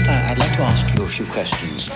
First, 0.00 0.08
I- 0.10 0.32
I'd 0.32 0.38
like 0.38 0.56
to 0.56 0.62
ask 0.62 0.86
you 0.96 1.02
a 1.04 1.06
few 1.06 1.26
questions. 1.26 1.88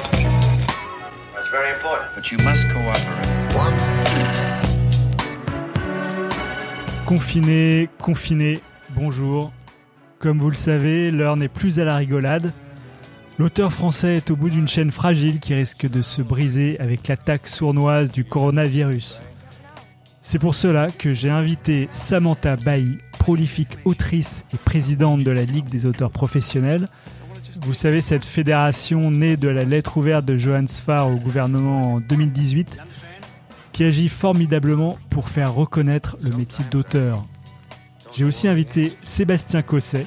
That's 1.33 1.51
very 1.51 1.71
important. 1.75 2.11
But 2.15 2.31
you 2.31 2.39
must 2.45 2.67
cooperate. 2.69 3.25
Confiné, 7.07 7.89
confiné, 8.03 8.61
bonjour. 8.91 9.53
Comme 10.19 10.39
vous 10.39 10.51
le 10.51 10.55
savez, 10.57 11.11
l'heure 11.11 11.37
n'est 11.37 11.49
plus 11.49 11.81
à 11.81 11.85
la 11.85 11.97
rigolade. 11.97 12.53
L'auteur 13.39 13.73
français 13.73 14.17
est 14.17 14.31
au 14.31 14.37
bout 14.37 14.51
d'une 14.51 14.69
chaîne 14.69 14.91
fragile 14.91 15.41
qui 15.41 15.55
risque 15.55 15.89
de 15.89 16.03
se 16.03 16.21
briser 16.23 16.79
avec 16.81 17.09
l'attaque 17.09 17.47
sournoise 17.47 18.11
du 18.11 18.25
coronavirus. 18.25 19.23
C'est 20.21 20.39
pour 20.39 20.55
cela 20.55 20.89
que 20.91 21.13
j'ai 21.15 21.31
invité 21.31 21.89
Samantha 21.91 22.57
Bailly, 22.57 22.99
prolifique 23.19 23.79
autrice 23.85 24.45
et 24.53 24.59
présidente 24.59 25.25
de 25.25 25.31
la 25.31 25.45
Ligue 25.45 25.69
des 25.69 25.87
auteurs 25.87 26.11
professionnels. 26.11 26.89
Vous 27.65 27.73
savez, 27.73 28.03
cette 28.03 28.27
fédération 28.27 29.11
née 29.11 29.39
de 29.39 29.49
la 29.49 29.65
lettre 29.65 29.97
ouverte 29.97 30.27
de 30.27 30.37
Johann 30.37 30.69
Sfar 30.69 31.09
au 31.09 31.17
gouvernement 31.17 31.95
en 31.95 32.01
2018 32.01 32.79
qui 33.73 33.85
agit 33.85 34.11
formidablement 34.11 34.99
pour 35.09 35.31
faire 35.31 35.55
reconnaître 35.55 36.19
le 36.21 36.31
métier 36.37 36.65
d'auteur. 36.71 37.25
J'ai 38.13 38.27
aussi 38.27 38.49
invité 38.49 38.99
Sébastien 39.03 39.63
Cosset, 39.63 40.07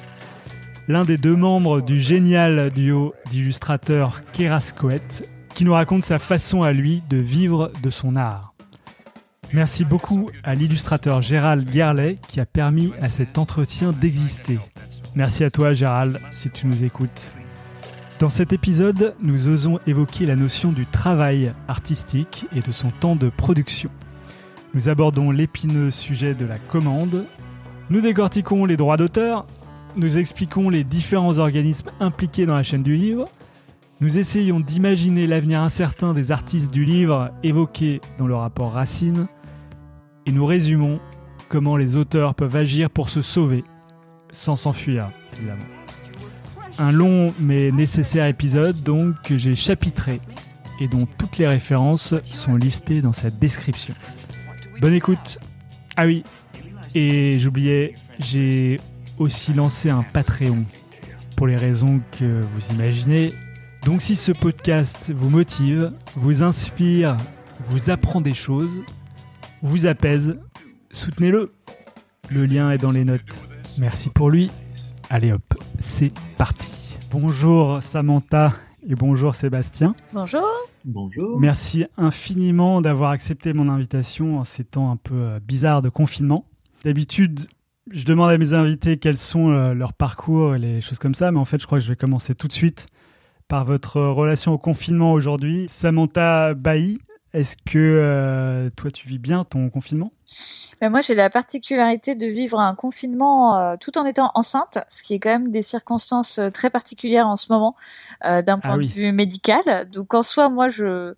l'un 0.86 1.04
des 1.04 1.18
deux 1.18 1.34
membres 1.34 1.80
du 1.80 2.00
génial 2.00 2.70
duo 2.70 3.12
d'illustrateurs 3.30 4.22
Kerascoët, 4.32 5.28
qui 5.52 5.64
nous 5.64 5.74
raconte 5.74 6.04
sa 6.04 6.20
façon 6.20 6.62
à 6.62 6.72
lui 6.72 7.02
de 7.10 7.16
vivre 7.16 7.72
de 7.82 7.90
son 7.90 8.14
art. 8.14 8.54
Merci 9.52 9.84
beaucoup 9.84 10.30
à 10.44 10.54
l'illustrateur 10.54 11.22
Gérald 11.22 11.68
Gerlet 11.72 12.18
qui 12.28 12.38
a 12.38 12.46
permis 12.46 12.92
à 13.00 13.08
cet 13.08 13.36
entretien 13.36 13.92
d'exister. 13.92 14.60
Merci 15.16 15.42
à 15.42 15.50
toi 15.50 15.72
Gérald 15.72 16.20
si 16.30 16.50
tu 16.50 16.68
nous 16.68 16.84
écoutes. 16.84 17.32
Dans 18.18 18.30
cet 18.30 18.52
épisode, 18.52 19.14
nous 19.22 19.46
osons 19.46 19.78
évoquer 19.86 20.26
la 20.26 20.34
notion 20.34 20.72
du 20.72 20.86
travail 20.86 21.52
artistique 21.68 22.46
et 22.52 22.58
de 22.58 22.72
son 22.72 22.90
temps 22.90 23.14
de 23.14 23.28
production. 23.28 23.90
Nous 24.74 24.88
abordons 24.88 25.30
l'épineux 25.30 25.92
sujet 25.92 26.34
de 26.34 26.44
la 26.44 26.58
commande. 26.58 27.26
Nous 27.90 28.00
décortiquons 28.00 28.64
les 28.64 28.76
droits 28.76 28.96
d'auteur. 28.96 29.46
Nous 29.94 30.18
expliquons 30.18 30.68
les 30.68 30.82
différents 30.82 31.38
organismes 31.38 31.90
impliqués 32.00 32.44
dans 32.44 32.56
la 32.56 32.64
chaîne 32.64 32.82
du 32.82 32.96
livre. 32.96 33.28
Nous 34.00 34.18
essayons 34.18 34.58
d'imaginer 34.58 35.28
l'avenir 35.28 35.60
incertain 35.60 36.12
des 36.12 36.32
artistes 36.32 36.72
du 36.72 36.84
livre 36.84 37.30
évoqués 37.44 38.00
dans 38.18 38.26
le 38.26 38.34
rapport 38.34 38.72
Racine. 38.72 39.28
Et 40.26 40.32
nous 40.32 40.44
résumons 40.44 40.98
comment 41.48 41.76
les 41.76 41.94
auteurs 41.94 42.34
peuvent 42.34 42.56
agir 42.56 42.90
pour 42.90 43.10
se 43.10 43.22
sauver, 43.22 43.62
sans 44.32 44.56
s'enfuir, 44.56 45.08
évidemment. 45.36 45.77
Un 46.78 46.92
long 46.92 47.34
mais 47.40 47.72
nécessaire 47.72 48.26
épisode 48.26 48.82
donc 48.82 49.20
que 49.22 49.36
j'ai 49.36 49.54
chapitré 49.54 50.20
et 50.80 50.86
dont 50.86 51.06
toutes 51.18 51.38
les 51.38 51.46
références 51.46 52.14
sont 52.22 52.54
listées 52.54 53.02
dans 53.02 53.12
sa 53.12 53.30
description. 53.30 53.94
Bonne 54.80 54.94
écoute. 54.94 55.38
Ah 55.96 56.06
oui, 56.06 56.22
et 56.94 57.38
j'oubliais, 57.38 57.92
j'ai 58.20 58.78
aussi 59.18 59.52
lancé 59.52 59.90
un 59.90 60.02
Patreon 60.02 60.64
pour 61.36 61.46
les 61.46 61.56
raisons 61.56 62.00
que 62.18 62.42
vous 62.42 62.74
imaginez. 62.74 63.32
Donc 63.84 64.02
si 64.02 64.16
ce 64.16 64.32
podcast 64.32 65.12
vous 65.14 65.30
motive, 65.30 65.92
vous 66.14 66.42
inspire, 66.42 67.16
vous 67.60 67.90
apprend 67.90 68.20
des 68.20 68.34
choses, 68.34 68.82
vous 69.62 69.86
apaise, 69.86 70.38
soutenez-le. 70.90 71.52
Le 72.30 72.46
lien 72.46 72.70
est 72.70 72.78
dans 72.78 72.92
les 72.92 73.04
notes. 73.04 73.42
Merci 73.78 74.10
pour 74.10 74.30
lui. 74.30 74.50
Allez 75.10 75.32
hop, 75.32 75.54
c'est 75.78 76.12
parti. 76.36 76.98
Bonjour 77.10 77.82
Samantha 77.82 78.52
et 78.86 78.94
bonjour 78.94 79.34
Sébastien. 79.34 79.94
Bonjour. 80.12 80.46
Bonjour. 80.84 81.40
Merci 81.40 81.86
infiniment 81.96 82.82
d'avoir 82.82 83.12
accepté 83.12 83.54
mon 83.54 83.70
invitation 83.70 84.38
en 84.38 84.44
ces 84.44 84.64
temps 84.64 84.90
un 84.90 84.96
peu 84.96 85.14
euh, 85.14 85.40
bizarres 85.40 85.80
de 85.80 85.88
confinement. 85.88 86.44
D'habitude, 86.84 87.46
je 87.90 88.04
demande 88.04 88.28
à 88.28 88.36
mes 88.36 88.52
invités 88.52 88.98
quels 88.98 89.16
sont 89.16 89.48
euh, 89.48 89.72
leurs 89.72 89.94
parcours 89.94 90.54
et 90.54 90.58
les 90.58 90.82
choses 90.82 90.98
comme 90.98 91.14
ça, 91.14 91.32
mais 91.32 91.38
en 91.38 91.46
fait, 91.46 91.58
je 91.58 91.64
crois 91.66 91.78
que 91.78 91.84
je 91.84 91.88
vais 91.88 91.96
commencer 91.96 92.34
tout 92.34 92.46
de 92.46 92.52
suite 92.52 92.86
par 93.48 93.64
votre 93.64 94.02
relation 94.02 94.52
au 94.52 94.58
confinement 94.58 95.14
aujourd'hui. 95.14 95.64
Samantha 95.68 96.52
Bailly, 96.52 96.98
est-ce 97.38 97.56
que 97.56 97.78
euh, 97.78 98.70
toi, 98.76 98.90
tu 98.90 99.08
vis 99.08 99.18
bien 99.18 99.44
ton 99.44 99.70
confinement? 99.70 100.12
Ben, 100.80 100.90
moi, 100.90 101.00
j'ai 101.00 101.14
la 101.14 101.30
particularité 101.30 102.14
de 102.14 102.26
vivre 102.26 102.58
un 102.60 102.74
confinement 102.74 103.58
euh, 103.58 103.76
tout 103.80 103.96
en 103.98 104.04
étant 104.04 104.30
enceinte, 104.34 104.78
ce 104.88 105.02
qui 105.02 105.14
est 105.14 105.18
quand 105.18 105.30
même 105.30 105.50
des 105.50 105.62
circonstances 105.62 106.38
euh, 106.38 106.50
très 106.50 106.70
particulières 106.70 107.26
en 107.26 107.36
ce 107.36 107.52
moment 107.52 107.76
euh, 108.24 108.42
d'un 108.42 108.58
point 108.58 108.74
Ah 108.74 108.76
oui. 108.78 108.88
de 108.88 108.92
vue 108.92 109.12
médical. 109.12 109.88
Donc, 109.90 110.14
en 110.14 110.22
soi, 110.22 110.48
moi, 110.48 110.68
je 110.68 111.14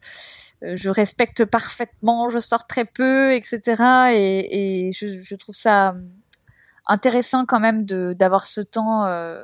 euh, 0.62 0.76
je 0.76 0.90
respecte 0.90 1.44
parfaitement, 1.44 2.28
je 2.28 2.38
sors 2.38 2.66
très 2.66 2.84
peu, 2.84 3.32
etc. 3.32 4.12
Et, 4.14 4.88
et 4.88 4.92
je, 4.92 5.06
je 5.08 5.34
trouve 5.34 5.54
ça 5.54 5.90
hum, 5.90 6.08
intéressant 6.86 7.46
quand 7.46 7.60
même 7.60 7.84
de 7.84 8.14
d'avoir 8.18 8.44
ce 8.44 8.60
temps 8.60 9.06
euh, 9.06 9.42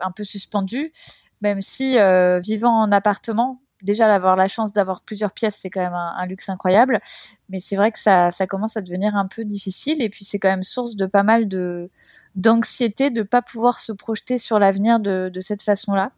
un 0.00 0.10
peu 0.10 0.24
suspendu, 0.24 0.92
même 1.40 1.60
si 1.62 1.98
euh, 1.98 2.40
vivant 2.40 2.82
en 2.82 2.92
appartement, 2.92 3.62
déjà 3.84 4.06
d'avoir 4.06 4.36
la 4.36 4.48
chance 4.48 4.72
d'avoir 4.72 5.02
plusieurs 5.02 5.32
pièces, 5.32 5.56
c'est 5.60 5.70
quand 5.70 5.80
même 5.80 5.94
un, 5.94 6.14
un 6.16 6.26
luxe 6.26 6.48
incroyable. 6.48 7.00
Mais 7.48 7.60
c'est 7.60 7.76
vrai 7.76 7.90
que 7.92 7.98
ça, 7.98 8.30
ça 8.30 8.46
commence 8.46 8.76
à 8.76 8.82
devenir 8.82 9.16
un 9.16 9.26
peu 9.26 9.44
difficile. 9.44 10.02
Et 10.02 10.08
puis 10.08 10.24
c'est 10.24 10.38
quand 10.38 10.48
même 10.48 10.62
source 10.62 10.96
de 10.96 11.06
pas 11.06 11.22
mal 11.22 11.48
de 11.48 11.90
d'anxiété 12.36 13.10
de 13.10 13.22
pas 13.22 13.42
pouvoir 13.42 13.80
se 13.80 13.90
projeter 13.92 14.38
sur 14.38 14.58
l'avenir 14.60 15.00
de, 15.00 15.30
de 15.32 15.40
cette 15.40 15.62
façon-là. 15.62 16.10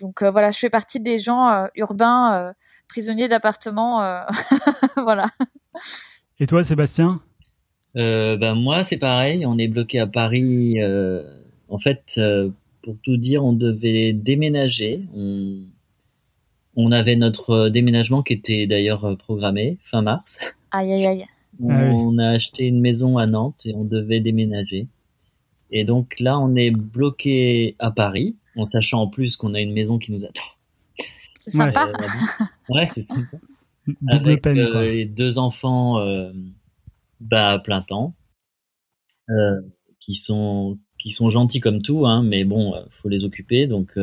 Donc 0.00 0.22
euh, 0.22 0.30
voilà, 0.30 0.52
je 0.52 0.58
fais 0.58 0.70
partie 0.70 1.00
des 1.00 1.18
gens 1.18 1.48
euh, 1.48 1.66
urbains, 1.74 2.34
euh, 2.34 2.52
prisonniers 2.88 3.28
d'appartements. 3.28 4.02
euh, 4.02 4.20
voilà. 4.96 5.26
Et 6.38 6.46
toi, 6.46 6.62
Sébastien? 6.62 7.20
Euh, 7.96 8.36
ben 8.36 8.54
moi, 8.54 8.84
c'est 8.84 8.98
pareil. 8.98 9.46
On 9.46 9.58
est 9.58 9.68
bloqué 9.68 9.98
à 9.98 10.06
Paris. 10.06 10.80
euh, 10.80 11.22
en 11.68 11.78
fait, 11.78 12.02
euh, 12.18 12.50
pour 12.82 12.96
tout 13.02 13.16
dire, 13.16 13.44
on 13.44 13.52
devait 13.52 14.12
déménager. 14.12 15.02
On, 15.16 15.60
on 16.80 16.92
avait 16.92 17.16
notre 17.16 17.50
euh, 17.50 17.70
déménagement 17.70 18.22
qui 18.22 18.32
était 18.34 18.66
d'ailleurs 18.68 19.04
euh, 19.04 19.16
programmé 19.16 19.78
fin 19.82 20.00
mars. 20.00 20.38
Aïe 20.70 20.92
aïe 20.92 21.06
aïe. 21.06 21.24
On, 21.60 21.70
Ah 21.70 21.78
oui. 21.82 21.90
on 21.92 22.18
a 22.18 22.28
acheté 22.28 22.66
une 22.66 22.80
maison 22.80 23.18
à 23.18 23.26
Nantes 23.26 23.66
et 23.66 23.74
on 23.74 23.84
devait 23.84 24.20
déménager. 24.20 24.86
Et 25.72 25.84
donc 25.84 26.18
là, 26.20 26.38
on 26.38 26.54
est 26.54 26.70
bloqué 26.70 27.74
à 27.80 27.90
Paris, 27.90 28.36
en 28.56 28.64
sachant 28.64 29.02
en 29.02 29.08
plus 29.08 29.36
qu'on 29.36 29.54
a 29.54 29.60
une 29.60 29.72
maison 29.72 29.98
qui 29.98 30.12
nous 30.12 30.24
attend. 30.24 30.42
C'est 31.38 31.50
sympa. 31.50 31.88
Euh, 31.88 32.74
ouais, 32.74 32.88
c'est 32.90 33.02
sympa. 33.02 33.36
Double 34.00 34.28
avec 34.30 34.42
peine, 34.42 34.58
euh, 34.58 34.70
quoi. 34.70 34.84
les 34.84 35.04
deux 35.04 35.38
enfants 35.38 35.98
euh, 35.98 36.30
bah, 37.20 37.50
à 37.52 37.58
plein 37.58 37.82
temps, 37.82 38.14
euh, 39.30 39.60
qui 40.00 40.14
sont 40.14 40.78
qui 40.98 41.10
sont 41.10 41.30
gentils 41.30 41.60
comme 41.60 41.82
tout, 41.82 42.06
hein, 42.06 42.22
mais 42.22 42.44
bon, 42.44 42.74
faut 43.02 43.08
les 43.08 43.24
occuper. 43.24 43.66
Donc, 43.66 43.96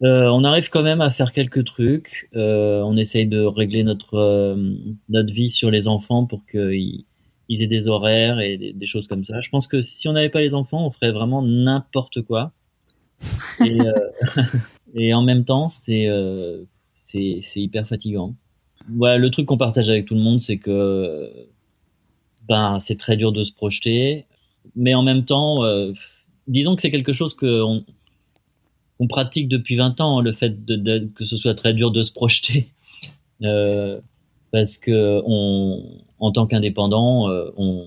on 0.00 0.44
arrive 0.44 0.68
quand 0.70 0.82
même 0.82 1.00
à 1.00 1.10
faire 1.10 1.32
quelques 1.32 1.64
trucs. 1.64 2.28
Euh, 2.34 2.80
on 2.82 2.96
essaye 2.96 3.26
de 3.26 3.40
régler 3.40 3.84
notre 3.84 4.14
euh, 4.14 4.62
notre 5.08 5.32
vie 5.32 5.50
sur 5.50 5.70
les 5.70 5.88
enfants 5.88 6.24
pour 6.26 6.46
qu'ils 6.46 7.04
ils 7.48 7.62
aient 7.62 7.66
des 7.66 7.88
horaires 7.88 8.40
et 8.40 8.56
des, 8.58 8.72
des 8.72 8.86
choses 8.86 9.06
comme 9.08 9.24
ça. 9.24 9.40
Je 9.40 9.48
pense 9.50 9.66
que 9.66 9.82
si 9.82 10.08
on 10.08 10.12
n'avait 10.12 10.28
pas 10.28 10.40
les 10.40 10.54
enfants, 10.54 10.86
on 10.86 10.90
ferait 10.90 11.12
vraiment 11.12 11.42
n'importe 11.42 12.22
quoi. 12.22 12.52
Et, 13.64 13.80
euh, 13.80 13.92
et 14.94 15.12
en 15.12 15.22
même 15.22 15.44
temps, 15.44 15.68
c'est 15.68 16.06
euh, 16.06 16.64
c'est 17.02 17.40
c'est 17.42 17.60
hyper 17.60 17.86
fatigant. 17.86 18.34
Ouais, 18.94 19.18
le 19.18 19.30
truc 19.30 19.46
qu'on 19.46 19.58
partage 19.58 19.90
avec 19.90 20.06
tout 20.06 20.14
le 20.14 20.20
monde, 20.20 20.40
c'est 20.40 20.58
que 20.58 21.30
ben 22.48 22.78
c'est 22.80 22.96
très 22.96 23.16
dur 23.16 23.32
de 23.32 23.42
se 23.44 23.52
projeter, 23.52 24.26
mais 24.76 24.94
en 24.94 25.02
même 25.02 25.24
temps, 25.24 25.64
euh, 25.64 25.92
disons 26.46 26.76
que 26.76 26.82
c'est 26.82 26.90
quelque 26.90 27.12
chose 27.12 27.34
que 27.34 27.62
on, 28.98 29.06
pratique 29.06 29.48
depuis 29.48 29.76
20 29.76 30.00
ans, 30.00 30.20
le 30.20 30.32
fait 30.32 30.64
de, 30.64 30.76
de- 30.76 31.10
que 31.14 31.24
ce 31.24 31.36
soit 31.36 31.54
très 31.54 31.74
dur 31.74 31.90
de 31.90 32.02
se 32.02 32.12
projeter, 32.12 32.68
Euh, 33.44 34.00
parce 34.52 34.78
que 34.78 35.22
on, 35.24 36.00
en 36.18 36.32
tant 36.32 36.46
qu'indépendant, 36.46 37.30
euh, 37.30 37.50
on 37.56 37.86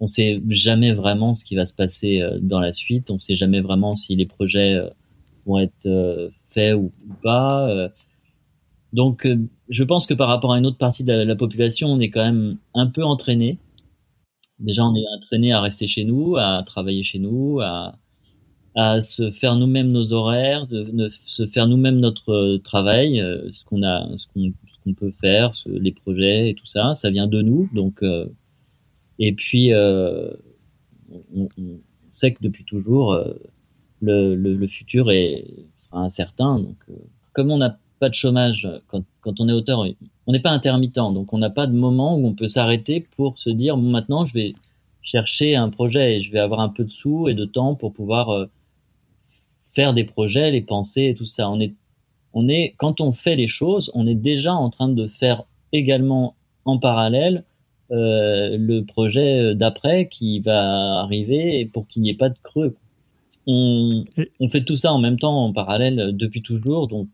on 0.00 0.08
sait 0.08 0.40
jamais 0.48 0.92
vraiment 0.92 1.34
ce 1.34 1.44
qui 1.44 1.56
va 1.56 1.66
se 1.66 1.74
passer 1.74 2.20
euh, 2.22 2.38
dans 2.40 2.60
la 2.60 2.72
suite, 2.72 3.10
on 3.10 3.18
sait 3.18 3.34
jamais 3.36 3.60
vraiment 3.60 3.96
si 3.96 4.16
les 4.16 4.26
projets 4.26 4.74
euh, 4.74 4.88
vont 5.46 5.58
être 5.58 5.86
euh, 5.86 6.30
faits 6.50 6.74
ou, 6.76 6.92
pas. 7.22 7.90
donc, 8.92 9.26
je 9.68 9.84
pense 9.84 10.06
que 10.06 10.14
par 10.14 10.28
rapport 10.28 10.52
à 10.52 10.58
une 10.58 10.66
autre 10.66 10.78
partie 10.78 11.04
de 11.04 11.12
la, 11.12 11.24
la 11.24 11.36
population, 11.36 11.88
on 11.88 12.00
est 12.00 12.10
quand 12.10 12.24
même 12.24 12.58
un 12.74 12.86
peu 12.86 13.04
entraîné. 13.04 13.58
Déjà, 14.60 14.84
on 14.84 14.94
est 14.94 15.06
entraîné 15.16 15.52
à 15.52 15.60
rester 15.60 15.88
chez 15.88 16.04
nous, 16.04 16.36
à 16.36 16.62
travailler 16.64 17.02
chez 17.02 17.18
nous, 17.18 17.60
à, 17.60 17.96
à 18.80 19.02
se 19.02 19.30
faire 19.30 19.56
nous-mêmes 19.56 19.92
nos 19.92 20.14
horaires, 20.14 20.66
de, 20.66 21.10
se 21.26 21.46
faire 21.46 21.66
nous-mêmes 21.66 22.00
notre 22.00 22.32
euh, 22.32 22.58
travail, 22.58 23.20
euh, 23.20 23.50
ce 23.52 23.62
qu'on 23.66 23.82
a, 23.82 24.08
ce 24.16 24.26
qu'on, 24.32 24.94
peut 24.94 25.12
faire, 25.20 25.52
les 25.66 25.92
projets 25.92 26.48
et 26.48 26.54
tout 26.54 26.66
ça, 26.66 26.94
ça 26.94 27.10
vient 27.10 27.26
de 27.26 27.42
nous. 27.42 27.68
Donc, 27.74 28.02
euh, 28.02 28.26
et 29.18 29.34
puis, 29.34 29.70
on, 29.74 31.48
sait 32.14 32.32
que 32.32 32.42
depuis 32.42 32.64
toujours, 32.64 33.16
le, 34.00 34.66
futur 34.66 35.10
est, 35.10 35.44
incertain. 35.92 36.58
Donc, 36.58 36.76
comme 37.32 37.50
on 37.50 37.58
n'a 37.58 37.78
pas 38.00 38.08
de 38.08 38.14
chômage 38.14 38.66
quand, 38.88 39.04
quand 39.20 39.40
on 39.40 39.48
est 39.48 39.52
auteur, 39.52 39.84
on 40.26 40.32
n'est 40.32 40.40
pas 40.40 40.50
intermittent, 40.50 40.94
donc 40.94 41.32
on 41.34 41.38
n'a 41.38 41.50
pas 41.50 41.66
de 41.66 41.74
moment 41.74 42.16
où 42.16 42.26
on 42.26 42.34
peut 42.34 42.48
s'arrêter 42.48 43.06
pour 43.14 43.38
se 43.38 43.50
dire 43.50 43.76
bon 43.76 43.90
maintenant 43.90 44.24
je 44.24 44.32
vais 44.32 44.52
chercher 45.02 45.54
un 45.54 45.68
projet 45.68 46.16
et 46.16 46.20
je 46.20 46.32
vais 46.32 46.38
avoir 46.40 46.60
un 46.60 46.70
peu 46.70 46.84
de 46.84 46.90
sous 46.90 47.28
et 47.28 47.34
de 47.34 47.44
temps 47.44 47.74
pour 47.74 47.92
pouvoir 47.92 48.48
faire 49.72 49.94
des 49.94 50.04
projets, 50.04 50.50
les 50.50 50.60
penser 50.62 51.06
et 51.06 51.14
tout 51.14 51.24
ça. 51.24 51.48
On 51.50 51.60
est, 51.60 51.74
on 52.32 52.48
est, 52.48 52.74
quand 52.78 53.00
on 53.00 53.12
fait 53.12 53.36
les 53.36 53.48
choses, 53.48 53.90
on 53.94 54.06
est 54.06 54.14
déjà 54.14 54.52
en 54.52 54.70
train 54.70 54.88
de 54.88 55.06
faire 55.06 55.44
également 55.72 56.34
en 56.64 56.78
parallèle 56.78 57.44
euh, 57.90 58.56
le 58.56 58.82
projet 58.82 59.54
d'après 59.54 60.08
qui 60.08 60.40
va 60.40 61.00
arriver 61.00 61.64
pour 61.72 61.86
qu'il 61.88 62.02
n'y 62.02 62.10
ait 62.10 62.14
pas 62.14 62.28
de 62.28 62.38
creux. 62.42 62.76
On, 63.46 64.04
on 64.38 64.48
fait 64.48 64.62
tout 64.62 64.76
ça 64.76 64.92
en 64.92 64.98
même 64.98 65.18
temps, 65.18 65.44
en 65.44 65.52
parallèle, 65.52 66.16
depuis 66.16 66.42
toujours. 66.42 66.86
Donc, 66.88 67.08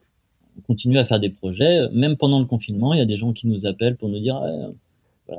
on 0.59 0.61
continue 0.63 0.99
à 0.99 1.05
faire 1.05 1.21
des 1.21 1.31
projets. 1.31 1.89
Même 1.93 2.17
pendant 2.17 2.41
le 2.41 2.47
confinement, 2.47 2.93
il 2.95 2.99
y 2.99 3.03
a 3.03 3.07
des 3.07 3.17
gens 3.17 3.33
qui 3.33 3.47
nous 3.47 3.67
appellent 3.67 3.97
pour 3.97 4.09
nous 4.09 4.21
dire 4.21 4.41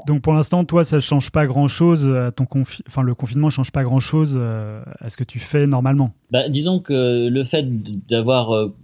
donc 0.05 0.21
pour 0.21 0.33
l'instant, 0.33 0.65
toi, 0.65 0.83
ça 0.83 0.99
change 0.99 1.31
pas 1.31 1.45
grand-chose 1.45 2.09
à 2.09 2.31
ton 2.31 2.45
enfin 2.87 3.01
le 3.01 3.15
confinement 3.15 3.49
change 3.49 3.71
pas 3.71 3.83
grand-chose 3.83 4.37
euh, 4.39 4.83
à 4.99 5.09
ce 5.09 5.15
que 5.15 5.23
tu 5.23 5.39
fais 5.39 5.65
normalement. 5.65 6.11
Bah, 6.31 6.49
disons 6.49 6.79
que 6.79 7.27
le 7.27 7.43
fait 7.45 7.65
d'avoir 8.07 8.53
euh, 8.53 8.75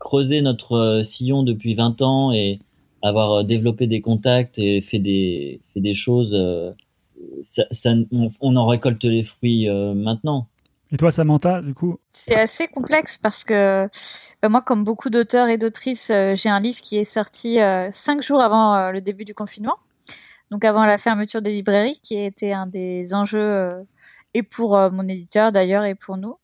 creusé 0.00 0.40
notre 0.40 0.76
euh, 0.76 1.04
sillon 1.04 1.44
depuis 1.44 1.74
20 1.74 2.02
ans 2.02 2.32
et 2.32 2.60
avoir 3.02 3.44
développé 3.44 3.86
des 3.86 4.00
contacts 4.00 4.58
et 4.58 4.80
fait 4.80 4.98
des 4.98 5.60
fait 5.72 5.80
des 5.80 5.94
choses, 5.94 6.36
ça, 7.44 7.94
on, 8.40 8.56
en 8.56 8.66
récolte 8.66 9.04
les 9.04 9.22
fruits 9.22 9.68
maintenant. 9.68 10.48
Et 10.90 10.96
toi, 10.96 11.12
Samantha, 11.12 11.62
du 11.62 11.74
coup? 11.74 12.00
C'est 12.10 12.34
assez 12.34 12.66
complexe 12.66 13.16
parce 13.16 13.44
que 13.44 13.88
moi, 14.48 14.62
comme 14.62 14.82
beaucoup 14.82 15.10
d'auteurs 15.10 15.46
et 15.46 15.58
d'autrices, 15.58 16.08
j'ai 16.08 16.48
un 16.48 16.58
livre 16.58 16.80
qui 16.80 16.96
est 16.96 17.04
sorti 17.04 17.58
cinq 17.92 18.20
jours 18.20 18.40
avant 18.40 18.90
le 18.90 19.00
début 19.00 19.24
du 19.24 19.34
confinement 19.34 19.76
donc 20.50 20.64
avant 20.64 20.84
la 20.84 20.98
fermeture 20.98 21.42
des 21.42 21.52
librairies, 21.52 22.00
qui 22.02 22.16
était 22.16 22.52
un 22.52 22.66
des 22.66 23.14
enjeux 23.14 23.38
euh, 23.38 23.82
et 24.34 24.42
pour 24.42 24.76
euh, 24.76 24.90
mon 24.90 25.06
éditeur 25.06 25.52
d'ailleurs 25.52 25.84
et 25.84 25.94
pour 25.94 26.16
nous. 26.16 26.36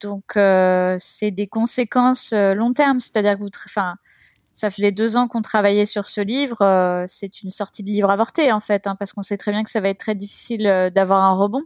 Donc 0.00 0.36
euh, 0.36 0.96
c'est 0.98 1.30
des 1.30 1.46
conséquences 1.46 2.32
long 2.32 2.72
terme, 2.72 3.00
c'est-à-dire 3.00 3.36
que 3.36 3.42
vous, 3.42 3.50
enfin, 3.66 3.96
ça 4.52 4.70
faisait 4.70 4.92
deux 4.92 5.16
ans 5.16 5.28
qu'on 5.28 5.42
travaillait 5.42 5.86
sur 5.86 6.06
ce 6.06 6.20
livre. 6.20 7.04
c'est 7.08 7.42
une 7.42 7.50
sortie 7.50 7.82
de 7.82 7.88
livre 7.88 8.10
avorté 8.10 8.52
en 8.52 8.60
fait, 8.60 8.86
hein, 8.86 8.96
parce 8.98 9.12
qu'on 9.12 9.22
sait 9.22 9.36
très 9.36 9.52
bien 9.52 9.64
que 9.64 9.70
ça 9.70 9.80
va 9.80 9.88
être 9.88 9.98
très 9.98 10.14
difficile 10.14 10.90
d'avoir 10.94 11.22
un 11.22 11.34
rebond. 11.34 11.62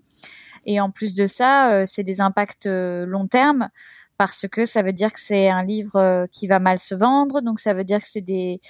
Et 0.67 0.81
en 0.81 0.90
plus 0.90 1.14
de 1.14 1.26
ça, 1.26 1.85
c'est 1.87 2.05
des 2.05 2.20
impacts 2.20 2.67
long 2.67 3.26
terme 3.26 3.70
parce 4.19 4.46
que 4.50 4.64
ça 4.64 4.82
veut 4.82 4.93
dire 4.93 5.12
que 5.12 5.20
c'est 5.20 5.49
un 5.49 5.64
livre 5.64 6.26
qui 6.31 6.46
va 6.46 6.58
mal 6.61 6.79
se 6.79 6.94
vendre, 6.94 7.40
donc 7.40 7.58
ça 7.58 7.75
veut 7.75 7.85
dire 7.85 8.00
que 8.00 8.08
c'est 8.08 8.20
des 8.20 8.61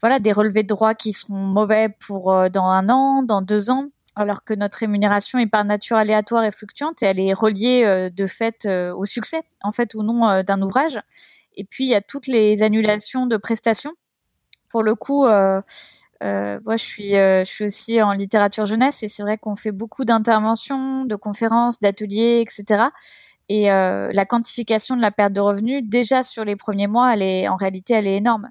voilà 0.00 0.18
des 0.18 0.32
relevés 0.32 0.62
de 0.62 0.68
droits 0.68 0.94
qui 0.94 1.12
seront 1.12 1.36
mauvais 1.36 1.88
pour 1.88 2.32
euh, 2.32 2.48
dans 2.48 2.66
un 2.66 2.88
an, 2.88 3.22
dans 3.22 3.42
deux 3.42 3.70
ans, 3.70 3.86
alors 4.16 4.44
que 4.44 4.54
notre 4.54 4.78
rémunération 4.78 5.38
est 5.38 5.46
par 5.46 5.64
nature 5.64 5.96
aléatoire 5.96 6.44
et 6.44 6.50
fluctuante 6.50 7.02
et 7.02 7.06
elle 7.06 7.20
est 7.20 7.34
reliée 7.34 7.82
euh, 7.84 8.10
de 8.10 8.26
fait 8.26 8.66
euh, 8.66 8.94
au 8.94 9.04
succès 9.04 9.42
en 9.62 9.72
fait 9.72 9.94
ou 9.94 10.02
non 10.02 10.42
d'un 10.42 10.62
ouvrage. 10.62 11.00
Et 11.56 11.64
puis 11.64 11.84
il 11.84 11.90
y 11.90 11.94
a 11.94 12.00
toutes 12.00 12.26
les 12.26 12.62
annulations 12.62 13.26
de 13.26 13.36
prestations. 13.36 13.92
Pour 14.70 14.82
le 14.82 14.94
coup, 14.94 15.24
moi 15.24 15.62
je 16.76 16.84
suis 16.84 17.10
je 17.10 17.42
suis 17.44 17.64
aussi 17.64 18.00
en 18.00 18.12
littérature 18.12 18.66
jeunesse 18.66 19.02
et 19.02 19.08
c'est 19.08 19.22
vrai 19.22 19.36
qu'on 19.36 19.56
fait 19.56 19.72
beaucoup 19.72 20.04
d'interventions, 20.04 21.04
de 21.04 21.16
conférences, 21.16 21.80
d'ateliers, 21.80 22.40
etc. 22.40 22.84
Et 23.48 23.64
la 23.64 24.24
quantification 24.26 24.96
de 24.96 25.02
la 25.02 25.10
perte 25.10 25.32
de 25.32 25.40
revenus 25.40 25.82
déjà 25.84 26.22
sur 26.22 26.44
les 26.44 26.54
premiers 26.54 26.86
mois, 26.86 27.12
elle 27.12 27.22
est 27.22 27.48
en 27.48 27.56
réalité 27.56 27.94
elle 27.94 28.06
est 28.06 28.16
énorme. 28.16 28.48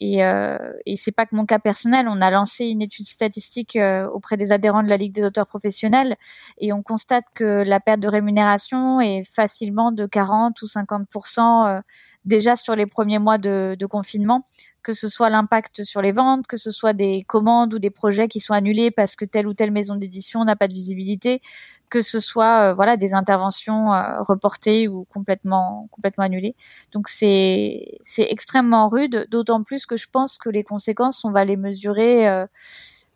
Et, 0.00 0.24
euh, 0.24 0.56
et 0.86 0.96
c'est 0.96 1.12
pas 1.12 1.26
que 1.26 1.36
mon 1.36 1.44
cas 1.44 1.58
personnel. 1.58 2.06
On 2.08 2.22
a 2.22 2.30
lancé 2.30 2.66
une 2.66 2.80
étude 2.80 3.06
statistique 3.06 3.76
euh, 3.76 4.08
auprès 4.08 4.38
des 4.38 4.50
adhérents 4.50 4.82
de 4.82 4.88
la 4.88 4.96
Ligue 4.96 5.12
des 5.12 5.24
auteurs 5.24 5.46
professionnels 5.46 6.16
et 6.58 6.72
on 6.72 6.82
constate 6.82 7.24
que 7.34 7.62
la 7.66 7.80
perte 7.80 8.00
de 8.00 8.08
rémunération 8.08 9.00
est 9.00 9.22
facilement 9.22 9.92
de 9.92 10.06
40 10.06 10.62
ou 10.62 10.66
50% 10.66 11.68
euh, 11.68 11.80
déjà 12.24 12.56
sur 12.56 12.74
les 12.76 12.86
premiers 12.86 13.18
mois 13.18 13.36
de, 13.36 13.76
de 13.78 13.86
confinement, 13.86 14.46
que 14.82 14.94
ce 14.94 15.08
soit 15.08 15.28
l'impact 15.28 15.84
sur 15.84 16.00
les 16.00 16.12
ventes, 16.12 16.46
que 16.46 16.56
ce 16.56 16.70
soit 16.70 16.94
des 16.94 17.22
commandes 17.28 17.74
ou 17.74 17.78
des 17.78 17.90
projets 17.90 18.28
qui 18.28 18.40
sont 18.40 18.54
annulés 18.54 18.90
parce 18.90 19.16
que 19.16 19.26
telle 19.26 19.46
ou 19.46 19.52
telle 19.52 19.70
maison 19.70 19.96
d'édition 19.96 20.44
n'a 20.44 20.56
pas 20.56 20.68
de 20.68 20.72
visibilité, 20.72 21.42
que 21.90 22.02
ce 22.02 22.20
soit 22.20 22.70
euh, 22.70 22.74
voilà 22.74 22.96
des 22.96 23.12
interventions 23.12 23.92
euh, 23.92 24.22
reportées 24.22 24.88
ou 24.88 25.04
complètement 25.04 25.88
complètement 25.90 26.24
annulées. 26.24 26.54
Donc 26.92 27.08
c'est 27.08 27.98
c'est 28.02 28.26
extrêmement 28.30 28.88
rude, 28.88 29.26
d'autant 29.30 29.62
plus 29.62 29.84
que 29.84 29.96
je 29.96 30.06
pense 30.10 30.38
que 30.38 30.48
les 30.48 30.62
conséquences 30.64 31.24
on 31.24 31.32
va 31.32 31.44
les 31.44 31.56
mesurer 31.56 32.26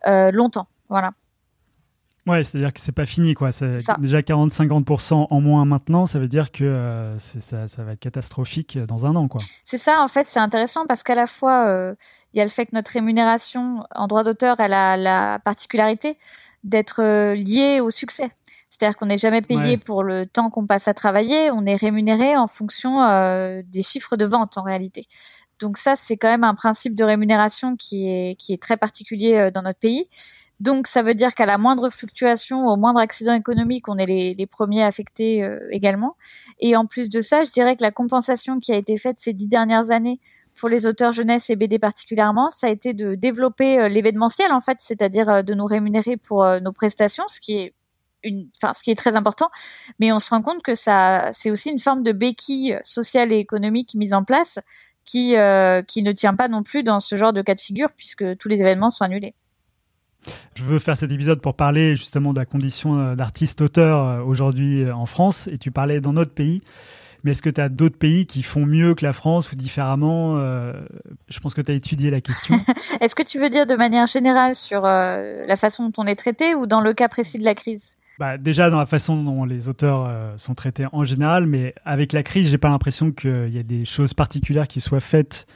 euh, 0.06 0.30
longtemps. 0.32 0.66
Voilà. 0.90 1.12
Ouais, 2.26 2.42
c'est-à-dire 2.42 2.72
que 2.72 2.80
c'est 2.80 2.92
pas 2.92 3.04
fini, 3.04 3.34
quoi. 3.34 3.52
C'est 3.52 3.82
déjà 3.98 4.20
40-50% 4.20 5.26
en 5.28 5.40
moins 5.42 5.66
maintenant, 5.66 6.06
ça 6.06 6.18
veut 6.18 6.26
dire 6.26 6.52
que 6.52 7.14
ça, 7.18 7.68
ça, 7.68 7.84
va 7.84 7.92
être 7.92 8.00
catastrophique 8.00 8.78
dans 8.78 9.04
un 9.04 9.14
an, 9.14 9.28
quoi. 9.28 9.42
C'est 9.66 9.76
ça, 9.76 10.00
en 10.00 10.08
fait, 10.08 10.24
c'est 10.26 10.40
intéressant 10.40 10.86
parce 10.86 11.02
qu'à 11.02 11.14
la 11.14 11.26
fois, 11.26 11.94
il 12.32 12.38
y 12.38 12.40
a 12.40 12.44
le 12.44 12.50
fait 12.50 12.64
que 12.64 12.70
notre 12.72 12.92
rémunération 12.92 13.84
en 13.94 14.06
droit 14.06 14.24
d'auteur, 14.24 14.58
elle 14.58 14.72
a 14.72 14.96
la 14.96 15.38
particularité 15.38 16.14
d'être 16.64 17.02
liée 17.34 17.80
au 17.80 17.90
succès. 17.90 18.30
C'est-à-dire 18.76 18.96
qu'on 18.96 19.06
n'est 19.06 19.18
jamais 19.18 19.40
payé 19.40 19.78
pour 19.78 20.02
le 20.02 20.26
temps 20.26 20.50
qu'on 20.50 20.66
passe 20.66 20.88
à 20.88 20.94
travailler, 20.94 21.52
on 21.52 21.64
est 21.64 21.76
rémunéré 21.76 22.36
en 22.36 22.48
fonction 22.48 23.04
euh, 23.04 23.62
des 23.66 23.82
chiffres 23.82 24.16
de 24.16 24.24
vente 24.24 24.58
en 24.58 24.62
réalité. 24.62 25.06
Donc 25.60 25.78
ça, 25.78 25.94
c'est 25.94 26.16
quand 26.16 26.26
même 26.26 26.42
un 26.42 26.56
principe 26.56 26.96
de 26.96 27.04
rémunération 27.04 27.76
qui 27.76 28.08
est 28.08 28.34
qui 28.36 28.52
est 28.52 28.60
très 28.60 28.76
particulier 28.76 29.36
euh, 29.36 29.50
dans 29.52 29.62
notre 29.62 29.78
pays. 29.78 30.08
Donc 30.58 30.88
ça 30.88 31.02
veut 31.02 31.14
dire 31.14 31.34
qu'à 31.34 31.46
la 31.46 31.56
moindre 31.56 31.88
fluctuation, 31.88 32.66
au 32.66 32.76
moindre 32.76 32.98
accident 32.98 33.34
économique, 33.34 33.88
on 33.88 33.96
est 33.96 34.06
les, 34.06 34.34
les 34.34 34.46
premiers 34.46 34.82
affectés 34.82 35.44
euh, 35.44 35.60
également. 35.70 36.16
Et 36.58 36.74
en 36.74 36.86
plus 36.86 37.08
de 37.08 37.20
ça, 37.20 37.44
je 37.44 37.52
dirais 37.52 37.76
que 37.76 37.82
la 37.82 37.92
compensation 37.92 38.58
qui 38.58 38.72
a 38.72 38.76
été 38.76 38.96
faite 38.96 39.18
ces 39.20 39.32
dix 39.32 39.46
dernières 39.46 39.92
années 39.92 40.18
pour 40.56 40.68
les 40.68 40.84
auteurs 40.84 41.12
jeunesse 41.12 41.48
et 41.48 41.54
BD 41.54 41.78
particulièrement, 41.78 42.50
ça 42.50 42.66
a 42.66 42.70
été 42.70 42.92
de 42.92 43.14
développer 43.14 43.88
l'événementiel 43.88 44.52
en 44.52 44.60
fait, 44.60 44.78
c'est-à-dire 44.80 45.44
de 45.44 45.54
nous 45.54 45.66
rémunérer 45.66 46.16
pour 46.16 46.44
nos 46.60 46.72
prestations, 46.72 47.24
ce 47.28 47.40
qui 47.40 47.58
est 47.58 47.74
enfin, 48.56 48.72
ce 48.74 48.82
qui 48.82 48.90
est 48.90 48.96
très 48.96 49.16
important. 49.16 49.50
Mais 49.98 50.12
on 50.12 50.18
se 50.18 50.30
rend 50.30 50.42
compte 50.42 50.62
que 50.62 50.74
ça, 50.74 51.30
c'est 51.32 51.50
aussi 51.50 51.70
une 51.70 51.78
forme 51.78 52.02
de 52.02 52.12
béquille 52.12 52.78
sociale 52.82 53.32
et 53.32 53.38
économique 53.38 53.94
mise 53.94 54.14
en 54.14 54.24
place 54.24 54.58
qui, 55.04 55.36
euh, 55.36 55.82
qui 55.82 56.02
ne 56.02 56.12
tient 56.12 56.34
pas 56.34 56.48
non 56.48 56.62
plus 56.62 56.82
dans 56.82 57.00
ce 57.00 57.16
genre 57.16 57.32
de 57.32 57.42
cas 57.42 57.54
de 57.54 57.60
figure 57.60 57.90
puisque 57.96 58.36
tous 58.38 58.48
les 58.48 58.60
événements 58.60 58.90
sont 58.90 59.04
annulés. 59.04 59.34
Je 60.56 60.64
veux 60.64 60.78
faire 60.78 60.96
cet 60.96 61.12
épisode 61.12 61.42
pour 61.42 61.54
parler 61.54 61.96
justement 61.96 62.32
de 62.32 62.38
la 62.38 62.46
condition 62.46 62.98
euh, 62.98 63.14
d'artiste-auteur 63.14 63.98
euh, 63.98 64.22
aujourd'hui 64.22 64.90
en 64.90 65.06
France 65.06 65.48
et 65.48 65.58
tu 65.58 65.70
parlais 65.70 66.00
dans 66.00 66.14
notre 66.14 66.32
pays. 66.32 66.62
Mais 67.22 67.30
est-ce 67.30 67.42
que 67.42 67.50
tu 67.50 67.60
as 67.60 67.70
d'autres 67.70 67.96
pays 67.96 68.26
qui 68.26 68.42
font 68.42 68.66
mieux 68.66 68.94
que 68.94 69.04
la 69.04 69.14
France 69.14 69.50
ou 69.50 69.56
différemment 69.56 70.36
Je 70.36 71.40
pense 71.40 71.54
que 71.54 71.62
tu 71.62 71.72
as 71.72 71.74
étudié 71.74 72.10
la 72.10 72.20
question. 72.20 72.54
est-ce 73.00 73.14
que 73.14 73.22
tu 73.22 73.38
veux 73.38 73.48
dire 73.48 73.64
de 73.64 73.76
manière 73.76 74.06
générale 74.06 74.54
sur 74.54 74.82
la 74.82 75.56
façon 75.56 75.88
dont 75.88 76.02
on 76.02 76.06
est 76.06 76.16
traité 76.16 76.54
ou 76.54 76.66
dans 76.66 76.82
le 76.82 76.92
cas 76.92 77.08
précis 77.08 77.38
de 77.38 77.44
la 77.44 77.54
crise? 77.54 77.96
Bah, 78.18 78.38
déjà 78.38 78.70
dans 78.70 78.78
la 78.78 78.86
façon 78.86 79.22
dont 79.22 79.44
les 79.44 79.68
auteurs 79.68 80.06
euh, 80.06 80.34
sont 80.36 80.54
traités 80.54 80.86
en 80.92 81.04
général, 81.04 81.46
mais 81.46 81.74
avec 81.84 82.12
la 82.12 82.22
crise, 82.22 82.48
j'ai 82.48 82.58
pas 82.58 82.68
l'impression 82.68 83.10
qu'il 83.10 83.52
y 83.52 83.58
a 83.58 83.62
des 83.62 83.84
choses 83.84 84.14
particulières 84.14 84.68
qui 84.68 84.80
soient 84.80 85.00
faites 85.00 85.46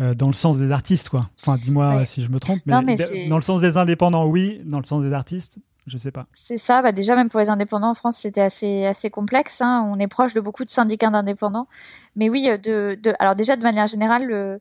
euh, 0.00 0.14
dans 0.14 0.26
le 0.26 0.32
sens 0.32 0.58
des 0.58 0.72
artistes, 0.72 1.08
quoi. 1.08 1.30
Enfin, 1.40 1.56
dis-moi 1.56 2.04
si 2.04 2.22
je 2.22 2.30
me 2.30 2.40
trompe, 2.40 2.60
mais, 2.66 2.96
dans 3.28 3.36
le 3.36 3.42
sens 3.42 3.60
des 3.60 3.76
indépendants, 3.76 4.26
oui. 4.26 4.60
Dans 4.64 4.78
le 4.78 4.84
sens 4.84 5.02
des 5.02 5.12
artistes, 5.12 5.58
je 5.86 5.98
sais 5.98 6.10
pas. 6.10 6.26
C'est 6.32 6.56
ça. 6.56 6.82
Bah 6.82 6.92
déjà, 6.92 7.14
même 7.14 7.28
pour 7.28 7.40
les 7.40 7.48
indépendants 7.48 7.90
en 7.90 7.94
France, 7.94 8.16
c'était 8.16 8.40
assez 8.40 8.86
assez 8.86 9.10
complexe. 9.10 9.60
Hein. 9.60 9.88
On 9.92 9.98
est 9.98 10.08
proche 10.08 10.34
de 10.34 10.40
beaucoup 10.40 10.64
de 10.64 10.70
syndicats 10.70 11.10
d'indépendants, 11.10 11.68
mais 12.16 12.28
oui, 12.28 12.48
de, 12.48 12.98
de 13.00 13.14
alors 13.18 13.34
déjà 13.34 13.56
de 13.56 13.62
manière 13.62 13.86
générale, 13.86 14.26
le 14.26 14.60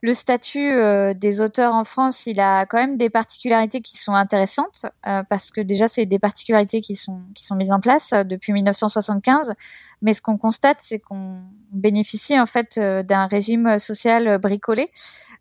le 0.00 0.14
statut 0.14 0.70
euh, 0.72 1.12
des 1.12 1.40
auteurs 1.40 1.74
en 1.74 1.82
France, 1.82 2.26
il 2.26 2.38
a 2.38 2.66
quand 2.66 2.78
même 2.78 2.96
des 2.96 3.10
particularités 3.10 3.80
qui 3.80 3.98
sont 3.98 4.14
intéressantes 4.14 4.86
euh, 5.06 5.24
parce 5.28 5.50
que 5.50 5.60
déjà 5.60 5.88
c'est 5.88 6.06
des 6.06 6.20
particularités 6.20 6.80
qui 6.80 6.94
sont 6.94 7.20
qui 7.34 7.44
sont 7.44 7.56
mises 7.56 7.72
en 7.72 7.80
place 7.80 8.12
euh, 8.12 8.22
depuis 8.22 8.52
1975. 8.52 9.54
Mais 10.00 10.12
ce 10.12 10.22
qu'on 10.22 10.38
constate, 10.38 10.78
c'est 10.80 11.00
qu'on 11.00 11.40
bénéficie 11.72 12.38
en 12.38 12.46
fait 12.46 12.78
d'un 12.78 13.26
régime 13.26 13.80
social 13.80 14.38
bricolé 14.38 14.88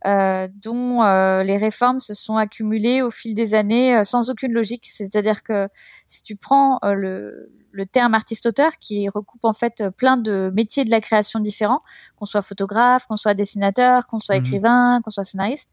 dont 0.04 1.04
les 1.44 1.58
réformes 1.58 2.00
se 2.00 2.16
sont 2.16 2.38
accumulées 2.38 3.04
au 3.04 3.12
fil 3.12 3.36
des 3.36 3.54
années 3.54 4.04
sans 4.04 4.32
aucune 4.32 4.54
logique. 4.54 4.88
C'est-à-dire 4.90 5.44
que 5.44 5.68
si 6.08 6.24
tu 6.24 6.36
prends 6.36 6.80
le 6.84 7.52
le 7.78 7.86
terme 7.86 8.16
artiste-auteur 8.16 8.72
qui 8.80 9.08
recoupe 9.08 9.46
en 9.46 9.54
fait 9.54 9.84
plein 9.98 10.18
de 10.18 10.52
métiers 10.54 10.84
de 10.84 10.90
la 10.90 11.00
création 11.00 11.40
différents, 11.40 11.80
qu'on 12.16 12.26
soit 12.26 12.42
photographe, 12.42 13.06
qu'on 13.06 13.18
soit 13.18 13.36
dessinateur, 13.36 14.08
qu'on 14.08 14.20
soit 14.20 14.40
mhm. 14.40 14.44
Écrivain, 14.48 15.02
qu'on 15.04 15.12
soit 15.12 15.24
scénariste. 15.24 15.70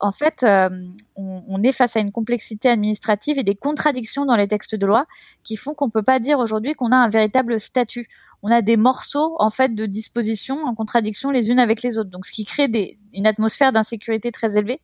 En 0.00 0.12
fait, 0.12 0.42
euh, 0.42 0.68
on, 1.16 1.62
est 1.62 1.72
face 1.72 1.96
à 1.96 2.00
une 2.00 2.12
complexité 2.12 2.68
administrative 2.68 3.38
et 3.38 3.44
des 3.44 3.54
contradictions 3.54 4.26
dans 4.26 4.36
les 4.36 4.48
textes 4.48 4.74
de 4.74 4.86
loi 4.86 5.06
qui 5.42 5.56
font 5.56 5.74
qu'on 5.74 5.90
peut 5.90 6.02
pas 6.02 6.18
dire 6.18 6.38
aujourd'hui 6.38 6.74
qu'on 6.74 6.92
a 6.92 6.96
un 6.96 7.08
véritable 7.08 7.58
statut. 7.60 8.08
On 8.42 8.50
a 8.50 8.62
des 8.62 8.76
morceaux 8.76 9.36
en 9.38 9.50
fait 9.50 9.74
de 9.74 9.86
dispositions 9.86 10.64
en 10.64 10.74
contradiction 10.74 11.30
les 11.30 11.50
unes 11.50 11.60
avec 11.60 11.82
les 11.82 11.98
autres. 11.98 12.10
Donc, 12.10 12.26
ce 12.26 12.32
qui 12.32 12.44
crée 12.44 12.70
une 13.12 13.26
atmosphère 13.26 13.72
d'insécurité 13.72 14.30
très 14.30 14.58
élevée. 14.58 14.80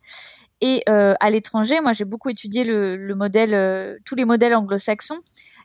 Et 0.63 0.85
euh, 0.89 1.15
à 1.19 1.29
l'étranger, 1.31 1.81
moi 1.81 1.93
j'ai 1.93 2.05
beaucoup 2.05 2.31
étudié 2.31 2.65
euh, 2.69 3.99
tous 4.05 4.15
les 4.15 4.25
modèles 4.25 4.55
anglo-saxons 4.55 5.19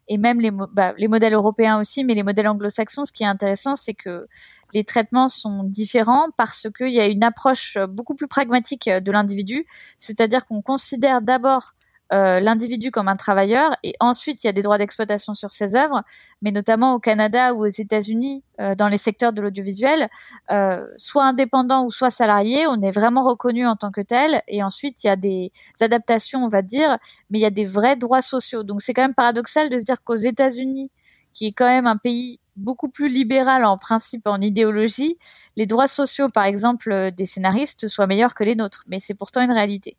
et 0.08 0.18
même 0.18 0.40
les, 0.40 0.52
bah, 0.52 0.94
les 0.98 1.08
modèles 1.08 1.34
européens 1.34 1.80
aussi, 1.80 2.04
mais 2.04 2.14
les 2.14 2.24
modèles 2.24 2.48
anglo-saxons. 2.48 3.06
Ce 3.06 3.12
qui 3.12 3.24
est 3.24 3.28
intéressant, 3.28 3.76
c'est 3.76 3.94
que 3.94 4.28
les 4.74 4.84
traitements 4.84 5.30
sont 5.30 5.64
différents 5.64 6.28
parce 6.38 6.68
qu'il 6.76 6.94
y 6.94 7.00
a 7.00 7.08
une 7.08 7.24
approche 7.24 7.78
beaucoup 7.90 8.16
plus 8.16 8.28
pragmatique 8.28 8.90
de 8.90 9.12
l'individu, 9.12 9.64
c'est-à-dire 9.98 10.46
qu'on 10.46 10.62
considère 10.62 11.22
d'abord 11.22 11.74
euh, 12.14 12.40
l'individu 12.40 12.92
comme 12.92 13.08
un 13.08 13.16
travailleur. 13.16 13.76
Et 13.84 13.94
ensuite 14.00 14.44
il 14.44 14.48
y 14.48 14.50
a 14.50 14.54
des 14.54 14.62
droits 14.62 14.78
d'exploitation 14.78 15.34
sur 15.34 15.54
ses 15.54 15.76
œuvres, 15.76 16.04
mais 16.42 16.52
notamment 16.52 16.94
au 16.94 17.00
Canada 17.00 17.54
ou 17.54 17.66
aux 17.66 17.68
États-Unis 17.68 18.44
euh, 18.60 18.76
dans 18.76 18.88
les 18.88 18.98
secteurs 18.98 19.34
de 19.34 19.42
l'audiovisuel, 19.42 20.10
euh, 20.52 20.86
soit 20.98 21.26
indépendant 21.26 21.86
ou 21.86 21.92
soit 21.92 22.10
salarié, 22.10 22.68
on 22.68 22.80
est 22.82 22.92
vraiment 22.92 23.24
reconnu 23.24 23.68
en 23.68 23.76
tant 23.76 23.92
que 23.92 24.02
tel. 24.02 24.42
Et 24.48 24.64
ensuite 24.64 25.04
il 25.04 25.08
y 25.08 25.10
a 25.10 25.16
des 25.16 25.52
adaptations 25.82 26.44
on 26.44 26.48
va 26.48 26.62
dire, 26.62 26.98
mais 27.30 27.40
il 27.40 27.42
y 27.42 27.46
a 27.46 27.50
des 27.50 27.66
vrais 27.66 27.96
droits 27.96 28.22
sociaux. 28.22 28.64
Donc 28.64 28.82
c'est 28.82 28.94
quand 28.94 29.04
même 29.04 29.16
paradoxal 29.16 29.70
de 29.70 29.78
se 29.78 29.84
dire 29.84 30.04
qu'aux 30.04 30.16
États-Unis, 30.16 30.92
qui 31.34 31.48
est 31.48 31.52
quand 31.52 31.68
même 31.68 31.88
un 31.88 31.98
pays 31.98 32.40
beaucoup 32.58 32.90
plus 32.90 33.08
libéral 33.08 33.64
en 33.64 33.78
principe, 33.78 34.28
en 34.28 34.42
idéologie, 34.42 35.18
les 35.56 35.66
droits 35.66 35.88
sociaux, 35.88 36.30
par 36.30 36.46
exemple, 36.46 36.92
euh, 36.92 37.12
des 37.12 37.26
scénaristes 37.26 37.88
soient 37.88 38.08
meilleurs 38.08 38.34
que 38.36 38.44
les 38.44 38.56
nôtres. 38.56 38.84
Mais 38.88 39.00
c'est 39.00 39.14
pourtant 39.14 39.42
une 39.42 39.52
réalité. 39.52 39.96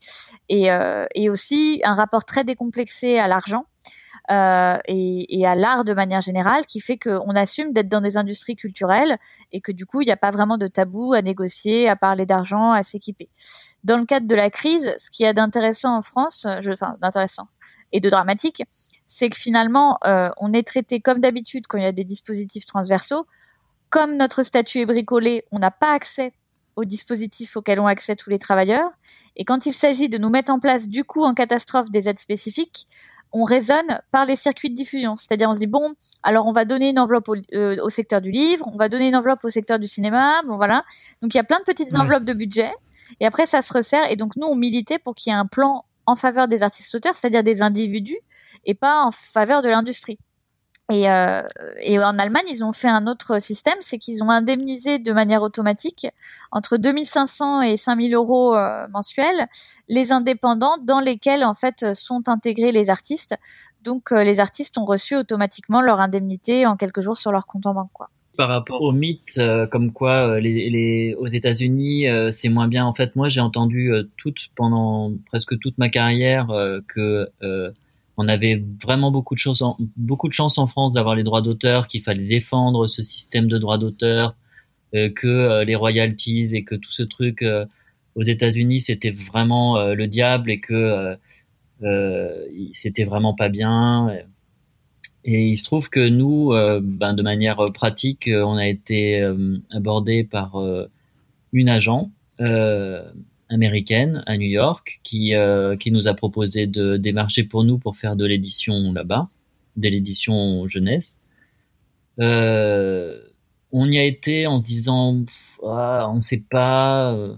Et, 0.48 0.70
euh, 0.70 1.06
et 1.14 1.30
aussi 1.30 1.80
un 1.84 1.94
rapport 1.94 2.24
très 2.24 2.44
décomplexé 2.44 3.18
à 3.18 3.28
l'argent. 3.28 3.64
Euh, 4.30 4.76
et, 4.86 5.46
à 5.46 5.54
l'art 5.54 5.84
de 5.84 5.94
manière 5.94 6.20
générale, 6.20 6.66
qui 6.66 6.80
fait 6.80 6.98
qu'on 6.98 7.34
assume 7.34 7.72
d'être 7.72 7.88
dans 7.88 8.02
des 8.02 8.18
industries 8.18 8.56
culturelles 8.56 9.18
et 9.52 9.60
que 9.60 9.72
du 9.72 9.86
coup, 9.86 10.02
il 10.02 10.04
n'y 10.04 10.12
a 10.12 10.18
pas 10.18 10.30
vraiment 10.30 10.58
de 10.58 10.66
tabou 10.66 11.14
à 11.14 11.22
négocier, 11.22 11.88
à 11.88 11.96
parler 11.96 12.26
d'argent, 12.26 12.72
à 12.72 12.82
s'équiper. 12.82 13.30
Dans 13.84 13.96
le 13.96 14.04
cadre 14.04 14.26
de 14.26 14.34
la 14.34 14.50
crise, 14.50 14.94
ce 14.98 15.08
qui 15.10 15.22
y 15.22 15.26
a 15.26 15.32
d'intéressant 15.32 15.96
en 15.96 16.02
France, 16.02 16.46
enfin 16.46 16.96
d'intéressant 17.00 17.46
et 17.92 18.00
de 18.00 18.10
dramatique, 18.10 18.62
c'est 19.06 19.30
que 19.30 19.38
finalement, 19.38 19.98
euh, 20.04 20.28
on 20.36 20.52
est 20.52 20.66
traité 20.66 21.00
comme 21.00 21.20
d'habitude 21.20 21.66
quand 21.66 21.78
il 21.78 21.84
y 21.84 21.86
a 21.86 21.92
des 21.92 22.04
dispositifs 22.04 22.66
transversaux. 22.66 23.26
Comme 23.88 24.16
notre 24.16 24.42
statut 24.42 24.80
est 24.80 24.86
bricolé, 24.86 25.44
on 25.50 25.58
n'a 25.58 25.70
pas 25.70 25.94
accès 25.94 26.34
aux 26.76 26.84
dispositifs 26.84 27.56
auxquels 27.56 27.80
ont 27.80 27.86
accès 27.86 28.14
tous 28.14 28.28
les 28.28 28.38
travailleurs. 28.38 28.90
Et 29.36 29.44
quand 29.44 29.66
il 29.66 29.72
s'agit 29.72 30.08
de 30.08 30.18
nous 30.18 30.28
mettre 30.28 30.52
en 30.52 30.60
place, 30.60 30.88
du 30.88 31.04
coup, 31.04 31.24
en 31.24 31.32
catastrophe, 31.32 31.90
des 31.90 32.08
aides 32.08 32.18
spécifiques, 32.18 32.86
on 33.32 33.44
raisonne 33.44 34.00
par 34.10 34.24
les 34.24 34.36
circuits 34.36 34.70
de 34.70 34.74
diffusion. 34.74 35.16
C'est-à-dire, 35.16 35.48
on 35.48 35.54
se 35.54 35.58
dit, 35.58 35.66
bon, 35.66 35.94
alors 36.22 36.46
on 36.46 36.52
va 36.52 36.64
donner 36.64 36.90
une 36.90 36.98
enveloppe 36.98 37.28
au, 37.28 37.36
euh, 37.54 37.76
au, 37.82 37.90
secteur 37.90 38.20
du 38.20 38.30
livre, 38.30 38.66
on 38.72 38.76
va 38.76 38.88
donner 38.88 39.08
une 39.08 39.16
enveloppe 39.16 39.44
au 39.44 39.50
secteur 39.50 39.78
du 39.78 39.86
cinéma, 39.86 40.42
bon 40.46 40.56
voilà. 40.56 40.84
Donc, 41.22 41.34
il 41.34 41.36
y 41.36 41.40
a 41.40 41.44
plein 41.44 41.58
de 41.58 41.64
petites 41.64 41.92
ouais. 41.92 41.98
enveloppes 41.98 42.24
de 42.24 42.32
budget. 42.32 42.72
Et 43.20 43.26
après, 43.26 43.46
ça 43.46 43.62
se 43.62 43.72
resserre. 43.72 44.10
Et 44.10 44.16
donc, 44.16 44.36
nous, 44.36 44.46
on 44.46 44.54
militait 44.54 44.98
pour 44.98 45.14
qu'il 45.14 45.32
y 45.32 45.34
ait 45.34 45.38
un 45.38 45.46
plan 45.46 45.84
en 46.06 46.14
faveur 46.14 46.48
des 46.48 46.62
artistes 46.62 46.94
auteurs, 46.94 47.16
c'est-à-dire 47.16 47.42
des 47.42 47.62
individus 47.62 48.18
et 48.64 48.74
pas 48.74 49.04
en 49.04 49.10
faveur 49.10 49.62
de 49.62 49.68
l'industrie. 49.68 50.18
Et, 50.90 51.10
euh, 51.10 51.42
et, 51.82 51.98
en 51.98 52.18
Allemagne, 52.18 52.46
ils 52.50 52.64
ont 52.64 52.72
fait 52.72 52.88
un 52.88 53.06
autre 53.06 53.40
système, 53.40 53.76
c'est 53.80 53.98
qu'ils 53.98 54.24
ont 54.24 54.30
indemnisé 54.30 54.98
de 54.98 55.12
manière 55.12 55.42
automatique 55.42 56.06
entre 56.50 56.78
2500 56.78 57.60
et 57.60 57.76
5000 57.76 58.14
euros 58.14 58.56
euh, 58.56 58.86
mensuels 58.88 59.48
les 59.88 60.12
indépendants 60.12 60.78
dans 60.82 61.00
lesquels 61.00 61.44
en 61.44 61.52
fait 61.52 61.92
sont 61.92 62.28
intégrés 62.28 62.72
les 62.72 62.88
artistes. 62.88 63.36
Donc 63.84 64.12
euh, 64.12 64.24
les 64.24 64.40
artistes 64.40 64.78
ont 64.78 64.86
reçu 64.86 65.14
automatiquement 65.14 65.82
leur 65.82 66.00
indemnité 66.00 66.64
en 66.64 66.76
quelques 66.76 67.02
jours 67.02 67.18
sur 67.18 67.32
leur 67.32 67.46
compte 67.46 67.66
en 67.66 67.74
banque. 67.74 67.90
Quoi. 67.92 68.08
Par 68.38 68.48
rapport 68.48 68.80
au 68.80 68.92
mythe, 68.92 69.36
euh, 69.36 69.66
comme 69.66 69.92
quoi 69.92 70.40
les, 70.40 70.70
les, 70.70 71.14
aux 71.18 71.26
États-Unis 71.26 72.06
c'est 72.32 72.48
moins 72.48 72.66
bien. 72.66 72.86
En 72.86 72.94
fait, 72.94 73.14
moi 73.14 73.28
j'ai 73.28 73.42
entendu 73.42 73.92
toute 74.16 74.48
pendant 74.56 75.12
presque 75.26 75.58
toute 75.58 75.76
ma 75.76 75.90
carrière 75.90 76.46
que 76.86 77.30
on 78.18 78.26
avait 78.26 78.62
vraiment 78.82 79.12
beaucoup 79.12 79.34
de 79.36 79.38
chance 79.38 79.62
en, 80.58 80.66
France 80.66 80.92
d'avoir 80.92 81.14
les 81.14 81.22
droits 81.22 81.40
d'auteur, 81.40 81.86
qu'il 81.86 82.02
fallait 82.02 82.26
défendre 82.26 82.88
ce 82.88 83.02
système 83.02 83.46
de 83.46 83.58
droits 83.58 83.78
d'auteur, 83.78 84.34
euh, 84.94 85.08
que 85.08 85.28
euh, 85.28 85.64
les 85.64 85.76
royalties 85.76 86.48
et 86.52 86.64
que 86.64 86.74
tout 86.74 86.90
ce 86.90 87.04
truc 87.04 87.42
euh, 87.42 87.64
aux 88.16 88.24
États-Unis 88.24 88.80
c'était 88.80 89.12
vraiment 89.12 89.80
le 89.92 90.06
diable 90.08 90.50
et 90.50 90.58
que 90.58 91.16
c'était 92.72 93.04
vraiment 93.04 93.34
pas 93.34 93.48
bien. 93.48 94.10
Et 95.24 95.46
il 95.46 95.56
se 95.56 95.62
trouve 95.62 95.88
que 95.88 96.08
nous, 96.08 96.50
ben, 96.82 97.14
de 97.14 97.22
manière 97.22 97.64
pratique, 97.72 98.28
on 98.28 98.56
a 98.56 98.66
été 98.66 99.22
abordé 99.70 100.24
par 100.24 100.60
une 101.52 101.68
agent 101.68 102.10
américaine 103.48 104.22
à 104.26 104.36
New 104.36 104.48
York 104.48 105.00
qui 105.02 105.34
euh, 105.34 105.76
qui 105.76 105.90
nous 105.90 106.08
a 106.08 106.14
proposé 106.14 106.66
de 106.66 106.96
démarcher 106.96 107.44
pour 107.44 107.64
nous 107.64 107.78
pour 107.78 107.96
faire 107.96 108.16
de 108.16 108.24
l'édition 108.26 108.92
là-bas, 108.92 109.28
de 109.76 109.88
l'édition 109.88 110.66
jeunesse. 110.66 111.14
Euh, 112.20 113.20
on 113.72 113.90
y 113.90 113.98
a 113.98 114.04
été 114.04 114.46
en 114.46 114.58
se 114.58 114.64
disant 114.64 115.24
ah, 115.64 116.08
on 116.10 116.16
ne 116.16 116.20
sait 116.22 116.44
pas. 116.50 117.12
Euh, 117.14 117.34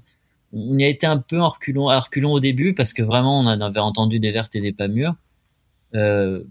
on 0.53 0.79
y 0.79 0.85
a 0.85 0.89
été 0.89 1.07
un 1.07 1.19
peu 1.19 1.41
en 1.41 1.49
reculons, 1.49 1.89
à 1.89 2.01
reculons 2.01 2.33
au 2.33 2.41
début 2.41 2.75
parce 2.75 2.93
que 2.93 3.03
vraiment 3.03 3.41
on 3.41 3.47
avait 3.47 3.81
entendu 3.81 4.19
des 4.19 4.33
vertes 4.33 4.55
et 4.57 4.61
des 4.61 4.73
pas 4.73 4.89
mûres. 4.89 5.15
Euh, 5.95 6.45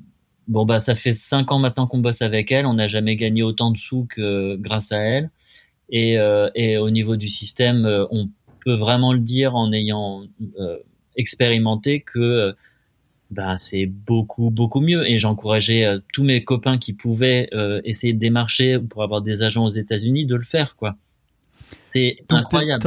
bon 0.48 0.66
bah 0.66 0.80
ça 0.80 0.96
fait 0.96 1.14
cinq 1.14 1.52
ans 1.52 1.60
maintenant 1.60 1.88
qu'on 1.88 2.00
bosse 2.00 2.22
avec 2.22 2.52
elle, 2.52 2.66
on 2.66 2.74
n'a 2.74 2.88
jamais 2.88 3.16
gagné 3.16 3.44
autant 3.44 3.72
de 3.72 3.78
sous 3.78 4.06
que 4.10 4.56
grâce 4.58 4.92
à 4.92 5.00
elle. 5.00 5.32
Et, 5.90 6.20
euh, 6.20 6.50
et 6.56 6.78
au 6.78 6.90
niveau 6.90 7.16
du 7.16 7.30
système, 7.30 7.86
euh, 7.86 8.06
on 8.12 8.30
peut 8.64 8.76
vraiment 8.76 9.14
le 9.14 9.20
dire 9.20 9.56
en 9.56 9.72
ayant 9.72 10.24
euh, 10.60 10.78
expérimenté 11.16 12.02
que 12.02 12.56
bah, 13.32 13.58
c'est 13.58 13.86
beaucoup 13.86 14.50
beaucoup 14.50 14.82
mieux 14.82 15.08
et 15.08 15.20
j'encourageais 15.20 15.86
euh, 15.86 16.00
tous 16.14 16.24
mes 16.24 16.44
copains 16.44 16.78
qui 16.78 16.94
pouvaient 16.94 17.50
euh, 17.54 17.80
essayer 17.84 18.14
de 18.14 18.20
démarcher 18.20 18.80
pour 18.80 19.04
avoir 19.04 19.22
des 19.22 19.44
agents 19.44 19.66
aux 19.66 19.70
États-Unis 19.70 20.26
de 20.26 20.36
le 20.36 20.44
faire 20.44 20.76
quoi. 20.76 20.96
C'est 21.84 22.18
incroyable. 22.30 22.84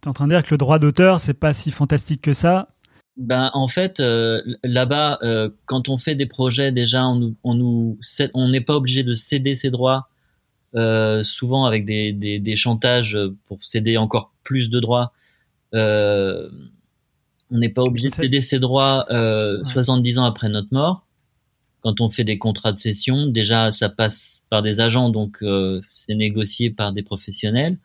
T'es 0.00 0.08
en 0.08 0.12
train 0.12 0.26
de 0.26 0.32
dire 0.32 0.42
que 0.42 0.54
le 0.54 0.58
droit 0.58 0.78
d'auteur 0.78 1.20
c'est 1.20 1.34
pas 1.34 1.52
si 1.52 1.70
fantastique 1.70 2.22
que 2.22 2.34
ça? 2.34 2.68
Ben 3.16 3.50
en 3.54 3.68
fait 3.68 4.00
euh, 4.00 4.40
là-bas 4.62 5.18
euh, 5.22 5.50
quand 5.66 5.88
on 5.88 5.98
fait 5.98 6.14
des 6.14 6.26
projets 6.26 6.72
déjà 6.72 7.06
on 7.06 7.16
nous 7.16 7.36
on 7.44 7.54
nous 7.54 7.98
on 8.32 8.48
n'est 8.48 8.62
pas 8.62 8.74
obligé 8.74 9.02
de 9.02 9.14
céder 9.14 9.54
ses 9.54 9.70
droits 9.70 10.08
euh, 10.74 11.22
souvent 11.24 11.66
avec 11.66 11.84
des, 11.84 12.12
des, 12.14 12.38
des, 12.38 12.56
chantages 12.56 13.18
pour 13.46 13.62
céder 13.62 13.98
encore 13.98 14.31
plus 14.42 14.70
de 14.70 14.80
droits. 14.80 15.12
Euh, 15.74 16.48
on 17.52 17.58
n'est 17.58 17.68
pas 17.68 17.82
obligé 17.82 18.08
de 18.08 18.14
céder 18.14 18.40
ses 18.40 18.58
droits 18.58 19.06
euh, 19.10 19.58
ouais. 19.58 19.64
70 19.64 20.18
ans 20.18 20.24
après 20.24 20.48
notre 20.48 20.72
mort. 20.72 21.06
Quand 21.82 22.00
on 22.00 22.08
fait 22.08 22.24
des 22.24 22.38
contrats 22.38 22.72
de 22.72 22.78
cession, 22.78 23.26
déjà 23.26 23.72
ça 23.72 23.88
passe 23.88 24.44
par 24.48 24.62
des 24.62 24.80
agents, 24.80 25.10
donc 25.10 25.38
euh, 25.42 25.82
c'est 25.94 26.14
négocié 26.14 26.70
par 26.70 26.92
des 26.92 27.02
professionnels 27.02 27.76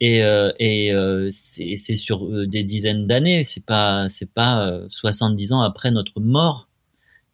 et, 0.00 0.22
euh, 0.22 0.52
et 0.58 0.90
c'est 1.30 1.96
sur 1.96 2.46
des 2.46 2.64
dizaines 2.64 3.06
d'années. 3.06 3.44
C'est 3.44 3.64
pas 3.64 4.08
c'est 4.08 4.30
pas 4.30 4.80
70 4.88 5.52
ans 5.52 5.60
après 5.60 5.90
notre 5.90 6.20
mort. 6.20 6.68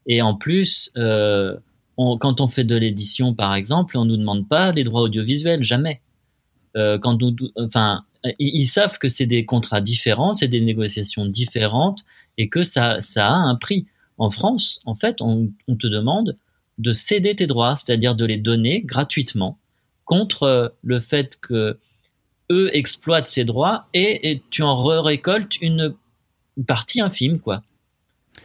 Et 0.07 0.21
en 0.21 0.35
plus, 0.35 0.93
on, 0.97 2.19
quand 2.19 2.41
on 2.41 2.49
fait 2.49 2.65
de 2.65 2.77
l'édition, 2.77 3.35
par 3.35 3.55
exemple, 3.55 3.97
on 3.97 4.05
nous 4.05 4.17
demande 4.17 4.49
pas 4.49 4.73
les 4.73 4.85
droits 4.85 5.03
audiovisuels, 5.03 5.63
jamais. 5.63 6.03
Quand 6.75 7.21
nous, 7.21 7.37
enfin, 7.57 8.05
ils, 8.25 8.63
ils 8.63 8.67
savent 8.67 8.99
que 8.99 9.09
c'est 9.09 9.27
des 9.27 9.45
contrats 9.45 9.81
différents, 9.81 10.35
c'est 10.35 10.49
des 10.49 10.61
négociations 10.61 11.27
différentes, 11.27 12.01
et 12.39 12.49
que 12.49 12.63
ça, 12.65 13.03
ça 13.03 13.29
a 13.29 13.35
un 13.35 13.57
prix. 13.57 13.87
En 14.19 14.31
France, 14.31 14.81
en 14.85 14.95
fait, 14.95 15.21
on, 15.21 15.51
on 15.69 15.77
te 15.77 15.87
demande 15.87 16.37
de 16.79 16.93
céder 16.93 17.35
tes 17.37 17.47
droits, 17.47 17.77
c'est-à-dire 17.77 18.15
de 18.15 18.25
les 18.25 18.39
donner 18.39 18.83
gratuitement, 18.83 19.59
contre 20.05 20.75
le 20.83 21.01
fait 21.01 21.39
que 21.41 21.79
eux 22.51 22.71
exploitent 22.77 23.29
ces 23.29 23.45
droits 23.45 23.87
et, 23.95 24.31
et 24.31 24.43
tu 24.51 24.63
en 24.63 24.83
récoltes 25.03 25.61
une, 25.61 25.95
une 26.57 26.65
partie 26.65 27.01
infime, 27.01 27.39
quoi. 27.39 27.63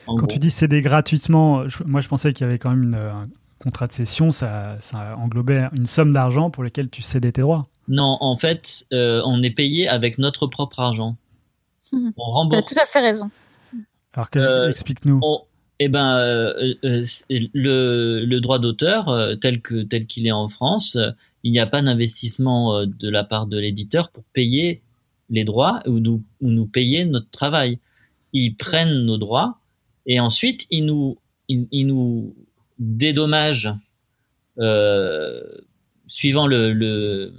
En 0.05 0.15
Quand 0.15 0.25
gros. 0.25 0.27
tu 0.27 0.39
dis 0.39 0.49
céder 0.49 0.81
gratuitement, 0.81 1.67
je, 1.67 1.83
moi 1.83 2.01
je 2.01 2.07
pensais 2.07 2.33
qu'il 2.33 2.45
y 2.45 2.49
avait 2.49 2.59
quand 2.59 2.69
même 2.69 2.83
une, 2.83 2.95
un 2.95 3.27
contrat 3.59 3.87
de 3.87 3.93
cession, 3.93 4.31
ça, 4.31 4.77
ça 4.79 5.15
englobait 5.17 5.67
une 5.75 5.87
somme 5.87 6.13
d'argent 6.13 6.49
pour 6.49 6.63
laquelle 6.63 6.89
tu 6.89 7.01
cédais 7.01 7.31
tes 7.31 7.41
droits. 7.41 7.67
Non, 7.87 8.17
en 8.19 8.37
fait, 8.37 8.85
euh, 8.93 9.21
on 9.25 9.41
est 9.43 9.51
payé 9.51 9.87
avec 9.87 10.17
notre 10.17 10.47
propre 10.47 10.79
argent. 10.79 11.17
on 11.93 12.23
rembourse. 12.23 12.65
Tu 12.65 12.73
as 12.73 12.75
tout 12.75 12.81
à 12.81 12.85
fait 12.85 13.01
raison. 13.01 13.29
Alors 14.17 14.29
euh, 14.35 14.63
explique-nous. 14.65 15.21
Eh 15.79 15.89
ben, 15.89 16.17
euh, 16.17 16.73
le, 17.29 18.25
le, 18.25 18.41
droit 18.41 18.57
d'auteur 18.57 19.09
euh, 19.09 19.35
tel 19.35 19.61
que 19.61 19.83
tel 19.83 20.07
qu'il 20.07 20.25
est 20.25 20.31
en 20.31 20.49
France, 20.49 20.97
il 21.43 21.51
n'y 21.51 21.59
a 21.59 21.67
pas 21.67 21.83
d'investissement 21.83 22.83
de 22.85 23.09
la 23.09 23.23
part 23.23 23.45
de 23.45 23.59
l'éditeur 23.59 24.09
pour 24.09 24.23
payer 24.33 24.81
les 25.29 25.43
droits 25.43 25.81
ou 25.85 25.99
nous, 25.99 26.23
ou 26.41 26.49
nous 26.49 26.65
payer 26.65 27.05
notre 27.05 27.29
travail. 27.29 27.79
Ils 28.33 28.55
prennent 28.55 29.05
nos 29.05 29.17
droits 29.17 29.59
et 30.07 30.19
ensuite 30.19 30.65
ils 30.71 30.85
nous, 30.85 31.19
ils, 31.47 31.67
ils 31.71 31.85
nous 31.85 32.33
dédommagent 32.79 33.73
euh, 34.59 35.41
suivant 36.07 36.47
le, 36.47 37.33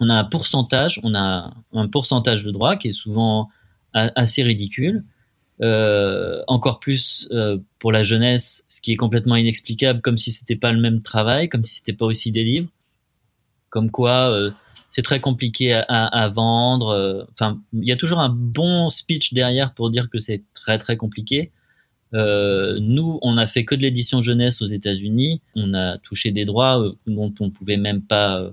on 0.00 0.08
a 0.08 0.14
un 0.14 0.24
pourcentage, 0.24 1.00
on 1.02 1.14
a 1.14 1.52
un 1.72 1.88
pourcentage 1.88 2.44
de 2.44 2.50
droits 2.50 2.76
qui 2.76 2.88
est 2.88 2.92
souvent 2.92 3.48
assez 3.92 4.42
ridicule. 4.42 5.04
Euh, 5.60 6.42
encore 6.48 6.80
plus 6.80 7.28
euh, 7.30 7.58
pour 7.78 7.92
la 7.92 8.02
jeunesse, 8.02 8.64
ce 8.68 8.80
qui 8.80 8.92
est 8.92 8.96
complètement 8.96 9.36
inexplicable, 9.36 10.00
comme 10.00 10.18
si 10.18 10.32
c'était 10.32 10.56
pas 10.56 10.72
le 10.72 10.80
même 10.80 11.02
travail, 11.02 11.48
comme 11.48 11.62
si 11.62 11.74
c'était 11.74 11.92
pas 11.92 12.06
aussi 12.06 12.32
des 12.32 12.42
livres, 12.42 12.68
comme 13.68 13.90
quoi 13.90 14.34
c'est 14.88 15.02
très 15.02 15.20
compliqué 15.20 15.74
à, 15.74 15.82
à, 15.82 16.28
vendre. 16.28 17.26
Enfin, 17.32 17.60
il 17.74 17.84
y 17.84 17.92
a 17.92 17.96
toujours 17.96 18.20
un 18.20 18.30
bon 18.30 18.90
speech 18.90 19.34
derrière 19.34 19.72
pour 19.74 19.90
dire 19.90 20.08
que 20.10 20.18
c'est 20.18 20.42
très 20.54 20.78
très 20.78 20.96
compliqué. 20.96 21.52
Euh, 22.14 22.78
nous, 22.80 23.18
on 23.22 23.36
a 23.36 23.46
fait 23.46 23.64
que 23.64 23.74
de 23.74 23.82
l'édition 23.82 24.22
jeunesse 24.22 24.60
aux 24.62 24.66
États-Unis. 24.66 25.40
On 25.54 25.74
a 25.74 25.98
touché 25.98 26.30
des 26.30 26.44
droits 26.44 26.92
dont 27.06 27.34
on 27.40 27.50
pouvait 27.50 27.76
même 27.76 28.02
pas 28.02 28.50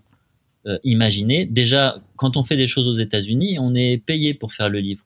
imaginer. 0.84 1.46
Déjà, 1.46 2.00
quand 2.16 2.38
on 2.38 2.44
fait 2.44 2.58
des 2.58 2.68
choses 2.68 2.88
aux 2.88 3.00
États-Unis, 3.00 3.58
on 3.60 3.74
est 3.74 3.98
payé 3.98 4.34
pour 4.34 4.54
faire 4.54 4.70
le 4.70 4.80
livre. 4.80 5.04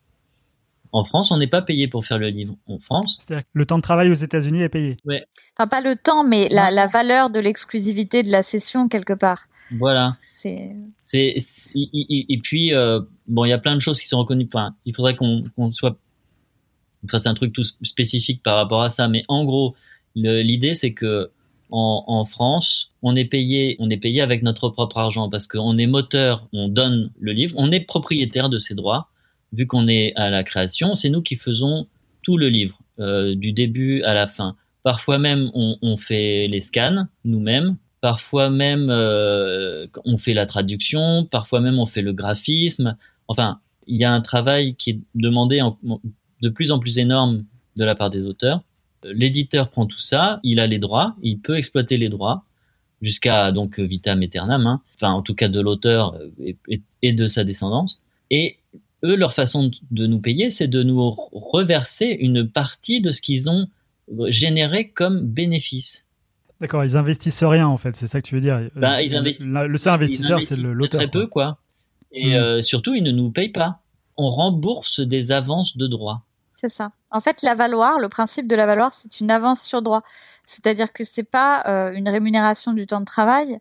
En 0.94 1.04
France, 1.04 1.32
on 1.32 1.38
n'est 1.38 1.48
pas 1.48 1.64
payé 1.64 1.88
pour 1.88 2.06
faire 2.06 2.20
le 2.20 2.28
livre. 2.28 2.56
En 2.68 2.78
France, 2.78 3.18
c'est-à-dire 3.20 3.44
que 3.44 3.50
le 3.54 3.66
temps 3.66 3.78
de 3.78 3.82
travail 3.82 4.12
aux 4.12 4.14
États-Unis 4.14 4.62
est 4.62 4.70
payé. 4.70 4.98
Ouais. 5.06 5.26
Enfin, 5.58 5.68
pas 5.68 5.82
le 5.82 5.96
temps, 5.96 6.24
mais 6.24 6.50
la, 6.50 6.70
la 6.70 6.86
valeur 6.86 7.32
de 7.32 7.40
l'exclusivité 7.40 8.22
de 8.22 8.30
la 8.30 8.44
session 8.44 8.88
quelque 8.88 9.14
part. 9.14 9.48
Voilà. 9.72 10.16
C'est. 10.20 10.76
C'est 11.02 11.36
et, 11.74 12.40
puis 12.44 12.76
euh, 12.76 13.02
bon, 13.28 13.44
il 13.44 13.50
y 13.50 13.54
a 13.54 13.58
plein 13.58 13.74
de 13.74 13.82
choses 13.82 14.00
qui 14.00 14.08
sont 14.08 14.20
reconnues. 14.20 14.46
Enfin, 14.46 14.76
il 14.86 14.96
faudrait 14.96 15.16
qu'on 15.16 15.46
qu'on 15.56 15.72
soit. 15.72 15.98
Enfin, 17.06 17.20
c'est 17.20 17.30
un 17.30 17.34
truc 17.34 17.54
tout 17.54 17.66
spécifique 17.84 18.42
par 18.44 18.56
rapport 18.56 18.84
à 18.84 18.90
ça, 18.90 19.08
mais 19.08 19.24
en 19.28 19.46
gros, 19.46 19.76
l'idée 20.16 20.76
c'est 20.76 20.94
que 20.94 21.32
en, 21.76 22.24
France, 22.26 22.92
on 23.02 23.16
est 23.16 23.26
payé, 23.26 23.76
on 23.80 23.90
est 23.90 23.98
payé 23.98 24.22
avec 24.22 24.44
notre 24.44 24.70
propre 24.70 24.98
argent 25.00 25.30
parce 25.30 25.48
qu'on 25.48 25.78
est 25.80 25.88
moteur, 25.88 26.48
on 26.54 26.68
donne 26.68 27.10
le 27.20 27.32
livre, 27.32 27.56
on 27.58 27.72
est 27.72 27.80
propriétaire 27.80 28.50
de 28.50 28.60
ses 28.60 28.76
droits 28.76 29.10
vu 29.54 29.66
qu'on 29.66 29.88
est 29.88 30.14
à 30.16 30.30
la 30.30 30.44
création, 30.44 30.96
c'est 30.96 31.10
nous 31.10 31.24
qui 31.24 31.36
faisons 31.36 31.88
tout 32.22 32.38
le 32.38 32.50
livre, 32.50 32.80
euh, 33.00 33.36
du 33.36 33.54
début 33.54 34.04
à 34.04 34.14
la 34.14 34.28
fin. 34.28 34.56
Parfois 34.84 35.18
même, 35.18 35.50
on, 35.54 35.78
on 35.82 35.98
fait 35.98 36.48
les 36.48 36.62
scans 36.62 37.06
nous-mêmes. 37.24 37.78
Parfois 38.02 38.50
même, 38.50 38.90
euh, 38.90 39.88
on 40.04 40.18
fait 40.18 40.34
la 40.34 40.46
traduction. 40.46 41.26
Parfois 41.26 41.62
même, 41.62 41.80
on 41.80 41.86
fait 41.86 42.02
le 42.02 42.14
graphisme. 42.14 42.98
Enfin, 43.28 43.62
il 43.88 43.98
y 43.98 44.04
a 44.04 44.12
un 44.12 44.22
travail 44.22 44.76
qui 44.76 44.90
est 44.92 45.00
demandé 45.16 45.62
en, 45.62 45.78
de 46.44 46.50
plus 46.50 46.72
en 46.72 46.80
plus 46.80 47.00
énorme 47.00 47.46
de 47.78 47.86
la 47.86 47.96
part 47.96 48.10
des 48.10 48.26
auteurs. 48.28 48.62
L'éditeur 49.04 49.70
prend 49.70 49.86
tout 49.86 50.00
ça, 50.00 50.40
il 50.44 50.60
a 50.60 50.68
les 50.68 50.78
droits, 50.78 51.16
il 51.24 51.40
peut 51.40 51.58
exploiter 51.58 51.98
les 51.98 52.10
droits 52.10 52.44
jusqu'à 53.02 53.52
donc 53.52 53.80
vitam 53.80 54.22
aeternam, 54.22 54.68
hein, 54.68 54.82
enfin 54.96 55.12
en 55.12 55.22
tout 55.22 55.36
cas 55.36 55.48
de 55.48 55.60
l'auteur 55.60 56.18
et, 56.40 56.56
et, 57.02 57.14
de 57.14 57.28
sa 57.28 57.44
descendance. 57.44 58.02
Et 58.30 58.58
eux, 59.04 59.16
leur 59.16 59.34
façon 59.34 59.72
de 59.92 60.08
nous 60.08 60.20
payer, 60.20 60.52
c'est 60.52 60.68
de 60.68 60.84
nous 60.84 61.12
reverser 61.32 62.06
une 62.06 62.48
partie 62.48 63.02
de 63.02 63.12
ce 63.12 63.22
qu'ils 63.22 63.50
ont 63.50 63.68
généré 64.28 64.90
comme 64.90 65.26
bénéfice. 65.26 66.04
D'accord, 66.62 66.86
ils 66.86 66.96
investissent 66.96 67.44
rien 67.44 67.68
en 67.68 67.78
fait, 67.78 67.96
c'est 67.96 68.08
ça 68.08 68.22
que 68.22 68.28
tu 68.28 68.36
veux 68.36 68.42
dire. 68.42 68.70
Bah, 68.76 69.02
ils 69.02 69.12
le 69.12 69.78
seul 69.78 69.94
investisseur, 69.94 70.42
c'est 70.42 70.56
l'auteur. 70.56 71.02
Très 71.02 71.10
peu, 71.10 71.28
quoi. 71.28 71.58
Et 72.14 72.30
mmh. 72.30 72.34
euh, 72.34 72.62
surtout, 72.62 72.94
ils 72.94 73.04
ne 73.04 73.12
nous 73.12 73.32
payent 73.32 73.50
pas. 73.50 73.80
On 74.16 74.30
rembourse 74.30 75.00
des 75.00 75.32
avances 75.32 75.76
de 75.76 75.88
droit. 75.88 76.24
En 77.12 77.20
fait, 77.20 77.42
la 77.42 77.56
valoir, 77.56 78.00
le 78.00 78.10
principe 78.10 78.48
de 78.48 78.56
la 78.56 78.66
valoir, 78.66 78.94
c'est 78.94 79.20
une 79.20 79.32
avance 79.32 79.62
sur 79.62 79.82
droit. 79.82 80.04
C'est-à-dire 80.46 80.94
que 80.94 81.04
c'est 81.04 81.24
pas 81.24 81.64
euh, 81.68 81.92
une 81.94 82.10
rémunération 82.10 82.74
du 82.74 82.88
temps 82.88 83.00
de 83.00 83.06
travail 83.06 83.60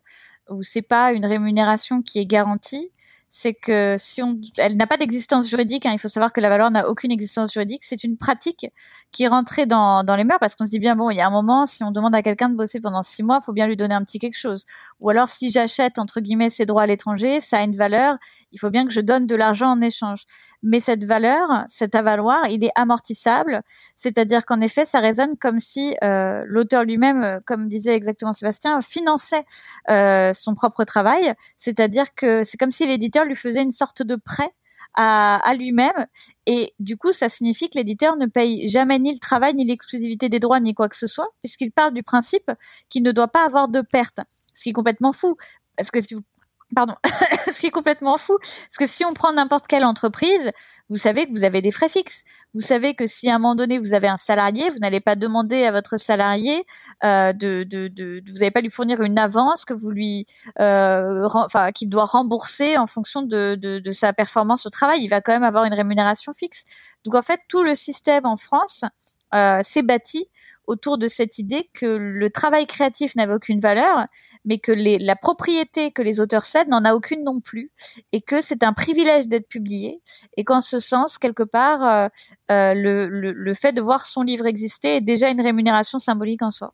ou 0.49 0.61
c'est 0.63 0.81
pas 0.81 1.13
une 1.13 1.25
rémunération 1.25 2.01
qui 2.01 2.19
est 2.19 2.25
garantie, 2.25 2.91
c'est 3.35 3.55
que 3.55 3.95
si 3.97 4.21
on, 4.21 4.39
elle 4.57 4.77
n'a 4.77 4.85
pas 4.85 4.95
d'existence 4.95 5.49
juridique. 5.49 5.87
Hein, 5.87 5.91
il 5.91 5.97
faut 5.97 6.07
savoir 6.07 6.31
que 6.31 6.39
la 6.39 6.49
valeur 6.49 6.69
n'a 6.69 6.87
aucune 6.87 7.11
existence 7.11 7.51
juridique. 7.51 7.81
C'est 7.83 8.03
une 8.03 8.15
pratique 8.15 8.67
qui 9.11 9.23
est 9.23 9.27
rentrée 9.27 9.65
dans, 9.65 10.03
dans 10.03 10.15
les 10.15 10.23
mœurs 10.23 10.37
parce 10.39 10.53
qu'on 10.53 10.65
se 10.65 10.69
dit 10.69 10.77
bien 10.77 10.95
bon, 10.95 11.09
il 11.09 11.17
y 11.17 11.21
a 11.21 11.25
un 11.25 11.31
moment, 11.31 11.65
si 11.65 11.83
on 11.83 11.89
demande 11.89 12.13
à 12.13 12.21
quelqu'un 12.21 12.49
de 12.49 12.55
bosser 12.55 12.79
pendant 12.79 13.01
six 13.01 13.23
mois, 13.23 13.41
faut 13.41 13.51
bien 13.51 13.65
lui 13.65 13.75
donner 13.75 13.95
un 13.95 14.03
petit 14.03 14.19
quelque 14.19 14.37
chose. 14.37 14.65
Ou 14.99 15.09
alors 15.09 15.29
si 15.29 15.49
j'achète 15.49 15.97
entre 15.97 16.21
guillemets 16.21 16.51
ces 16.51 16.67
droits 16.67 16.83
à 16.83 16.85
l'étranger, 16.85 17.41
ça 17.41 17.57
a 17.57 17.63
une 17.63 17.75
valeur. 17.75 18.17
Il 18.51 18.59
faut 18.59 18.69
bien 18.69 18.85
que 18.85 18.93
je 18.93 19.01
donne 19.01 19.25
de 19.25 19.35
l'argent 19.35 19.71
en 19.71 19.81
échange. 19.81 20.25
Mais 20.61 20.79
cette 20.79 21.03
valeur, 21.03 21.65
cet 21.67 21.95
avaloir, 21.95 22.45
il 22.49 22.63
est 22.63 22.71
amortissable. 22.75 23.63
C'est-à-dire 23.95 24.45
qu'en 24.45 24.61
effet, 24.61 24.85
ça 24.85 24.99
résonne 24.99 25.37
comme 25.37 25.59
si 25.59 25.95
euh, 26.03 26.43
l'auteur 26.45 26.83
lui-même, 26.83 27.23
euh, 27.23 27.39
comme 27.45 27.67
disait 27.67 27.95
exactement 27.95 28.31
Sébastien, 28.31 28.79
finançait 28.79 29.43
euh, 29.89 30.33
son 30.33 30.53
propre 30.53 30.83
travail. 30.83 31.33
C'est-à-dire 31.57 32.13
que 32.15 32.43
c'est 32.43 32.57
comme 32.57 32.71
si 32.71 32.85
l'éditeur 32.85 33.22
lui 33.25 33.35
faisait 33.35 33.63
une 33.63 33.71
sorte 33.71 34.03
de 34.03 34.15
prêt 34.15 34.51
à, 34.95 35.53
lui-même. 35.57 36.07
Et 36.45 36.73
du 36.79 36.97
coup, 36.97 37.11
ça 37.13 37.29
signifie 37.29 37.69
que 37.69 37.77
l'éditeur 37.77 38.15
ne 38.15 38.25
paye 38.25 38.67
jamais 38.67 38.99
ni 38.99 39.13
le 39.13 39.19
travail, 39.19 39.55
ni 39.55 39.65
l'exclusivité 39.65 40.29
des 40.29 40.39
droits, 40.39 40.59
ni 40.59 40.73
quoi 40.73 40.89
que 40.89 40.95
ce 40.95 41.07
soit, 41.07 41.29
puisqu'il 41.41 41.71
part 41.71 41.91
du 41.91 42.03
principe 42.03 42.51
qu'il 42.89 43.03
ne 43.03 43.11
doit 43.11 43.27
pas 43.27 43.45
avoir 43.45 43.69
de 43.69 43.81
perte. 43.81 44.19
Ce 44.53 44.63
qui 44.63 44.69
est 44.69 44.73
complètement 44.73 45.11
fou. 45.11 45.35
Parce 45.77 45.89
que 45.89 45.99
si 45.99 46.13
vous 46.13 46.21
pardon, 46.73 46.95
ce 47.51 47.59
qui 47.59 47.67
est 47.67 47.71
complètement 47.71 48.17
fou, 48.17 48.37
parce 48.39 48.77
que 48.77 48.87
si 48.87 49.05
on 49.05 49.13
prend 49.13 49.33
n'importe 49.33 49.67
quelle 49.67 49.85
entreprise, 49.85 50.51
vous 50.89 50.97
savez 50.97 51.25
que 51.25 51.31
vous 51.31 51.43
avez 51.43 51.61
des 51.61 51.71
frais 51.71 51.89
fixes. 51.89 52.23
Vous 52.53 52.59
savez 52.59 52.93
que 52.93 53.07
si 53.07 53.29
à 53.29 53.35
un 53.35 53.39
moment 53.39 53.55
donné 53.55 53.79
vous 53.79 53.93
avez 53.93 54.07
un 54.07 54.17
salarié, 54.17 54.69
vous 54.69 54.79
n'allez 54.79 54.99
pas 54.99 55.15
demander 55.15 55.63
à 55.63 55.71
votre 55.71 55.97
salarié 55.97 56.65
euh, 57.03 57.33
de, 57.33 57.63
de, 57.63 57.87
de, 57.87 58.21
vous 58.27 58.39
n'allez 58.39 58.51
pas 58.51 58.61
lui 58.61 58.69
fournir 58.69 59.01
une 59.01 59.17
avance 59.17 59.65
que 59.65 59.73
vous 59.73 59.89
lui, 59.89 60.27
euh, 60.59 61.27
enfin, 61.33 61.71
qu'il 61.71 61.89
doit 61.89 62.05
rembourser 62.05 62.77
en 62.77 62.85
fonction 62.85 63.23
de, 63.23 63.55
de, 63.55 63.79
de 63.79 63.91
sa 63.91 64.13
performance 64.13 64.65
au 64.65 64.69
travail. 64.69 65.01
Il 65.01 65.07
va 65.07 65.21
quand 65.21 65.33
même 65.33 65.43
avoir 65.43 65.65
une 65.65 65.73
rémunération 65.73 66.31
fixe. 66.33 66.63
Donc 67.05 67.15
en 67.15 67.21
fait, 67.21 67.39
tout 67.47 67.63
le 67.63 67.75
système 67.75 68.25
en 68.25 68.35
France 68.35 68.83
euh, 69.33 69.61
s'est 69.63 69.81
bâti 69.81 70.27
autour 70.65 70.97
de 70.97 71.07
cette 71.07 71.37
idée 71.37 71.69
que 71.73 71.85
le 71.85 72.29
travail 72.29 72.65
créatif 72.67 73.15
n'avait 73.15 73.33
aucune 73.33 73.59
valeur, 73.59 74.07
mais 74.45 74.59
que 74.59 74.71
les, 74.71 74.97
la 74.97 75.15
propriété 75.15 75.91
que 75.91 76.01
les 76.01 76.19
auteurs 76.19 76.45
cèdent 76.45 76.69
n'en 76.69 76.85
a 76.85 76.93
aucune 76.93 77.23
non 77.23 77.41
plus, 77.41 77.71
et 78.11 78.21
que 78.21 78.41
c'est 78.41 78.63
un 78.63 78.73
privilège 78.73 79.27
d'être 79.27 79.47
publié, 79.47 80.01
et 80.37 80.43
qu'en 80.43 80.61
ce 80.61 80.79
sens, 80.79 81.17
quelque 81.17 81.43
part, 81.43 81.83
euh, 81.83 82.07
euh, 82.51 82.73
le, 82.73 83.07
le, 83.09 83.31
le 83.33 83.53
fait 83.53 83.73
de 83.73 83.81
voir 83.81 84.05
son 84.05 84.21
livre 84.21 84.45
exister 84.45 84.97
est 84.97 85.01
déjà 85.01 85.29
une 85.29 85.41
rémunération 85.41 85.99
symbolique 85.99 86.41
en 86.41 86.51
soi. 86.51 86.73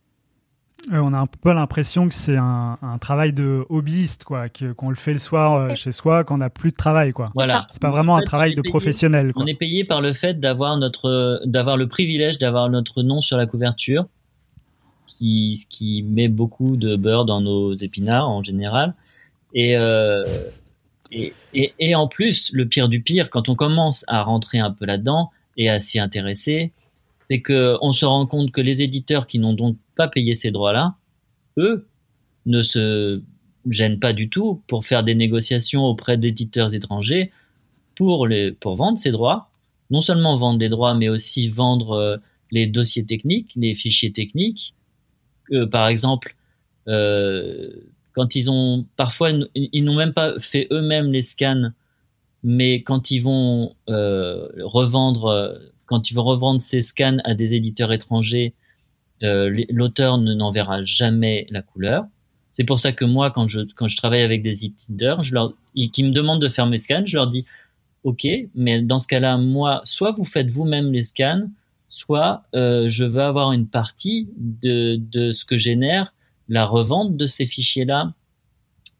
Euh, 0.91 0.97
on 0.97 1.11
a 1.11 1.17
un 1.17 1.27
peu 1.27 1.53
l'impression 1.53 2.07
que 2.07 2.13
c'est 2.13 2.37
un, 2.37 2.77
un, 2.81 2.97
travail 2.97 3.33
de 3.33 3.65
hobbyiste, 3.69 4.23
quoi, 4.23 4.45
qu'on 4.49 4.89
le 4.89 4.95
fait 4.95 5.13
le 5.13 5.19
soir 5.19 5.55
euh, 5.55 5.75
chez 5.75 5.91
soi, 5.91 6.23
qu'on 6.23 6.37
n'a 6.37 6.49
plus 6.49 6.71
de 6.71 6.75
travail, 6.75 7.11
quoi. 7.11 7.31
Voilà. 7.35 7.67
C'est 7.69 7.81
pas 7.81 7.91
vraiment 7.91 8.13
en 8.13 8.17
fait, 8.17 8.23
un 8.23 8.25
travail 8.25 8.55
de 8.55 8.61
payé, 8.61 8.71
professionnel. 8.71 9.33
Quoi. 9.33 9.43
On 9.43 9.47
est 9.47 9.55
payé 9.55 9.83
par 9.83 10.01
le 10.01 10.13
fait 10.13 10.39
d'avoir 10.39 10.77
notre, 10.77 11.41
d'avoir 11.45 11.77
le 11.77 11.87
privilège 11.87 12.39
d'avoir 12.39 12.69
notre 12.69 13.03
nom 13.03 13.21
sur 13.21 13.37
la 13.37 13.45
couverture, 13.45 14.05
qui, 15.07 15.65
qui 15.69 16.01
met 16.03 16.27
beaucoup 16.27 16.77
de 16.77 16.95
beurre 16.95 17.25
dans 17.25 17.41
nos 17.41 17.73
épinards 17.73 18.29
en 18.29 18.41
général, 18.41 18.95
et, 19.53 19.75
euh, 19.75 20.23
et, 21.11 21.33
et, 21.53 21.73
et 21.79 21.95
en 21.95 22.07
plus, 22.07 22.49
le 22.53 22.67
pire 22.67 22.87
du 22.89 23.01
pire, 23.01 23.29
quand 23.29 23.49
on 23.49 23.55
commence 23.55 24.05
à 24.07 24.23
rentrer 24.23 24.59
un 24.59 24.71
peu 24.71 24.85
là-dedans 24.85 25.31
et 25.57 25.69
à 25.69 25.79
s'y 25.79 25.99
intéresser, 25.99 26.71
c'est 27.29 27.41
que 27.41 27.77
on 27.81 27.91
se 27.91 28.05
rend 28.05 28.25
compte 28.25 28.51
que 28.51 28.61
les 28.61 28.81
éditeurs 28.81 29.27
qui 29.27 29.39
n'ont 29.39 29.53
donc 29.53 29.77
pas 29.99 30.07
payé 30.07 30.33
ces 30.33 30.49
droits-là, 30.49 30.95
eux, 31.57 31.85
ne 32.45 32.63
se 32.63 33.21
gênent 33.69 33.99
pas 33.99 34.13
du 34.13 34.29
tout 34.29 34.63
pour 34.65 34.85
faire 34.85 35.03
des 35.03 35.13
négociations 35.13 35.83
auprès 35.83 36.17
d'éditeurs 36.17 36.73
étrangers 36.73 37.33
pour 37.95 38.25
les 38.25 38.53
pour 38.53 38.77
vendre 38.77 38.97
ces 38.97 39.11
droits. 39.11 39.49
Non 39.89 40.01
seulement 40.01 40.37
vendre 40.37 40.57
des 40.57 40.69
droits, 40.69 40.93
mais 40.93 41.09
aussi 41.09 41.49
vendre 41.49 41.91
euh, 41.91 42.17
les 42.49 42.65
dossiers 42.65 43.05
techniques, 43.05 43.51
les 43.57 43.75
fichiers 43.75 44.13
techniques. 44.13 44.73
Euh, 45.51 45.67
par 45.67 45.89
exemple, 45.89 46.37
euh, 46.87 47.69
quand 48.13 48.35
ils 48.35 48.49
ont 48.49 48.85
parfois 48.95 49.31
ils 49.53 49.83
n'ont 49.83 49.97
même 49.97 50.13
pas 50.13 50.39
fait 50.39 50.67
eux-mêmes 50.71 51.11
les 51.11 51.23
scans, 51.23 51.71
mais 52.41 52.83
quand 52.83 53.11
ils 53.11 53.19
vont 53.19 53.75
revendre 53.85 55.59
quand 55.87 56.09
ils 56.09 56.13
vont 56.13 56.23
revendre 56.23 56.61
ces 56.61 56.83
scans 56.83 57.17
à 57.25 57.33
des 57.33 57.53
éditeurs 57.53 57.91
étrangers, 57.91 58.53
l'auteur 59.21 60.17
ne 60.17 60.33
n'en 60.33 60.51
verra 60.51 60.83
jamais 60.85 61.47
la 61.49 61.61
couleur. 61.61 62.05
C'est 62.51 62.63
pour 62.63 62.79
ça 62.79 62.91
que 62.91 63.05
moi, 63.05 63.31
quand 63.31 63.47
je 63.47 63.61
quand 63.75 63.87
je 63.87 63.97
travaille 63.97 64.21
avec 64.21 64.43
des 64.43 64.65
éditeurs, 64.65 65.23
je 65.23 65.33
leur 65.33 65.53
qui 65.93 66.03
me 66.03 66.11
demandent 66.11 66.41
de 66.41 66.49
faire 66.49 66.65
mes 66.65 66.77
scans, 66.77 67.05
je 67.05 67.15
leur 67.15 67.27
dis 67.27 67.45
OK, 68.03 68.27
mais 68.55 68.81
dans 68.81 68.99
ce 68.99 69.07
cas-là, 69.07 69.37
moi, 69.37 69.81
soit 69.83 70.11
vous 70.11 70.25
faites 70.25 70.49
vous-même 70.49 70.91
les 70.91 71.03
scans, 71.03 71.47
soit 71.89 72.43
euh, 72.55 72.87
je 72.87 73.03
veux 73.03 73.21
avoir 73.21 73.51
une 73.51 73.67
partie 73.67 74.29
de 74.37 74.97
de 74.97 75.33
ce 75.33 75.45
que 75.45 75.57
génère 75.57 76.13
la 76.47 76.65
revente 76.65 77.15
de 77.15 77.27
ces 77.27 77.45
fichiers-là 77.45 78.13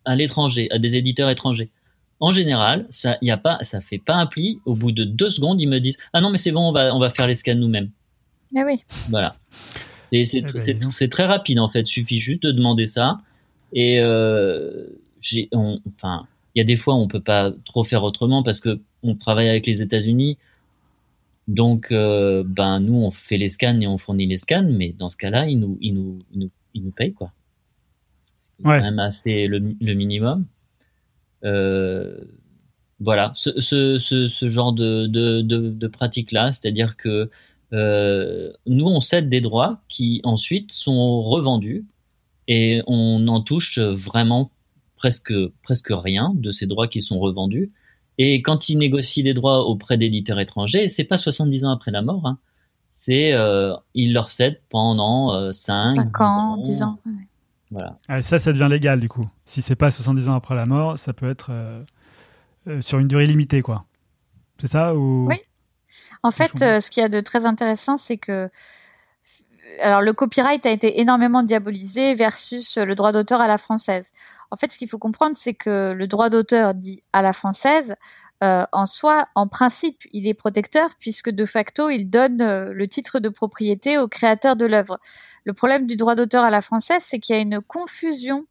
à 0.06 0.16
l'étranger, 0.16 0.70
à 0.72 0.80
des 0.80 0.96
éditeurs 0.96 1.30
étrangers. 1.30 1.70
en 2.22 2.32
général, 2.32 2.86
ça 2.90 3.18
y 3.22 3.32
a 3.32 3.38
pas, 3.38 3.58
ça 3.62 3.80
fait 3.80 3.98
pas 3.98 4.16
un 4.16 4.26
pli. 4.26 4.60
Au 4.66 4.76
bout 4.76 4.92
de 4.92 5.06
deux 5.06 5.30
secondes, 5.30 5.60
ils 5.62 5.70
me 5.70 5.80
disent 5.80 5.98
ah 6.14 6.22
non 6.22 6.30
mais 6.30 6.38
c'est 6.38 6.52
bon, 6.52 6.70
on 6.70 6.72
va 6.72 6.94
on 6.96 7.00
va 7.00 7.10
faire 7.10 7.28
les 7.28 7.36
scans 7.36 7.56
nous-mêmes. 7.56 7.92
Mais 8.52 8.64
oui. 8.64 8.84
Voilà. 9.10 9.36
C'est 10.12 10.38
Eh 10.38 10.74
ben, 10.74 11.10
très 11.10 11.26
rapide 11.26 11.60
en 11.60 11.70
fait. 11.70 11.86
Suffit 11.88 12.20
juste 12.20 12.44
de 12.44 12.52
demander 12.52 12.88
ça. 12.88 13.22
Et 13.74 14.00
euh, 14.00 14.88
j'ai, 15.22 15.48
on- 15.52 15.80
enfin, 15.96 16.28
il 16.56 16.60
y 16.60 16.62
a 16.62 16.64
des 16.66 16.76
fois 16.76 16.96
où 16.96 16.98
on 16.98 17.08
peut 17.08 17.22
pas 17.22 17.52
trop 17.66 17.84
faire 17.84 18.04
autrement 18.04 18.42
parce 18.44 18.60
que 18.60 18.80
on 19.04 19.16
travaille 19.16 19.48
avec 19.50 19.66
les 19.68 19.82
États-Unis. 19.82 20.38
Donc, 21.48 21.92
euh, 21.92 22.44
ben 22.46 22.80
nous 22.80 22.96
on 23.02 23.12
fait 23.12 23.38
les 23.38 23.50
scans 23.50 23.80
et 23.80 23.88
on 23.88 23.98
fournit 23.98 24.28
les 24.28 24.38
scans, 24.38 24.68
mais 24.70 24.94
dans 24.98 25.10
ce 25.10 25.18
cas-là, 25.18 25.48
ils 25.48 25.60
nous 25.60 25.78
ils 25.82 25.94
nous 25.94 26.20
ils 26.32 26.40
nous, 26.40 26.50
ils 26.74 26.84
nous 26.84 26.92
payent 26.92 27.14
quoi. 27.14 27.32
C'est 28.42 28.66
Ouais. 28.68 28.78
quand 28.78 28.84
même 28.84 29.00
assez 29.00 29.48
le, 29.48 29.60
le 29.80 29.94
minimum. 29.94 30.46
Euh, 31.46 32.18
voilà, 33.00 33.32
ce, 33.36 33.62
ce, 33.62 33.98
ce, 33.98 34.28
ce 34.28 34.48
genre 34.50 34.74
de, 34.74 35.08
de, 35.08 35.42
de, 35.42 35.70
de 35.70 35.88
pratique-là, 35.88 36.52
c'est-à-dire 36.52 36.98
que 36.98 37.30
euh, 37.74 38.52
nous, 38.66 38.86
on 38.86 39.02
cède 39.02 39.30
des 39.30 39.42
droits 39.42 39.82
qui 39.88 40.22
ensuite 40.24 40.72
sont 40.72 41.22
revendus 41.22 41.86
et 42.48 42.82
on 42.88 43.28
en 43.28 43.42
touche 43.42 43.80
vraiment 43.80 44.52
presque, 44.96 45.34
presque 45.64 45.92
rien 45.92 46.34
de 46.36 46.52
ces 46.52 46.68
droits 46.68 46.88
qui 46.88 47.02
sont 47.02 47.20
revendus. 47.20 47.72
Et 48.18 48.42
quand 48.42 48.70
ils 48.70 48.78
négocient 48.78 49.24
des 49.24 49.34
droits 49.34 49.66
auprès 49.66 49.98
d'éditeurs 49.98 50.40
étrangers, 50.40 50.90
c'est 50.90 51.04
pas 51.04 51.18
70 51.18 51.66
ans 51.66 51.72
après 51.72 51.92
la 51.92 52.02
mort, 52.02 52.26
hein. 52.26 52.38
c'est 52.92 53.32
euh, 53.34 53.74
ils 53.94 54.14
leur 54.14 54.30
cèdent 54.32 54.60
pendant 54.70 55.34
euh, 55.34 55.52
5, 55.52 55.96
5 55.96 56.22
ans, 56.22 56.58
10 56.58 56.84
ans. 56.84 57.00
ouais. 57.06 57.14
Voilà. 57.72 58.00
Ah, 58.08 58.22
ça, 58.22 58.40
ça 58.40 58.52
devient 58.52 58.68
légal 58.70 59.00
du 59.00 59.10
coup. 59.10 59.28
Si 59.46 59.62
c'est 59.62 59.76
pas 59.76 59.92
70 59.92 60.30
ans 60.30 60.34
après 60.34 60.56
la 60.56 60.66
mort, 60.66 60.98
ça 60.98 61.14
peut 61.14 61.30
être 61.30 61.50
euh, 61.52 61.84
euh, 62.68 62.82
sur 62.82 63.00
une 63.00 63.08
durée 63.08 63.26
limitée, 63.26 63.62
quoi. 63.62 63.86
C'est 64.60 64.68
ça 64.68 64.96
ou... 64.96 65.28
Oui. 65.28 65.36
En 66.24 66.32
fait, 66.32 66.62
euh, 66.62 66.80
ce 66.80 66.92
qu'il 66.92 67.02
y 67.02 67.06
a 67.06 67.10
de 67.10 67.22
très 67.22 67.46
intéressant, 67.46 67.98
c'est 67.98 68.18
que 68.18 68.50
alors 69.82 70.02
le 70.02 70.14
copyright 70.14 70.66
a 70.66 70.72
été 70.72 71.00
énormément 71.00 71.44
diabolisé 71.44 72.14
versus 72.16 72.78
le 72.78 72.96
droit 72.96 73.12
d'auteur 73.12 73.40
à 73.40 73.48
la 73.48 73.58
française. 73.58 74.12
En 74.52 74.56
fait, 74.56 74.72
ce 74.72 74.78
qu'il 74.78 74.90
faut 74.90 74.98
comprendre, 74.98 75.36
c'est 75.38 75.54
que 75.54 75.94
le 75.94 76.08
droit 76.08 76.30
d'auteur 76.30 76.74
dit 76.74 77.02
à 77.14 77.22
la 77.22 77.34
française, 77.34 77.96
euh, 78.44 78.66
en 78.72 78.86
soi, 78.86 79.28
en 79.36 79.48
principe, 79.48 80.04
il 80.12 80.28
est 80.28 80.34
protecteur 80.34 80.92
puisque 81.00 81.30
de 81.30 81.46
facto, 81.46 81.90
il 81.90 82.10
donne 82.10 82.42
euh, 82.42 82.72
le 82.74 82.88
titre 82.88 83.20
de 83.20 83.28
propriété 83.28 83.98
au 83.98 84.08
créateur 84.08 84.56
de 84.56 84.66
l'œuvre. 84.66 85.00
Le 85.44 85.54
problème 85.54 85.88
du 85.88 85.98
droit 85.98 86.16
d'auteur 86.16 86.44
à 86.46 86.50
la 86.50 86.62
française, 86.62 87.04
c'est 87.06 87.20
qu'il 87.20 87.36
y 87.36 87.40
a 87.40 87.42
une 87.42 87.62
confusion 87.62 88.46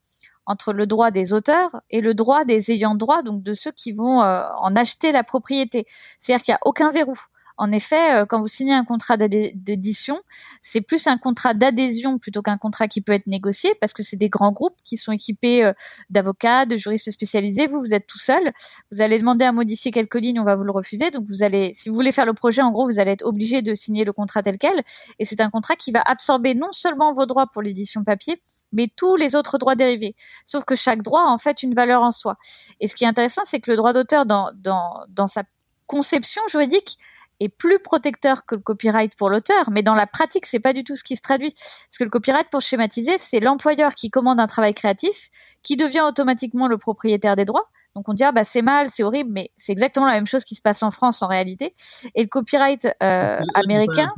entre 0.44 0.72
le 0.72 0.86
droit 0.86 1.10
des 1.10 1.32
auteurs 1.32 1.82
et 1.90 2.00
le 2.00 2.14
droit 2.14 2.44
des 2.44 2.70
ayants 2.70 2.94
droit, 2.94 3.22
donc 3.22 3.42
de 3.42 3.54
ceux 3.54 3.72
qui 3.72 3.92
vont 3.92 4.22
euh, 4.22 4.42
en 4.58 4.76
acheter 4.76 5.10
la 5.10 5.24
propriété. 5.24 5.86
C'est-à-dire 6.18 6.44
qu'il 6.44 6.52
n'y 6.52 6.56
a 6.56 6.60
aucun 6.66 6.90
verrou. 6.90 7.18
En 7.58 7.72
effet, 7.72 8.14
euh, 8.14 8.24
quand 8.24 8.40
vous 8.40 8.48
signez 8.48 8.72
un 8.72 8.84
contrat 8.84 9.16
d'édition, 9.16 10.20
c'est 10.60 10.80
plus 10.80 11.08
un 11.08 11.18
contrat 11.18 11.54
d'adhésion 11.54 12.18
plutôt 12.18 12.40
qu'un 12.40 12.56
contrat 12.56 12.86
qui 12.86 13.00
peut 13.00 13.12
être 13.12 13.26
négocié 13.26 13.74
parce 13.80 13.92
que 13.92 14.04
c'est 14.04 14.16
des 14.16 14.28
grands 14.28 14.52
groupes 14.52 14.76
qui 14.84 14.96
sont 14.96 15.10
équipés 15.10 15.64
euh, 15.64 15.72
d'avocats, 16.08 16.66
de 16.66 16.76
juristes 16.76 17.10
spécialisés. 17.10 17.66
Vous, 17.66 17.80
vous 17.80 17.94
êtes 17.94 18.06
tout 18.06 18.18
seul. 18.18 18.52
Vous 18.92 19.00
allez 19.00 19.18
demander 19.18 19.44
à 19.44 19.50
modifier 19.50 19.90
quelques 19.90 20.14
lignes, 20.14 20.38
on 20.38 20.44
va 20.44 20.54
vous 20.54 20.62
le 20.62 20.70
refuser. 20.70 21.10
Donc 21.10 21.26
vous 21.26 21.42
allez, 21.42 21.72
si 21.74 21.88
vous 21.88 21.96
voulez 21.96 22.12
faire 22.12 22.26
le 22.26 22.32
projet, 22.32 22.62
en 22.62 22.70
gros, 22.70 22.86
vous 22.86 23.00
allez 23.00 23.10
être 23.10 23.26
obligé 23.26 23.60
de 23.60 23.74
signer 23.74 24.04
le 24.04 24.12
contrat 24.12 24.42
tel 24.44 24.56
quel. 24.56 24.80
Et 25.18 25.24
c'est 25.24 25.40
un 25.40 25.50
contrat 25.50 25.74
qui 25.74 25.90
va 25.90 26.02
absorber 26.06 26.54
non 26.54 26.70
seulement 26.70 27.12
vos 27.12 27.26
droits 27.26 27.48
pour 27.48 27.62
l'édition 27.62 28.04
papier, 28.04 28.40
mais 28.72 28.86
tous 28.94 29.16
les 29.16 29.34
autres 29.34 29.58
droits 29.58 29.74
dérivés. 29.74 30.14
Sauf 30.46 30.64
que 30.64 30.76
chaque 30.76 31.02
droit 31.02 31.22
a 31.22 31.28
en 31.28 31.38
fait 31.38 31.64
une 31.64 31.74
valeur 31.74 32.02
en 32.02 32.12
soi. 32.12 32.36
Et 32.78 32.86
ce 32.86 32.94
qui 32.94 33.02
est 33.02 33.08
intéressant, 33.08 33.42
c'est 33.44 33.58
que 33.58 33.70
le 33.70 33.76
droit 33.76 33.92
d'auteur 33.92 34.26
dans, 34.26 34.52
dans 34.54 35.26
sa 35.26 35.42
conception 35.88 36.42
juridique 36.48 36.98
est 37.40 37.48
plus 37.48 37.78
protecteur 37.78 38.46
que 38.46 38.54
le 38.54 38.60
copyright 38.60 39.14
pour 39.16 39.30
l'auteur, 39.30 39.70
mais 39.70 39.82
dans 39.82 39.94
la 39.94 40.06
pratique, 40.06 40.46
c'est 40.46 40.60
pas 40.60 40.72
du 40.72 40.84
tout 40.84 40.96
ce 40.96 41.04
qui 41.04 41.16
se 41.16 41.22
traduit. 41.22 41.52
Parce 41.52 41.98
que 41.98 42.04
le 42.04 42.10
copyright, 42.10 42.48
pour 42.50 42.60
schématiser, 42.60 43.18
c'est 43.18 43.40
l'employeur 43.40 43.94
qui 43.94 44.10
commande 44.10 44.40
un 44.40 44.46
travail 44.46 44.74
créatif, 44.74 45.30
qui 45.62 45.76
devient 45.76 46.02
automatiquement 46.02 46.68
le 46.68 46.78
propriétaire 46.78 47.36
des 47.36 47.44
droits. 47.44 47.68
Donc 47.94 48.08
on 48.08 48.12
dit 48.12 48.24
ah 48.24 48.32
bah 48.32 48.44
c'est 48.44 48.62
mal, 48.62 48.90
c'est 48.90 49.02
horrible, 49.02 49.30
mais 49.32 49.50
c'est 49.56 49.72
exactement 49.72 50.06
la 50.06 50.14
même 50.14 50.26
chose 50.26 50.44
qui 50.44 50.54
se 50.54 50.62
passe 50.62 50.82
en 50.82 50.90
France 50.90 51.22
en 51.22 51.26
réalité. 51.26 51.74
Et 52.14 52.22
le 52.22 52.28
copyright 52.28 52.86
euh, 53.02 53.40
américain, 53.54 54.12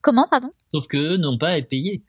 comment 0.00 0.26
pardon? 0.28 0.52
Sauf 0.72 0.86
que 0.86 0.96
eux 0.96 1.16
n'ont 1.16 1.38
pas 1.38 1.48
à 1.48 1.58
être 1.58 1.68
payés. 1.68 2.02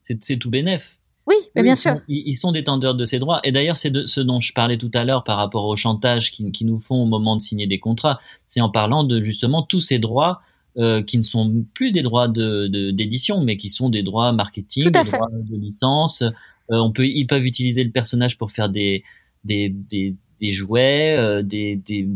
C'est 0.00 0.36
tout 0.36 0.50
bénef. 0.50 0.98
Oui, 1.26 1.34
mais 1.54 1.62
bien 1.62 1.72
ils 1.72 1.76
sûr. 1.76 1.92
sont- 1.96 2.02
ils, 2.08 2.34
sont 2.36 2.52
détenteurs 2.52 2.94
de 2.94 3.06
ces 3.06 3.18
droits. 3.18 3.40
Et 3.44 3.52
d'ailleurs, 3.52 3.76
c'est 3.78 3.90
de 3.90 4.06
ce 4.06 4.20
dont 4.20 4.40
je 4.40 4.52
parlais 4.52 4.76
tout 4.76 4.90
à 4.94 5.04
l'heure 5.04 5.24
par 5.24 5.38
rapport 5.38 5.64
au 5.66 5.74
chantage 5.76 6.30
qui, 6.30 6.50
qui 6.52 6.64
nous 6.66 6.78
font 6.78 7.02
au 7.02 7.06
moment 7.06 7.34
de 7.36 7.40
signer 7.40 7.66
des 7.66 7.78
contrats. 7.78 8.20
C'est 8.46 8.60
en 8.60 8.68
parlant 8.70 9.04
de 9.04 9.20
justement 9.20 9.62
tous 9.62 9.80
ces 9.80 9.98
droits 9.98 10.42
euh, 10.76 11.02
qui 11.02 11.16
ne 11.18 11.22
sont 11.22 11.64
plus 11.72 11.92
des 11.92 12.02
droits 12.02 12.28
de 12.28 12.66
de- 12.66 12.90
d'édition, 12.90 13.40
mais 13.40 13.56
qui 13.56 13.68
sont 13.70 13.88
des 13.90 14.02
droits 14.02 14.32
marketing, 14.32 14.90
des 14.90 15.04
fait. 15.04 15.16
droits 15.16 15.30
de 15.32 15.56
licence. 15.56 16.22
Euh, 16.22 16.30
on 16.70 16.90
peut, 16.92 17.06
ils 17.06 17.26
peuvent 17.26 17.44
utiliser 17.46 17.84
le 17.84 17.90
personnage 17.90 18.36
pour 18.36 18.50
faire 18.50 18.68
des 18.68 19.02
des 19.44 19.68
des, 19.70 20.14
des 20.40 20.52
jouets, 20.52 21.16
euh, 21.16 21.42
des 21.42 21.76
des 21.76 22.08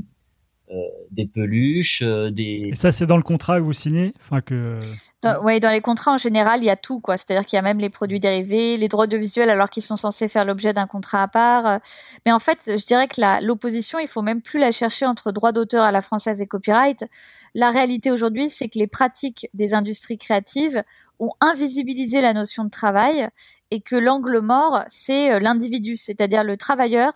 des 1.10 1.26
peluches, 1.26 2.02
euh, 2.02 2.30
des 2.30 2.70
Et 2.72 2.74
ça, 2.74 2.92
c'est 2.92 3.06
dans 3.06 3.16
le 3.16 3.22
contrat 3.22 3.56
que 3.56 3.62
vous 3.62 3.72
signez 3.72 4.12
Enfin, 4.20 4.40
que... 4.40 4.78
Dans, 5.22 5.42
ouais, 5.42 5.58
dans 5.58 5.70
les 5.70 5.80
contrats 5.80 6.12
en 6.12 6.16
général, 6.18 6.62
il 6.62 6.66
y 6.66 6.70
a 6.70 6.76
tout, 6.76 7.00
quoi. 7.00 7.16
C'est-à-dire 7.16 7.44
qu'il 7.44 7.56
y 7.56 7.58
a 7.58 7.62
même 7.62 7.78
les 7.78 7.90
produits 7.90 8.20
dérivés, 8.20 8.76
les 8.76 8.86
droits 8.88 9.04
audiovisuels, 9.04 9.50
alors 9.50 9.68
qu'ils 9.70 9.82
sont 9.82 9.96
censés 9.96 10.28
faire 10.28 10.44
l'objet 10.44 10.72
d'un 10.72 10.86
contrat 10.86 11.22
à 11.22 11.28
part. 11.28 11.66
Euh, 11.66 11.78
Mais 12.24 12.32
en 12.32 12.38
fait, 12.38 12.58
je 12.78 12.86
dirais 12.86 13.08
que 13.08 13.20
la- 13.20 13.40
l'opposition, 13.40 13.98
il 13.98 14.06
faut 14.06 14.22
même 14.22 14.42
plus 14.42 14.60
la 14.60 14.70
chercher 14.70 15.06
entre 15.06 15.32
droit 15.32 15.52
d'auteur 15.52 15.82
à 15.84 15.90
la 15.92 16.02
française 16.02 16.40
et 16.40 16.46
copyright. 16.46 17.04
La 17.54 17.70
réalité 17.70 18.10
aujourd'hui, 18.10 18.50
c'est 18.50 18.68
que 18.68 18.78
les 18.78 18.86
pratiques 18.86 19.48
des 19.54 19.74
industries 19.74 20.18
créatives 20.18 20.82
ont 21.20 21.32
invisibilisé 21.40 22.20
la 22.20 22.32
notion 22.32 22.64
de 22.64 22.70
travail 22.70 23.28
et 23.70 23.80
que 23.80 23.96
l'angle 23.96 24.38
mort, 24.40 24.82
c'est 24.86 25.32
euh, 25.32 25.40
l'individu, 25.40 25.96
c'est-à-dire 25.96 26.44
le 26.44 26.56
travailleur, 26.56 27.12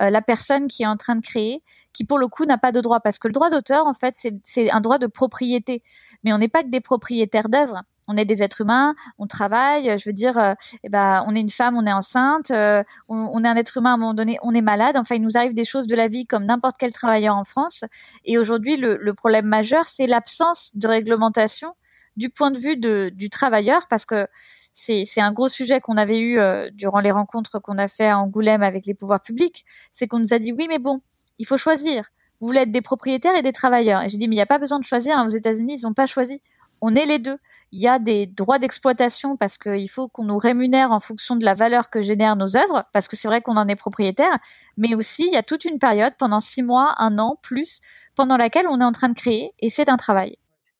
euh, 0.00 0.10
la 0.10 0.22
personne 0.22 0.66
qui 0.68 0.82
est 0.84 0.86
en 0.86 0.96
train 0.96 1.16
de 1.16 1.20
créer, 1.20 1.62
qui 1.92 2.04
pour 2.04 2.18
le 2.18 2.28
coup 2.28 2.44
n'a 2.44 2.58
pas 2.58 2.72
de 2.72 2.80
droit. 2.80 3.00
Parce 3.00 3.18
que 3.18 3.28
le 3.28 3.32
droit 3.32 3.50
d'auteur, 3.50 3.86
en 3.86 3.92
fait, 3.94 4.14
c'est- 4.44 4.70
un 4.70 4.80
droit 4.80 4.98
de 4.98 5.06
propriété 5.06 5.82
mais 6.24 6.32
on 6.32 6.38
n'est 6.38 6.48
pas 6.48 6.62
que 6.62 6.68
des 6.68 6.80
propriétaires 6.80 7.48
d'œuvres. 7.48 7.82
On 8.08 8.16
est 8.16 8.24
des 8.24 8.42
êtres 8.42 8.60
humains, 8.60 8.94
on 9.18 9.26
travaille. 9.26 9.98
Je 9.98 10.08
veux 10.08 10.12
dire, 10.12 10.38
euh, 10.38 10.54
eh 10.84 10.88
ben, 10.88 11.24
on 11.26 11.34
est 11.34 11.40
une 11.40 11.48
femme, 11.50 11.76
on 11.76 11.84
est 11.86 11.92
enceinte, 11.92 12.50
euh, 12.52 12.84
on, 13.08 13.16
on 13.32 13.42
est 13.44 13.48
un 13.48 13.56
être 13.56 13.76
humain 13.78 13.90
à 13.92 13.94
un 13.94 13.96
moment 13.96 14.14
donné, 14.14 14.38
on 14.42 14.54
est 14.54 14.60
malade. 14.62 14.96
Enfin, 14.96 15.16
il 15.16 15.22
nous 15.22 15.36
arrive 15.36 15.54
des 15.54 15.64
choses 15.64 15.86
de 15.88 15.96
la 15.96 16.06
vie 16.08 16.24
comme 16.24 16.44
n'importe 16.44 16.76
quel 16.78 16.92
travailleur 16.92 17.34
en 17.36 17.42
France. 17.44 17.84
Et 18.24 18.38
aujourd'hui, 18.38 18.76
le, 18.76 18.96
le 18.96 19.14
problème 19.14 19.46
majeur, 19.46 19.86
c'est 19.88 20.06
l'absence 20.06 20.70
de 20.76 20.86
réglementation 20.86 21.74
du 22.16 22.30
point 22.30 22.50
de 22.50 22.58
vue 22.58 22.76
de, 22.76 23.10
du 23.14 23.30
travailleur, 23.30 23.86
parce 23.88 24.06
que 24.06 24.26
c'est 24.72 25.06
un 25.20 25.32
gros 25.32 25.48
sujet 25.48 25.80
qu'on 25.80 25.96
avait 25.96 26.20
eu 26.20 26.38
euh, 26.38 26.68
durant 26.72 27.00
les 27.00 27.10
rencontres 27.10 27.60
qu'on 27.60 27.78
a 27.78 27.88
fait 27.88 28.08
à 28.08 28.18
Angoulême 28.18 28.62
avec 28.62 28.84
les 28.86 28.94
pouvoirs 28.94 29.22
publics. 29.22 29.64
C'est 29.90 30.06
qu'on 30.06 30.18
nous 30.18 30.34
a 30.34 30.38
dit 30.38 30.52
oui, 30.52 30.66
mais 30.68 30.78
bon, 30.78 31.00
il 31.38 31.46
faut 31.46 31.56
choisir 31.56 32.10
vous 32.40 32.46
voulez 32.46 32.60
être 32.60 32.72
des 32.72 32.82
propriétaires 32.82 33.36
et 33.36 33.42
des 33.42 33.52
travailleurs. 33.52 34.02
Et 34.02 34.08
j'ai 34.08 34.18
dit, 34.18 34.28
mais 34.28 34.34
il 34.34 34.38
n'y 34.38 34.42
a 34.42 34.46
pas 34.46 34.58
besoin 34.58 34.78
de 34.78 34.84
choisir. 34.84 35.16
hein. 35.18 35.26
Aux 35.26 35.30
États-Unis, 35.30 35.76
ils 35.78 35.86
n'ont 35.86 35.94
pas 35.94 36.06
choisi. 36.06 36.40
On 36.82 36.94
est 36.94 37.06
les 37.06 37.18
deux. 37.18 37.38
Il 37.72 37.80
y 37.80 37.88
a 37.88 37.98
des 37.98 38.26
droits 38.26 38.58
d'exploitation 38.58 39.36
parce 39.36 39.56
qu'il 39.56 39.88
faut 39.88 40.08
qu'on 40.08 40.24
nous 40.24 40.36
rémunère 40.36 40.92
en 40.92 41.00
fonction 41.00 41.36
de 41.36 41.44
la 41.44 41.54
valeur 41.54 41.88
que 41.88 42.02
génèrent 42.02 42.36
nos 42.36 42.56
œuvres, 42.56 42.84
parce 42.92 43.08
que 43.08 43.16
c'est 43.16 43.28
vrai 43.28 43.40
qu'on 43.40 43.56
en 43.56 43.66
est 43.68 43.76
propriétaire. 43.76 44.38
Mais 44.76 44.94
aussi, 44.94 45.24
il 45.26 45.32
y 45.32 45.36
a 45.36 45.42
toute 45.42 45.64
une 45.64 45.78
période 45.78 46.12
pendant 46.18 46.40
six 46.40 46.62
mois, 46.62 46.94
un 46.98 47.18
an, 47.18 47.38
plus, 47.42 47.80
pendant 48.14 48.36
laquelle 48.36 48.66
on 48.68 48.80
est 48.80 48.84
en 48.84 48.92
train 48.92 49.08
de 49.08 49.14
créer, 49.14 49.52
et 49.58 49.70
c'est 49.70 49.88
un 49.88 49.96
travail. 49.96 50.36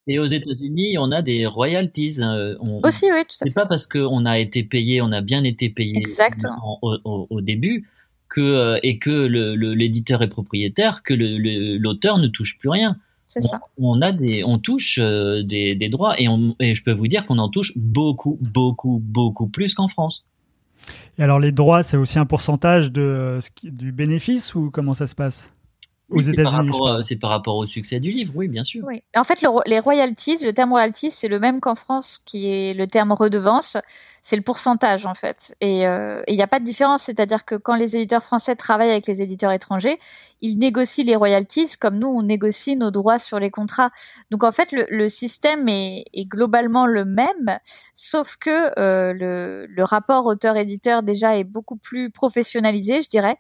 Et 0.09 0.19
aux 0.19 0.27
États-Unis, 0.27 0.99
on 0.99 1.11
a 1.11 1.21
des 1.23 1.47
royalties. 1.47 2.17
euh, 2.21 2.55
on- 2.61 2.81
Aussi, 2.85 3.07
oui, 3.07 3.23
tout 3.29 3.37
à 3.41 3.45
fait. 3.45 3.49
C'est 3.49 3.55
pas 3.55 3.67
parce 3.67 3.87
qu'on 3.87 4.25
a 4.25 4.39
été 4.39 4.63
payé, 4.63 5.03
on 5.03 5.11
a 5.13 5.21
bien 5.21 5.43
été 5.45 5.69
payé 5.69 5.99
en- 6.63 7.27
au, 7.31 7.41
début 7.41 7.89
que 8.29 8.41
euh, 8.41 8.79
et 8.83 8.99
que 8.99 9.11
le- 9.11 9.57
le- 9.57 9.75
l'éditeur 9.75 10.23
est 10.23 10.29
propriétaire, 10.29 11.03
que 11.03 11.13
le- 11.15 11.39
le- 11.39 11.77
l'auteur 11.79 12.19
ne 12.19 12.29
touche 12.29 12.57
plus 12.59 12.69
rien. 12.69 12.97
C'est 13.25 13.41
ça. 13.41 13.61
On 13.79 14.01
a 14.03 14.13
des, 14.13 14.45
on 14.45 14.59
touche 14.61 15.01
euh, 15.03 15.43
des, 15.43 15.75
des 15.75 15.89
droits 15.89 16.21
et, 16.21 16.29
on, 16.29 16.55
et 16.61 16.77
je 16.77 16.83
peux 16.85 16.93
vous 16.93 17.09
dire 17.09 17.27
qu'on 17.27 17.39
en 17.39 17.49
touche 17.49 17.73
beaucoup, 17.77 18.39
beaucoup, 18.41 19.01
beaucoup 19.05 19.49
plus 19.49 19.75
qu'en 19.75 19.89
France. 19.89 20.25
Et 21.19 21.23
alors, 21.25 21.41
les 21.41 21.51
droits, 21.51 21.83
c'est 21.83 21.97
aussi 21.97 22.21
un 22.21 22.27
pourcentage 22.27 22.93
de, 22.93 23.01
euh, 23.01 23.41
du 23.65 23.91
bénéfice 23.91 24.55
ou 24.55 24.71
comment 24.71 24.95
ça 24.95 25.09
se 25.09 25.17
passe? 25.17 25.53
Aux 26.09 26.17
Oui, 26.17 26.25
c'est 26.25 26.35
par 26.35 26.55
États-Unis, 26.55 26.79
C'est 27.03 27.17
par 27.17 27.31
rapport 27.31 27.57
au 27.57 27.67
succès 27.67 27.99
du 27.99 28.13
livre, 28.13 28.33
oui, 28.37 28.47
bien 28.47 28.63
sûr. 28.63 28.85
Oui. 28.87 29.03
En 29.17 29.25
fait, 29.25 29.43
le 29.43 29.49
les 29.67 29.81
royalties, 29.81 30.39
le 30.45 30.53
terme 30.53 30.71
royalties, 30.71 31.11
c'est 31.11 31.29
le 31.29 31.41
même 31.41 31.61
qu'en 31.61 31.75
France, 31.75 32.23
qui 32.25 32.49
est 32.49 32.75
le 32.75 32.87
terme 32.87 33.13
redevance. 33.13 33.77
C'est 34.29 34.35
le 34.35 34.43
pourcentage 34.43 35.07
en 35.07 35.15
fait. 35.15 35.55
Et 35.61 35.83
il 35.83 36.35
n'y 36.35 36.43
a 36.43 36.49
pas 36.49 36.59
de 36.59 36.65
différence, 36.65 37.05
c'est-à-dire 37.05 37.45
que 37.45 37.55
quand 37.55 37.77
les 37.77 37.95
éditeurs 37.97 38.25
français 38.25 38.57
travaillent 38.57 38.91
avec 38.91 39.07
les 39.07 39.23
éditeurs 39.23 39.53
étrangers, 39.53 40.01
ils 40.41 40.59
négocient 40.59 41.05
les 41.05 41.15
royalties 41.15 41.77
comme 41.81 42.01
nous 42.01 42.09
on 42.09 42.23
négocie 42.23 42.75
nos 42.75 42.91
droits 42.91 43.19
sur 43.19 43.39
les 43.39 43.53
contrats. 43.53 43.91
Donc 44.33 44.43
en 44.43 44.51
fait, 44.51 44.73
le, 44.73 44.85
le 44.91 45.09
système 45.09 45.69
est, 45.69 46.07
est, 46.13 46.25
globalement 46.25 46.87
le 46.87 47.05
même, 47.05 47.59
sauf 47.95 48.35
que 48.37 48.73
le, 48.77 49.67
le 49.67 49.85
rapport 49.85 50.27
auteur-éditeur 50.27 51.05
déjà 51.05 51.39
est 51.39 51.45
beaucoup 51.45 51.77
plus 51.77 52.11
professionnalisé, 52.11 53.03
je 53.03 53.09
dirais, 53.09 53.39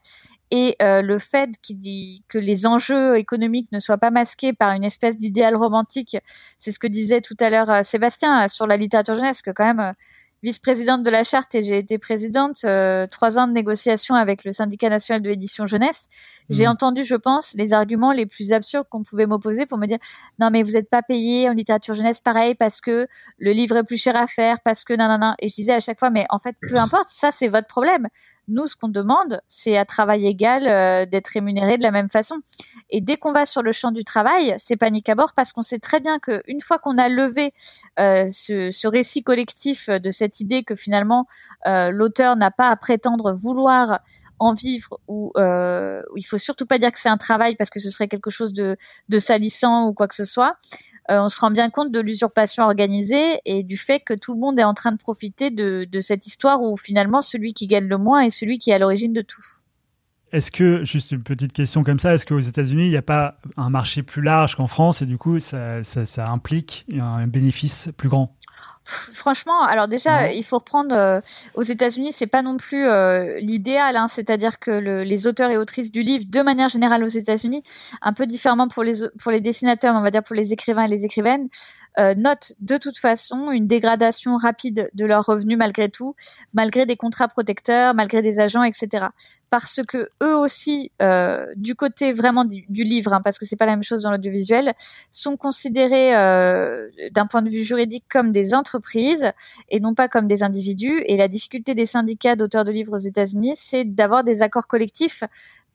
et 0.50 0.76
euh, 0.80 1.02
le 1.02 1.18
fait 1.18 1.50
dit 1.70 2.22
que 2.28 2.38
les 2.38 2.66
enjeux 2.66 3.18
économiques 3.18 3.70
ne 3.72 3.80
soient 3.80 3.98
pas 3.98 4.10
masqués 4.10 4.52
par 4.52 4.72
une 4.72 4.84
espèce 4.84 5.16
d'idéal 5.16 5.56
romantique, 5.56 6.16
c'est 6.56 6.70
ce 6.70 6.78
que 6.78 6.86
disait 6.86 7.20
tout 7.20 7.36
à 7.40 7.50
l'heure 7.50 7.70
euh, 7.70 7.82
Sébastien 7.82 8.44
euh, 8.44 8.48
sur 8.48 8.66
la 8.66 8.76
littérature 8.76 9.16
jeunesse, 9.16 9.42
que 9.42 9.50
quand 9.50 9.74
même 9.74 9.94
vice-présidente 10.42 11.02
de 11.02 11.10
la 11.10 11.24
charte 11.24 11.54
et 11.54 11.62
j'ai 11.62 11.78
été 11.78 11.98
présidente 11.98 12.66
trois 13.10 13.38
ans 13.38 13.46
de 13.46 13.52
négociations 13.52 14.14
avec 14.14 14.44
le 14.44 14.52
syndicat 14.52 14.88
national 14.88 15.22
de 15.22 15.28
l'édition 15.28 15.66
jeunesse. 15.66 16.08
J'ai 16.48 16.66
mmh. 16.66 16.70
entendu, 16.70 17.04
je 17.04 17.16
pense, 17.16 17.54
les 17.54 17.72
arguments 17.72 18.12
les 18.12 18.26
plus 18.26 18.52
absurdes 18.52 18.86
qu'on 18.88 19.02
pouvait 19.02 19.26
m'opposer 19.26 19.66
pour 19.66 19.78
me 19.78 19.86
dire 19.86 19.98
non 20.38 20.50
mais 20.50 20.62
vous 20.62 20.72
n'êtes 20.72 20.88
pas 20.88 21.02
payé 21.02 21.48
en 21.48 21.52
littérature 21.52 21.94
jeunesse 21.94 22.20
pareil 22.20 22.54
parce 22.54 22.80
que 22.80 23.08
le 23.38 23.52
livre 23.52 23.76
est 23.76 23.84
plus 23.84 24.00
cher 24.00 24.16
à 24.16 24.26
faire 24.26 24.58
parce 24.64 24.84
que 24.84 24.94
nanana 24.94 25.34
et 25.40 25.48
je 25.48 25.54
disais 25.54 25.72
à 25.72 25.80
chaque 25.80 25.98
fois 25.98 26.10
mais 26.10 26.26
en 26.30 26.38
fait 26.38 26.54
peu 26.60 26.76
importe 26.76 27.08
ça 27.08 27.30
c'est 27.30 27.48
votre 27.48 27.66
problème 27.66 28.08
nous, 28.48 28.66
ce 28.66 28.76
qu'on 28.76 28.88
demande, 28.88 29.40
c'est 29.48 29.76
à 29.76 29.84
travail 29.84 30.26
égal 30.26 30.66
euh, 30.66 31.06
d'être 31.06 31.28
rémunéré 31.28 31.78
de 31.78 31.82
la 31.82 31.90
même 31.90 32.08
façon. 32.08 32.36
Et 32.90 33.00
dès 33.00 33.16
qu'on 33.16 33.32
va 33.32 33.46
sur 33.46 33.62
le 33.62 33.72
champ 33.72 33.90
du 33.90 34.04
travail, 34.04 34.54
c'est 34.58 34.76
panique 34.76 35.08
à 35.08 35.14
bord 35.14 35.32
parce 35.34 35.52
qu'on 35.52 35.62
sait 35.62 35.78
très 35.78 36.00
bien 36.00 36.18
qu'une 36.18 36.60
fois 36.60 36.78
qu'on 36.78 36.98
a 36.98 37.08
levé 37.08 37.52
euh, 37.98 38.28
ce, 38.32 38.70
ce, 38.70 38.88
récit 38.88 39.22
collectif 39.22 39.88
de 39.88 40.10
cette 40.10 40.40
idée 40.40 40.62
que 40.62 40.74
finalement 40.74 41.26
euh, 41.66 41.90
l'auteur 41.90 42.36
n'a 42.36 42.50
pas 42.50 42.68
à 42.68 42.76
prétendre 42.76 43.32
vouloir 43.32 44.00
en 44.38 44.52
vivre 44.52 45.00
ou 45.08 45.32
euh, 45.36 46.02
il 46.14 46.22
faut 46.22 46.38
surtout 46.38 46.66
pas 46.66 46.78
dire 46.78 46.92
que 46.92 46.98
c'est 46.98 47.08
un 47.08 47.16
travail 47.16 47.56
parce 47.56 47.70
que 47.70 47.80
ce 47.80 47.90
serait 47.90 48.08
quelque 48.08 48.30
chose 48.30 48.52
de, 48.52 48.76
de 49.08 49.18
salissant 49.18 49.86
ou 49.86 49.94
quoi 49.94 50.08
que 50.08 50.14
ce 50.14 50.24
soit. 50.24 50.56
Euh, 51.10 51.20
on 51.20 51.28
se 51.28 51.40
rend 51.40 51.50
bien 51.50 51.70
compte 51.70 51.92
de 51.92 52.00
l'usurpation 52.00 52.64
organisée 52.64 53.40
et 53.44 53.62
du 53.62 53.76
fait 53.76 54.00
que 54.00 54.14
tout 54.14 54.34
le 54.34 54.40
monde 54.40 54.58
est 54.58 54.64
en 54.64 54.74
train 54.74 54.92
de 54.92 54.96
profiter 54.96 55.50
de, 55.50 55.86
cette 56.00 56.26
histoire 56.26 56.62
où 56.62 56.76
finalement 56.76 57.22
celui 57.22 57.54
qui 57.54 57.66
gagne 57.66 57.86
le 57.86 57.98
moins 57.98 58.20
est 58.20 58.30
celui 58.30 58.58
qui 58.58 58.70
est 58.70 58.74
à 58.74 58.78
l'origine 58.78 59.12
de 59.12 59.22
tout. 59.22 59.42
Est-ce 60.32 60.50
que, 60.50 60.84
juste 60.84 61.12
une 61.12 61.22
petite 61.22 61.52
question 61.52 61.84
comme 61.84 62.00
ça, 62.00 62.14
est-ce 62.14 62.26
qu'aux 62.26 62.40
États-Unis, 62.40 62.86
il 62.86 62.90
n'y 62.90 62.96
a 62.96 63.02
pas 63.02 63.38
un 63.56 63.70
marché 63.70 64.02
plus 64.02 64.22
large 64.22 64.56
qu'en 64.56 64.66
France 64.66 65.00
et 65.00 65.06
du 65.06 65.16
coup, 65.16 65.38
ça, 65.38 65.82
ça 65.84 66.28
implique 66.28 66.84
un 66.92 67.26
bénéfice 67.28 67.90
plus 67.96 68.08
grand? 68.08 68.35
Franchement, 68.88 69.64
alors 69.64 69.88
déjà, 69.88 70.32
il 70.32 70.44
faut 70.44 70.58
reprendre 70.58 70.94
euh, 70.94 71.20
aux 71.54 71.62
États-Unis, 71.62 72.12
c'est 72.12 72.28
pas 72.28 72.42
non 72.42 72.56
plus 72.56 72.86
euh, 72.86 73.36
l'idéal, 73.40 73.96
hein, 73.96 74.06
c'est-à-dire 74.06 74.60
que 74.60 74.70
le, 74.70 75.02
les 75.02 75.26
auteurs 75.26 75.50
et 75.50 75.56
autrices 75.56 75.90
du 75.90 76.02
livre, 76.02 76.24
de 76.28 76.40
manière 76.40 76.68
générale 76.68 77.02
aux 77.02 77.08
États-Unis, 77.08 77.64
un 78.00 78.12
peu 78.12 78.26
différemment 78.26 78.68
pour 78.68 78.84
les 78.84 79.08
pour 79.20 79.32
les 79.32 79.40
dessinateurs, 79.40 79.96
on 79.96 80.02
va 80.02 80.12
dire 80.12 80.22
pour 80.22 80.36
les 80.36 80.52
écrivains 80.52 80.84
et 80.84 80.88
les 80.88 81.04
écrivaines, 81.04 81.48
euh, 81.98 82.14
notent 82.14 82.52
de 82.60 82.76
toute 82.76 82.96
façon 82.96 83.50
une 83.50 83.66
dégradation 83.66 84.36
rapide 84.36 84.88
de 84.94 85.04
leurs 85.04 85.26
revenus 85.26 85.58
malgré 85.58 85.88
tout, 85.88 86.14
malgré 86.54 86.86
des 86.86 86.96
contrats 86.96 87.26
protecteurs, 87.26 87.92
malgré 87.92 88.22
des 88.22 88.38
agents, 88.38 88.62
etc 88.62 89.06
parce 89.50 89.80
que 89.86 90.08
eux 90.22 90.36
aussi, 90.36 90.90
euh, 91.02 91.46
du 91.56 91.74
côté 91.74 92.12
vraiment 92.12 92.44
du, 92.44 92.64
livre, 92.84 93.12
hein, 93.12 93.20
parce 93.22 93.38
que 93.38 93.44
c'est 93.44 93.56
pas 93.56 93.66
la 93.66 93.72
même 93.72 93.82
chose 93.82 94.02
dans 94.02 94.10
l'audiovisuel, 94.10 94.74
sont 95.10 95.36
considérés 95.36 96.16
euh, 96.16 96.88
d'un 97.12 97.26
point 97.26 97.42
de 97.42 97.48
vue 97.48 97.62
juridique 97.62 98.04
comme 98.08 98.32
des 98.32 98.54
entreprises 98.54 99.32
et 99.68 99.80
non 99.80 99.94
pas 99.94 100.08
comme 100.08 100.26
des 100.26 100.42
individus. 100.42 101.02
Et 101.06 101.16
la 101.16 101.28
difficulté 101.28 101.74
des 101.74 101.86
syndicats 101.86 102.36
d'auteurs 102.36 102.64
de 102.64 102.72
livres 102.72 102.94
aux 102.94 102.96
États-Unis, 102.98 103.54
c'est 103.54 103.84
d'avoir 103.84 104.24
des 104.24 104.42
accords 104.42 104.66
collectifs 104.66 105.22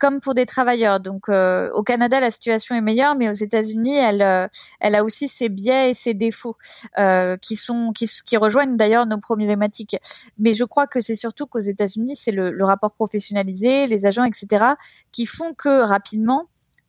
comme 0.01 0.19
pour 0.19 0.34
des 0.34 0.47
travailleurs. 0.47 0.99
Donc 0.99 1.29
euh, 1.29 1.69
au 1.73 1.84
Canada, 1.84 2.19
la 2.19 2.31
situation 2.31 2.73
est 2.73 2.81
meilleure, 2.81 3.15
mais 3.15 3.29
aux 3.29 3.34
États-Unis, 3.34 3.95
elle, 3.97 4.23
euh, 4.23 4.47
elle 4.79 4.95
a 4.95 5.03
aussi 5.03 5.27
ses 5.27 5.47
biais 5.47 5.91
et 5.91 5.93
ses 5.93 6.15
défauts 6.15 6.57
euh, 6.97 7.38
qui 7.38 7.55
sont 7.55 7.91
qui, 7.93 8.10
qui 8.25 8.36
rejoignent 8.36 8.75
d'ailleurs 8.75 9.05
nos 9.05 9.19
problématiques. 9.19 9.95
Mais 10.39 10.55
je 10.55 10.63
crois 10.63 10.88
que 10.88 11.01
c'est 11.01 11.13
surtout 11.13 11.45
qu'aux 11.45 11.60
États-Unis, 11.60 12.15
c'est 12.15 12.31
le, 12.31 12.49
le 12.49 12.65
rapport 12.65 12.91
professionnalisé, 12.91 13.61
les 13.62 14.06
agents, 14.06 14.26
etc., 14.26 14.65
qui 15.12 15.26
font 15.26 15.54
que 15.54 15.82
rapidement 15.82 16.43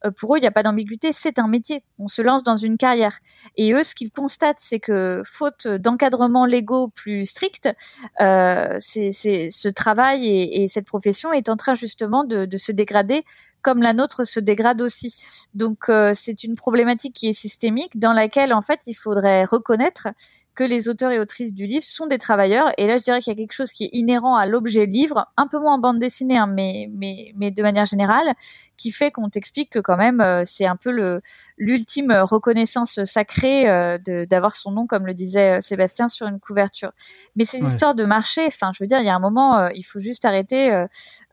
euh, 0.05 0.11
pour 0.11 0.35
eux, 0.35 0.39
il 0.39 0.41
n'y 0.41 0.47
a 0.47 0.53
pas 0.53 0.63
d'ambiguïté, 0.63 1.13
c'est 1.13 1.39
un 1.39 1.49
métier. 1.49 1.85
On 1.99 2.09
se 2.09 2.23
lance 2.23 2.43
dans 2.43 2.57
une 2.57 2.77
carrière. 2.77 3.19
Et 3.57 3.73
eux, 3.73 3.83
ce 3.83 3.95
qu'ils 3.95 4.11
constatent, 4.11 4.59
c'est 4.59 4.81
que 4.81 5.23
faute 5.25 5.67
d'encadrement 5.67 6.47
légaux 6.47 6.89
plus 6.89 7.27
stricts, 7.27 7.69
euh, 8.21 8.79
ce 8.81 9.69
travail 9.69 10.29
et, 10.29 10.69
cette 10.69 10.87
profession 10.87 11.33
est 11.33 11.49
en 11.49 11.57
train 11.57 11.75
justement 11.75 12.25
de, 12.25 12.45
de 12.45 12.57
se 12.57 12.73
dégrader 12.73 13.25
comme 13.63 13.81
la 13.81 13.93
nôtre 13.93 14.27
se 14.27 14.41
dégrade 14.41 14.83
aussi. 14.83 15.15
Donc 15.55 15.89
euh, 15.89 16.13
c'est 16.15 16.45
une 16.45 16.57
problématique 16.57 17.15
qui 17.15 17.29
est 17.29 17.33
systémique 17.33 17.99
dans 17.99 18.13
laquelle 18.13 18.53
en 18.53 18.63
fait 18.63 18.81
il 18.87 18.95
faudrait 18.95 19.45
reconnaître 19.45 20.09
que 20.55 20.65
les 20.65 20.89
auteurs 20.89 21.11
et 21.11 21.19
autrices 21.19 21.55
du 21.55 21.67
livre 21.67 21.85
sont 21.85 22.07
des 22.07 22.19
travailleurs. 22.19 22.73
Et 22.77 22.87
là, 22.87 22.97
je 22.99 23.03
dirais 23.03 23.21
qu'il 23.21 23.33
y 23.33 23.37
a 23.37 23.39
quelque 23.39 23.55
chose 23.55 23.73
qui 23.73 23.85
est 23.85 23.91
inhérent 23.93 24.37
à 24.37 24.47
l'objet 24.47 24.87
livre, 24.87 25.27
un 25.37 25.47
peu 25.47 25.59
moins 25.59 25.75
en 25.75 25.79
bande 25.79 25.99
dessinée, 25.99 26.37
hein, 26.37 26.47
mais, 26.47 26.91
mais, 26.93 27.33
mais 27.37 27.51
de 27.51 27.63
manière 27.63 27.87
générale, 27.87 28.35
qui 28.77 28.91
fait 28.91 29.11
qu'on 29.11 29.31
t'explique 29.31 29.71
que 29.71 29.79
quand 29.79 29.97
même, 29.97 30.21
euh, 30.21 30.43
c'est 30.45 30.67
un 30.67 30.77
peu 30.77 30.91
le 30.91 31.23
l'ultime 31.57 32.13
reconnaissance 32.13 33.05
sacrée 33.05 33.69
euh, 33.69 33.97
d'avoir 34.27 34.57
son 34.57 34.73
nom, 34.73 34.87
comme 34.87 35.07
le 35.07 35.15
disait 35.15 35.59
euh, 35.59 35.61
Sébastien, 35.61 36.09
sur 36.09 36.27
une 36.27 36.41
couverture. 36.41 36.91
Mais 37.37 37.45
ces 37.45 37.61
histoires 37.61 37.95
de 37.95 38.05
marché, 38.05 38.45
enfin, 38.47 38.73
je 38.75 38.83
veux 38.83 38.89
dire, 38.89 38.99
il 38.99 39.07
y 39.07 39.11
a 39.11 39.15
un 39.15 39.21
moment, 39.21 39.69
il 39.69 39.85
faut 39.85 40.01
juste 40.01 40.25
arrêter. 40.25 40.71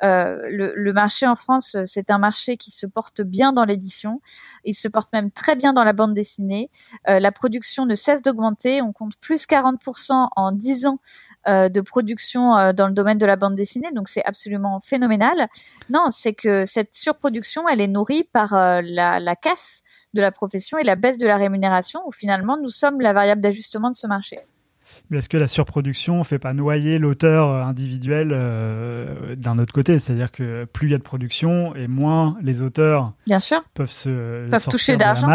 le, 0.01 0.73
le 0.75 0.93
marché 0.93 1.25
en 1.25 1.35
France, 1.35 1.75
c'est 1.85 2.11
un 2.11 2.19
marché 2.19 2.57
qui 2.57 2.71
se 2.71 2.85
porte 2.85 3.21
bien 3.21 3.51
dans 3.51 3.65
l'édition. 3.65 4.21
Il 4.65 4.75
se 4.75 4.87
porte 4.87 5.11
même 5.13 5.31
très 5.31 5.55
bien 5.55 5.73
dans 5.73 5.83
la 5.83 5.93
bande 5.93 6.13
dessinée. 6.13 6.69
la 7.05 7.31
production 7.31 7.85
ne 7.85 7.95
cesse 7.95 8.21
d'augmenter. 8.21 8.81
On 8.81 8.93
compte 8.93 9.17
plus 9.17 9.45
40% 9.47 10.29
en 10.35 10.51
10 10.51 10.85
ans 10.85 10.99
euh, 11.47 11.69
de 11.69 11.81
production 11.81 12.57
euh, 12.57 12.73
dans 12.73 12.87
le 12.87 12.93
domaine 12.93 13.17
de 13.17 13.25
la 13.25 13.37
bande 13.37 13.55
dessinée, 13.55 13.91
donc 13.93 14.09
c'est 14.09 14.23
absolument 14.25 14.79
phénoménal. 14.81 15.47
Non, 15.89 16.09
c'est 16.11 16.33
que 16.33 16.65
cette 16.65 16.93
surproduction, 16.93 17.67
elle 17.69 17.79
est 17.79 17.87
nourrie 17.87 18.23
par 18.23 18.53
euh, 18.53 18.81
la, 18.83 19.19
la 19.19 19.35
casse 19.35 19.81
de 20.13 20.21
la 20.21 20.31
profession 20.31 20.77
et 20.77 20.83
la 20.83 20.95
baisse 20.95 21.17
de 21.17 21.27
la 21.27 21.37
rémunération, 21.37 22.01
où 22.05 22.11
finalement 22.11 22.57
nous 22.57 22.69
sommes 22.69 22.99
la 22.99 23.13
variable 23.13 23.41
d'ajustement 23.41 23.89
de 23.89 23.95
ce 23.95 24.05
marché. 24.05 24.37
Mais 25.09 25.19
est-ce 25.19 25.29
que 25.29 25.37
la 25.37 25.47
surproduction 25.47 26.19
ne 26.19 26.23
fait 26.23 26.39
pas 26.39 26.53
noyer 26.53 26.99
l'auteur 26.99 27.49
individuel 27.65 28.29
d'un 29.37 29.59
autre 29.59 29.73
côté? 29.73 29.99
C'est-à-dire 29.99 30.31
que 30.31 30.65
plus 30.65 30.87
il 30.87 30.91
y 30.91 30.95
a 30.95 30.97
de 30.97 31.03
production 31.03 31.75
et 31.75 31.87
moins 31.87 32.37
les 32.41 32.61
auteurs 32.61 33.13
bien 33.25 33.39
sûr. 33.39 33.61
peuvent 33.75 33.89
se 33.89 34.49
peuvent 34.49 34.67
toucher 34.67 34.97
d'argent 34.97 35.27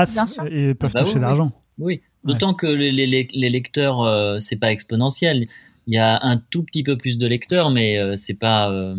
et 0.51 0.75
peuvent 0.75 0.90
ah 0.95 0.99
bah 0.99 1.05
toucher 1.05 1.21
d'argent. 1.21 1.51
oui. 1.79 2.01
D'autant 2.25 2.55
que 2.55 2.67
les, 2.67 2.90
les, 2.90 3.29
les 3.31 3.51
lecteurs, 3.51 4.01
euh, 4.03 4.38
c'est 4.40 4.57
pas 4.57 4.73
exponentiel. 4.73 5.47
Il 5.87 5.95
y 5.95 5.99
a 5.99 6.19
un 6.23 6.38
tout 6.38 6.62
petit 6.62 6.83
peu 6.83 6.97
plus 6.97 7.19
de 7.19 7.27
lecteurs, 7.27 7.71
mais 7.71 7.99
euh, 7.99 8.17
c'est 8.17 8.35
pas. 8.35 8.71
Euh, 8.71 8.97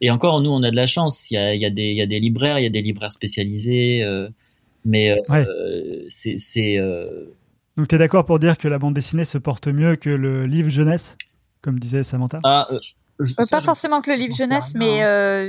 et 0.00 0.10
encore, 0.10 0.40
nous, 0.40 0.50
on 0.50 0.62
a 0.64 0.72
de 0.72 0.76
la 0.76 0.86
chance. 0.86 1.30
Il 1.30 1.34
y 1.34 1.36
a, 1.36 1.54
il 1.54 1.60
y 1.60 1.64
a, 1.64 1.70
des, 1.70 1.90
il 1.90 1.96
y 1.96 2.02
a 2.02 2.06
des 2.06 2.18
libraires, 2.18 2.58
il 2.58 2.64
y 2.64 2.66
a 2.66 2.70
des 2.70 2.82
libraires 2.82 3.12
spécialisés, 3.12 4.04
mais 4.84 5.16
c'est. 6.08 6.78
Donc, 7.76 7.88
tu 7.88 7.94
es 7.94 7.98
d'accord 7.98 8.24
pour 8.24 8.38
dire 8.38 8.58
que 8.58 8.68
la 8.68 8.78
bande 8.78 8.94
dessinée 8.94 9.24
se 9.24 9.38
porte 9.38 9.68
mieux 9.68 9.96
que 9.96 10.10
le 10.10 10.46
livre 10.46 10.70
jeunesse, 10.70 11.16
comme 11.62 11.78
disait 11.78 12.02
Samantha? 12.02 12.40
Ah, 12.44 12.68
Pas 13.50 13.60
forcément 13.60 14.02
que 14.02 14.10
le 14.10 14.16
livre 14.16 14.34
jeunesse, 14.34 14.74
mais 14.74 15.00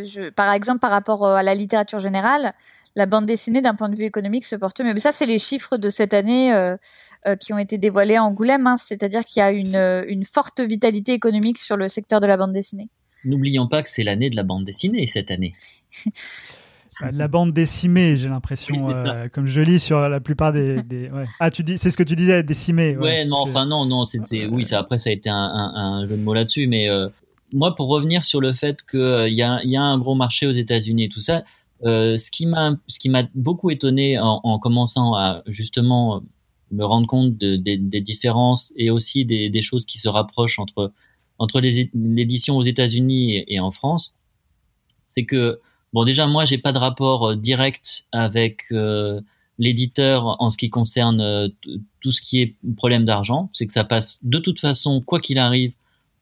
je, 0.03 0.29
par 0.29 0.53
exemple, 0.53 0.79
par 0.79 0.91
rapport 0.91 1.25
à 1.25 1.43
la 1.43 1.55
littérature 1.55 1.99
générale, 1.99 2.53
la 2.95 3.05
bande 3.05 3.25
dessinée 3.25 3.61
d'un 3.61 3.75
point 3.75 3.89
de 3.89 3.95
vue 3.95 4.05
économique 4.05 4.45
se 4.45 4.55
porte 4.55 4.81
mieux. 4.81 4.93
Mais 4.93 4.99
ça, 4.99 5.11
c'est 5.11 5.25
les 5.25 5.39
chiffres 5.39 5.77
de 5.77 5.89
cette 5.89 6.13
année 6.13 6.53
euh, 6.53 6.77
euh, 7.25 7.35
qui 7.35 7.53
ont 7.53 7.57
été 7.57 7.77
dévoilés 7.77 8.15
à 8.15 8.23
Angoulême. 8.23 8.67
Hein. 8.67 8.77
C'est-à-dire 8.77 9.25
qu'il 9.25 9.39
y 9.39 9.43
a 9.43 9.51
une, 9.51 9.75
euh, 9.75 10.03
une, 10.07 10.23
forte 10.23 10.59
vitalité 10.61 11.13
économique 11.13 11.57
sur 11.57 11.77
le 11.77 11.87
secteur 11.87 12.19
de 12.19 12.27
la 12.27 12.37
bande 12.37 12.53
dessinée. 12.53 12.89
N'oublions 13.25 13.67
pas 13.67 13.83
que 13.83 13.89
c'est 13.89 14.03
l'année 14.03 14.29
de 14.29 14.35
la 14.35 14.43
bande 14.43 14.65
dessinée 14.65 15.07
cette 15.07 15.31
année. 15.31 15.53
Bah, 17.01 17.11
la 17.11 17.27
bande 17.27 17.51
décimée, 17.51 18.17
j'ai 18.17 18.29
l'impression, 18.29 18.89
comme 19.33 19.47
je 19.47 19.61
lis 19.61 19.79
sur 19.79 19.99
la 19.99 20.19
plupart 20.19 20.53
des. 20.53 20.81
Ah, 21.39 21.51
tu 21.51 21.63
dis, 21.63 21.77
c'est 21.77 21.91
ce 21.91 21.97
que 21.97 22.03
tu 22.03 22.15
disais, 22.15 22.43
décimée. 22.43 22.97
Ouais, 22.97 23.25
non, 23.25 23.37
enfin 23.37 23.65
non, 23.65 23.85
non, 23.85 24.05
c'est, 24.05 24.19
oui, 24.47 24.65
ça, 24.65 24.79
après 24.79 24.99
ça 24.99 25.09
a 25.09 25.13
été 25.13 25.29
un, 25.29 25.35
un, 25.35 26.07
jeu 26.07 26.17
de 26.17 26.21
mots 26.21 26.33
là-dessus, 26.33 26.67
mais 26.67 26.87
moi, 27.53 27.75
pour 27.75 27.87
revenir 27.87 28.25
sur 28.25 28.41
le 28.41 28.51
fait 28.51 28.83
qu'il 28.89 29.33
y, 29.33 29.43
a, 29.43 29.63
y 29.63 29.77
a 29.77 29.81
un 29.81 29.97
gros 29.97 30.15
marché 30.15 30.47
aux 30.47 30.51
États-Unis 30.51 31.05
et 31.05 31.09
tout 31.09 31.21
ça, 31.21 31.43
euh, 31.85 32.17
ce 32.17 32.31
qui 32.31 32.45
m'a 32.45 32.75
ce 32.87 32.99
qui 32.99 33.09
m'a 33.09 33.23
beaucoup 33.35 33.69
étonné 33.69 34.17
en, 34.17 34.39
en, 34.43 34.59
commençant 34.59 35.15
à 35.15 35.43
justement 35.47 36.23
me 36.71 36.83
rendre 36.83 37.07
compte 37.07 37.37
de, 37.37 37.57
des 37.57 38.01
différences 38.01 38.73
et 38.75 38.89
aussi 38.89 39.25
des, 39.25 39.49
des, 39.49 39.61
choses 39.61 39.85
qui 39.85 39.99
se 39.99 40.07
rapprochent 40.07 40.59
entre 40.59 40.91
entre 41.39 41.59
l'édition 41.59 42.55
aux 42.55 42.63
États-Unis 42.63 43.35
et, 43.35 43.55
et, 43.55 43.59
en 43.59 43.71
France, 43.71 44.15
c'est 45.13 45.25
que 45.25 45.59
bon 45.93 46.03
déjà 46.03 46.27
moi 46.27 46.45
j'ai 46.45 46.57
pas 46.57 46.71
de 46.71 46.77
rapport 46.77 47.29
euh, 47.29 47.35
direct 47.35 48.05
avec 48.11 48.65
euh, 48.71 49.21
l'éditeur 49.59 50.41
en 50.41 50.49
ce 50.49 50.57
qui 50.57 50.69
concerne 50.69 51.49
tout 52.01 52.11
ce 52.11 52.21
qui 52.21 52.41
est 52.41 52.55
problème 52.75 53.05
d'argent, 53.05 53.49
c'est 53.53 53.67
que 53.67 53.73
ça 53.73 53.83
passe 53.83 54.19
de 54.23 54.39
toute 54.39 54.59
façon 54.59 55.01
quoi 55.01 55.19
qu'il 55.19 55.37
arrive 55.37 55.73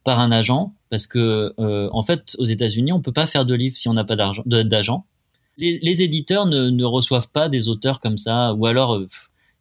par 0.03 0.19
un 0.19 0.31
agent. 0.31 0.73
Parce 0.89 1.07
que 1.07 1.53
euh, 1.59 1.89
en 1.91 2.03
fait 2.03 2.35
aux 2.37 2.45
États-Unis 2.45 2.91
on 2.91 3.01
peut 3.01 3.13
pas 3.13 3.27
faire 3.27 3.45
de 3.45 3.53
livre 3.53 3.77
si 3.77 3.87
on 3.87 3.93
n'a 3.93 4.03
pas 4.03 4.15
d'agent. 4.15 5.05
Les, 5.57 5.79
les, 5.79 6.01
éditeurs 6.01 6.45
ne, 6.45 6.69
ne, 6.69 6.85
reçoivent 6.85 7.29
pas 7.29 7.49
des 7.49 7.67
auteurs 7.69 7.99
comme 7.99 8.17
ça. 8.17 8.53
Ou 8.53 8.65
alors 8.65 8.95
euh, 8.95 9.09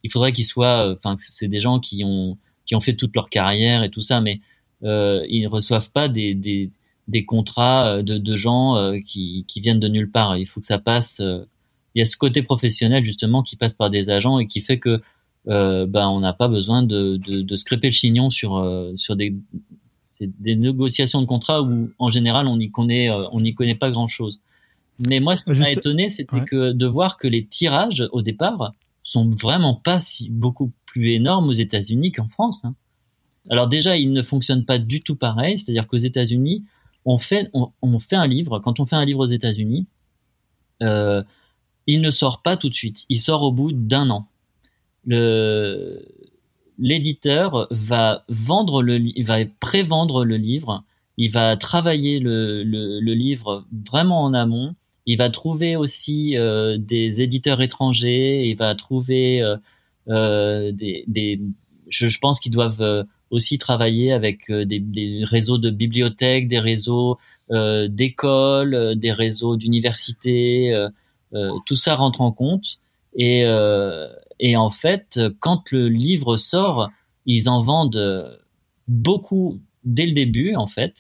il 0.03 0.11
faudrait 0.11 0.33
qu'ils 0.33 0.47
soient 0.47 0.89
euh, 0.89 0.97
enfin 0.97 1.17
c'est 1.19 1.49
des 1.49 1.61
gens 1.61 1.79
qui 1.79 2.03
ont 2.05 2.37
qui 2.67 2.75
ont 2.75 2.81
fait 2.81 2.95
toute 2.95 3.15
leur 3.15 3.31
carrière 3.31 3.85
et 3.85 3.91
tout 3.91 4.03
ça. 4.03 4.21
Mais 4.21 4.41
euh, 4.83 5.25
ils 5.29 5.47
reçoivent 5.47 5.91
pas 5.91 6.09
des, 6.09 6.35
des, 6.35 6.71
des 7.11 7.25
contrats 7.25 8.03
de, 8.03 8.19
de 8.19 8.37
gens 8.37 8.93
qui, 9.05 9.45
qui 9.49 9.61
viennent 9.61 9.81
de 9.81 9.89
nulle 9.89 10.11
part. 10.11 10.37
Il 10.37 10.47
faut 10.47 10.61
que 10.61 10.67
ça 10.67 10.79
passe. 10.79 11.17
il 11.19 11.99
y 11.99 12.03
a 12.03 12.07
ce 12.07 12.17
côté 12.17 12.43
professionnel 12.43 13.05
justement 13.05 13.43
qui 13.43 13.57
passe 13.57 13.75
par 13.75 13.91
des 13.91 14.09
agents 14.09 14.39
et 14.39 14.47
qui 14.47 14.61
fait 14.61 14.79
que 14.79 15.01
euh, 15.49 15.87
ben 15.87 16.07
on 16.09 16.21
n'a 16.21 16.35
pas 16.35 16.49
besoin 16.49 16.83
de, 16.83 17.17
de, 17.17 17.41
de 17.41 17.57
scraper 17.57 17.89
le 17.89 17.93
chignon 17.93 18.29
sur 18.31 18.63
sur 18.97 19.17
des 19.17 19.35
des 20.21 20.57
négociations 20.57 21.23
de 21.23 21.27
contrat 21.27 21.63
où 21.63 21.91
en 21.99 22.11
général 22.11 22.47
on 22.47 22.57
n'y 22.57 22.71
connaît 22.71 23.11
euh, 23.11 23.27
on 23.33 23.41
n'y 23.41 23.55
connaît 23.55 23.75
pas 23.75 23.91
grand 23.91 24.09
chose. 24.09 24.41
Mais 24.99 25.19
moi 25.21 25.37
ce 25.37 25.45
qui 25.45 25.59
m'a 25.59 25.71
étonné 25.71 26.11
c'était 26.11 26.45
que 26.45 26.73
de 26.73 26.87
voir 26.87 27.17
que 27.17 27.27
les 27.27 27.47
tirages 27.47 28.07
au 28.13 28.23
départ 28.23 28.75
sont 29.03 29.35
vraiment 29.35 29.75
pas 29.75 30.01
si 30.01 30.29
beaucoup 30.31 30.73
plus 30.87 31.13
énormes 31.13 31.49
aux 31.49 31.55
États-Unis 31.55 32.13
qu'en 32.13 32.29
France. 32.29 32.65
Hein. 32.65 32.75
Alors 33.49 33.67
déjà 33.67 33.97
ils 33.97 34.13
ne 34.13 34.23
fonctionnent 34.23 34.67
pas 34.67 34.79
du 34.79 35.03
tout 35.03 35.17
pareil, 35.17 35.59
c'est-à-dire 35.59 35.87
qu'aux 35.87 35.97
États-Unis 35.97 36.65
on 37.05 37.19
fait 37.19 37.51
on, 37.53 37.99
fait 37.99 38.17
un 38.17 38.27
livre 38.27 38.59
quand 38.59 38.81
on 38.81 38.87
fait 38.87 38.97
un 38.97 39.05
livre 39.05 39.21
aux 39.21 39.27
États-Unis 39.27 39.87
euh, 40.83 41.23
il 41.87 42.01
ne 42.01 42.11
sort 42.11 42.43
pas 42.43 42.57
tout 42.57 42.69
de 42.69 42.75
suite, 42.75 43.05
il 43.09 43.21
sort 43.21 43.43
au 43.43 43.53
bout 43.53 43.73
d'un 43.73 44.11
an. 44.11 44.29
L'éditeur 46.79 47.67
va 47.71 48.25
vendre 48.29 48.83
le, 48.83 48.99
il 48.99 49.25
va 49.25 49.39
prévendre 49.61 50.25
le 50.25 50.37
livre, 50.37 50.85
il 51.17 51.31
va 51.31 51.57
travailler 51.57 52.21
le, 52.21 52.63
le, 52.63 53.13
livre 53.15 53.67
vraiment 53.89 54.23
en 54.23 54.35
amont. 54.35 54.75
Il 55.07 55.19
va 55.19 55.31
trouver 55.31 55.77
aussi 55.77 56.37
euh, 56.37 56.79
des 56.79 57.21
éditeurs 57.21 57.61
étrangers. 57.61 58.49
Il 58.49 58.55
va 58.57 58.75
trouver 58.75 59.43
euh, 60.09 60.73
des, 60.73 61.05
des, 61.09 61.41
je, 61.89 62.07
je 62.09 62.19
pense 62.19 62.39
qu'ils 62.41 62.53
doivent 62.53 63.05
aussi 63.31 63.59
travailler 63.59 64.13
avec 64.13 64.51
euh, 64.51 64.65
des, 64.65 65.25
réseaux 65.25 65.59
de 65.59 65.71
bibliothèques, 65.71 66.49
des 66.49 66.61
réseaux 66.61 67.17
d'écoles, 67.89 68.95
des 68.95 69.11
réseaux 69.11 69.57
d'universités. 69.57 70.73
tout 71.67 71.75
ça 71.75 71.97
rentre 71.97 72.21
en 72.21 72.31
compte. 72.31 72.79
Et, 73.13 73.45
en 73.49 74.71
fait, 74.71 75.19
quand 75.41 75.73
le 75.73 75.89
livre 75.89 76.37
sort, 76.37 76.91
ils 77.27 77.49
en 77.49 77.61
vendent 77.61 78.39
beaucoup 78.87 79.59
dès 79.83 80.07
le 80.07 80.13
début, 80.13 80.55
en 80.55 80.69
fait. 80.69 80.95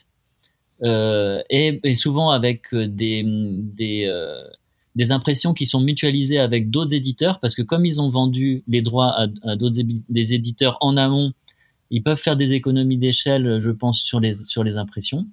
Euh, 0.82 1.42
et, 1.50 1.94
souvent 1.94 2.30
avec 2.30 2.74
des, 2.74 3.24
euh, 4.08 4.42
impressions 5.10 5.54
qui 5.54 5.66
sont 5.66 5.80
mutualisées 5.80 6.38
avec 6.38 6.70
d'autres 6.70 6.94
éditeurs, 6.94 7.38
parce 7.40 7.54
que 7.54 7.62
comme 7.62 7.84
ils 7.84 8.00
ont 8.00 8.08
vendu 8.08 8.62
les 8.66 8.82
droits 8.82 9.10
à, 9.10 9.26
à 9.44 9.56
d'autres 9.56 9.80
éditeurs 10.14 10.78
en 10.80 10.96
amont, 10.96 11.32
ils 11.90 12.02
peuvent 12.02 12.18
faire 12.18 12.36
des 12.36 12.52
économies 12.52 12.98
d'échelle, 12.98 13.60
je 13.60 13.70
pense, 13.70 14.02
sur 14.02 14.20
les, 14.20 14.34
sur 14.34 14.64
les 14.64 14.76
impressions. 14.76 15.26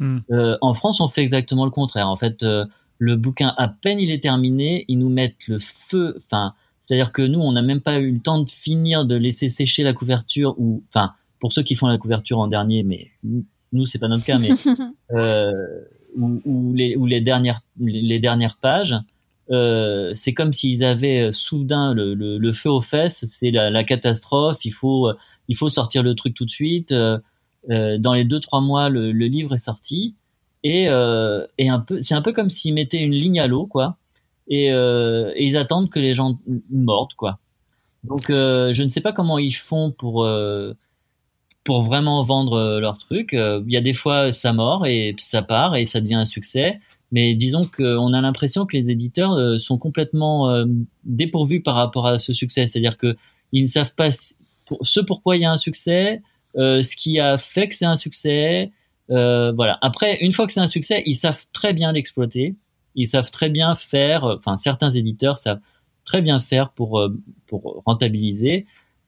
Hmm. 0.00 0.18
Euh, 0.30 0.56
en 0.60 0.74
France, 0.74 1.00
on 1.00 1.08
fait 1.08 1.22
exactement 1.22 1.64
le 1.64 1.70
contraire. 1.70 2.08
En 2.08 2.16
fait, 2.16 2.42
euh, 2.42 2.64
le 2.98 3.16
bouquin, 3.16 3.54
à 3.56 3.68
peine 3.68 4.00
il 4.00 4.10
est 4.10 4.22
terminé, 4.22 4.84
ils 4.88 4.98
nous 4.98 5.10
mettent 5.10 5.46
le 5.46 5.58
feu, 5.58 6.14
enfin, 6.24 6.54
c'est-à-dire 6.82 7.12
que 7.12 7.22
nous, 7.22 7.38
on 7.38 7.52
n'a 7.52 7.62
même 7.62 7.80
pas 7.80 8.00
eu 8.00 8.12
le 8.12 8.20
temps 8.20 8.42
de 8.42 8.50
finir 8.50 9.04
de 9.04 9.14
laisser 9.14 9.48
sécher 9.48 9.82
la 9.82 9.92
couverture 9.92 10.54
ou, 10.58 10.82
enfin, 10.88 11.12
pour 11.38 11.52
ceux 11.52 11.62
qui 11.62 11.74
font 11.74 11.86
la 11.86 11.98
couverture 11.98 12.38
en 12.38 12.48
dernier, 12.48 12.82
mais 12.82 13.08
nous, 13.72 13.86
c'est 13.86 13.98
pas 13.98 14.08
notre 14.08 14.24
cas, 14.24 14.38
mais 14.38 14.48
euh, 15.16 15.52
ou, 16.16 16.40
ou, 16.44 16.74
les, 16.74 16.96
ou 16.96 17.06
les 17.06 17.20
dernières 17.20 17.60
les 17.78 18.18
dernières 18.18 18.56
pages, 18.60 18.96
euh, 19.50 20.12
c'est 20.14 20.32
comme 20.32 20.52
s'ils 20.52 20.82
avaient 20.84 21.30
soudain 21.32 21.92
le, 21.94 22.14
le, 22.14 22.38
le, 22.38 22.52
feu 22.52 22.70
aux 22.70 22.80
fesses. 22.80 23.24
C'est 23.28 23.50
la, 23.50 23.68
la, 23.70 23.84
catastrophe. 23.84 24.58
Il 24.64 24.72
faut 24.72 25.10
il 25.50 25.56
faut 25.56 25.68
sortir 25.68 26.02
le 26.02 26.14
truc 26.14 26.34
tout 26.34 26.46
de 26.46 26.50
suite. 26.50 26.92
Euh, 26.92 27.18
dans 27.98 28.14
les 28.14 28.24
deux 28.24 28.40
trois 28.40 28.62
mois, 28.62 28.88
le, 28.88 29.10
livre 29.10 29.54
est 29.54 29.58
sorti 29.58 30.14
et, 30.64 30.88
euh, 30.88 31.46
c'est 32.00 32.14
un 32.14 32.22
peu 32.22 32.32
comme 32.32 32.48
s'ils 32.48 32.72
mettaient 32.72 33.02
une 33.02 33.12
ligne 33.12 33.38
à 33.38 33.46
l'eau, 33.46 33.66
quoi 33.66 33.98
et, 34.48 34.72
euh, 34.72 35.32
ils 35.38 35.56
attendent 35.56 35.90
que 35.90 36.00
les 36.00 36.14
gens 36.14 36.34
mordent 36.70 37.14
quoi. 37.14 37.38
Donc 38.04 38.30
euh, 38.30 38.72
je 38.72 38.82
ne 38.82 38.88
sais 38.88 39.00
pas 39.00 39.12
comment 39.12 39.38
ils 39.38 39.52
font 39.52 39.92
pour 39.98 40.24
euh, 40.24 40.74
pour 41.64 41.82
vraiment 41.82 42.22
vendre 42.22 42.54
euh, 42.54 42.80
leur 42.80 42.98
truc. 42.98 43.32
Il 43.32 43.72
y 43.72 43.76
a 43.76 43.80
des 43.80 43.94
fois 43.94 44.32
ça 44.32 44.52
mord 44.52 44.86
et 44.86 45.14
ça 45.18 45.42
part 45.42 45.76
et 45.76 45.86
ça 45.86 46.00
devient 46.00 46.14
un 46.14 46.26
succès. 46.26 46.80
Mais 47.12 47.34
disons 47.34 47.66
qu'on 47.66 48.12
a 48.12 48.20
l'impression 48.20 48.66
que 48.66 48.76
les 48.76 48.88
éditeurs 48.88 49.60
sont 49.60 49.78
complètement 49.78 50.64
dépourvus 51.02 51.60
par 51.60 51.74
rapport 51.74 52.06
à 52.06 52.20
ce 52.20 52.32
succès. 52.32 52.68
C'est-à-dire 52.68 52.96
que 52.96 53.16
ils 53.50 53.64
ne 53.64 53.68
savent 53.68 53.94
pas 53.96 54.10
ce 54.82 55.00
pourquoi 55.00 55.36
il 55.36 55.42
y 55.42 55.44
a 55.44 55.52
un 55.52 55.56
succès, 55.56 56.20
ce 56.54 56.96
qui 56.96 57.20
a 57.20 57.38
fait 57.38 57.68
que 57.68 57.76
c'est 57.76 57.86
un 57.86 57.96
succès. 57.96 58.72
voilà. 59.08 59.78
Après, 59.82 60.18
une 60.20 60.32
fois 60.32 60.46
que 60.46 60.52
c'est 60.52 60.60
un 60.60 60.66
succès, 60.66 61.02
ils 61.06 61.16
savent 61.16 61.44
très 61.52 61.72
bien 61.72 61.92
l'exploiter 61.92 62.54
ils 62.94 63.08
savent 63.08 63.30
très 63.30 63.48
bien 63.48 63.74
faire, 63.74 64.24
enfin 64.24 64.56
certains 64.56 64.90
éditeurs 64.90 65.38
savent 65.38 65.60
très 66.04 66.22
bien 66.22 66.40
faire 66.40 66.70
pour 66.70 66.98
euh, 66.98 67.16
pour 67.46 67.82
rentabiliser. 67.86 68.66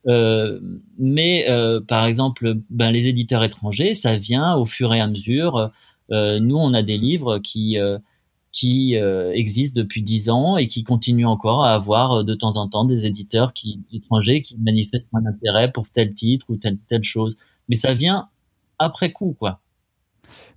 Euh, 0.08 0.60
mais 0.98 1.48
euh, 1.48 1.80
par 1.80 2.06
exemple, 2.06 2.54
ben, 2.70 2.90
les 2.90 3.06
éditeurs 3.06 3.44
étrangers, 3.44 3.94
ça 3.94 4.16
vient 4.16 4.56
au 4.56 4.66
fur 4.66 4.92
et 4.94 5.00
à 5.00 5.06
mesure. 5.06 5.70
Euh, 6.10 6.40
nous, 6.40 6.56
on 6.56 6.74
a 6.74 6.82
des 6.82 6.98
livres 6.98 7.38
qui 7.38 7.78
euh, 8.64 9.32
qui 9.32 9.38
existent 9.38 9.80
depuis 9.80 10.02
dix 10.02 10.28
ans 10.28 10.56
et 10.56 10.66
qui 10.66 10.84
continuent 10.84 11.26
encore 11.26 11.64
à 11.64 11.74
avoir 11.74 12.24
de 12.24 12.34
temps 12.34 12.56
en 12.56 12.68
temps 12.68 12.84
des 12.84 13.06
éditeurs 13.06 13.52
qui 13.52 13.80
étrangers 13.92 14.40
qui 14.40 14.56
manifestent 14.58 15.08
un 15.14 15.26
intérêt 15.26 15.72
pour 15.72 15.88
tel 15.88 16.14
titre 16.14 16.46
ou 16.48 16.56
telle 16.56 16.78
telle 16.88 17.04
chose. 17.04 17.36
Mais 17.68 17.76
ça 17.76 17.94
vient 17.94 18.28
après 18.78 19.12
coup, 19.12 19.34
quoi. 19.38 19.60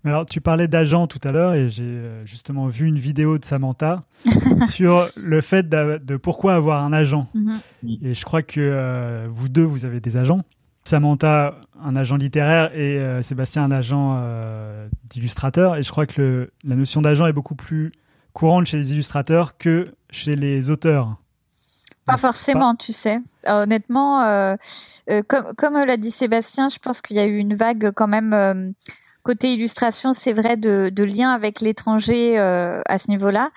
Mais 0.03 0.11
alors, 0.11 0.25
tu 0.25 0.41
parlais 0.41 0.67
d'agent 0.67 1.07
tout 1.07 1.19
à 1.23 1.31
l'heure 1.31 1.53
et 1.53 1.69
j'ai 1.69 1.83
euh, 1.83 2.25
justement 2.25 2.67
vu 2.67 2.87
une 2.87 2.99
vidéo 2.99 3.37
de 3.37 3.45
Samantha 3.45 4.01
sur 4.69 5.05
le 5.23 5.41
fait 5.41 5.67
de, 5.67 6.17
pourquoi 6.17 6.55
avoir 6.55 6.83
un 6.83 6.93
agent. 6.93 7.27
Mhm. 7.33 7.59
Et 8.03 8.13
je 8.13 8.25
crois 8.25 8.43
que 8.43 8.59
euh, 8.59 9.27
vous 9.29 9.49
deux, 9.49 9.63
vous 9.63 9.85
avez 9.85 9.99
des 9.99 10.17
agents. 10.17 10.43
Samantha, 10.85 11.55
un 11.83 11.95
agent 11.95 12.15
littéraire 12.15 12.73
et 12.73 12.97
euh, 12.97 13.21
Sébastien, 13.21 13.63
un 13.63 13.71
agent 13.71 14.21
d'illustrateur. 15.09 15.75
Et 15.75 15.83
je 15.83 15.91
crois 15.91 16.05
que 16.05 16.21
le, 16.21 16.51
la 16.63 16.75
notion 16.75 17.01
d'agent 17.01 17.27
est 17.27 17.33
beaucoup 17.33 17.55
plus 17.55 17.91
courante 18.33 18.65
chez 18.65 18.77
les 18.77 18.93
illustrateurs 18.93 19.57
que 19.57 19.93
chez 20.09 20.35
les 20.35 20.69
auteurs. 20.69 21.17
Pas 22.05 22.17
forcément, 22.17 22.75
tu 22.75 22.93
sais. 22.93 23.19
honnêtement, 23.47 24.55
comme, 25.27 25.53
comme 25.57 25.73
l'a 25.73 25.97
dit 25.97 26.11
Sébastien, 26.11 26.69
je 26.69 26.77
pense 26.77 27.01
qu'il 27.01 27.17
y 27.17 27.19
a 27.19 27.25
eu 27.25 27.37
une 27.37 27.55
vague 27.55 27.91
quand 27.95 28.07
même 28.07 28.73
côté 29.25 29.53
illustration, 29.53 30.13
c'est 30.13 30.33
vrai 30.33 30.55
de, 30.55 30.89
de 30.89 31.03
lien 31.03 31.31
avec 31.31 31.59
l'étranger 31.59 32.39
euh, 32.39 32.79
à 32.85 32.99
ce 32.99 33.09
niveau-là. 33.09 33.49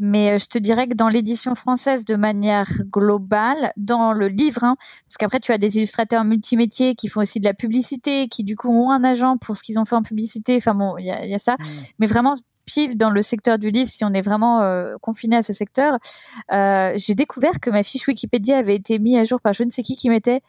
Mais 0.00 0.32
euh, 0.32 0.38
je 0.38 0.46
te 0.46 0.58
dirais 0.58 0.88
que 0.88 0.94
dans 0.94 1.08
l'édition 1.08 1.54
française, 1.54 2.04
de 2.04 2.16
manière 2.16 2.68
globale, 2.90 3.72
dans 3.76 4.12
le 4.12 4.28
livre, 4.28 4.64
hein, 4.64 4.76
parce 5.06 5.18
qu'après 5.18 5.40
tu 5.40 5.52
as 5.52 5.58
des 5.58 5.76
illustrateurs 5.76 6.24
multimétiers 6.24 6.94
qui 6.94 7.08
font 7.08 7.20
aussi 7.20 7.38
de 7.38 7.44
la 7.44 7.54
publicité, 7.54 8.28
qui 8.28 8.42
du 8.42 8.56
coup 8.56 8.70
ont 8.70 8.90
un 8.90 9.04
agent 9.04 9.36
pour 9.36 9.56
ce 9.56 9.62
qu'ils 9.62 9.78
ont 9.78 9.84
fait 9.84 9.96
en 9.96 10.02
publicité. 10.02 10.56
Enfin 10.56 10.74
bon, 10.74 10.96
il 10.98 11.06
y 11.06 11.10
a, 11.10 11.24
y 11.26 11.34
a, 11.34 11.38
ça. 11.38 11.52
Mmh. 11.52 11.64
Mais 11.98 12.06
vraiment 12.06 12.36
pile 12.64 12.96
dans 12.96 13.10
le 13.10 13.22
secteur 13.22 13.58
du 13.58 13.70
livre, 13.70 13.88
si 13.88 14.04
on 14.04 14.12
est 14.12 14.20
vraiment 14.20 14.62
euh, 14.62 14.96
confiné 15.00 15.36
à 15.36 15.42
ce 15.42 15.52
secteur, 15.52 15.98
euh, 16.52 16.92
j'ai 16.96 17.14
découvert 17.14 17.60
que 17.60 17.70
ma 17.70 17.82
fiche 17.82 18.06
Wikipédia 18.06 18.58
avait 18.58 18.76
été 18.76 18.98
mise 18.98 19.18
à 19.18 19.24
jour 19.24 19.40
par 19.40 19.52
je 19.52 19.64
ne 19.64 19.70
sais 19.70 19.82
qui 19.82 19.96
qui 19.96 20.08
mettait 20.08 20.40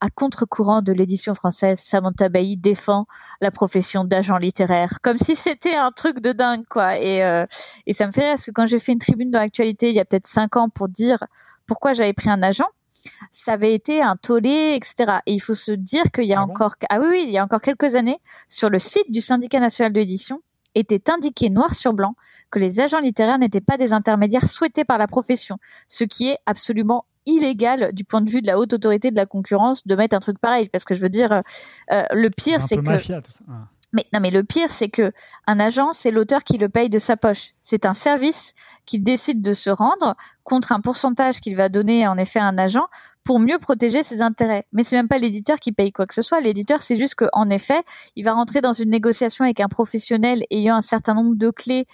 à 0.00 0.10
contre-courant 0.10 0.82
de 0.82 0.92
l'édition 0.92 1.34
française, 1.34 1.78
Samantha 1.80 2.28
Bailly 2.28 2.56
défend 2.56 3.06
la 3.40 3.50
profession 3.50 4.04
d'agent 4.04 4.38
littéraire, 4.38 4.98
comme 5.02 5.18
si 5.18 5.36
c'était 5.36 5.74
un 5.74 5.90
truc 5.90 6.20
de 6.20 6.32
dingue, 6.32 6.64
quoi. 6.68 6.96
Et, 6.98 7.24
euh, 7.24 7.46
et 7.86 7.92
ça 7.92 8.06
me 8.06 8.12
fait 8.12 8.22
rire, 8.22 8.30
parce 8.32 8.46
que 8.46 8.50
quand 8.50 8.66
j'ai 8.66 8.78
fait 8.78 8.92
une 8.92 8.98
tribune 8.98 9.30
dans 9.30 9.40
l'actualité 9.40 9.90
il 9.90 9.96
y 9.96 10.00
a 10.00 10.04
peut-être 10.04 10.26
cinq 10.26 10.56
ans 10.56 10.68
pour 10.68 10.88
dire 10.88 11.24
pourquoi 11.66 11.92
j'avais 11.92 12.12
pris 12.12 12.30
un 12.30 12.42
agent, 12.42 12.66
ça 13.30 13.52
avait 13.52 13.74
été 13.74 14.02
un 14.02 14.16
tollé, 14.16 14.74
etc. 14.74 15.20
Et 15.26 15.34
il 15.34 15.40
faut 15.40 15.54
se 15.54 15.72
dire 15.72 16.04
qu'il 16.12 16.24
y 16.24 16.34
a 16.34 16.40
ah 16.40 16.44
encore, 16.44 16.74
ah 16.88 16.98
oui, 17.00 17.06
oui, 17.10 17.24
il 17.26 17.30
y 17.30 17.38
a 17.38 17.44
encore 17.44 17.60
quelques 17.60 17.94
années, 17.94 18.18
sur 18.48 18.70
le 18.70 18.78
site 18.78 19.10
du 19.10 19.20
syndicat 19.20 19.60
national 19.60 19.92
de 19.92 20.00
l'édition, 20.00 20.40
était 20.74 21.10
indiqué 21.10 21.50
noir 21.50 21.74
sur 21.74 21.92
blanc 21.92 22.14
que 22.50 22.58
les 22.58 22.80
agents 22.80 23.00
littéraires 23.00 23.38
n'étaient 23.38 23.60
pas 23.60 23.76
des 23.76 23.92
intermédiaires 23.92 24.46
souhaités 24.46 24.84
par 24.84 24.98
la 24.98 25.06
profession, 25.06 25.58
ce 25.88 26.04
qui 26.04 26.28
est 26.28 26.38
absolument 26.46 27.04
illégal 27.30 27.92
du 27.92 28.04
point 28.04 28.20
de 28.20 28.30
vue 28.30 28.42
de 28.42 28.46
la 28.46 28.58
haute 28.58 28.72
autorité 28.72 29.10
de 29.10 29.16
la 29.16 29.26
concurrence 29.26 29.86
de 29.86 29.94
mettre 29.94 30.16
un 30.16 30.20
truc 30.20 30.38
pareil 30.38 30.68
parce 30.68 30.84
que 30.84 30.94
je 30.94 31.00
veux 31.00 31.08
dire 31.08 31.42
euh, 31.92 32.02
le 32.12 32.28
pire 32.30 32.60
c'est 32.62 32.76
que 32.76 32.82
mafia, 32.82 33.22
tout 33.22 33.32
ça. 33.32 33.44
Mais 33.92 34.06
non, 34.12 34.20
mais 34.20 34.30
le 34.30 34.44
pire, 34.44 34.70
c'est 34.70 34.88
que 34.88 35.12
un 35.46 35.58
agent, 35.58 35.92
c'est 35.92 36.12
l'auteur 36.12 36.44
qui 36.44 36.58
le 36.58 36.68
paye 36.68 36.88
de 36.88 36.98
sa 36.98 37.16
poche. 37.16 37.54
C'est 37.60 37.86
un 37.86 37.92
service 37.92 38.54
qui 38.86 39.00
décide 39.00 39.42
de 39.42 39.52
se 39.52 39.68
rendre 39.68 40.14
contre 40.44 40.72
un 40.72 40.80
pourcentage 40.80 41.40
qu'il 41.40 41.56
va 41.56 41.68
donner 41.68 42.06
en 42.06 42.16
effet 42.16 42.38
à 42.38 42.44
un 42.44 42.56
agent 42.56 42.86
pour 43.24 43.40
mieux 43.40 43.58
protéger 43.58 44.02
ses 44.02 44.22
intérêts. 44.22 44.64
Mais 44.72 44.84
c'est 44.84 44.96
même 44.96 45.08
pas 45.08 45.18
l'éditeur 45.18 45.58
qui 45.58 45.72
paye 45.72 45.92
quoi 45.92 46.06
que 46.06 46.14
ce 46.14 46.22
soit. 46.22 46.40
L'éditeur, 46.40 46.80
c'est 46.82 46.96
juste 46.96 47.16
qu'en 47.16 47.50
effet, 47.50 47.82
il 48.14 48.24
va 48.24 48.32
rentrer 48.32 48.60
dans 48.60 48.72
une 48.72 48.90
négociation 48.90 49.44
avec 49.44 49.60
un 49.60 49.68
professionnel 49.68 50.44
ayant 50.50 50.76
un 50.76 50.80
certain 50.80 51.14
nombre 51.14 51.34
de 51.34 51.50
clés 51.50 51.86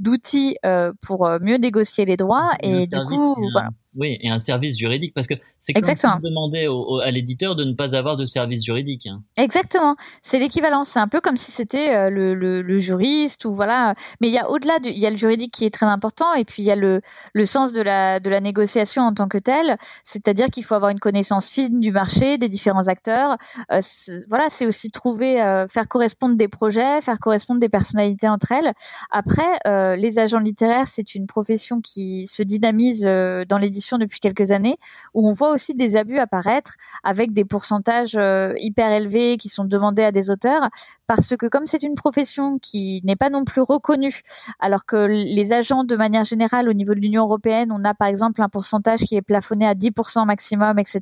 d'outils 0.00 0.56
euh, 0.66 0.92
pour 1.06 1.24
euh, 1.24 1.38
mieux 1.40 1.56
négocier 1.56 2.04
les 2.04 2.16
droits 2.16 2.50
et, 2.62 2.86
du 2.88 2.98
coup 3.04 3.36
voilà. 3.52 3.70
Oui, 3.96 4.18
et 4.20 4.28
un 4.28 4.38
service 4.38 4.76
juridique 4.78 5.14
parce 5.14 5.26
que 5.26 5.34
c'est 5.60 5.72
comme 5.72 5.84
si 5.84 6.06
on 6.06 6.18
demandait 6.18 6.66
à 7.04 7.10
l'éditeur 7.10 7.56
de 7.56 7.64
ne 7.64 7.72
pas 7.72 7.94
avoir 7.94 8.16
de 8.16 8.26
service 8.26 8.64
juridique. 8.64 9.06
Hein. 9.06 9.22
Exactement, 9.36 9.96
c'est 10.22 10.38
l'équivalent. 10.38 10.84
C'est 10.84 10.98
un 10.98 11.08
peu 11.08 11.20
comme 11.20 11.36
si 11.36 11.52
c'était 11.52 11.94
euh, 11.94 12.10
le, 12.10 12.34
le, 12.34 12.62
le, 12.62 12.78
juriste 12.78 13.44
ou 13.44 13.52
voilà. 13.52 13.94
Mais 14.20 14.28
il 14.28 14.34
y 14.34 14.38
a 14.38 14.50
au-delà, 14.50 14.78
il 14.84 14.98
y 14.98 15.06
a 15.06 15.10
le 15.10 15.16
juridique 15.16 15.52
qui 15.52 15.64
est 15.64 15.72
très 15.72 15.86
important 15.86 16.34
et 16.34 16.44
puis 16.44 16.62
il 16.62 16.66
y 16.66 16.70
a 16.70 16.76
le, 16.76 17.00
le 17.32 17.44
sens 17.46 17.72
de 17.72 17.80
la 17.80 18.20
de 18.20 18.28
la 18.30 18.40
négociation 18.40 19.02
en 19.02 19.14
tant 19.14 19.28
que 19.28 19.38
telle. 19.38 19.76
C'est-à-dire 20.02 20.46
qu'il 20.46 20.64
faut 20.64 20.74
avoir 20.74 20.90
une 20.90 21.00
connaissance 21.00 21.50
fine 21.50 21.80
du 21.80 21.92
marché, 21.92 22.38
des 22.38 22.48
différents 22.48 22.88
acteurs. 22.88 23.36
Euh, 23.72 23.80
voilà, 24.28 24.48
c'est 24.48 24.66
aussi 24.66 24.90
trouver, 24.90 25.40
euh, 25.42 25.66
faire 25.68 25.88
correspondre 25.88 26.36
des 26.36 26.48
projets, 26.48 27.00
faire 27.00 27.18
correspondre 27.18 27.60
des 27.60 27.68
personnalités 27.68 28.28
entre 28.28 28.52
elles. 28.52 28.72
Après, 29.10 29.58
euh, 29.66 29.96
les 29.96 30.18
agents 30.18 30.38
littéraires, 30.40 30.86
c'est 30.86 31.14
une 31.14 31.26
profession 31.26 31.80
qui 31.80 32.26
se 32.26 32.42
dynamise 32.42 33.02
dans 33.04 33.58
l'édition 33.58 33.83
depuis 33.98 34.20
quelques 34.20 34.50
années, 34.50 34.76
où 35.14 35.28
on 35.28 35.32
voit 35.32 35.50
aussi 35.50 35.74
des 35.74 35.96
abus 35.96 36.18
apparaître 36.18 36.74
avec 37.02 37.32
des 37.32 37.44
pourcentages 37.44 38.16
euh, 38.16 38.54
hyper 38.58 38.90
élevés 38.92 39.36
qui 39.36 39.48
sont 39.48 39.64
demandés 39.64 40.04
à 40.04 40.12
des 40.12 40.30
auteurs, 40.30 40.68
parce 41.06 41.36
que 41.36 41.46
comme 41.46 41.66
c'est 41.66 41.82
une 41.82 41.94
profession 41.94 42.58
qui 42.58 43.00
n'est 43.04 43.16
pas 43.16 43.30
non 43.30 43.44
plus 43.44 43.60
reconnue, 43.60 44.22
alors 44.60 44.84
que 44.84 44.96
les 44.96 45.52
agents 45.52 45.84
de 45.84 45.96
manière 45.96 46.24
générale 46.24 46.68
au 46.68 46.72
niveau 46.72 46.94
de 46.94 47.00
l'Union 47.00 47.24
européenne, 47.24 47.70
on 47.72 47.84
a 47.84 47.94
par 47.94 48.08
exemple 48.08 48.42
un 48.42 48.48
pourcentage 48.48 49.00
qui 49.00 49.16
est 49.16 49.22
plafonné 49.22 49.66
à 49.66 49.74
10% 49.74 50.26
maximum, 50.26 50.78
etc. 50.78 51.00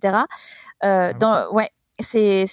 Euh, 0.85 1.11
ah 1.11 1.13
dans, 1.15 1.53
ouais, 1.53 1.71
c'est 2.03 2.47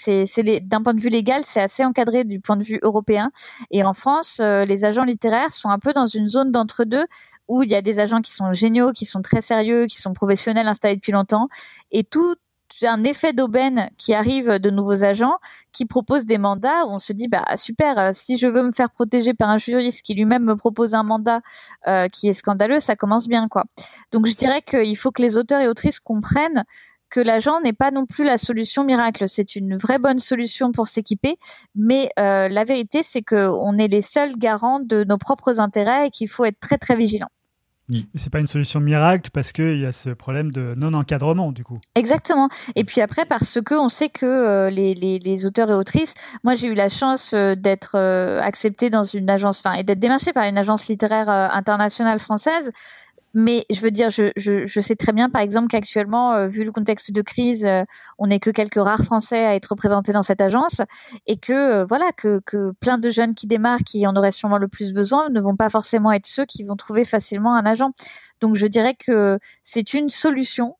d'un 0.63 0.81
point 0.81 0.93
de 0.93 1.01
vue 1.01 1.09
légal, 1.09 1.43
c'est 1.45 1.61
assez 1.61 1.83
encadré 1.83 2.23
du 2.23 2.39
point 2.39 2.57
de 2.57 2.63
vue 2.63 2.79
européen. 2.81 3.31
Et 3.71 3.83
en 3.83 3.93
France, 3.93 4.39
euh, 4.39 4.65
les 4.65 4.85
agents 4.85 5.03
littéraires 5.03 5.51
sont 5.51 5.69
un 5.69 5.79
peu 5.79 5.93
dans 5.93 6.07
une 6.07 6.27
zone 6.27 6.51
d'entre-deux 6.51 7.05
où 7.47 7.63
il 7.63 7.69
y 7.69 7.75
a 7.75 7.81
des 7.81 7.99
agents 7.99 8.21
qui 8.21 8.31
sont 8.31 8.53
géniaux, 8.53 8.91
qui 8.91 9.05
sont 9.05 9.21
très 9.21 9.41
sérieux, 9.41 9.87
qui 9.87 9.97
sont 9.97 10.13
professionnels 10.13 10.67
installés 10.67 10.95
depuis 10.95 11.11
longtemps, 11.11 11.49
et 11.91 12.03
tout 12.03 12.35
un 12.83 13.03
effet 13.03 13.33
d'aubaine 13.33 13.89
qui 13.97 14.13
arrive 14.13 14.59
de 14.59 14.69
nouveaux 14.69 15.03
agents 15.03 15.37
qui 15.73 15.85
proposent 15.85 16.25
des 16.25 16.37
mandats 16.37 16.85
où 16.85 16.91
on 16.91 16.99
se 16.99 17.13
dit 17.13 17.27
bah 17.27 17.43
super 17.55 17.97
euh, 17.97 18.09
si 18.13 18.37
je 18.37 18.47
veux 18.47 18.63
me 18.63 18.71
faire 18.71 18.89
protéger 18.91 19.33
par 19.33 19.49
un 19.49 19.57
juriste 19.57 20.03
qui 20.03 20.13
lui-même 20.13 20.43
me 20.43 20.55
propose 20.55 20.93
un 20.93 21.03
mandat 21.03 21.41
euh, 21.87 22.07
qui 22.07 22.29
est 22.29 22.33
scandaleux 22.33 22.79
ça 22.79 22.95
commence 22.95 23.27
bien 23.27 23.47
quoi 23.47 23.65
donc 24.11 24.27
je 24.27 24.35
dirais 24.35 24.61
qu'il 24.61 24.95
faut 24.97 25.11
que 25.11 25.21
les 25.21 25.37
auteurs 25.37 25.61
et 25.61 25.67
autrices 25.67 25.99
comprennent 25.99 26.63
que 27.09 27.19
l'agent 27.19 27.59
n'est 27.61 27.73
pas 27.73 27.91
non 27.91 28.05
plus 28.05 28.23
la 28.23 28.37
solution 28.37 28.83
miracle. 28.83 29.27
C'est 29.27 29.55
une 29.55 29.75
vraie 29.77 29.99
bonne 29.99 30.19
solution 30.19 30.71
pour 30.71 30.87
s'équiper, 30.87 31.37
mais 31.75 32.09
euh, 32.19 32.47
la 32.49 32.63
vérité, 32.63 33.03
c'est 33.03 33.21
qu'on 33.21 33.77
est 33.77 33.87
les 33.87 34.01
seuls 34.01 34.37
garants 34.37 34.79
de 34.79 35.03
nos 35.03 35.17
propres 35.17 35.59
intérêts 35.59 36.07
et 36.07 36.09
qu'il 36.09 36.29
faut 36.29 36.45
être 36.45 36.59
très 36.59 36.77
très 36.77 36.95
vigilant. 36.95 37.29
C'est 38.15 38.29
pas 38.31 38.39
une 38.39 38.47
solution 38.47 38.79
miracle 38.79 39.31
parce 39.33 39.51
qu'il 39.51 39.79
y 39.79 39.85
a 39.85 39.91
ce 39.91 40.11
problème 40.11 40.51
de 40.51 40.75
non-encadrement 40.77 41.51
du 41.51 41.63
coup. 41.63 41.79
Exactement. 41.95 42.49
Et 42.75 42.83
puis 42.83 43.01
après 43.01 43.25
parce 43.25 43.59
que 43.61 43.73
on 43.73 43.89
sait 43.89 44.09
que 44.09 44.25
euh, 44.25 44.69
les, 44.69 44.93
les, 44.93 45.17
les, 45.19 45.45
auteurs 45.45 45.71
et 45.71 45.73
autrices, 45.73 46.13
moi 46.43 46.53
j'ai 46.53 46.67
eu 46.67 46.75
la 46.75 46.89
chance 46.89 47.33
euh, 47.33 47.55
d'être 47.55 47.95
euh, 47.95 48.41
acceptée 48.41 48.89
dans 48.89 49.03
une 49.03 49.29
agence, 49.29 49.63
enfin 49.65 49.75
et 49.75 49.83
d'être 49.83 49.99
démarchée 49.99 50.33
par 50.33 50.43
une 50.43 50.57
agence 50.57 50.87
littéraire 50.87 51.29
internationale 51.29 52.19
française 52.19 52.71
mais 53.33 53.65
je 53.69 53.79
veux 53.81 53.91
dire, 53.91 54.09
je, 54.09 54.31
je, 54.35 54.65
je, 54.65 54.79
sais 54.79 54.95
très 54.95 55.11
bien, 55.11 55.29
par 55.29 55.41
exemple, 55.41 55.67
qu'actuellement, 55.67 56.33
euh, 56.33 56.47
vu 56.47 56.63
le 56.63 56.71
contexte 56.71 57.11
de 57.11 57.21
crise, 57.21 57.65
euh, 57.65 57.83
on 58.17 58.27
n'est 58.27 58.39
que 58.39 58.49
quelques 58.49 58.81
rares 58.83 59.03
Français 59.03 59.45
à 59.45 59.55
être 59.55 59.67
représentés 59.67 60.13
dans 60.13 60.21
cette 60.21 60.41
agence, 60.41 60.81
et 61.27 61.37
que 61.37 61.53
euh, 61.53 61.83
voilà, 61.83 62.11
que, 62.17 62.41
que 62.45 62.71
plein 62.79 62.97
de 62.97 63.09
jeunes 63.09 63.35
qui 63.35 63.47
démarrent, 63.47 63.83
qui 63.85 64.07
en 64.07 64.15
auraient 64.15 64.31
sûrement 64.31 64.57
le 64.57 64.67
plus 64.67 64.93
besoin, 64.93 65.29
ne 65.29 65.39
vont 65.39 65.55
pas 65.55 65.69
forcément 65.69 66.11
être 66.11 66.25
ceux 66.25 66.45
qui 66.45 66.63
vont 66.63 66.75
trouver 66.75 67.05
facilement 67.05 67.55
un 67.55 67.65
agent. 67.65 67.91
Donc, 68.41 68.55
je 68.55 68.65
dirais 68.67 68.95
que 68.95 69.39
c'est 69.63 69.93
une 69.93 70.09
solution 70.09 70.75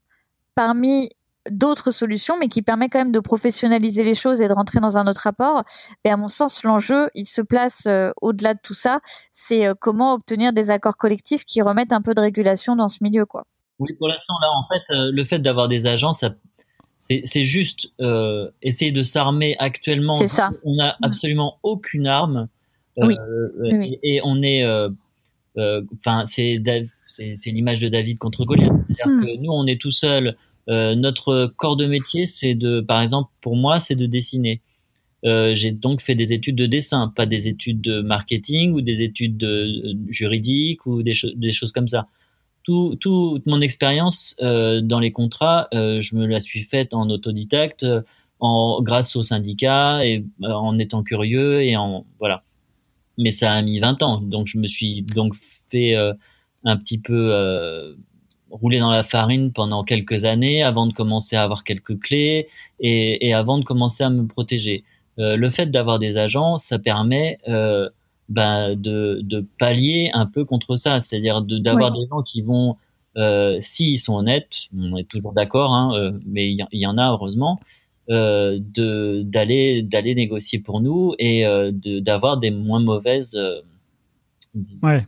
parmi 0.55 1.09
d'autres 1.51 1.91
solutions, 1.91 2.37
mais 2.39 2.47
qui 2.47 2.61
permet 2.61 2.89
quand 2.89 2.99
même 2.99 3.11
de 3.11 3.19
professionnaliser 3.19 4.03
les 4.03 4.13
choses 4.13 4.41
et 4.41 4.47
de 4.47 4.53
rentrer 4.53 4.79
dans 4.79 4.97
un 4.97 5.07
autre 5.07 5.21
rapport. 5.21 5.61
Et 6.03 6.09
à 6.09 6.17
mon 6.17 6.27
sens, 6.27 6.63
l'enjeu, 6.63 7.09
il 7.15 7.25
se 7.25 7.41
place 7.41 7.85
euh, 7.87 8.11
au-delà 8.21 8.53
de 8.53 8.59
tout 8.63 8.73
ça. 8.73 8.99
C'est 9.31 9.67
euh, 9.67 9.73
comment 9.79 10.13
obtenir 10.13 10.53
des 10.53 10.71
accords 10.71 10.97
collectifs 10.97 11.45
qui 11.45 11.61
remettent 11.61 11.93
un 11.93 12.01
peu 12.01 12.13
de 12.13 12.21
régulation 12.21 12.75
dans 12.75 12.87
ce 12.87 13.03
milieu, 13.03 13.25
quoi. 13.25 13.45
Oui, 13.79 13.93
pour 13.97 14.09
l'instant, 14.09 14.33
là, 14.41 14.47
en 14.51 14.67
fait, 14.67 14.93
euh, 14.93 15.11
le 15.13 15.25
fait 15.25 15.39
d'avoir 15.39 15.67
des 15.69 15.85
agents, 15.85 16.11
c'est 16.13 17.43
juste 17.43 17.87
essayer 18.61 18.91
de 18.91 19.03
s'armer 19.03 19.55
actuellement. 19.57 20.15
C'est 20.15 20.27
ça. 20.27 20.49
On 20.65 20.75
n'a 20.75 20.97
mm. 20.99 21.05
absolument 21.05 21.57
aucune 21.63 22.07
arme. 22.07 22.49
Oui. 22.97 23.15
Et, 24.03 24.19
on 24.23 24.43
est, 24.43 24.65
enfin, 25.55 26.25
c'est 26.27 26.61
c'est 27.07 27.51
l'image 27.51 27.79
de 27.79 27.89
David 27.89 28.17
contre 28.19 28.45
Goliath. 28.45 28.71
C'est-à-dire 28.87 29.15
mm. 29.15 29.21
que 29.21 29.43
nous, 29.43 29.51
on 29.51 29.65
est 29.65 29.79
tout 29.79 29.91
seul 29.91 30.35
euh, 30.68 30.95
notre 30.95 31.53
corps 31.57 31.78
de 31.78 31.86
métier, 31.86 32.28
c'est 32.28 32.55
de, 32.55 32.82
par 32.82 33.01
exemple, 33.01 33.32
pour 33.41 33.55
moi, 33.55 33.80
c'est 33.80 33.95
de 33.95 34.05
dessiner. 34.05 34.62
Euh, 35.26 35.53
j'ai 35.53 35.72
donc 35.72 36.01
fait 36.01 36.16
des 36.16 36.32
études 36.32 36.55
de 36.55 36.66
dessin, 36.66 37.12
pas 37.14 37.26
des 37.26 37.47
études 37.47 37.82
de 37.82 38.01
marketing 38.01 38.74
ou 38.74 38.82
des 38.82 39.01
études 39.01 39.38
de, 39.38 39.95
juridiques 40.10 40.86
ou 40.86 41.03
des, 41.03 41.14
choses 41.14 41.72
comme 41.72 41.88
ça. 41.88 42.07
Tout, 42.64 42.97
toute 42.99 43.45
mon 43.45 43.62
expérience 43.62 44.36
euh, 44.41 44.82
dans 44.82 44.99
les 44.99 45.12
contrats, 45.12 45.68
euh, 45.74 46.01
je 46.01 46.16
me 46.16 46.26
la 46.26 46.39
suis 46.39 46.62
faite 46.62 46.93
en 46.93 47.10
autodidacte, 47.10 47.86
en 48.39 48.82
grâce 48.82 49.16
aux 49.16 49.24
syndicats 49.24 50.05
et 50.05 50.24
euh, 50.43 50.51
en 50.51 50.78
étant 50.78 51.03
curieux 51.03 51.64
et 51.64 51.76
en 51.76 52.05
voilà. 52.20 52.43
Mais 53.18 53.32
ça 53.32 53.51
a 53.51 53.62
mis 53.62 53.80
20 53.80 54.01
ans, 54.03 54.22
donc 54.22 54.47
je 54.47 54.57
me 54.57 54.68
suis 54.68 55.01
donc 55.01 55.36
fait 55.70 55.93
un 56.64 56.78
petit 56.78 56.97
peu 56.97 57.97
rouler 58.51 58.79
dans 58.79 58.91
la 58.91 59.03
farine 59.03 59.51
pendant 59.51 59.83
quelques 59.83 60.25
années 60.25 60.63
avant 60.63 60.87
de 60.87 60.93
commencer 60.93 61.35
à 61.35 61.43
avoir 61.43 61.63
quelques 61.63 61.99
clés 61.99 62.47
et, 62.79 63.27
et 63.27 63.33
avant 63.33 63.57
de 63.57 63.63
commencer 63.63 64.03
à 64.03 64.09
me 64.09 64.27
protéger. 64.27 64.83
Euh, 65.19 65.35
le 65.35 65.49
fait 65.49 65.67
d'avoir 65.67 65.99
des 65.99 66.17
agents, 66.17 66.57
ça 66.57 66.79
permet 66.79 67.37
euh, 67.47 67.89
ben, 68.29 68.75
de, 68.75 69.19
de, 69.23 69.45
pallier 69.57 70.11
un 70.13 70.25
peu 70.25 70.45
contre 70.45 70.77
ça, 70.77 71.01
c'est-à-dire 71.01 71.41
d'avoir 71.41 71.91
des 71.91 72.07
gens 72.09 72.21
qui 72.21 72.41
vont, 72.41 72.77
euh, 73.17 73.57
s'ils 73.59 73.99
sont 73.99 74.13
honnêtes, 74.13 74.67
on 74.77 74.95
est 74.97 75.09
toujours 75.09 75.33
d'accord, 75.33 75.73
hein, 75.73 75.91
euh, 75.95 76.11
mais 76.25 76.49
il 76.49 76.67
y, 76.71 76.85
en 76.85 76.97
a 76.97 77.11
heureusement, 77.11 77.59
euh, 78.09 78.59
d'aller 78.61 79.81
d'aller 79.81 80.15
négocier 80.15 80.59
pour 80.59 80.79
nous 80.79 81.13
et 81.19 81.45
euh, 81.45 81.71
d'avoir 81.73 82.37
des 82.37 82.51
moins 82.51 82.79
mauvaises 82.79 83.37
Ouais. 84.81 85.05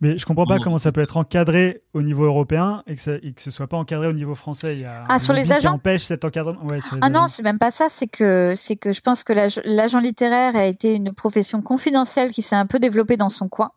Mais 0.00 0.18
je 0.18 0.26
comprends 0.26 0.46
pas 0.46 0.58
comment 0.58 0.78
ça 0.78 0.92
peut 0.92 1.00
être 1.00 1.16
encadré 1.16 1.82
au 1.94 2.02
niveau 2.02 2.24
européen 2.24 2.82
et 2.86 2.94
que, 2.94 3.00
ça, 3.00 3.12
et 3.22 3.32
que 3.32 3.40
ce 3.40 3.50
soit 3.50 3.66
pas 3.66 3.78
encadré 3.78 4.06
au 4.06 4.12
niveau 4.12 4.34
français. 4.34 4.74
Il 4.74 4.82
y 4.82 4.84
a 4.84 5.04
ah, 5.08 5.18
sur 5.18 5.32
les 5.32 5.52
agents 5.52 5.70
qui 5.70 5.76
empêche 5.76 6.04
cet 6.04 6.24
encadrement. 6.24 6.62
Ouais, 6.66 6.80
sur 6.80 6.96
les 6.96 7.00
ah 7.02 7.08
non, 7.08 7.26
c'est 7.26 7.42
même 7.42 7.58
pas 7.58 7.70
ça. 7.70 7.86
C'est 7.88 8.08
que 8.08 8.54
c'est 8.56 8.76
que 8.76 8.92
je 8.92 9.00
pense 9.00 9.24
que 9.24 9.32
l'agent 9.64 10.00
littéraire 10.00 10.54
a 10.54 10.66
été 10.66 10.94
une 10.94 11.12
profession 11.12 11.62
confidentielle 11.62 12.30
qui 12.30 12.42
s'est 12.42 12.56
un 12.56 12.66
peu 12.66 12.78
développée 12.78 13.16
dans 13.16 13.30
son 13.30 13.48
coin 13.48 13.70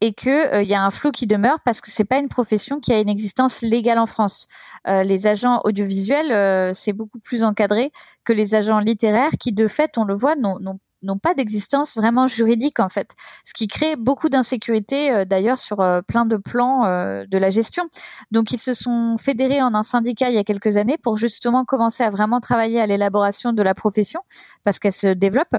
et 0.00 0.12
que 0.12 0.54
euh, 0.54 0.62
il 0.62 0.68
y 0.68 0.74
a 0.74 0.84
un 0.84 0.90
flou 0.90 1.10
qui 1.10 1.26
demeure 1.26 1.58
parce 1.64 1.80
que 1.80 1.90
c'est 1.90 2.04
pas 2.04 2.18
une 2.18 2.28
profession 2.28 2.80
qui 2.80 2.92
a 2.92 3.00
une 3.00 3.08
existence 3.08 3.62
légale 3.62 3.98
en 3.98 4.06
France. 4.06 4.46
Euh, 4.86 5.02
les 5.02 5.26
agents 5.26 5.60
audiovisuels, 5.64 6.32
euh, 6.32 6.72
c'est 6.74 6.92
beaucoup 6.92 7.18
plus 7.18 7.42
encadré 7.42 7.90
que 8.24 8.32
les 8.32 8.54
agents 8.54 8.78
littéraires 8.78 9.32
qui, 9.40 9.52
de 9.52 9.66
fait, 9.66 9.96
on 9.96 10.04
le 10.04 10.14
voit, 10.14 10.36
n'ont 10.36 10.78
n'ont 11.06 11.18
pas 11.18 11.34
d'existence 11.34 11.96
vraiment 11.96 12.26
juridique 12.26 12.80
en 12.80 12.88
fait, 12.88 13.14
ce 13.44 13.54
qui 13.54 13.68
crée 13.68 13.96
beaucoup 13.96 14.28
d'insécurité 14.28 15.10
euh, 15.10 15.24
d'ailleurs 15.24 15.58
sur 15.58 15.80
euh, 15.80 16.02
plein 16.02 16.26
de 16.26 16.36
plans 16.36 16.84
euh, 16.84 17.24
de 17.26 17.38
la 17.38 17.50
gestion. 17.50 17.84
Donc 18.30 18.52
ils 18.52 18.58
se 18.58 18.74
sont 18.74 19.16
fédérés 19.16 19.62
en 19.62 19.74
un 19.74 19.82
syndicat 19.82 20.28
il 20.28 20.34
y 20.34 20.38
a 20.38 20.44
quelques 20.44 20.76
années 20.76 20.98
pour 20.98 21.16
justement 21.16 21.64
commencer 21.64 22.02
à 22.02 22.10
vraiment 22.10 22.40
travailler 22.40 22.80
à 22.80 22.86
l'élaboration 22.86 23.52
de 23.52 23.62
la 23.62 23.74
profession 23.74 24.20
parce 24.64 24.78
qu'elle 24.78 24.92
se 24.92 25.08
développe. 25.08 25.54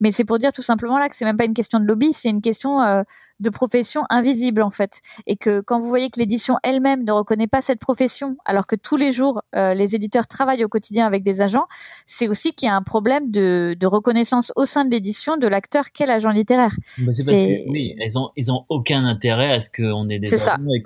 Mais 0.00 0.12
c'est 0.12 0.24
pour 0.24 0.38
dire 0.38 0.52
tout 0.52 0.62
simplement 0.62 0.98
là 0.98 1.08
que 1.08 1.16
c'est 1.16 1.24
même 1.24 1.36
pas 1.36 1.44
une 1.44 1.54
question 1.54 1.80
de 1.80 1.84
lobby, 1.84 2.12
c'est 2.12 2.28
une 2.28 2.42
question 2.42 3.04
de 3.40 3.50
profession 3.50 4.04
invisible 4.10 4.62
en 4.62 4.70
fait, 4.70 5.00
et 5.26 5.36
que 5.36 5.60
quand 5.60 5.78
vous 5.78 5.88
voyez 5.88 6.10
que 6.10 6.20
l'édition 6.20 6.56
elle-même 6.62 7.04
ne 7.04 7.12
reconnaît 7.12 7.46
pas 7.46 7.60
cette 7.60 7.80
profession 7.80 8.36
alors 8.44 8.66
que 8.66 8.76
tous 8.76 8.96
les 8.96 9.12
jours 9.12 9.42
les 9.54 9.94
éditeurs 9.94 10.26
travaillent 10.26 10.64
au 10.64 10.68
quotidien 10.68 11.06
avec 11.06 11.22
des 11.22 11.40
agents, 11.40 11.66
c'est 12.06 12.28
aussi 12.28 12.52
qu'il 12.52 12.68
y 12.68 12.70
a 12.70 12.74
un 12.74 12.82
problème 12.82 13.30
de, 13.30 13.76
reconnaissance 13.86 14.52
au 14.56 14.64
sein 14.64 14.84
de 14.84 14.89
l'édition 14.90 15.36
de 15.36 15.46
l'acteur 15.46 15.92
qu'est 15.92 16.06
l'agent 16.06 16.30
littéraire. 16.30 16.74
Bah, 16.98 17.12
c'est 17.14 17.24
parce 17.24 17.36
que, 17.36 17.70
oui, 17.70 17.94
ils 17.98 18.18
ont, 18.18 18.30
ils 18.36 18.52
ont 18.52 18.64
aucun 18.68 19.04
intérêt 19.04 19.52
à 19.52 19.60
ce 19.60 19.70
qu'on 19.70 20.08
ait 20.08 20.18
des 20.18 20.32
agents 20.34 20.56
et 20.74 20.82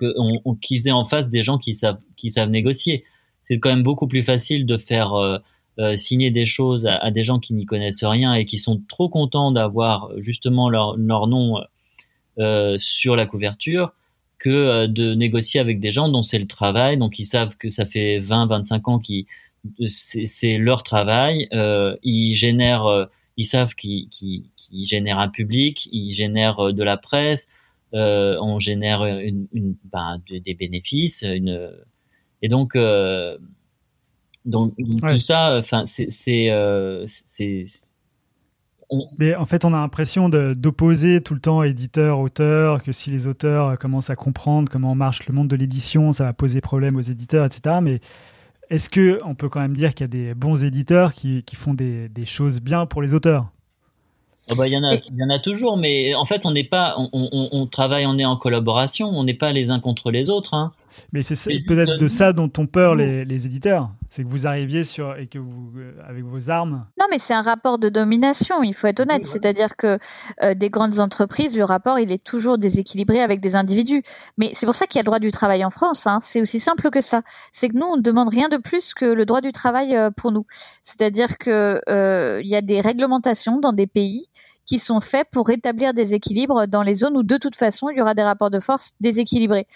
qu'ils 0.61 0.88
aient 0.88 0.92
en 0.92 1.05
face 1.05 1.28
des 1.30 1.42
gens 1.42 1.59
qui 1.59 1.74
savent, 1.74 1.98
qui 2.16 2.30
savent 2.30 2.50
négocier. 2.50 3.05
C'est 3.42 3.59
quand 3.59 3.70
même 3.70 3.82
beaucoup 3.82 4.07
plus 4.07 4.22
facile 4.22 4.66
de 4.66 4.76
faire, 4.78 5.14
euh, 5.14 5.38
euh, 5.80 5.96
signer 5.96 6.30
des 6.30 6.46
choses 6.46 6.86
à, 6.86 7.11
des 7.11 7.24
gens 7.24 7.40
qui 7.40 7.52
n'y 7.52 7.66
connaissent 7.66 8.05
rien 8.05 8.34
et 8.34 8.44
qui 8.44 8.59
sont 8.59 8.80
trop 8.88 9.09
contents 9.09 9.50
d'avoir 9.50 10.11
justement 10.18 10.70
leur, 10.70 10.96
leur 10.96 11.26
nom 11.26 11.57
euh, 12.38 12.76
sur 12.78 13.16
la 13.16 13.26
couverture 13.26 13.92
que 14.38 14.86
de 14.86 15.14
négocier 15.14 15.59
avec 15.59 15.80
des 15.80 15.90
gens 15.90 16.09
dont 16.09 16.22
c'est 16.22 16.38
le 16.38 16.46
travail, 16.46 16.98
donc 16.98 17.18
ils 17.18 17.24
savent 17.24 17.57
que 17.57 17.70
ça 17.70 17.86
fait 17.86 18.18
20, 18.18 18.46
25 18.46 18.88
ans 18.88 18.98
qui 18.98 19.26
c'est 19.88 20.59
leur 20.59 20.82
travail, 20.82 21.48
euh, 21.52 21.96
ils 22.02 22.34
génèrent, 22.34 23.09
ils 23.37 23.47
savent 23.47 23.74
qu'ils 23.74 24.49
génèrent 24.85 25.18
un 25.18 25.28
public, 25.28 25.89
ils 25.93 26.12
génèrent 26.12 26.72
de 26.72 26.82
la 26.82 26.97
presse, 26.97 27.47
on 27.93 28.59
génère 28.59 29.05
une, 29.05 29.47
une 29.53 29.76
ben, 29.85 30.20
des 30.28 30.55
bénéfices, 30.55 31.22
une 31.22 31.70
et 32.43 32.49
donc 32.49 32.76
donc 34.45 34.74
tout 34.76 35.18
ça, 35.18 35.59
enfin, 35.59 35.85
c'est 35.87 36.51
euh, 36.51 37.07
c'est 37.26 37.66
mais 39.18 39.35
en 39.35 39.45
fait, 39.45 39.64
on 39.64 39.72
a 39.72 39.76
l'impression 39.76 40.28
d'opposer 40.28 41.20
tout 41.20 41.35
le 41.35 41.41
temps 41.41 41.62
éditeur, 41.62 42.18
auteur, 42.18 42.82
que 42.82 42.93
si 42.93 43.11
les 43.11 43.26
auteurs 43.26 43.78
commencent 43.78 44.11
à 44.11 44.16
comprendre 44.16 44.70
comment 44.70 44.95
marche 44.95 45.26
le 45.26 45.35
monde 45.35 45.49
de 45.49 45.57
l'édition, 45.57 46.12
ça 46.12 46.24
va 46.24 46.32
poser 46.32 46.61
problème 46.61 46.97
aux 46.97 47.01
éditeurs, 47.01 47.45
etc. 47.45 47.76
Mais 47.82 48.01
est-ce 48.71 48.91
que 48.91 49.21
on 49.25 49.35
peut 49.35 49.49
quand 49.49 49.61
même 49.61 49.75
dire 49.75 49.95
qu'il 49.95 50.05
y 50.05 50.05
a 50.05 50.09
des 50.09 50.35
bons 50.35 50.62
éditeurs 50.62 51.15
qui, 51.15 51.45
font 51.55 51.75
des, 51.75 52.11
choses 52.25 52.61
bien 52.61 52.87
pour 52.87 53.03
les 53.03 53.15
auteurs? 53.15 53.49
Oh 54.51 54.55
bah, 54.57 54.69
il 54.69 54.73
y 54.73 54.77
en 54.77 54.85
a, 54.85 54.95
y 54.95 55.25
en 55.25 55.31
a 55.31 55.39
toujours, 55.39 55.77
mais 55.77 56.15
en 56.15 56.27
fait, 56.27 56.45
on 56.45 56.51
n'est 56.51 56.65
pas, 56.65 56.97
on, 56.99 57.67
travaille, 57.67 58.05
on 58.07 58.19
est 58.19 58.25
en 58.25 58.37
collaboration, 58.37 59.09
on 59.09 59.25
n'est 59.25 59.35
pas 59.35 59.53
les 59.53 59.71
uns 59.71 59.81
contre 59.81 60.11
les 60.11 60.29
autres. 60.29 60.55
Hein. 60.55 60.73
Mais 61.12 61.22
c'est 61.22 61.34
peut-être 61.66 61.99
de 61.99 62.09
ça 62.09 62.32
dont 62.32 62.51
ont 62.59 62.66
peur 62.66 62.95
les, 62.95 63.24
les 63.24 63.47
éditeurs. 63.47 63.90
C'est 64.11 64.22
que 64.22 64.28
vous 64.28 64.47
arriviez 64.47 64.84
sur 64.84 65.16
et 65.16 65.26
que 65.26 65.38
vous 65.38 65.72
euh, 65.76 65.92
avec 66.09 66.24
vos 66.24 66.51
armes. 66.51 66.86
Non, 67.01 67.07
mais 67.11 67.18
c'est 67.18 67.34
un 67.34 67.42
rapport 67.42 67.78
de 67.78 67.88
domination. 67.88 68.62
Il 68.62 68.74
faut 68.74 68.86
être 68.86 69.01
honnête. 69.01 69.24
C'est-à-dire 69.24 69.76
que 69.76 69.99
euh, 70.42 70.55
des 70.55 70.70
grandes 70.70 71.01
entreprises, 71.01 71.57
le 71.57 71.64
rapport 71.64 71.99
il 71.99 72.12
est 72.12 72.22
toujours 72.22 72.59
déséquilibré 72.59 73.20
avec 73.20 73.40
des 73.40 73.57
individus. 73.57 74.03
Mais 74.38 74.51
c'est 74.55 74.66
pour 74.66 74.76
ça 74.76 74.86
qu'il 74.86 74.99
y 74.99 75.01
a 75.01 75.03
le 75.03 75.07
droit 75.07 75.18
du 75.18 75.30
travail 75.30 75.64
en 75.64 75.70
France. 75.70 76.07
Hein. 76.07 76.18
C'est 76.22 76.40
aussi 76.40 76.61
simple 76.61 76.90
que 76.90 77.01
ça. 77.01 77.22
C'est 77.53 77.68
que 77.68 77.76
nous 77.76 77.86
on 77.86 77.97
ne 77.97 78.03
demande 78.03 78.28
rien 78.28 78.49
de 78.49 78.57
plus 78.57 78.95
que 78.95 79.05
le 79.05 79.26
droit 79.26 79.40
du 79.40 79.53
travail 79.53 79.97
euh, 79.97 80.11
pour 80.11 80.32
nous. 80.32 80.47
C'est-à-dire 80.82 81.38
que 81.38 81.80
il 82.42 82.49
y 82.49 82.57
a 82.57 82.61
des 82.61 82.80
réglementations 82.80 83.59
dans 83.59 83.72
des 83.72 83.86
pays 83.86 84.28
qui 84.66 84.78
sont 84.78 85.01
faits 85.01 85.28
pour 85.30 85.47
rétablir 85.47 85.95
des 85.95 86.14
équilibres 86.14 86.66
dans 86.66 86.82
les 86.82 86.95
zones 86.95 87.16
où 87.16 87.22
de 87.22 87.36
toute 87.36 87.57
façon 87.57 87.88
il 87.90 87.99
y 87.99 88.01
aura 88.01 88.14
des 88.14 88.22
rapports 88.22 88.51
de 88.51 88.61
force 88.61 88.95
déséquilibrés. 89.01 89.66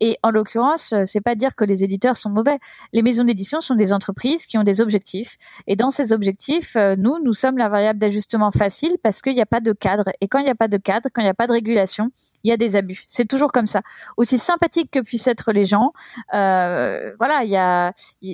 Et 0.00 0.18
en 0.22 0.30
l'occurrence, 0.30 0.92
euh, 0.92 1.02
c'est 1.04 1.20
pas 1.20 1.34
dire 1.34 1.54
que 1.54 1.64
les 1.64 1.84
éditeurs 1.84 2.16
sont 2.16 2.30
mauvais. 2.30 2.58
Les 2.92 3.02
maisons 3.02 3.24
d'édition 3.24 3.60
sont 3.60 3.74
des 3.74 3.92
entreprises 3.92 4.46
qui 4.46 4.58
ont 4.58 4.62
des 4.62 4.80
objectifs. 4.80 5.36
Et 5.66 5.76
dans 5.76 5.90
ces 5.90 6.12
objectifs, 6.12 6.76
euh, 6.76 6.94
nous, 6.96 7.18
nous 7.22 7.32
sommes 7.32 7.58
la 7.58 7.68
variable 7.68 7.98
d'ajustement 7.98 8.50
facile 8.50 8.96
parce 9.02 9.22
qu'il 9.22 9.34
n'y 9.34 9.40
a 9.40 9.46
pas 9.46 9.60
de 9.60 9.72
cadre. 9.72 10.04
Et 10.20 10.28
quand 10.28 10.38
il 10.38 10.44
n'y 10.44 10.50
a 10.50 10.54
pas 10.54 10.68
de 10.68 10.76
cadre, 10.76 11.08
quand 11.12 11.20
il 11.20 11.24
n'y 11.24 11.30
a 11.30 11.34
pas 11.34 11.46
de 11.46 11.52
régulation, 11.52 12.08
il 12.44 12.50
y 12.50 12.52
a 12.52 12.56
des 12.56 12.76
abus. 12.76 13.04
C'est 13.06 13.26
toujours 13.26 13.52
comme 13.52 13.66
ça. 13.66 13.82
Aussi 14.16 14.38
sympathique 14.38 14.90
que 14.90 15.00
puissent 15.00 15.26
être 15.26 15.52
les 15.52 15.64
gens, 15.64 15.92
euh, 16.34 17.12
voilà, 17.18 17.44
il 17.44 17.50
y 17.50 17.56
a, 17.56 17.92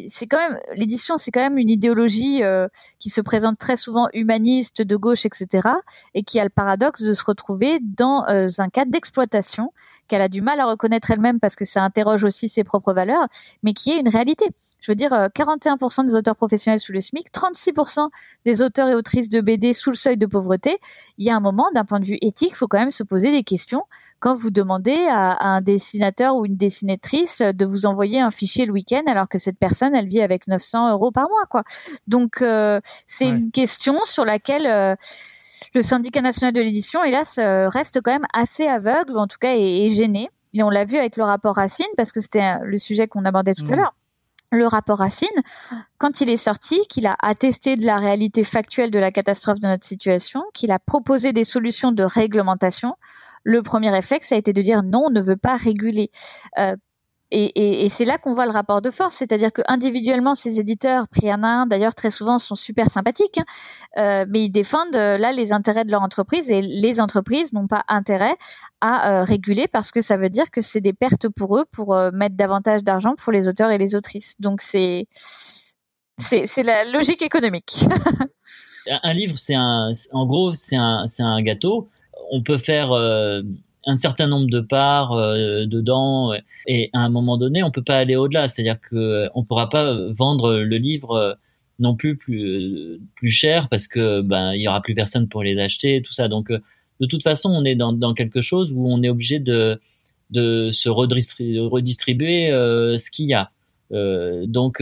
c'est 0.09 0.27
quand 0.27 0.39
même 0.39 0.59
l'édition, 0.75 1.17
c'est 1.17 1.31
quand 1.31 1.41
même 1.41 1.59
une 1.59 1.71
idéologie 1.71 2.43
euh, 2.43 2.69
qui 2.99 3.11
se 3.11 3.21
présente 3.21 3.59
très 3.59 3.77
souvent 3.77 4.09
humaniste, 4.13 4.83
de 4.83 4.97
gauche, 4.97 5.27
etc. 5.27 5.69
Et 6.15 6.23
qui 6.23 6.39
a 6.41 6.45
le 6.45 6.51
paradoxe 6.51 7.03
de 7.03 7.13
se 7.13 7.25
retrouver 7.25 7.79
dans 7.81 8.25
un 8.27 8.69
cadre 8.69 8.91
d'exploitation 8.91 9.71
qu'elle 10.09 10.23
a 10.23 10.29
du 10.29 10.43
mal 10.43 10.61
à 10.61 10.67
reconnaître 10.67 11.11
elle-même 11.11 11.41
parce 11.41 11.54
que 11.57 11.65
ça 11.65 11.83
interroge 11.83 12.25
aussi 12.25 12.49
ses 12.49 12.65
propres 12.65 12.93
valeurs, 12.93 13.27
mais 13.63 13.73
qui 13.73 13.91
est 13.91 14.01
une 14.01 14.09
réalité. 14.09 14.47
Je 14.81 14.91
veux 14.91 14.97
dire, 14.97 15.11
41% 15.11 16.01
euh, 16.01 16.05
des 16.05 16.15
auteurs 16.15 16.37
professionnels 16.37 16.81
sous 16.81 16.93
le 16.93 17.01
SMIC, 17.01 17.33
36% 17.33 18.09
des 18.45 18.63
auteurs 18.63 18.89
et 18.89 18.95
autrices 18.95 19.29
de 19.29 19.41
BD 19.41 19.75
sous 19.75 19.91
le 19.91 19.97
seuil 19.97 20.17
de 20.17 20.27
pauvreté. 20.27 20.79
Il 21.19 21.27
y 21.27 21.31
a 21.31 21.37
un 21.37 21.41
moment, 21.41 21.67
d'un 21.75 21.85
point 21.85 22.01
de 22.01 22.05
vue 22.05 22.19
éthique, 22.21 22.51
il 22.53 22.57
faut 22.57 22.69
quand 22.69 22.79
même 22.79 22.91
se 22.91 23.03
poser 23.03 23.31
des 23.31 23.43
questions 23.43 23.85
quand 24.21 24.35
vous 24.35 24.51
demandez 24.51 25.07
à, 25.11 25.37
un 25.47 25.61
dessinateur 25.61 26.37
ou 26.37 26.47
une 26.47 26.57
dessinatrice 26.57 27.43
de 27.43 27.65
vous 27.67 27.85
envoyer 27.85 28.21
un 28.21 28.31
fichier 28.31 28.65
le 28.65 28.73
week-end 28.73 29.03
alors 29.07 29.29
que 29.29 29.37
cette 29.37 29.59
personne, 29.59 29.95
elle 29.95 30.09
vit 30.09 30.23
avec 30.23 30.49
900 30.49 30.93
euros 30.93 31.11
par 31.11 31.29
mois, 31.29 31.45
quoi. 31.51 31.63
Donc, 32.07 32.41
euh, 32.41 32.81
c'est 33.07 33.29
une 33.29 33.51
question 33.51 34.03
sur 34.05 34.25
laquelle... 34.25 34.67
Euh, 34.67 34.95
le 35.75 35.83
syndicat 35.83 36.21
national 36.21 36.53
de 36.53 36.61
l'édition, 36.61 37.03
hélas, 37.03 37.39
euh, 37.39 37.69
reste 37.69 38.01
quand 38.01 38.13
même 38.13 38.27
assez 38.33 38.67
aveugle, 38.67 39.13
ou 39.13 39.19
en 39.19 39.27
tout 39.27 39.39
cas 39.41 39.55
est, 39.57 39.89
gêné. 39.89 40.31
Et 40.55 40.63
on 40.63 40.71
l'a 40.71 40.85
vu 40.85 40.97
avec 40.97 41.17
le 41.17 41.25
rapport 41.25 41.57
Racine, 41.57 41.87
parce 41.97 42.13
que 42.13 42.21
c'était 42.21 42.59
le 42.63 42.79
sujet 42.79 43.09
qu'on 43.09 43.25
abordait 43.25 43.55
tout 43.55 43.65
à 43.69 43.73
mmh. 43.73 43.79
l'heure. 43.79 43.95
Le 44.53 44.67
rapport 44.67 44.99
Racine, 44.99 45.29
quand 45.99 46.21
il 46.21 46.31
est 46.31 46.37
sorti, 46.37 46.81
qu'il 46.89 47.07
a 47.07 47.17
attesté 47.21 47.75
de 47.75 47.85
la 47.85 47.97
réalité 47.97 48.45
factuelle 48.45 48.93
de 48.93 49.01
la 49.01 49.11
catastrophe 49.11 49.59
de 49.59 49.67
notre 49.67 49.85
situation, 49.85 50.45
qu'il 50.55 50.71
a 50.71 50.79
proposé 50.79 51.33
des 51.33 51.43
solutions 51.43 51.91
de 51.91 52.05
réglementation, 52.05 52.95
le 53.43 53.63
premier 53.63 53.91
réflexe 53.91 54.33
a 54.33 54.37
été 54.37 54.53
de 54.53 54.63
dire 54.63 54.83
non, 54.83 55.07
on 55.07 55.11
ne 55.11 55.21
veut 55.21 55.37
pas 55.37 55.57
réguler. 55.57 56.11
Euh, 56.59 56.77
et, 57.35 57.89
c'est 57.89 58.05
là 58.05 58.19
qu'on 58.19 58.33
voit 58.33 58.47
le 58.47 58.53
rapport 58.53 58.81
de 58.81 58.91
force, 58.91 59.17
c'est-à-dire 59.17 59.53
que 59.53 59.63
individuellement, 59.67 60.35
ces 60.35 60.61
éditeurs, 60.61 61.09
pris 61.09 61.29
à 61.29 61.35
un, 61.35 61.67
d'ailleurs 61.67 61.95
très 61.95 62.11
souvent, 62.11 62.39
sont 62.39 62.55
super 62.55 62.91
sympathiques, 62.91 63.39
hein, 63.39 63.45
euh, 63.99 64.27
mais 64.29 64.45
ils 64.45 64.51
défendent 64.51 64.95
euh, 64.95 65.19
là 65.19 65.33
les 65.33 65.53
intérêts 65.53 65.85
de 65.85 65.91
leur 65.91 66.03
entreprise 66.03 66.51
et 66.51 66.63
les 66.63 67.01
entreprises 67.01 67.53
n'ont 67.53 67.67
pas 67.67 67.85
intérêt 67.89 68.37
à 68.81 69.11
euh, 69.11 69.25
réguler 69.25 69.67
parce 69.69 69.91
que 69.91 70.01
ça 70.01 70.17
veut 70.17 70.31
dire 70.31 70.51
que 70.51 70.61
c'est 70.61 70.81
des 70.81 70.93
pertes 70.93 71.29
pour 71.29 71.59
eux 71.59 71.65
pour 71.73 71.97
mettre 72.13 72.37
davantage 72.37 72.85
d'argent 72.85 73.15
pour 73.17 73.33
les 73.33 73.49
auteurs 73.49 73.71
et 73.71 73.79
les 73.79 73.95
autrices. 73.95 74.41
Donc 74.41 74.61
c'est 74.61 75.07
c'est 76.19 76.63
la 76.63 76.85
logique 76.85 77.23
économique. 77.23 77.85
un 79.03 79.13
livre, 79.13 79.37
c'est 79.37 79.57
un, 79.57 79.93
en 80.13 80.27
gros, 80.27 80.53
c'est 80.55 80.77
un, 80.77 81.07
c'est 81.09 81.23
un 81.25 81.43
gâteau. 81.43 81.89
On 82.31 82.43
peut 82.43 82.59
faire 82.59 82.91
un 83.87 83.97
certain 83.97 84.27
nombre 84.27 84.49
de 84.49 84.61
parts 84.61 85.13
euh, 85.13 85.67
dedans 85.67 86.33
et 86.67 86.91
à 86.93 87.01
un 87.01 87.09
moment 87.09 87.37
donné 87.37 87.63
on 87.63 87.71
peut 87.71 87.83
pas 87.83 87.97
aller 87.97 88.17
au-delà. 88.17 88.49
C'est-à-dire 88.49 88.81
que 88.81 88.97
euh, 88.97 89.29
on 89.35 89.45
pourra 89.45 89.69
pas 89.69 89.95
vendre 90.13 90.55
le 90.55 90.77
livre 90.77 91.13
euh, 91.13 91.35
non 91.79 91.97
plus 91.97 92.17
plus 92.17 93.01
plus 93.17 93.31
cher 93.31 93.69
parce 93.69 93.89
que 93.89 94.23
ben 94.23 94.53
il 94.53 94.63
y 94.63 94.69
aura 94.69 94.81
plus 94.81 94.95
personne 94.95 95.29
pour 95.29 95.43
les 95.43 95.59
acheter 95.59 96.03
tout 96.03 96.13
ça. 96.13 96.29
Donc 96.29 96.51
de 96.51 97.07
toute 97.07 97.23
façon 97.23 97.51
on 97.51 97.65
est 97.65 97.75
dans, 97.75 97.93
dans 97.93 98.15
quelque 98.15 98.41
chose 98.41 98.73
où 98.73 98.87
on 98.89 99.03
est 99.03 99.09
obligé 99.09 99.41
de 99.41 99.81
de 100.31 100.71
se 100.73 100.89
redistribuer, 100.89 101.61
redistribuer 101.61 102.49
ce 102.51 103.11
qu'il 103.11 103.27
y 103.27 103.35
a. 103.35 103.51
Donc 103.91 104.81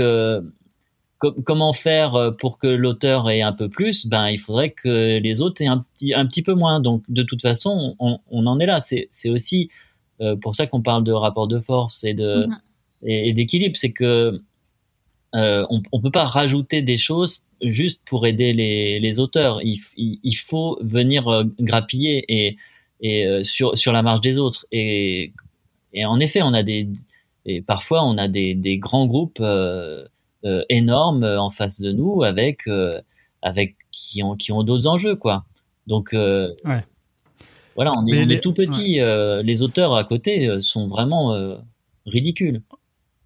comment 1.28 1.72
faire 1.72 2.14
euh, 2.14 2.30
pour 2.30 2.58
que 2.58 2.66
l'auteur 2.66 3.30
ait 3.30 3.42
un 3.42 3.52
peu 3.52 3.68
plus? 3.68 4.06
Ben, 4.06 4.28
il 4.28 4.38
faudrait 4.38 4.70
que 4.70 5.18
les 5.18 5.40
autres 5.40 5.62
aient 5.62 5.66
un 5.66 5.84
petit, 5.94 6.14
un 6.14 6.26
petit 6.26 6.42
peu 6.42 6.54
moins. 6.54 6.80
Donc, 6.80 7.02
de 7.08 7.22
toute 7.22 7.40
façon, 7.40 7.96
on, 7.98 8.18
on 8.30 8.46
en 8.46 8.58
est 8.60 8.66
là. 8.66 8.80
C'est 8.80 9.28
aussi 9.28 9.70
euh, 10.20 10.36
pour 10.36 10.54
ça 10.54 10.66
qu'on 10.66 10.82
parle 10.82 11.04
de 11.04 11.12
rapport 11.12 11.48
de 11.48 11.60
force 11.60 12.04
et 12.04 12.14
de 12.14 12.46
mhm. 12.46 12.58
et, 13.04 13.32
d'équilibre. 13.32 13.76
C'est 13.76 13.92
que 13.92 14.40
euh, 15.34 15.66
on, 15.70 15.82
on 15.92 16.00
peut 16.00 16.10
pas 16.10 16.24
rajouter 16.24 16.82
des 16.82 16.98
choses 16.98 17.42
juste 17.62 18.00
pour 18.04 18.26
aider 18.26 18.52
les, 18.52 19.00
les 19.00 19.20
auteurs. 19.20 19.60
Il, 19.62 19.80
il, 19.96 20.34
faut 20.34 20.78
venir 20.82 21.28
euh, 21.28 21.44
grappiller 21.60 22.24
et, 22.28 22.56
et 23.00 23.44
sur 23.44 23.76
sur 23.78 23.92
la 23.92 24.02
marge 24.02 24.20
des 24.20 24.38
autres. 24.38 24.66
Et, 24.72 25.32
et 25.92 26.04
en 26.04 26.20
effet, 26.20 26.42
on 26.42 26.52
a 26.54 26.62
des 26.62 26.88
et 27.44 27.62
parfois 27.62 28.04
on 28.04 28.18
a 28.18 28.28
des, 28.28 28.54
des 28.54 28.78
grands 28.78 29.06
groupes 29.06 29.38
euh, 29.40 30.06
énormes 30.68 31.24
euh, 31.24 31.40
en 31.40 31.50
face 31.50 31.80
de 31.80 31.92
nous 31.92 32.22
avec 32.22 32.66
euh, 32.66 33.00
avec 33.42 33.76
qui 33.90 34.22
ont 34.22 34.36
qui 34.36 34.52
ont 34.52 34.62
d'autres 34.62 34.86
enjeux 34.86 35.16
quoi. 35.16 35.44
Donc 35.86 36.10
ouais. 36.12 36.84
voilà, 37.74 37.92
on 37.92 38.06
est, 38.06 38.40
tout 38.40 38.52
petit. 38.52 39.00
les 39.00 39.62
auteurs 39.62 39.96
à 39.96 40.04
côté 40.04 40.62
sont 40.62 40.86
vraiment 40.86 41.34
ridicules. 42.06 42.62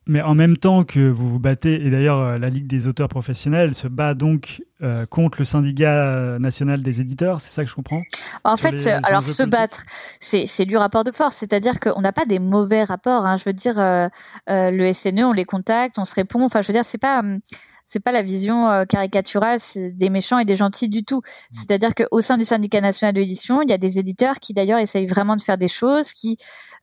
Mais 0.06 0.22
en 0.22 0.34
même 0.34 0.56
temps 0.56 0.84
que 0.84 1.00
vous 1.08 1.28
vous 1.28 1.40
battez, 1.40 1.84
et 1.84 1.90
d'ailleurs 1.90 2.18
euh, 2.18 2.38
la 2.38 2.48
Ligue 2.48 2.66
des 2.66 2.86
auteurs 2.86 3.08
professionnels 3.08 3.74
se 3.74 3.88
bat 3.88 4.14
donc 4.14 4.62
euh, 4.82 5.04
contre 5.06 5.38
le 5.40 5.44
syndicat 5.44 6.38
national 6.38 6.82
des 6.82 7.00
éditeurs, 7.00 7.40
c'est 7.40 7.50
ça 7.50 7.64
que 7.64 7.70
je 7.70 7.74
comprends? 7.74 8.02
En 8.44 8.56
fait, 8.56 8.86
alors 9.04 9.26
se 9.26 9.42
battre, 9.42 9.82
c'est 10.20 10.64
du 10.64 10.76
rapport 10.76 11.02
de 11.02 11.10
force, 11.10 11.36
c'est-à-dire 11.36 11.80
qu'on 11.80 12.00
n'a 12.00 12.12
pas 12.12 12.24
des 12.24 12.38
mauvais 12.38 12.84
rapports. 12.84 13.26
Hein. 13.26 13.36
Je 13.36 13.44
veux 13.46 13.52
dire, 13.52 13.78
euh, 13.78 14.08
le 14.46 14.92
SNE, 14.92 15.24
on 15.24 15.32
les 15.32 15.44
contacte, 15.44 15.98
on 15.98 16.04
se 16.04 16.14
répond. 16.14 16.44
Enfin, 16.44 16.62
je 16.62 16.68
veux 16.68 16.74
dire, 16.74 16.84
c'est 16.84 16.98
pas 16.98 17.20
hum, 17.20 17.40
c'est 17.86 18.00
pas 18.00 18.12
la 18.12 18.20
vision 18.20 18.68
euh, 18.68 18.84
caricaturale 18.84 19.58
des 19.76 20.10
méchants 20.10 20.38
et 20.38 20.44
des 20.44 20.56
gentils 20.56 20.88
du 20.88 21.04
tout. 21.04 21.18
Mm. 21.18 21.20
C'est-à-dire 21.52 21.94
qu'au 21.94 22.20
sein 22.20 22.36
du 22.36 22.44
syndicat 22.44 22.80
national 22.80 23.14
de 23.14 23.20
l'édition, 23.20 23.62
il 23.62 23.70
y 23.70 23.72
a 23.72 23.78
des 23.78 23.98
éditeurs 23.98 24.40
qui 24.40 24.52
d'ailleurs 24.52 24.80
essayent 24.80 25.06
vraiment 25.06 25.36
de 25.36 25.40
faire 25.40 25.56
des 25.56 25.68
choses, 25.68 26.12
qui 26.12 26.36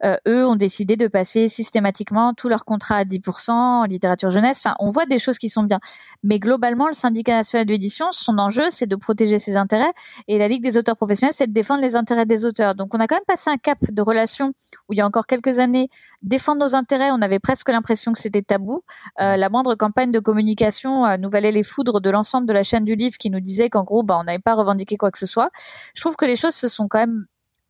euh, 0.04 0.18
eux 0.28 0.48
ont 0.48 0.56
décidé 0.56 0.96
de 0.96 1.08
passer 1.08 1.50
systématiquement 1.50 2.34
tous 2.34 2.50
leurs 2.50 2.66
contrats 2.66 2.98
à 2.98 3.04
10% 3.04 3.52
en 3.52 3.84
littérature 3.84 4.32
jeunesse. 4.32 4.62
Enfin, 4.66 4.76
on 4.80 4.90
voit 4.90 5.06
des 5.06 5.20
choses 5.20 5.38
qui 5.38 5.50
sont 5.50 5.64
bien, 5.64 5.80
mais 6.24 6.40
globalement, 6.40 6.88
le 6.88 6.94
syndicat 6.94 7.34
national 7.34 7.66
de 7.66 7.72
l'édition, 7.72 8.08
son 8.12 8.38
enjeu, 8.38 8.70
c'est 8.70 8.88
de 8.88 8.96
protéger 8.96 9.38
ses 9.40 9.58
intérêts, 9.58 9.92
et 10.28 10.38
la 10.38 10.48
Ligue 10.48 10.64
des 10.64 10.78
auteurs 10.78 10.96
professionnels, 10.96 11.34
c'est 11.34 11.48
de 11.48 11.54
défendre 11.54 11.82
les 11.82 11.96
intérêts 11.96 12.26
des 12.26 12.46
auteurs. 12.46 12.76
Donc, 12.76 12.96
on 12.96 13.00
a 13.00 13.08
quand 13.08 13.16
même 13.16 13.24
passé 13.28 13.50
un 13.50 13.58
cap 13.58 13.78
de 13.90 14.02
relation 14.02 14.54
où 14.88 14.94
il 14.94 14.98
y 14.98 15.02
a 15.02 15.06
encore 15.06 15.26
quelques 15.26 15.60
années, 15.60 15.90
défendre 16.22 16.62
nos 16.62 16.76
intérêts, 16.76 17.12
on 17.12 17.22
avait 17.22 17.40
presque 17.40 17.70
l'impression 17.70 18.14
que 18.14 18.20
c'était 18.20 18.42
tabou. 18.42 18.84
Euh, 19.20 19.36
la 19.36 19.50
moindre 19.50 19.76
campagne 19.76 20.12
de 20.12 20.20
communication 20.20 20.93
l'édition 21.02 21.18
nous 21.18 21.30
valait 21.30 21.52
les 21.52 21.64
foudres 21.64 22.02
de 22.02 22.10
l'ensemble 22.10 22.48
de 22.48 22.54
la 22.54 22.64
chaîne 22.64 22.86
du 22.86 22.96
livre 22.96 23.18
qui 23.18 23.30
nous 23.30 23.40
disait 23.40 23.70
qu'en 23.70 23.84
gros, 23.84 24.04
bah, 24.04 24.18
on 24.20 24.24
n'avait 24.24 24.40
pas 24.40 24.54
revendiqué 24.56 24.98
quoi 24.98 25.12
que 25.12 25.18
ce 25.18 25.26
soit. 25.26 25.52
Je 25.96 26.02
trouve 26.02 26.16
que 26.16 26.26
les 26.26 26.36
choses 26.36 26.56
se 26.56 26.68
sont 26.68 26.88
quand 26.88 27.00
même 27.00 27.26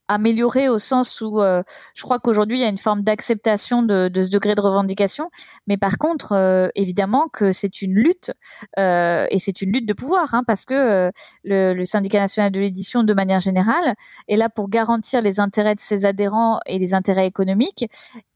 amélioré 0.07 0.69
au 0.69 0.80
sens 0.80 1.21
où 1.21 1.41
euh, 1.41 1.63
je 1.95 2.03
crois 2.03 2.19
qu'aujourd'hui 2.19 2.57
il 2.57 2.61
y 2.61 2.65
a 2.65 2.69
une 2.69 2.78
forme 2.78 3.03
d'acceptation 3.03 3.84
de, 3.84 4.09
ce 4.13 4.30
degré 4.30 4.53
de 4.53 4.61
revendication, 4.61 5.30
mais 5.67 5.78
par 5.78 5.97
contre 5.97 6.34
euh, 6.34 6.67
évidemment 6.76 7.30
que 7.30 7.51
c'est 7.51 7.82
une 7.82 7.93
lutte 7.93 8.32
euh, 8.78 9.26
et 9.30 9.39
c'est 9.39 9.61
une 9.61 9.71
lutte 9.71 9.88
de 9.88 9.93
pouvoir 9.93 10.34
hein, 10.34 10.43
parce 10.45 10.65
que 10.65 11.11
le, 11.43 11.86
syndicat 11.86 12.19
national 12.19 12.51
de 12.51 12.59
l'édition 12.59 13.03
de 13.03 13.13
manière 13.13 13.39
générale 13.39 13.95
est 14.28 14.36
là 14.36 14.49
pour 14.49 14.69
garantir 14.69 15.21
les 15.21 15.39
intérêts 15.39 15.76
de 15.76 15.80
ses 15.80 16.05
adhérents 16.05 16.59
et 16.65 16.80
les 16.80 16.93
intérêts 16.93 17.28
économiques 17.28 17.86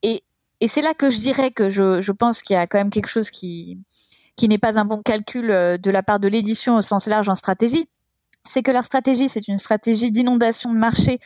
et, 0.03 0.23
et 0.61 0.67
c'est 0.67 0.81
là 0.81 0.93
que 0.93 1.09
je 1.09 1.19
dirais 1.19 1.51
que 1.51 1.69
je, 1.69 2.01
je 2.01 2.11
pense 2.11 2.41
qu'il 2.41 2.55
y 2.55 2.57
a 2.57 2.67
quand 2.67 2.77
même 2.77 2.89
quelque 2.91 3.09
chose 3.09 3.29
qui 3.29 3.79
qui 4.37 4.47
n'est 4.47 4.57
pas 4.57 4.79
un 4.79 4.85
bon 4.85 5.01
calcul 5.01 5.47
de 5.47 5.91
la 5.91 6.03
part 6.03 6.19
de 6.19 6.27
l'édition 6.27 6.77
au 6.77 6.81
sens 6.81 7.07
large 7.07 7.27
en 7.27 7.35
stratégie 7.35 7.89
c'est 8.47 8.63
que 8.63 8.71
leur 8.71 8.85
stratégie, 8.85 9.29
c'est 9.29 9.47
une 9.47 9.57
stratégie 9.57 10.09
d'inondation 10.09 10.73
de 10.73 10.77
marché 10.77 11.19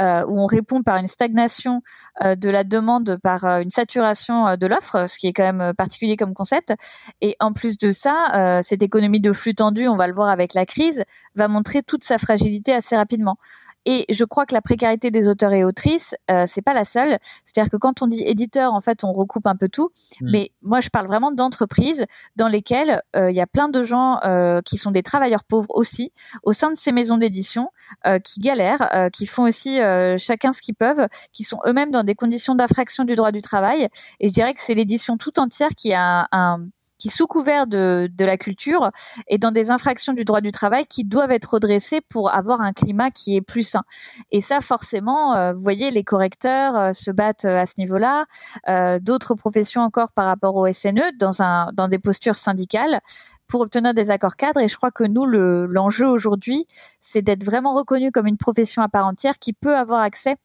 euh, 0.00 0.24
où 0.26 0.40
on 0.40 0.46
répond 0.46 0.82
par 0.82 0.96
une 0.96 1.06
stagnation 1.06 1.82
euh, 2.22 2.36
de 2.36 2.48
la 2.48 2.64
demande, 2.64 3.18
par 3.22 3.44
euh, 3.44 3.60
une 3.60 3.70
saturation 3.70 4.56
de 4.56 4.66
l'offre, 4.66 5.08
ce 5.08 5.18
qui 5.18 5.26
est 5.26 5.32
quand 5.32 5.52
même 5.52 5.74
particulier 5.74 6.16
comme 6.16 6.34
concept. 6.34 6.72
Et 7.20 7.36
en 7.40 7.52
plus 7.52 7.76
de 7.78 7.90
ça, 7.90 8.60
cette 8.62 8.82
économie 8.82 9.20
de 9.20 9.32
flux 9.32 9.54
tendu, 9.54 9.88
on 9.88 9.96
va 9.96 10.06
le 10.06 10.14
voir 10.14 10.28
avec 10.28 10.54
la 10.54 10.64
crise, 10.64 11.02
va 11.34 11.48
montrer 11.48 11.82
toute 11.82 12.04
sa 12.04 12.18
fragilité 12.18 12.72
assez 12.72 12.96
rapidement. 12.96 13.36
Et 13.84 14.04
je 14.10 14.24
crois 14.24 14.46
que 14.46 14.54
la 14.54 14.62
précarité 14.62 15.10
des 15.10 15.28
auteurs 15.28 15.52
et 15.52 15.64
autrices, 15.64 16.14
euh, 16.30 16.44
c'est 16.46 16.62
pas 16.62 16.74
la 16.74 16.84
seule. 16.84 17.18
C'est-à-dire 17.44 17.70
que 17.70 17.76
quand 17.76 18.02
on 18.02 18.06
dit 18.06 18.22
éditeur, 18.22 18.74
en 18.74 18.80
fait, 18.80 19.04
on 19.04 19.12
recoupe 19.12 19.46
un 19.46 19.56
peu 19.56 19.68
tout. 19.68 19.90
Hmm. 20.20 20.30
Mais 20.30 20.50
moi, 20.62 20.80
je 20.80 20.88
parle 20.90 21.06
vraiment 21.06 21.32
d'entreprises 21.32 22.04
dans 22.36 22.48
lesquelles 22.48 23.02
euh, 23.16 23.30
il 23.30 23.36
y 23.36 23.40
a 23.40 23.46
plein 23.46 23.68
de 23.68 23.82
gens 23.82 24.20
euh, 24.24 24.60
qui 24.62 24.76
sont 24.76 24.90
des 24.90 25.02
travailleurs 25.02 25.44
pauvres 25.44 25.70
aussi 25.70 26.12
au 26.42 26.52
sein 26.52 26.70
de 26.70 26.76
ces 26.76 26.92
maisons 26.92 27.16
d'édition, 27.16 27.70
euh, 28.06 28.18
qui 28.18 28.40
galèrent, 28.40 29.08
qui 29.12 29.26
font 29.26 29.44
aussi 29.44 29.78
chacun 30.18 30.52
ce 30.52 30.60
qu'ils 30.60 30.74
peuvent, 30.74 31.08
qui 31.32 31.44
sont 31.44 31.58
eux-mêmes 31.66 31.90
dans 31.90 32.04
des 32.04 32.14
conditions 32.14 32.54
d'infraction 32.54 33.04
du 33.04 33.14
droit 33.14 33.32
du 33.32 33.42
travail. 33.42 33.88
Et 34.20 34.28
je 34.28 34.34
dirais 34.34 34.54
que 34.54 34.60
c'est 34.60 34.74
l'édition 34.74 35.16
tout 35.16 35.38
entière 35.38 35.70
qui 35.76 35.92
a 35.92 36.28
un 36.32 36.66
qui, 36.98 37.08
sous 37.08 37.26
couvert 37.26 37.66
de, 37.66 38.10
de 38.12 38.24
la 38.24 38.36
culture, 38.36 38.90
est 39.28 39.38
dans 39.38 39.52
des 39.52 39.70
infractions 39.70 40.12
du 40.12 40.24
droit 40.24 40.40
du 40.40 40.52
travail 40.52 40.86
qui 40.86 41.04
doivent 41.04 41.30
être 41.30 41.54
redressées 41.54 42.00
pour 42.00 42.32
avoir 42.34 42.60
un 42.60 42.72
climat 42.72 43.10
qui 43.10 43.36
est 43.36 43.40
plus 43.40 43.62
sain. 43.62 43.82
Et 44.30 44.40
ça, 44.40 44.60
forcément, 44.60 45.34
euh, 45.36 45.52
vous 45.52 45.62
voyez, 45.62 45.90
les 45.90 46.04
correcteurs 46.04 46.76
euh, 46.76 46.92
se 46.92 47.10
battent 47.10 47.44
euh, 47.44 47.60
à 47.60 47.66
ce 47.66 47.74
niveau-là, 47.78 48.26
d'autres 49.00 49.34
professions 49.34 49.82
encore 49.82 50.12
par 50.12 50.26
rapport 50.26 50.54
au 50.56 50.70
SNE, 50.72 51.16
dans, 51.18 51.42
un, 51.42 51.70
dans 51.72 51.88
des 51.88 51.98
postures 51.98 52.36
syndicales 52.36 53.00
pour 53.46 53.62
obtenir 53.62 53.94
des 53.94 54.10
accords 54.10 54.36
cadres. 54.36 54.60
Et 54.60 54.68
je 54.68 54.76
crois 54.76 54.90
que 54.90 55.04
nous, 55.04 55.24
l'enjeu 55.24 56.06
aujourd'hui, 56.06 56.66
c'est 57.00 57.22
d'être 57.22 57.44
vraiment 57.44 57.74
reconnu 57.74 58.12
comme 58.12 58.26
une 58.26 58.36
profession 58.36 58.82
à 58.82 58.88
part 58.88 59.06
entière 59.06 59.38
qui 59.38 59.52
peut 59.52 59.76
avoir 59.76 60.00
accès 60.00 60.36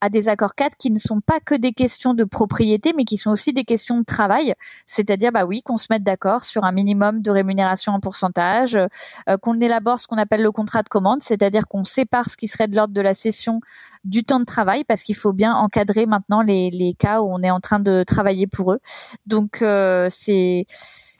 à 0.00 0.08
des 0.08 0.28
accords 0.28 0.54
cadres 0.54 0.76
qui 0.78 0.90
ne 0.90 0.98
sont 0.98 1.20
pas 1.20 1.40
que 1.40 1.54
des 1.54 1.72
questions 1.72 2.14
de 2.14 2.24
propriété, 2.24 2.92
mais 2.96 3.04
qui 3.04 3.18
sont 3.18 3.30
aussi 3.30 3.52
des 3.52 3.64
questions 3.64 3.98
de 3.98 4.04
travail. 4.04 4.54
C'est-à-dire, 4.86 5.32
bah 5.32 5.44
oui, 5.44 5.62
qu'on 5.62 5.76
se 5.76 5.86
mette 5.90 6.02
d'accord 6.02 6.44
sur 6.44 6.64
un 6.64 6.72
minimum 6.72 7.22
de 7.22 7.30
rémunération 7.30 7.92
en 7.92 8.00
pourcentage, 8.00 8.76
euh, 8.76 9.36
qu'on 9.38 9.60
élabore 9.60 10.00
ce 10.00 10.06
qu'on 10.06 10.18
appelle 10.18 10.42
le 10.42 10.52
contrat 10.52 10.82
de 10.82 10.88
commande, 10.88 11.22
c'est-à-dire 11.22 11.66
qu'on 11.68 11.84
sépare 11.84 12.28
ce 12.30 12.36
qui 12.36 12.48
serait 12.48 12.68
de 12.68 12.76
l'ordre 12.76 12.94
de 12.94 13.00
la 13.00 13.14
session 13.14 13.60
du 14.04 14.24
temps 14.24 14.40
de 14.40 14.44
travail, 14.44 14.84
parce 14.84 15.02
qu'il 15.02 15.16
faut 15.16 15.32
bien 15.32 15.54
encadrer 15.54 16.06
maintenant 16.06 16.40
les, 16.42 16.70
les 16.70 16.94
cas 16.94 17.20
où 17.20 17.30
on 17.30 17.42
est 17.42 17.50
en 17.50 17.60
train 17.60 17.80
de 17.80 18.02
travailler 18.02 18.46
pour 18.46 18.72
eux. 18.72 18.80
Donc, 19.26 19.60
euh, 19.62 20.08
c'est 20.10 20.66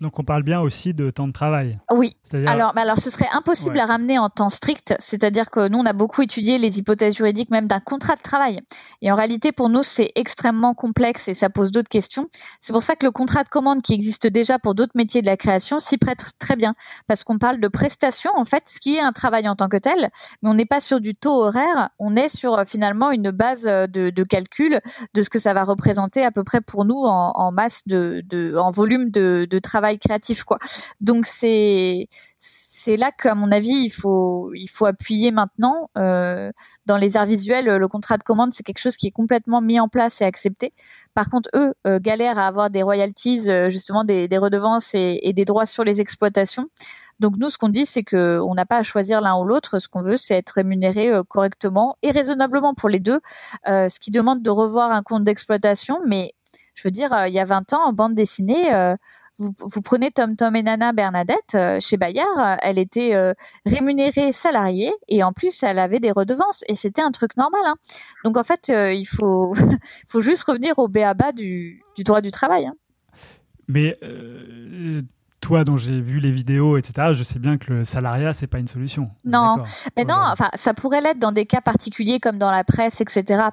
donc 0.00 0.18
on 0.18 0.24
parle 0.24 0.42
bien 0.42 0.60
aussi 0.60 0.94
de 0.94 1.10
temps 1.10 1.28
de 1.28 1.32
travail. 1.32 1.78
Oui. 1.92 2.16
Alors, 2.46 2.76
alors 2.76 2.98
ce 2.98 3.10
serait 3.10 3.28
impossible 3.32 3.78
à 3.78 3.86
ramener 3.86 4.18
en 4.18 4.30
temps 4.30 4.48
strict, 4.48 4.94
c'est-à-dire 4.98 5.50
que 5.50 5.68
nous 5.68 5.78
on 5.78 5.84
a 5.84 5.92
beaucoup 5.92 6.22
étudié 6.22 6.58
les 6.58 6.78
hypothèses 6.78 7.16
juridiques 7.16 7.50
même 7.50 7.66
d'un 7.66 7.80
contrat 7.80 8.16
de 8.16 8.22
travail. 8.22 8.60
Et 9.02 9.12
en 9.12 9.14
réalité 9.14 9.52
pour 9.52 9.68
nous 9.68 9.82
c'est 9.82 10.12
extrêmement 10.14 10.74
complexe 10.74 11.28
et 11.28 11.34
ça 11.34 11.50
pose 11.50 11.70
d'autres 11.70 11.88
questions. 11.88 12.28
C'est 12.60 12.72
pour 12.72 12.82
ça 12.82 12.96
que 12.96 13.04
le 13.04 13.12
contrat 13.12 13.44
de 13.44 13.48
commande 13.48 13.82
qui 13.82 13.92
existe 13.92 14.26
déjà 14.26 14.58
pour 14.58 14.74
d'autres 14.74 14.92
métiers 14.94 15.20
de 15.20 15.26
la 15.26 15.36
création 15.36 15.78
s'y 15.78 15.98
prête 15.98 16.24
très 16.38 16.56
bien 16.56 16.74
parce 17.06 17.24
qu'on 17.24 17.38
parle 17.38 17.60
de 17.60 17.68
prestation 17.68 18.30
en 18.36 18.44
fait, 18.44 18.68
ce 18.68 18.78
qui 18.80 18.96
est 18.96 19.00
un 19.00 19.12
travail 19.12 19.48
en 19.48 19.56
tant 19.56 19.68
que 19.68 19.76
tel, 19.76 20.10
mais 20.42 20.48
on 20.48 20.54
n'est 20.54 20.66
pas 20.66 20.80
sur 20.80 21.00
du 21.00 21.14
taux 21.14 21.42
horaire, 21.42 21.90
on 21.98 22.16
est 22.16 22.28
sur 22.28 22.58
euh, 22.58 22.64
finalement 22.64 23.10
une 23.10 23.30
base 23.30 23.66
euh, 23.66 23.86
de, 23.86 24.10
de, 24.10 24.24
calcul 24.24 24.80
de 25.14 25.22
ce 25.22 25.30
que 25.30 25.38
ça 25.38 25.52
va 25.52 25.64
représenter 25.64 26.24
à 26.24 26.30
peu 26.30 26.44
près 26.44 26.60
pour 26.60 26.84
nous 26.84 27.02
en, 27.04 27.32
en 27.34 27.52
masse 27.52 27.82
de, 27.86 28.22
de 28.26 28.56
en 28.56 28.70
volume 28.70 29.10
de, 29.10 29.46
de 29.50 29.58
travail 29.58 29.89
créatif 29.98 30.44
quoi. 30.44 30.58
Donc 31.00 31.26
c'est 31.26 32.08
c'est 32.82 32.96
là 32.96 33.12
qu'à 33.12 33.34
mon 33.34 33.52
avis 33.52 33.74
il 33.84 33.90
faut 33.90 34.54
il 34.54 34.68
faut 34.68 34.86
appuyer 34.86 35.32
maintenant 35.32 35.90
euh, 35.98 36.50
dans 36.86 36.96
les 36.96 37.18
arts 37.18 37.26
visuels 37.26 37.66
le 37.66 37.88
contrat 37.88 38.16
de 38.16 38.22
commande 38.22 38.52
c'est 38.52 38.62
quelque 38.62 38.80
chose 38.80 38.96
qui 38.96 39.06
est 39.06 39.10
complètement 39.10 39.60
mis 39.60 39.78
en 39.78 39.88
place 39.88 40.22
et 40.22 40.24
accepté. 40.24 40.72
Par 41.12 41.28
contre 41.28 41.50
eux 41.54 41.74
euh, 41.86 41.98
galèrent 42.00 42.38
à 42.38 42.46
avoir 42.46 42.70
des 42.70 42.82
royalties 42.82 43.50
euh, 43.50 43.68
justement 43.68 44.02
des, 44.04 44.28
des 44.28 44.38
redevances 44.38 44.94
et, 44.94 45.32
des 45.34 45.44
droits 45.44 45.66
sur 45.66 45.84
les 45.84 46.00
exploitations. 46.00 46.68
Donc 47.18 47.34
nous 47.36 47.50
ce 47.50 47.58
qu'on 47.58 47.68
dit 47.68 47.84
c'est 47.84 48.02
que 48.02 48.40
on 48.40 48.54
n'a 48.54 48.64
pas 48.64 48.78
à 48.78 48.82
choisir 48.82 49.20
l'un 49.20 49.36
ou 49.36 49.44
l'autre. 49.44 49.78
Ce 49.78 49.86
qu'on 49.86 50.00
veut 50.00 50.16
c'est 50.16 50.36
être 50.36 50.50
rémunéré 50.50 51.10
euh, 51.10 51.22
correctement 51.22 51.98
et 52.00 52.12
raisonnablement 52.12 52.72
pour 52.74 52.88
les 52.88 53.00
deux 53.00 53.20
ce 53.66 54.00
qui 54.00 54.10
demande 54.10 54.42
de 54.42 54.50
revoir 54.50 54.90
un 54.90 55.02
compte 55.02 55.24
d'exploitation. 55.24 55.98
Mais 56.06 56.32
je 56.74 56.88
veux 56.88 56.92
dire, 56.92 57.14
il 57.26 57.34
y 57.34 57.38
a 57.38 57.44
20 57.44 57.74
ans, 57.74 57.84
en 57.84 57.92
bande 57.92 58.14
dessinée, 58.14 58.70
vous, 59.40 59.82
prenez 59.82 60.10
Tom 60.10 60.36
Tom 60.36 60.54
et 60.54 60.62
Nana 60.62 60.92
Bernadette 60.92 61.54
euh, 61.54 61.78
chez 61.80 61.96
Bayard, 61.96 62.38
euh, 62.38 62.56
elle 62.62 62.78
était 62.78 63.14
euh, 63.14 63.32
rémunérée 63.64 64.32
salariée 64.32 64.92
et 65.08 65.22
en 65.22 65.32
plus 65.32 65.62
elle 65.62 65.78
avait 65.78 66.00
des 66.00 66.10
redevances 66.10 66.64
et 66.68 66.74
c'était 66.74 67.02
un 67.02 67.10
truc 67.10 67.36
normal. 67.36 67.62
Hein. 67.64 67.74
Donc 68.24 68.36
en 68.36 68.44
fait, 68.44 68.68
il 68.68 69.06
faut 69.06 69.54
faut 70.08 70.20
juste 70.20 70.44
revenir 70.44 70.78
au 70.78 70.88
béaba 70.88 71.32
du, 71.32 71.82
du 71.96 72.04
droit 72.04 72.20
du 72.20 72.30
travail. 72.30 72.66
Hein. 72.66 72.74
Mais 73.68 73.98
toi 75.40 75.64
dont 75.64 75.76
j'ai 75.76 76.00
vu 76.00 76.20
les 76.20 76.30
vidéos, 76.30 76.76
etc., 76.76 77.08
je 77.12 77.22
sais 77.22 77.38
bien 77.38 77.58
que 77.58 77.72
le 77.72 77.84
salariat, 77.84 78.32
c'est 78.32 78.46
pas 78.46 78.58
une 78.58 78.68
solution. 78.68 79.10
Non, 79.24 79.56
mais 79.96 80.04
non, 80.04 80.16
enfin, 80.16 80.50
ça 80.54 80.74
pourrait 80.74 81.00
l'être 81.00 81.18
dans 81.18 81.32
des 81.32 81.46
cas 81.46 81.60
particuliers 81.60 82.20
comme 82.20 82.38
dans 82.38 82.50
la 82.50 82.64
presse, 82.64 83.00
etc. 83.00 83.44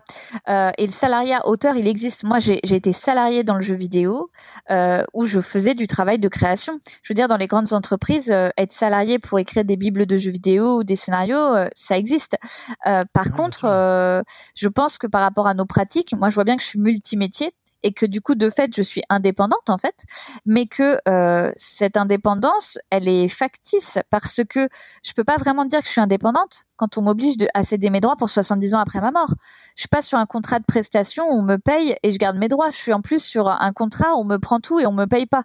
Euh, 0.49 0.71
et 0.77 0.85
le 0.85 0.91
salariat 0.91 1.45
auteur, 1.47 1.75
il 1.75 1.87
existe. 1.87 2.23
Moi, 2.23 2.39
j'ai 2.39 2.59
été 2.63 2.91
salarié 2.91 3.43
dans 3.43 3.55
le 3.55 3.61
jeu 3.61 3.75
vidéo 3.75 4.29
euh, 4.69 5.03
où 5.13 5.25
je 5.25 5.39
faisais 5.39 5.73
du 5.73 5.87
travail 5.87 6.19
de 6.19 6.27
création. 6.27 6.79
Je 7.03 7.13
veux 7.13 7.15
dire, 7.15 7.27
dans 7.27 7.37
les 7.37 7.47
grandes 7.47 7.73
entreprises, 7.73 8.31
euh, 8.31 8.49
être 8.57 8.71
salarié 8.71 9.19
pour 9.19 9.39
écrire 9.39 9.65
des 9.65 9.77
bibles 9.77 10.05
de 10.05 10.17
jeux 10.17 10.31
vidéo 10.31 10.79
ou 10.79 10.83
des 10.83 10.95
scénarios, 10.95 11.37
euh, 11.37 11.67
ça 11.75 11.97
existe. 11.97 12.37
Euh, 12.85 13.01
par 13.13 13.31
contre, 13.31 14.23
je 14.55 14.67
pense 14.67 14.97
que 14.97 15.07
par 15.07 15.21
rapport 15.21 15.47
à 15.47 15.53
nos 15.53 15.65
pratiques, 15.65 16.13
moi, 16.17 16.29
je 16.29 16.35
vois 16.35 16.43
bien 16.43 16.57
que 16.57 16.63
je 16.63 16.67
suis 16.67 16.79
multimétier 16.79 17.53
et 17.83 17.93
que 17.93 18.05
du 18.05 18.21
coup 18.21 18.35
de 18.35 18.49
fait 18.49 18.75
je 18.75 18.81
suis 18.81 19.03
indépendante 19.09 19.69
en 19.69 19.77
fait, 19.77 20.03
mais 20.45 20.67
que 20.67 20.99
euh, 21.07 21.51
cette 21.55 21.97
indépendance 21.97 22.77
elle 22.89 23.07
est 23.07 23.27
factice 23.27 23.99
parce 24.09 24.41
que 24.49 24.69
je 25.03 25.13
peux 25.13 25.23
pas 25.23 25.37
vraiment 25.37 25.65
dire 25.65 25.79
que 25.79 25.85
je 25.85 25.91
suis 25.91 26.01
indépendante 26.01 26.65
quand 26.75 26.97
on 26.97 27.01
m'oblige 27.01 27.35
à 27.53 27.63
céder 27.63 27.89
mes 27.89 27.99
droits 27.99 28.15
pour 28.15 28.29
70 28.29 28.75
ans 28.75 28.79
après 28.79 29.01
ma 29.01 29.11
mort. 29.11 29.33
Je 29.75 29.81
suis 29.81 29.89
pas 29.89 30.01
sur 30.01 30.17
un 30.17 30.25
contrat 30.25 30.59
de 30.59 30.65
prestation 30.65 31.25
où 31.29 31.33
on 31.33 31.41
me 31.41 31.57
paye 31.57 31.95
et 32.03 32.11
je 32.11 32.17
garde 32.17 32.37
mes 32.37 32.47
droits. 32.47 32.71
Je 32.71 32.77
suis 32.77 32.93
en 32.93 33.01
plus 33.01 33.19
sur 33.23 33.47
un 33.47 33.73
contrat 33.73 34.13
où 34.15 34.19
on 34.19 34.23
me 34.23 34.37
prend 34.37 34.59
tout 34.59 34.79
et 34.79 34.85
on 34.85 34.91
me 34.91 35.05
paye 35.05 35.25
pas. 35.25 35.43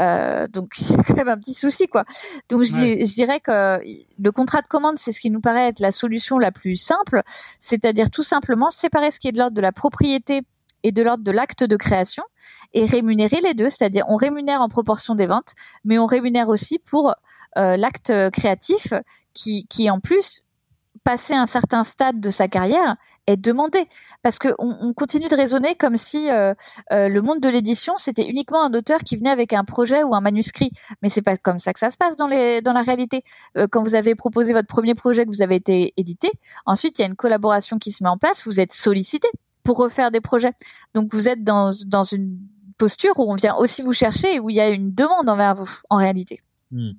Euh, 0.00 0.48
donc 0.48 0.74
il 0.80 0.90
y 0.90 0.94
a 0.94 1.02
quand 1.02 1.16
même 1.16 1.28
un 1.28 1.38
petit 1.38 1.54
souci 1.54 1.86
quoi. 1.86 2.04
Donc 2.48 2.64
je, 2.64 2.72
je 2.72 3.14
dirais 3.14 3.40
que 3.40 3.80
le 4.18 4.32
contrat 4.32 4.62
de 4.62 4.66
commande 4.66 4.96
c'est 4.98 5.12
ce 5.12 5.20
qui 5.20 5.30
nous 5.30 5.40
paraît 5.40 5.68
être 5.68 5.80
la 5.80 5.92
solution 5.92 6.38
la 6.38 6.50
plus 6.52 6.76
simple, 6.76 7.22
c'est-à-dire 7.58 8.10
tout 8.10 8.22
simplement 8.22 8.70
séparer 8.70 9.10
ce 9.10 9.20
qui 9.20 9.28
est 9.28 9.32
de 9.32 9.38
l'ordre 9.38 9.56
de 9.56 9.60
la 9.60 9.72
propriété 9.72 10.42
et 10.82 10.92
de 10.92 11.02
l'ordre 11.02 11.24
de 11.24 11.30
l'acte 11.30 11.64
de 11.64 11.76
création 11.76 12.24
et 12.72 12.84
rémunérer 12.84 13.40
les 13.42 13.54
deux, 13.54 13.70
c'est-à-dire 13.70 14.04
on 14.08 14.16
rémunère 14.16 14.60
en 14.60 14.68
proportion 14.68 15.14
des 15.14 15.26
ventes, 15.26 15.54
mais 15.84 15.98
on 15.98 16.06
rémunère 16.06 16.48
aussi 16.48 16.78
pour 16.78 17.14
euh, 17.58 17.76
l'acte 17.76 18.12
créatif 18.30 18.94
qui, 19.34 19.66
qui 19.66 19.90
en 19.90 20.00
plus 20.00 20.42
passé 21.04 21.34
un 21.34 21.46
certain 21.46 21.84
stade 21.84 22.20
de 22.20 22.30
sa 22.30 22.46
carrière 22.46 22.96
est 23.26 23.36
demandé. 23.36 23.86
Parce 24.22 24.38
que 24.38 24.48
on, 24.58 24.92
continue 24.94 25.28
de 25.28 25.34
raisonner 25.34 25.74
comme 25.74 25.96
si 25.96 26.30
euh, 26.30 26.54
euh, 26.92 27.08
le 27.08 27.22
monde 27.22 27.40
de 27.40 27.48
l'édition 27.48 27.94
c'était 27.98 28.26
uniquement 28.28 28.64
un 28.64 28.72
auteur 28.72 29.00
qui 29.00 29.16
venait 29.16 29.30
avec 29.30 29.52
un 29.52 29.64
projet 29.64 30.02
ou 30.04 30.14
un 30.14 30.20
manuscrit. 30.20 30.70
Mais 31.02 31.08
c'est 31.08 31.22
pas 31.22 31.36
comme 31.36 31.58
ça 31.58 31.72
que 31.72 31.80
ça 31.80 31.90
se 31.90 31.96
passe 31.96 32.16
dans 32.16 32.28
les 32.28 32.62
dans 32.62 32.72
la 32.72 32.82
réalité. 32.82 33.22
Quand 33.70 33.82
vous 33.82 33.94
avez 33.94 34.14
proposé 34.14 34.52
votre 34.52 34.68
premier 34.68 34.94
projet 34.94 35.24
que 35.24 35.30
vous 35.30 35.42
avez 35.42 35.56
été 35.56 35.92
édité 35.96 36.30
ensuite 36.66 36.98
il 36.98 37.02
y 37.02 37.04
a 37.04 37.08
une 37.08 37.16
collaboration 37.16 37.78
qui 37.78 37.92
se 37.92 38.02
met 38.02 38.10
en 38.10 38.18
place 38.18 38.44
vous 38.46 38.60
êtes 38.60 38.72
sollicité 38.72 39.28
pour 39.62 39.78
refaire 39.78 40.10
des 40.10 40.20
projets. 40.20 40.52
Donc 40.94 41.12
vous 41.12 41.28
êtes 41.28 41.44
dans, 41.44 41.70
une 41.70 42.38
posture 42.78 43.18
où 43.18 43.30
on 43.30 43.34
vient 43.34 43.54
aussi 43.54 43.82
vous 43.82 43.92
chercher 43.92 44.34
et 44.34 44.40
où 44.40 44.50
il 44.50 44.56
y 44.56 44.60
a 44.60 44.68
une 44.68 44.92
demande 44.92 45.28
envers 45.28 45.54
vous 45.54 45.70
en 45.90 45.96
réalité. 45.96 46.40
Hmm. 46.70 46.92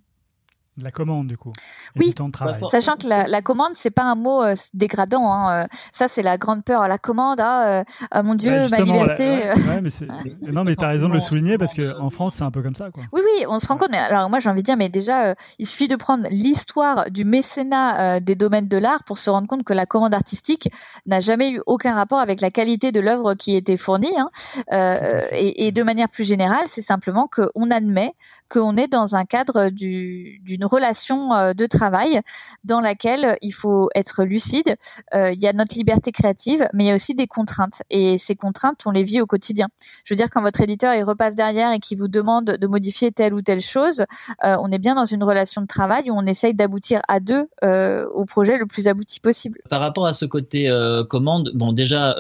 De 0.78 0.84
la 0.84 0.92
commande 0.92 1.28
du 1.28 1.38
coup. 1.38 1.52
et 1.96 2.00
Oui. 2.00 2.08
du 2.08 2.14
temps 2.16 2.28
de 2.28 2.32
travail. 2.32 2.60
Pas 2.60 2.68
Sachant 2.68 2.96
que 2.96 3.08
la, 3.08 3.28
la 3.28 3.42
commande, 3.42 3.72
c'est 3.74 3.92
pas 3.92 4.04
un 4.04 4.16
mot 4.16 4.42
euh, 4.44 4.56
dégradant. 4.74 5.32
Hein. 5.32 5.64
euh, 5.64 5.68
Ça, 5.92 6.08
c'est 6.08 6.24
la 6.24 6.38
grande 6.38 6.64
peur. 6.64 6.88
La 6.88 6.98
commande, 6.98 7.40
ah, 7.40 7.68
euh, 7.68 7.84
ah, 8.12 8.24
mon 8.24 8.36
Dieu, 8.36 8.52
Ouais, 8.52 8.70
ma 8.70 8.80
liberté. 8.80 9.46
la- 9.46 9.54
ouais, 9.56 9.62
ouais, 9.76 9.82
mais 9.82 9.90
c'est- 9.90 10.08
non, 10.42 10.64
mais 10.64 10.76
t'as 10.76 10.88
raison 10.88 11.10
de 11.10 11.14
le 11.14 11.20
souligner 11.20 11.58
parce 11.58 11.74
que 11.74 12.00
en 12.00 12.10
France, 12.10 12.36
c'est 12.36 12.44
un 12.44 12.52
peu 12.52 12.62
comme 12.64 12.76
ça, 12.76 12.90
quoi. 12.92 13.04
Oui, 13.14 13.22
oui, 13.24 13.46
on 13.48 13.60
se 13.60 13.68
rend 13.68 13.78
compte. 13.78 13.90
Mais 13.92 13.98
alors 14.00 14.30
moi, 14.30 14.40
j'ai 14.40 14.50
envie 14.50 14.62
de 14.62 14.66
dire, 14.66 14.78
mais 14.78 14.90
déjà, 14.90 15.26
euh, 15.28 15.36
il 15.60 15.68
suffit 15.68 15.88
de 15.88 15.96
prendre 15.96 16.28
l'histoire 16.32 17.12
du 17.12 17.24
mécénat 17.26 18.16
euh, 18.16 18.20
des 18.20 18.36
domaines 18.36 18.68
de 18.68 18.78
l'art 18.78 19.04
pour 19.04 19.18
se 19.18 19.30
rendre 19.30 19.48
compte 19.48 19.64
que 19.64 19.74
la 19.74 19.86
commande 19.86 20.14
artistique 20.14 20.70
n'a 21.06 21.20
jamais 21.20 21.52
eu 21.52 21.62
aucun 21.68 21.94
rapport 21.94 22.20
avec 22.20 22.42
la 22.42 22.50
qualité 22.52 22.92
de 22.92 23.00
l'œuvre 23.00 23.34
qui 23.36 23.56
était 23.56 23.78
fournie. 23.78 24.16
Hein. 24.18 24.30
Euh, 24.72 25.22
et, 25.32 25.68
et 25.68 25.72
de 25.72 25.84
manière 25.84 26.10
plus 26.10 26.24
générale, 26.24 26.64
c'est 26.66 26.82
simplement 26.82 27.28
qu'on 27.32 27.70
admet 27.72 28.14
qu'on 28.50 28.78
est 28.78 28.88
dans 28.88 29.16
un 29.16 29.26
cadre 29.26 29.70
du- 29.70 30.40
d'une 30.44 30.63
relation 30.66 31.34
euh, 31.34 31.54
de 31.54 31.66
travail 31.66 32.22
dans 32.64 32.80
laquelle 32.80 33.38
il 33.42 33.52
faut 33.52 33.90
être 33.96 34.24
lucide. 34.24 34.76
Euh, 35.14 35.32
Il 35.32 35.42
y 35.42 35.48
a 35.48 35.54
notre 35.54 35.76
liberté 35.76 36.12
créative, 36.12 36.68
mais 36.74 36.86
il 36.86 36.88
y 36.88 36.92
a 36.92 36.96
aussi 36.96 37.16
des 37.16 37.28
contraintes. 37.28 37.82
Et 37.90 38.18
ces 38.18 38.36
contraintes, 38.36 38.82
on 38.86 38.92
les 38.92 39.04
vit 39.04 39.22
au 39.22 39.26
quotidien. 39.26 39.68
Je 40.06 40.14
veux 40.14 40.18
dire, 40.18 40.30
quand 40.30 40.42
votre 40.42 40.62
éditeur 40.62 40.94
il 40.94 41.04
repasse 41.04 41.36
derrière 41.36 41.72
et 41.72 41.80
qui 41.80 41.96
vous 41.96 42.08
demande 42.08 42.46
de 42.46 42.68
modifier 42.68 43.12
telle 43.12 43.34
ou 43.34 43.42
telle 43.42 43.62
chose, 43.62 44.06
euh, 44.44 44.56
on 44.60 44.72
est 44.72 44.80
bien 44.80 44.96
dans 44.96 45.06
une 45.06 45.24
relation 45.24 45.62
de 45.62 45.68
travail 45.68 46.10
où 46.10 46.14
on 46.16 46.26
essaye 46.26 46.54
d'aboutir 46.54 47.02
à 47.08 47.20
deux 47.20 47.48
au 47.64 48.26
projet 48.26 48.58
le 48.58 48.66
plus 48.66 48.88
abouti 48.88 49.20
possible. 49.20 49.60
Par 49.70 49.80
rapport 49.80 50.06
à 50.06 50.14
ce 50.14 50.26
côté 50.26 50.70
commande, 51.10 51.52
bon 51.54 51.74
déjà, 51.74 52.16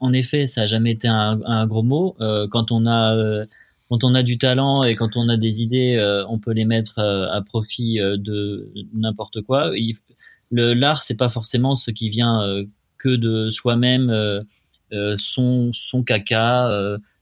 en 0.00 0.12
effet, 0.12 0.46
ça 0.46 0.62
a 0.62 0.66
jamais 0.66 0.92
été 0.92 1.08
un, 1.08 1.66
gros 1.66 1.82
mot. 1.82 2.16
Quand 2.50 2.72
on 2.72 2.86
a 2.86 3.44
quand 3.90 4.04
on 4.04 4.14
a 4.14 4.22
du 4.22 4.38
talent 4.38 4.84
et 4.84 4.94
quand 4.94 5.16
on 5.16 5.28
a 5.28 5.36
des 5.36 5.60
idées, 5.60 5.96
euh, 5.96 6.24
on 6.28 6.38
peut 6.38 6.52
les 6.52 6.64
mettre 6.64 7.00
euh, 7.00 7.26
à 7.30 7.42
profit 7.42 8.00
euh, 8.00 8.16
de 8.16 8.72
n'importe 8.94 9.42
quoi. 9.42 9.72
Il- 9.76 9.96
le 10.52 10.74
l'art, 10.74 11.02
c'est 11.02 11.16
pas 11.16 11.28
forcément 11.28 11.74
ce 11.76 11.90
qui 11.90 12.08
vient 12.08 12.42
que 12.98 13.08
de 13.08 13.50
soi-même, 13.50 14.12
son 15.16 15.70
son 15.72 16.02
caca. 16.02 16.68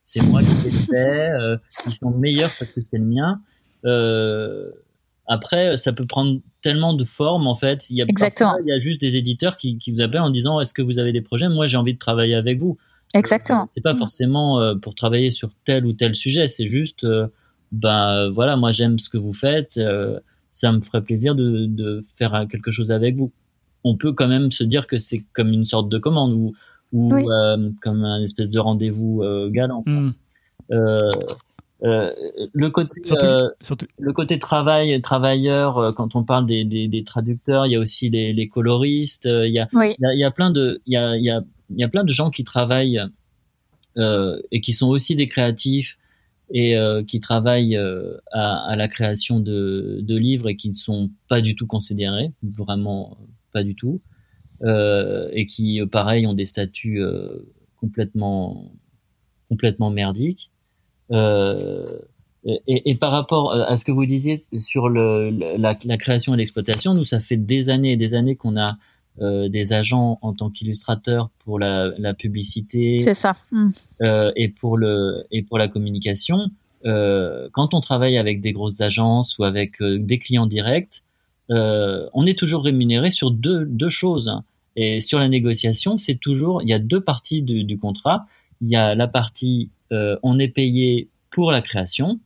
c'est 0.06 0.22
moi 0.30 0.40
qui 0.40 0.64
l'ai 0.64 0.70
fait. 0.70 1.30
Ils 1.86 1.90
sont 1.92 2.10
meilleurs 2.10 2.48
parce 2.58 2.72
que 2.72 2.80
c'est 2.80 2.96
le 2.96 3.04
mien. 3.04 3.42
Après, 5.26 5.76
ça 5.76 5.92
peut 5.92 6.06
prendre 6.06 6.40
tellement 6.62 6.94
de 6.94 7.04
formes 7.04 7.46
en 7.46 7.54
fait. 7.54 7.90
Il 7.90 7.96
y 7.96 8.02
a 8.02 8.06
Exactement. 8.08 8.52
parfois, 8.52 8.64
il 8.66 8.70
y 8.70 8.72
a 8.72 8.80
juste 8.80 9.00
des 9.02 9.16
éditeurs 9.16 9.56
qui, 9.56 9.76
qui 9.76 9.92
vous 9.92 10.00
appellent 10.00 10.22
en 10.22 10.30
disant 10.30 10.58
est-ce 10.58 10.72
que 10.72 10.80
vous 10.80 10.98
avez 10.98 11.12
des 11.12 11.20
projets? 11.20 11.50
Moi, 11.50 11.66
j'ai 11.66 11.76
envie 11.76 11.92
de 11.92 11.98
travailler 11.98 12.34
avec 12.34 12.58
vous. 12.58 12.78
Exactement. 13.14 13.62
Euh, 13.62 13.66
c'est 13.68 13.80
pas 13.82 13.94
Mm. 13.94 13.98
forcément 13.98 14.60
euh, 14.60 14.74
pour 14.74 14.94
travailler 14.94 15.30
sur 15.30 15.50
tel 15.64 15.86
ou 15.86 15.92
tel 15.92 16.14
sujet. 16.14 16.48
C'est 16.48 16.66
juste, 16.66 17.04
euh, 17.04 17.26
ben 17.72 18.28
voilà, 18.30 18.56
moi 18.56 18.72
j'aime 18.72 18.98
ce 18.98 19.08
que 19.08 19.18
vous 19.18 19.32
faites. 19.34 19.76
euh, 19.78 20.18
ça 20.52 20.72
me 20.72 20.80
ferait 20.80 21.02
plaisir 21.02 21.34
de, 21.36 21.66
de 21.66 22.02
faire 22.16 22.46
quelque 22.50 22.70
chose 22.70 22.90
avec 22.90 23.14
vous. 23.16 23.30
On 23.84 23.96
peut 23.96 24.12
quand 24.12 24.26
même 24.28 24.50
se 24.50 24.64
dire 24.64 24.86
que 24.88 24.98
c'est 24.98 25.22
comme 25.32 25.52
une 25.52 25.64
sorte 25.64 25.88
de 25.88 25.98
commande 25.98 26.32
ou, 26.32 26.54
ou 26.92 27.12
Oui. 27.14 27.24
euh, 27.30 27.70
comme 27.82 28.02
un 28.04 28.22
espèce 28.24 28.50
de 28.50 28.58
rendez-vous 28.58 29.22
euh, 29.22 29.48
galant. 29.50 29.84
Euh, 30.72 31.10
euh, 31.84 32.10
le 32.52 32.70
côté 32.70 32.90
Surtout, 33.04 33.24
euh, 33.24 33.48
surtout. 33.60 33.86
le 33.98 34.12
côté 34.12 34.38
travail, 34.40 35.00
travailleur, 35.00 35.78
euh, 35.78 35.92
quand 35.92 36.16
on 36.16 36.24
parle 36.24 36.44
des, 36.46 36.64
des, 36.64 36.88
des 36.88 37.04
traducteurs, 37.04 37.66
il 37.66 37.72
y 37.72 37.76
a 37.76 37.78
aussi 37.78 38.10
les, 38.10 38.32
les 38.32 38.48
coloristes, 38.48 39.26
euh, 39.26 39.46
il 39.46 39.52
y 39.54 39.60
a, 39.60 39.68
Oui. 39.74 39.94
il 39.98 40.02
y 40.02 40.06
a, 40.06 40.14
il 40.14 40.18
y 40.18 40.24
a 40.24 40.30
plein 40.32 40.50
de, 40.50 40.80
il 40.86 40.94
y 40.94 40.96
a, 40.96 41.16
il 41.16 41.24
y 41.24 41.30
a, 41.30 41.40
il 41.70 41.78
y 41.78 41.84
a 41.84 41.88
plein 41.88 42.04
de 42.04 42.12
gens 42.12 42.30
qui 42.30 42.44
travaillent 42.44 43.00
euh, 43.96 44.40
et 44.52 44.60
qui 44.60 44.74
sont 44.74 44.86
aussi 44.88 45.16
des 45.16 45.26
créatifs 45.26 45.98
et 46.50 46.76
euh, 46.76 47.02
qui 47.02 47.18
travaillent 47.20 47.76
euh, 47.76 48.16
à, 48.30 48.76
la 48.76 48.86
création 48.86 49.40
de, 49.40 50.04
livres 50.06 50.48
et 50.48 50.56
qui 50.56 50.68
ne 50.68 50.74
sont 50.74 51.10
pas 51.28 51.40
du 51.40 51.56
tout 51.56 51.66
considérés, 51.66 52.32
vraiment 52.42 53.18
pas 53.52 53.64
du 53.64 53.74
tout, 53.74 54.00
et 54.62 55.46
qui, 55.46 55.80
pareil, 55.90 56.26
ont 56.26 56.34
des 56.34 56.46
statuts 56.46 57.02
complètement, 57.76 58.72
complètement 59.48 59.90
merdiques. 59.90 60.50
Et, 61.10 62.94
par 63.00 63.12
rapport 63.12 63.52
à 63.52 63.76
ce 63.76 63.84
que 63.84 63.92
vous 63.92 64.06
disiez 64.06 64.44
sur 64.58 64.88
la 64.88 65.96
création 65.98 66.34
et 66.34 66.36
l'exploitation, 66.36 66.94
nous, 66.94 67.04
ça 67.04 67.20
fait 67.20 67.36
des 67.36 67.68
années 67.68 67.92
et 67.92 67.96
des 67.96 68.14
années 68.14 68.36
qu'on 68.36 68.56
a 68.56 68.78
euh, 69.20 69.48
des 69.48 69.72
agents 69.72 70.18
en 70.22 70.32
tant 70.32 70.48
qu'illustrateurs 70.48 71.28
pour 71.44 71.58
la, 71.58 71.90
la 71.98 72.14
publicité 72.14 72.98
C'est 72.98 73.14
ça. 73.14 73.32
Mm. 73.50 73.68
euh, 74.02 74.32
et 74.36 74.48
pour 74.48 74.78
le 74.78 75.24
et 75.32 75.42
pour 75.42 75.58
la 75.58 75.66
communication. 75.66 76.50
Euh, 76.84 77.48
quand 77.52 77.74
on 77.74 77.80
travaille 77.80 78.16
avec 78.16 78.40
des 78.40 78.52
grosses 78.52 78.80
agences 78.80 79.36
ou 79.38 79.44
avec 79.44 79.82
des 79.82 80.18
clients 80.18 80.46
directs, 80.46 81.02
on 81.48 82.26
est 82.26 82.38
toujours 82.38 82.62
rémunéré 82.62 83.10
sur 83.10 83.30
deux 83.30 83.64
deux 83.64 83.88
choses. 83.88 84.30
Et 84.76 85.00
sur 85.00 85.18
la 85.18 85.28
négociation, 85.28 85.98
c'est 85.98 86.20
toujours 86.20 86.62
il 86.62 86.68
y 86.68 86.72
a 86.72 86.78
deux 86.78 87.00
parties 87.00 87.42
du, 87.42 87.64
du 87.64 87.78
contrat. 87.78 88.26
Il 88.60 88.68
y 88.68 88.76
a 88.76 88.94
la 88.94 89.08
partie 89.08 89.70
on 89.90 90.38
est 90.38 90.48
payé 90.48 91.08
pour 91.32 91.50
la 91.50 91.62
création 91.62 92.20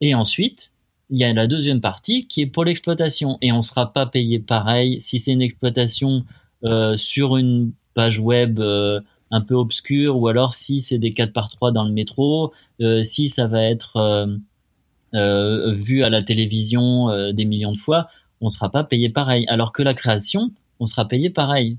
et 0.00 0.14
ensuite 0.14 0.70
il 1.10 1.18
y 1.18 1.24
a 1.24 1.32
la 1.32 1.46
deuxième 1.46 1.80
partie 1.80 2.26
qui 2.26 2.42
est 2.42 2.46
pour 2.46 2.64
l'exploitation 2.64 3.38
et 3.42 3.52
on 3.52 3.62
sera 3.62 3.92
pas 3.92 4.06
payé 4.06 4.38
pareil 4.40 5.00
si 5.02 5.20
c'est 5.20 5.32
une 5.32 5.42
exploitation 5.42 6.24
euh, 6.64 6.96
sur 6.96 7.36
une 7.36 7.72
page 7.94 8.18
web 8.20 8.58
euh, 8.60 9.00
un 9.30 9.40
peu 9.42 9.54
obscure 9.54 10.16
ou 10.18 10.28
alors 10.28 10.54
si 10.54 10.80
c'est 10.80 10.98
des 10.98 11.12
4 11.14 11.32
par 11.32 11.50
3 11.50 11.72
dans 11.72 11.84
le 11.84 11.92
métro, 11.92 12.52
euh, 12.80 13.04
si 13.04 13.28
ça 13.28 13.46
va 13.46 13.62
être 13.62 13.98
vu 15.12 16.02
à 16.02 16.10
la 16.10 16.22
télévision 16.22 17.32
des 17.32 17.44
millions 17.44 17.72
de 17.72 17.78
fois, 17.78 18.08
on 18.40 18.50
sera 18.50 18.70
pas 18.70 18.84
payé 18.84 19.08
pareil. 19.08 19.44
Alors 19.48 19.72
que 19.72 19.82
la 19.82 19.94
création, 19.94 20.50
on 20.80 20.86
sera 20.86 21.06
payé 21.06 21.30
pareil. 21.30 21.78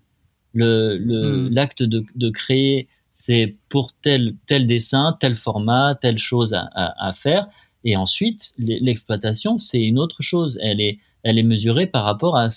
Le 0.53 0.97
le- 0.97 1.47
Hmm. 1.47 1.49
l'acte 1.49 1.83
de, 1.83 2.05
de 2.15 2.29
créer, 2.29 2.87
c'est 3.13 3.55
pour 3.69 3.93
tel 4.01 4.35
tel 4.47 4.67
dessin, 4.67 5.17
tel 5.19 5.35
format, 5.35 5.95
telle 6.01 6.19
chose 6.19 6.53
à, 6.53 6.69
à, 6.73 7.09
à 7.09 7.13
faire. 7.13 7.47
Et 7.85 7.95
ensuite, 7.95 8.51
l'e- 8.57 8.79
l'exploitation, 8.81 9.57
c'est 9.57 9.81
une 9.81 9.99
autre 9.99 10.21
chose. 10.21 10.57
Elle 10.61 10.81
est 10.81 10.99
elle 11.23 11.37
est 11.39 11.43
mesurée 11.43 11.87
par 11.87 12.03
rapport 12.05 12.35
à 12.37 12.49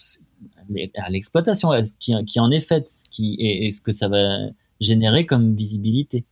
à 0.96 1.10
l'exploitation, 1.10 1.70
qui, 1.98 2.12
qui 2.26 2.40
en 2.40 2.50
est 2.50 2.60
faite, 2.60 2.86
qui 3.10 3.36
et, 3.40 3.72
ce 3.72 3.80
que 3.80 3.92
ça 3.92 4.08
va 4.08 4.38
générer 4.80 5.26
comme 5.26 5.54
visibilité. 5.54 6.24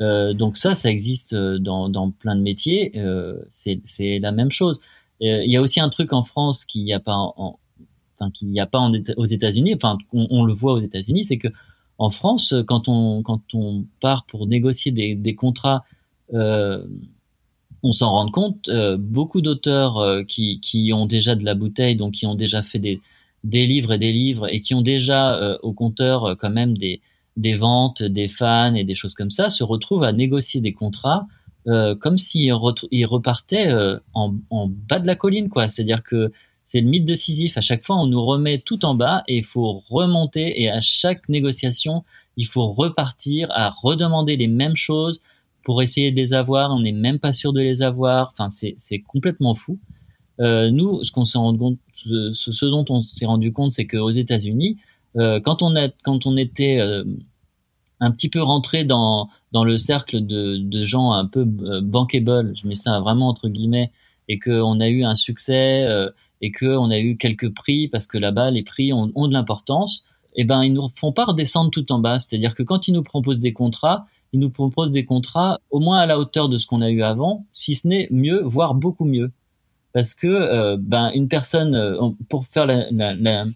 Euh, 0.00 0.32
donc 0.32 0.56
ça, 0.56 0.74
ça 0.74 0.90
existe 0.90 1.34
euh, 1.34 1.58
dans, 1.58 1.88
dans 1.88 2.10
plein 2.10 2.34
de 2.36 2.40
métiers. 2.40 2.92
Euh, 2.96 3.36
c'est 3.50 4.18
la 4.18 4.32
même 4.32 4.50
chose. 4.50 4.80
Euh, 5.22 5.44
Il 5.44 5.50
y 5.52 5.56
a 5.56 5.62
aussi 5.62 5.80
un 5.80 5.88
truc 5.90 6.12
en 6.12 6.24
France 6.24 6.64
qu'il 6.64 6.82
n'y 6.84 6.92
a 6.94 7.00
pas 7.00 7.14
en, 7.14 7.34
en- 7.36 7.58
enfin 8.18 8.30
qu'il 8.30 8.48
n'y 8.48 8.60
a 8.60 8.66
pas 8.66 8.78
en 8.78 8.92
aux 9.16 9.24
États-Unis. 9.26 9.74
Enfin, 9.74 9.98
on, 10.12 10.26
on 10.30 10.44
le 10.44 10.52
voit 10.52 10.72
aux 10.72 10.80
États-Unis, 10.80 11.24
c'est 11.26 11.38
que 11.38 11.48
en 11.98 12.10
France, 12.10 12.54
quand 12.66 12.88
on 12.88 13.22
quand 13.22 13.42
on 13.54 13.84
part 14.00 14.24
pour 14.26 14.46
négocier 14.48 14.90
des, 14.92 15.14
des 15.14 15.34
contrats, 15.36 15.84
euh, 16.32 16.84
on 17.84 17.92
s'en 17.92 18.10
rend 18.10 18.30
compte. 18.30 18.68
euh, 18.68 18.96
beaucoup 18.98 19.40
d'auteurs 19.42 19.98
euh, 19.98 20.24
qui 20.24 20.60
qui 20.60 20.92
ont 20.92 21.06
déjà 21.06 21.36
de 21.36 21.44
la 21.44 21.54
bouteille, 21.54 21.96
donc 21.96 22.14
qui 22.14 22.26
ont 22.26 22.34
déjà 22.34 22.62
fait 22.62 22.80
des 22.80 23.00
des 23.44 23.66
livres 23.66 23.92
et 23.92 23.98
des 23.98 24.12
livres 24.12 24.48
et 24.52 24.60
qui 24.60 24.74
ont 24.74 24.82
déjà 24.82 25.36
euh, 25.36 25.58
au 25.62 25.72
compteur 25.72 26.36
quand 26.38 26.50
même 26.50 26.76
des 26.78 27.00
des 27.36 27.54
ventes, 27.54 28.02
des 28.02 28.28
fans 28.28 28.74
et 28.74 28.84
des 28.84 28.94
choses 28.94 29.14
comme 29.14 29.30
ça, 29.30 29.50
se 29.50 29.64
retrouvent 29.64 30.04
à 30.04 30.12
négocier 30.12 30.60
des 30.60 30.72
contrats 30.72 31.26
comme 32.00 32.18
s'ils 32.18 32.52
ils 32.90 33.06
repartaient 33.06 33.72
en, 34.12 34.34
en 34.50 34.68
bas 34.68 34.98
de 34.98 35.06
la 35.06 35.16
colline, 35.16 35.48
quoi. 35.48 35.70
C'est-à-dire 35.70 36.02
que 36.02 36.30
c'est 36.66 36.82
le 36.82 36.88
mythe 36.88 37.06
de 37.06 37.14
Sisyphe. 37.14 37.56
À 37.56 37.62
chaque 37.62 37.84
fois, 37.84 37.96
on 37.96 38.06
nous 38.06 38.24
remet 38.24 38.58
tout 38.58 38.84
en 38.84 38.94
bas 38.94 39.22
et 39.28 39.38
il 39.38 39.44
faut 39.44 39.82
remonter. 39.88 40.60
Et 40.60 40.68
à 40.68 40.80
chaque 40.82 41.28
négociation, 41.28 42.04
il 42.36 42.46
faut 42.46 42.72
repartir 42.72 43.48
à 43.52 43.70
redemander 43.70 44.36
les 44.36 44.48
mêmes 44.48 44.76
choses 44.76 45.20
pour 45.64 45.82
essayer 45.82 46.10
de 46.10 46.16
les 46.16 46.32
avoir. 46.34 46.70
On 46.70 46.80
n'est 46.80 46.92
même 46.92 47.18
pas 47.18 47.32
sûr 47.32 47.52
de 47.52 47.60
les 47.60 47.82
avoir. 47.82 48.30
Enfin, 48.32 48.48
c'est 48.50 49.00
complètement 49.06 49.54
fou. 49.54 49.78
Euh, 50.40 50.70
nous, 50.70 51.02
ce 51.04 51.12
qu'on 51.12 51.24
s'est 51.24 51.38
rendu 51.38 51.58
compte, 51.58 51.78
ce, 51.96 52.32
ce- 52.34 52.66
dont 52.66 52.84
on 52.88 53.02
s'est 53.02 53.26
rendu 53.26 53.52
compte, 53.52 53.72
c'est 53.72 53.86
qu'aux 53.86 54.10
États-Unis, 54.10 54.78
euh, 55.16 55.40
quand 55.40 55.62
on 55.62 55.76
a, 55.76 55.88
quand 56.02 56.26
on 56.26 56.36
était 56.36 56.78
euh, 56.80 57.04
un 58.00 58.10
petit 58.10 58.28
peu 58.28 58.42
rentré 58.42 58.84
dans 58.84 59.28
dans 59.52 59.64
le 59.64 59.78
cercle 59.78 60.26
de, 60.26 60.56
de 60.58 60.84
gens 60.84 61.12
un 61.12 61.26
peu 61.26 61.46
euh, 61.62 61.80
bankable, 61.80 62.52
je 62.56 62.66
mets 62.66 62.74
ça 62.76 62.98
vraiment 63.00 63.28
entre 63.28 63.48
guillemets, 63.48 63.92
et 64.28 64.38
que 64.40 64.50
on 64.60 64.80
a 64.80 64.88
eu 64.88 65.04
un 65.04 65.14
succès 65.14 65.84
euh, 65.86 66.10
et 66.40 66.50
que 66.50 66.66
on 66.66 66.90
a 66.90 66.98
eu 66.98 67.16
quelques 67.16 67.54
prix 67.54 67.86
parce 67.88 68.08
que 68.08 68.18
là-bas 68.18 68.50
les 68.50 68.64
prix 68.64 68.92
ont, 68.92 69.12
ont 69.14 69.28
de 69.28 69.32
l'importance, 69.32 70.04
et 70.34 70.44
ben 70.44 70.64
ils 70.64 70.72
nous 70.72 70.88
font 70.96 71.12
pas 71.12 71.26
redescendre 71.26 71.70
tout 71.70 71.90
en 71.92 72.00
bas. 72.00 72.18
C'est-à-dire 72.18 72.54
que 72.56 72.64
quand 72.64 72.88
ils 72.88 72.92
nous 72.92 73.04
proposent 73.04 73.40
des 73.40 73.52
contrats, 73.52 74.06
ils 74.34 74.40
nous 74.40 74.50
proposent 74.50 74.90
des 74.90 75.04
contrats 75.04 75.60
au 75.70 75.78
moins 75.78 76.00
à 76.00 76.06
la 76.06 76.18
hauteur 76.18 76.48
de 76.48 76.58
ce 76.58 76.66
qu'on 76.66 76.82
a 76.82 76.90
eu 76.90 77.02
avant, 77.02 77.46
si 77.52 77.76
ce 77.76 77.86
n'est 77.86 78.08
mieux, 78.10 78.42
voire 78.42 78.74
beaucoup 78.74 79.04
mieux. 79.04 79.30
Parce 79.92 80.12
que 80.12 80.26
euh, 80.26 80.76
ben 80.76 81.12
une 81.14 81.28
personne, 81.28 81.76
euh, 81.76 82.10
pour 82.28 82.44
faire 82.48 82.66
la, 82.66 82.90
la, 82.90 83.14
la 83.14 83.46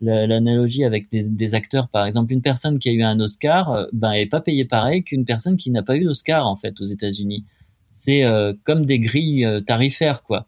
la- 0.00 0.26
l'analogie 0.26 0.82
avec 0.82 1.10
des, 1.10 1.54
acteurs, 1.54 1.88
par 1.88 2.06
exemple, 2.06 2.32
une 2.32 2.40
personne 2.40 2.78
qui 2.78 2.88
a 2.88 2.92
eu 2.92 3.02
un 3.02 3.20
Oscar, 3.20 3.70
euh, 3.70 3.84
ben, 3.92 4.12
est 4.12 4.26
pas 4.26 4.40
payée 4.40 4.64
pareil 4.64 5.04
qu'une 5.04 5.26
personne 5.26 5.58
qui 5.58 5.70
n'a 5.70 5.82
pas 5.82 5.96
eu 5.96 6.04
d'Oscar 6.04 6.46
en 6.46 6.56
fait 6.56 6.80
aux 6.80 6.86
États-Unis. 6.86 7.44
C'est 7.92 8.24
comme 8.64 8.84
des 8.84 8.98
grilles 8.98 9.46
tarifaires, 9.66 10.22
quoi. 10.24 10.46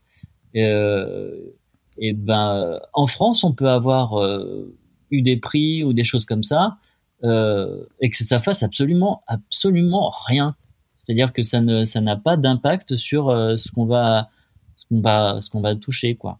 Et 0.55 2.13
ben 2.13 2.81
en 2.93 3.07
France, 3.07 3.45
on 3.45 3.53
peut 3.55 3.71
avoir 3.71 4.13
eu 5.11 5.23
des 5.23 5.39
prix 5.39 5.83
ou 5.85 5.95
des 5.95 6.05
choses 6.05 6.27
comme 6.27 6.43
ça 6.43 6.73
et 7.23 8.11
que 8.11 8.25
ça 8.25 8.39
fasse 8.41 8.63
absolument 8.63 9.23
absolument 9.27 10.13
rien. 10.27 10.55
C'est-à-dire 10.97 11.33
que 11.33 11.43
ça 11.43 11.61
ne 11.61 11.85
ça 11.85 12.01
n'a 12.01 12.17
pas 12.17 12.37
d'impact 12.37 12.97
sur 12.97 13.27
ce 13.31 13.71
qu'on 13.73 13.87
va 13.87 14.31
ce 14.77 14.87
qu'on 14.87 15.01
va 15.01 15.41
ce 15.41 15.51
qu'on 15.51 15.61
va 15.61 15.75
toucher 15.75 16.17
quoi. 16.17 16.39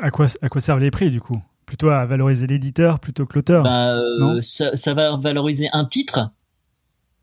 À 0.00 0.10
quoi 0.10 0.26
à 0.42 0.48
quoi 0.48 0.60
servent 0.60 0.80
les 0.80 0.90
prix 0.90 1.10
du 1.10 1.20
coup? 1.20 1.40
Plutôt 1.70 1.90
à 1.90 2.04
valoriser 2.04 2.48
l'éditeur 2.48 2.98
plutôt 2.98 3.26
que 3.26 3.34
l'auteur 3.36 3.62
bah, 3.62 3.96
ça, 4.42 4.74
ça, 4.74 4.92
va 4.92 5.16
valoriser 5.16 5.68
un 5.72 5.84
titre, 5.84 6.30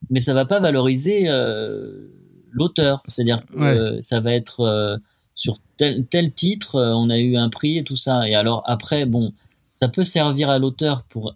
mais 0.09 0.21
ça 0.21 0.33
va 0.33 0.45
pas 0.45 0.61
valoriser 0.61 1.27
euh, 1.27 1.97
l'auteur. 2.51 3.03
C'est-à-dire 3.09 3.45
que 3.45 3.59
euh, 3.59 4.01
ça 4.01 4.21
va 4.21 4.33
être 4.33 4.61
euh, 4.61 4.95
sur 5.35 5.59
tel, 5.75 6.05
tel 6.05 6.31
titre, 6.31 6.75
on 6.75 7.09
a 7.09 7.17
eu 7.17 7.35
un 7.35 7.49
prix 7.49 7.77
et 7.77 7.83
tout 7.83 7.97
ça. 7.97 8.25
Et 8.27 8.35
alors 8.35 8.63
après, 8.65 9.05
bon, 9.05 9.33
ça 9.57 9.89
peut 9.89 10.05
servir 10.05 10.49
à 10.49 10.59
l'auteur 10.59 11.03
pour 11.09 11.35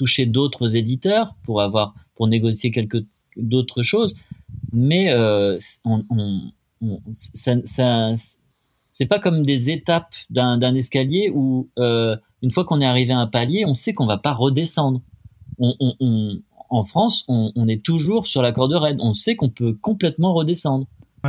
toucher 0.00 0.24
d'autres 0.24 0.76
éditeurs, 0.76 1.34
pour 1.44 1.60
avoir 1.60 1.94
pour 2.16 2.26
négocier 2.26 2.70
quelques 2.70 3.02
d'autres 3.36 3.82
choses, 3.82 4.14
mais 4.72 5.14
on, 5.84 6.02
on, 6.10 6.40
on, 6.80 7.00
ça, 7.12 7.52
ça 7.64 8.14
c'est 8.94 9.06
pas 9.06 9.18
comme 9.18 9.44
des 9.44 9.68
étapes 9.68 10.14
d'un 10.30 10.74
escalier 10.74 11.30
où 11.34 11.68
une 11.76 12.50
fois 12.50 12.64
qu'on 12.64 12.80
est 12.80 12.86
arrivé 12.86 13.12
à 13.12 13.18
un 13.18 13.26
palier, 13.26 13.64
on 13.66 13.74
sait 13.74 13.92
qu'on 13.92 14.06
va 14.06 14.18
pas 14.18 14.32
redescendre. 14.32 15.02
en 15.58 16.84
France, 16.84 17.24
on, 17.28 17.68
est 17.68 17.82
toujours 17.82 18.26
sur 18.26 18.40
la 18.40 18.52
corde 18.52 18.72
raide. 18.72 18.98
On 19.00 19.12
sait 19.12 19.36
qu'on 19.36 19.50
peut 19.50 19.74
complètement 19.74 20.32
redescendre. 20.32 20.86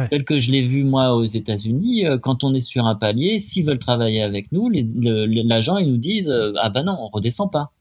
Tel 0.09 0.23
que 0.23 0.39
je 0.39 0.51
l'ai 0.51 0.61
vu 0.61 0.85
moi 0.85 1.13
aux 1.15 1.25
États-Unis, 1.25 2.05
euh, 2.05 2.17
quand 2.17 2.45
on 2.45 2.53
est 2.53 2.61
sur 2.61 2.85
un 2.85 2.95
palier, 2.95 3.41
s'ils 3.41 3.65
veulent 3.65 3.79
travailler 3.79 4.21
avec 4.21 4.51
nous, 4.53 4.69
l'agent 4.69 5.77
ils 5.77 5.91
nous 5.91 5.97
disent 5.97 6.29
euh, 6.29 6.53
ah 6.61 6.69
bah 6.69 6.83
non, 6.83 6.95
on 6.97 7.09
redescend 7.09 7.51
pas 7.51 7.73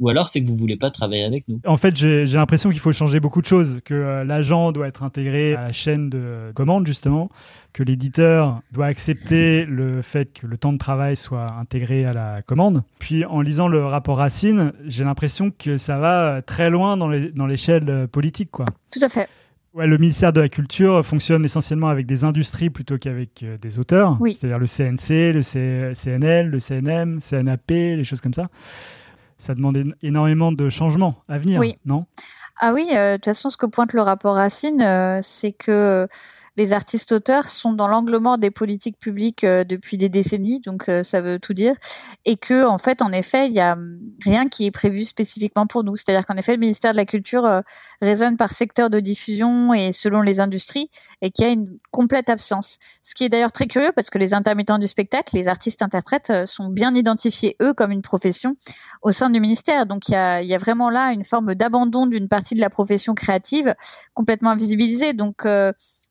ou 0.00 0.08
alors 0.08 0.28
c'est 0.28 0.42
que 0.42 0.46
vous 0.46 0.56
voulez 0.56 0.76
pas 0.76 0.90
travailler 0.90 1.24
avec 1.24 1.46
nous. 1.48 1.60
En 1.66 1.76
fait, 1.76 1.96
j'ai 1.96 2.26
l'impression 2.26 2.70
qu'il 2.70 2.80
faut 2.80 2.92
changer 2.92 3.20
beaucoup 3.20 3.40
de 3.40 3.46
choses, 3.46 3.80
que 3.84 3.94
euh, 3.94 4.24
l'agent 4.24 4.72
doit 4.72 4.88
être 4.88 5.02
intégré 5.02 5.54
à 5.54 5.62
la 5.64 5.72
chaîne 5.72 6.10
de 6.10 6.52
commande 6.54 6.86
justement, 6.86 7.30
que 7.72 7.82
l'éditeur 7.82 8.60
doit 8.72 8.86
accepter 8.86 9.64
le 9.64 10.02
fait 10.02 10.32
que 10.32 10.46
le 10.46 10.56
temps 10.58 10.72
de 10.72 10.78
travail 10.78 11.16
soit 11.16 11.52
intégré 11.52 12.04
à 12.04 12.12
la 12.12 12.42
commande. 12.42 12.82
Puis 12.98 13.24
en 13.24 13.40
lisant 13.40 13.68
le 13.68 13.84
rapport 13.84 14.18
Racine, 14.18 14.72
j'ai 14.86 15.04
l'impression 15.04 15.50
que 15.50 15.78
ça 15.78 15.98
va 15.98 16.42
très 16.42 16.70
loin 16.70 16.96
dans 16.96 17.46
l'échelle 17.46 17.88
euh, 17.88 18.06
politique, 18.06 18.50
quoi. 18.50 18.66
Tout 18.90 19.00
à 19.02 19.08
fait. 19.08 19.28
Ouais, 19.74 19.88
le 19.88 19.98
ministère 19.98 20.32
de 20.32 20.40
la 20.40 20.48
Culture 20.48 21.04
fonctionne 21.04 21.44
essentiellement 21.44 21.88
avec 21.88 22.06
des 22.06 22.22
industries 22.22 22.70
plutôt 22.70 22.96
qu'avec 22.96 23.42
euh, 23.42 23.58
des 23.58 23.80
auteurs, 23.80 24.16
oui. 24.20 24.36
c'est-à-dire 24.38 24.60
le 24.60 24.66
CNC, 24.66 25.34
le 25.34 25.94
CNL, 25.94 26.48
le 26.48 26.60
CNM, 26.60 27.18
CNAP, 27.20 27.70
les 27.70 28.04
choses 28.04 28.20
comme 28.20 28.34
ça 28.34 28.48
ça 29.44 29.54
demande 29.54 29.94
énormément 30.02 30.52
de 30.52 30.70
changements 30.70 31.22
à 31.28 31.38
venir, 31.38 31.60
non? 31.84 32.06
Ah 32.60 32.72
oui, 32.72 32.88
euh, 32.92 33.12
de 33.12 33.16
toute 33.16 33.26
façon, 33.26 33.50
ce 33.50 33.56
que 33.56 33.66
pointe 33.66 33.92
le 33.92 34.00
rapport 34.00 34.36
Racine, 34.36 34.80
euh, 34.80 35.18
c'est 35.22 35.52
que 35.52 36.08
les 36.56 36.72
artistes 36.72 37.12
auteurs 37.12 37.48
sont 37.48 37.72
dans 37.72 37.88
l'anglement 37.88 38.38
des 38.38 38.50
politiques 38.50 38.98
publiques 38.98 39.44
euh, 39.44 39.64
depuis 39.64 39.96
des 39.96 40.08
décennies, 40.08 40.60
donc 40.60 40.88
euh, 40.88 41.02
ça 41.02 41.20
veut 41.20 41.38
tout 41.38 41.54
dire, 41.54 41.74
et 42.24 42.36
que 42.36 42.64
en 42.64 42.78
fait, 42.78 43.02
en 43.02 43.12
effet, 43.12 43.48
il 43.48 43.54
y 43.54 43.60
a 43.60 43.72
hum, 43.72 43.98
rien 44.24 44.48
qui 44.48 44.66
est 44.66 44.70
prévu 44.70 45.04
spécifiquement 45.04 45.66
pour 45.66 45.84
nous. 45.84 45.96
C'est-à-dire 45.96 46.24
qu'en 46.26 46.36
effet, 46.36 46.52
le 46.52 46.60
ministère 46.60 46.92
de 46.92 46.96
la 46.96 47.06
Culture 47.06 47.44
euh, 47.44 47.60
raisonne 48.00 48.36
par 48.36 48.50
secteur 48.50 48.88
de 48.88 49.00
diffusion 49.00 49.74
et 49.74 49.90
selon 49.92 50.20
les 50.22 50.40
industries, 50.40 50.90
et 51.22 51.30
qu'il 51.30 51.44
y 51.44 51.48
a 51.48 51.52
une 51.52 51.66
complète 51.90 52.30
absence. 52.30 52.78
Ce 53.02 53.14
qui 53.14 53.24
est 53.24 53.28
d'ailleurs 53.28 53.52
très 53.52 53.66
curieux 53.66 53.92
parce 53.94 54.10
que 54.10 54.18
les 54.18 54.34
intermittents 54.34 54.78
du 54.78 54.86
spectacle, 54.86 55.34
les 55.34 55.48
artistes 55.48 55.82
interprètes, 55.82 56.46
sont 56.46 56.68
bien 56.68 56.94
identifiés 56.94 57.56
eux 57.62 57.74
comme 57.74 57.90
une 57.90 58.02
profession 58.02 58.56
au 59.02 59.12
sein 59.12 59.30
du 59.30 59.40
ministère. 59.40 59.86
Donc 59.86 60.08
il 60.08 60.12
y 60.12 60.16
a, 60.16 60.42
y 60.42 60.54
a 60.54 60.58
vraiment 60.58 60.90
là 60.90 61.12
une 61.12 61.24
forme 61.24 61.54
d'abandon 61.54 62.06
d'une 62.06 62.28
partie 62.28 62.54
de 62.54 62.60
la 62.60 62.70
profession 62.70 63.14
créative 63.14 63.74
complètement 64.14 64.50
invisibilisée. 64.50 65.12
Donc 65.12 65.46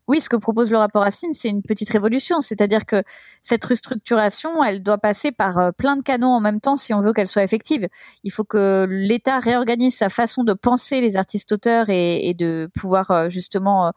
oui, 0.08 0.20
ce 0.20 0.28
que 0.28 0.36
propose 0.36 0.70
le 0.70 0.78
rapport 0.78 1.04
Racine, 1.04 1.34
c'est 1.34 1.50
une 1.50 1.62
petite 1.62 1.90
révolution. 1.90 2.42
C'est-à-dire 2.42 2.86
que 2.86 3.04
cette 3.42 3.64
restructuration, 3.64 4.64
elle 4.64 4.84
doit 4.84 4.98
passer 4.98 5.32
par 5.32 5.58
euh, 5.60 5.72
plein 5.72 5.96
de 5.96 6.02
canaux 6.02 6.28
en 6.28 6.42
même 6.42 6.60
temps 6.60 6.76
si 6.76 6.94
on 6.94 7.00
veut 7.00 7.14
qu'elle 7.14 7.28
soit 7.28 7.44
effective. 7.44 7.88
Il 8.24 8.32
faut 8.32 8.44
que 8.44 8.86
l'État 8.90 9.40
réorganise 9.40 9.96
sa 9.96 10.10
façon 10.10 10.44
de 10.44 10.54
penser 10.54 11.00
les 11.00 11.16
artistes-auteurs 11.16 11.90
et, 11.90 12.34
de 12.38 12.70
pouvoir 12.78 13.12
euh, 13.12 13.30
justement 13.30 13.94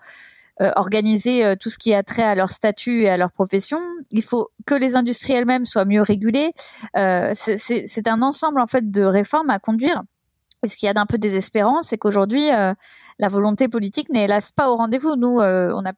euh, 0.61 0.71
organiser 0.77 1.55
tout 1.59 1.71
ce 1.71 1.79
qui 1.79 1.93
a 1.93 2.03
trait 2.03 2.23
à 2.23 2.35
leur 2.35 2.51
statut 2.51 3.03
et 3.03 3.09
à 3.09 3.17
leur 3.17 3.33
profession. 3.33 3.81
Il 4.11 4.23
faut 4.23 4.51
que 4.65 4.75
les 4.75 4.97
industries 4.97 5.35
elles-mêmes 5.35 5.65
soient 5.65 5.85
mieux 5.85 6.03
régulées. 6.03 6.53
c'est 6.95 8.09
un 8.09 8.23
ensemble 8.23 8.61
en 8.61 8.67
fait 8.67 8.91
de 8.91 9.03
réformes 9.03 9.51
à 9.51 9.59
conduire 9.59 10.03
et 10.67 10.69
ce 10.69 10.77
qui 10.77 10.87
y 10.87 10.89
a 10.89 10.95
d'un 10.95 11.07
peu 11.07 11.17
désespérant, 11.17 11.81
c'est 11.81 11.97
qu'aujourd'hui, 11.97 12.53
euh, 12.53 12.75
la 13.19 13.29
volonté 13.29 13.69
politique 13.69 14.09
n'est 14.11 14.25
hélas 14.25 14.51
pas 14.51 14.71
au 14.71 14.77
rendez-vous. 14.77 15.15
Nous, 15.17 15.41
euh, 15.41 15.71
on 15.73 15.87
a 15.87 15.93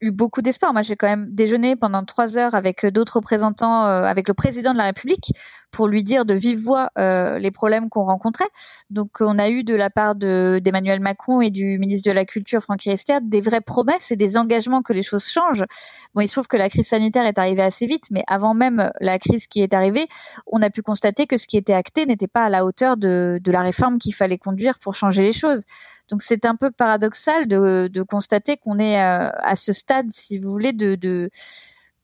eu 0.00 0.10
beaucoup 0.10 0.42
d'espoir. 0.42 0.72
Moi, 0.72 0.82
j'ai 0.82 0.96
quand 0.96 1.06
même 1.06 1.28
déjeuné 1.30 1.76
pendant 1.76 2.04
trois 2.04 2.36
heures 2.36 2.54
avec 2.54 2.84
euh, 2.84 2.90
d'autres 2.90 3.16
représentants, 3.16 3.86
euh, 3.86 4.02
avec 4.02 4.28
le 4.28 4.34
président 4.34 4.72
de 4.72 4.78
la 4.78 4.84
République, 4.84 5.32
pour 5.70 5.88
lui 5.88 6.02
dire 6.02 6.24
de 6.24 6.34
vive 6.34 6.58
voix 6.58 6.90
euh, 6.98 7.38
les 7.38 7.50
problèmes 7.50 7.88
qu'on 7.88 8.04
rencontrait. 8.04 8.48
Donc, 8.90 9.20
on 9.20 9.38
a 9.38 9.48
eu 9.48 9.64
de 9.64 9.74
la 9.74 9.90
part 9.90 10.14
de 10.14 10.60
d'Emmanuel 10.62 11.00
Macron 11.00 11.40
et 11.40 11.50
du 11.50 11.78
ministre 11.78 12.08
de 12.08 12.14
la 12.14 12.24
Culture, 12.24 12.60
Franck 12.60 12.82
Riester, 12.82 13.18
des 13.22 13.40
vraies 13.40 13.60
promesses 13.60 14.10
et 14.10 14.16
des 14.16 14.36
engagements 14.36 14.82
que 14.82 14.92
les 14.92 15.02
choses 15.02 15.26
changent. 15.26 15.64
Bon, 16.14 16.20
il 16.20 16.28
se 16.28 16.34
trouve 16.34 16.46
que 16.46 16.56
la 16.56 16.68
crise 16.68 16.88
sanitaire 16.88 17.26
est 17.26 17.38
arrivée 17.38 17.62
assez 17.62 17.86
vite, 17.86 18.04
mais 18.10 18.22
avant 18.26 18.54
même 18.54 18.90
la 19.00 19.18
crise 19.18 19.46
qui 19.46 19.62
est 19.62 19.74
arrivée, 19.74 20.06
on 20.46 20.62
a 20.62 20.70
pu 20.70 20.82
constater 20.82 21.26
que 21.26 21.36
ce 21.36 21.46
qui 21.46 21.56
était 21.56 21.72
acté 21.72 22.06
n'était 22.06 22.28
pas 22.28 22.44
à 22.44 22.48
la 22.48 22.64
hauteur 22.64 22.96
de, 22.96 23.40
de 23.42 23.52
la 23.52 23.62
réforme 23.62 23.98
qu'il 23.98 24.14
fallait 24.14 24.38
conduire 24.38 24.78
pour 24.78 24.94
changer 24.94 25.22
les 25.22 25.32
choses. 25.32 25.64
Donc 26.08 26.22
c'est 26.22 26.46
un 26.46 26.54
peu 26.54 26.70
paradoxal 26.70 27.48
de, 27.48 27.88
de 27.92 28.02
constater 28.02 28.56
qu'on 28.56 28.78
est 28.78 29.00
euh, 29.00 29.30
à 29.42 29.56
ce 29.56 29.72
stade, 29.72 30.10
si 30.10 30.38
vous 30.38 30.50
voulez, 30.50 30.72
de, 30.72 30.94
de 30.94 31.30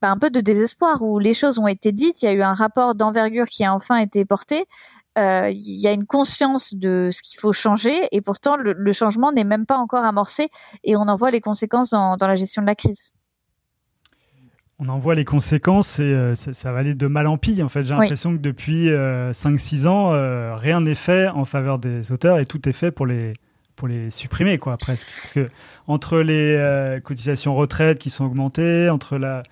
bah, 0.01 0.11
un 0.11 0.17
peu 0.17 0.29
de 0.29 0.41
désespoir 0.41 1.01
où 1.01 1.19
les 1.19 1.33
choses 1.33 1.57
ont 1.57 1.67
été 1.67 1.91
dites. 1.91 2.21
Il 2.21 2.25
y 2.25 2.27
a 2.27 2.33
eu 2.33 2.41
un 2.41 2.53
rapport 2.53 2.95
d'envergure 2.95 3.45
qui 3.45 3.63
a 3.63 3.73
enfin 3.73 3.97
été 3.97 4.25
porté. 4.25 4.65
Euh, 5.17 5.49
il 5.49 5.79
y 5.79 5.87
a 5.87 5.93
une 5.93 6.05
conscience 6.05 6.73
de 6.73 7.09
ce 7.13 7.21
qu'il 7.21 7.39
faut 7.39 7.53
changer 7.53 8.07
et 8.11 8.19
pourtant 8.21 8.57
le, 8.57 8.73
le 8.73 8.91
changement 8.91 9.31
n'est 9.31 9.43
même 9.43 9.67
pas 9.67 9.77
encore 9.77 10.03
amorcé 10.03 10.49
et 10.83 10.95
on 10.95 11.01
en 11.01 11.15
voit 11.15 11.29
les 11.29 11.39
conséquences 11.39 11.91
dans, 11.91 12.17
dans 12.17 12.27
la 12.27 12.33
gestion 12.33 12.63
de 12.63 12.67
la 12.67 12.73
crise. 12.75 13.13
On 14.79 14.89
en 14.89 14.97
voit 14.97 15.13
les 15.13 15.23
conséquences 15.23 15.99
et 15.99 16.01
euh, 16.01 16.33
ça, 16.33 16.51
ça, 16.51 16.71
va 16.73 16.79
aller 16.79 16.95
de 16.95 17.07
mal 17.07 17.27
en 17.27 17.37
pis. 17.37 17.61
En 17.61 17.69
fait, 17.69 17.83
j'ai 17.83 17.93
l'impression 17.93 18.35
que 18.35 18.41
depuis 18.41 18.89
5-6 18.89 19.87
ans, 19.87 20.09
rien 20.57 20.81
n'est 20.81 20.95
fait 20.95 21.29
en 21.29 21.45
faveur 21.45 21.79
des 21.79 22.11
auteurs 22.11 22.39
et 22.39 22.45
tout 22.45 22.67
est 22.67 22.73
fait 22.73 22.91
pour 22.91 23.05
les, 23.05 23.33
pour 23.75 23.87
les 23.87 24.09
supprimer, 24.09 24.57
quoi, 24.57 24.77
presque. 24.77 25.05
Parce 25.05 25.33
que 25.33 25.49
entre 25.87 26.19
les 26.19 26.55
euh, 26.55 26.99
cotisations 26.99 27.55
retraite 27.55 27.99
qui 27.99 28.09
sont 28.09 28.25
augmentées, 28.25 28.89
entre 28.89 29.17
la, 29.17 29.43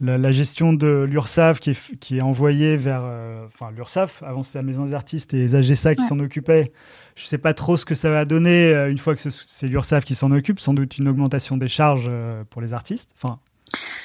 la, 0.00 0.30
gestion 0.30 0.72
de 0.72 1.06
l'URSSAF 1.08 1.60
qui 1.60 1.70
est, 1.70 1.98
qui 1.98 2.18
est 2.18 2.22
envoyée 2.22 2.76
vers. 2.76 3.02
Euh, 3.04 3.46
enfin, 3.46 3.70
l'URSSAF, 3.70 4.22
avant 4.22 4.42
c'était 4.42 4.58
la 4.58 4.62
Maison 4.62 4.86
des 4.86 4.94
artistes 4.94 5.34
et 5.34 5.38
les 5.38 5.54
AGSA 5.54 5.94
qui 5.94 6.04
s'en 6.04 6.18
occupaient. 6.20 6.72
Je 7.16 7.24
ne 7.24 7.28
sais 7.28 7.38
pas 7.38 7.52
trop 7.52 7.76
ce 7.76 7.84
que 7.84 7.94
ça 7.94 8.10
va 8.10 8.24
donner 8.24 8.68
euh, 8.68 8.90
une 8.90 8.98
fois 8.98 9.14
que 9.14 9.20
c'est 9.30 9.66
l'URSSAF 9.66 10.04
qui 10.04 10.14
s'en 10.14 10.30
occupe. 10.30 10.60
Sans 10.60 10.74
doute 10.74 10.98
une 10.98 11.08
augmentation 11.08 11.56
des 11.56 11.68
charges 11.68 12.10
pour 12.50 12.62
les 12.62 12.72
artistes. 12.74 13.10
Enfin, 13.16 13.38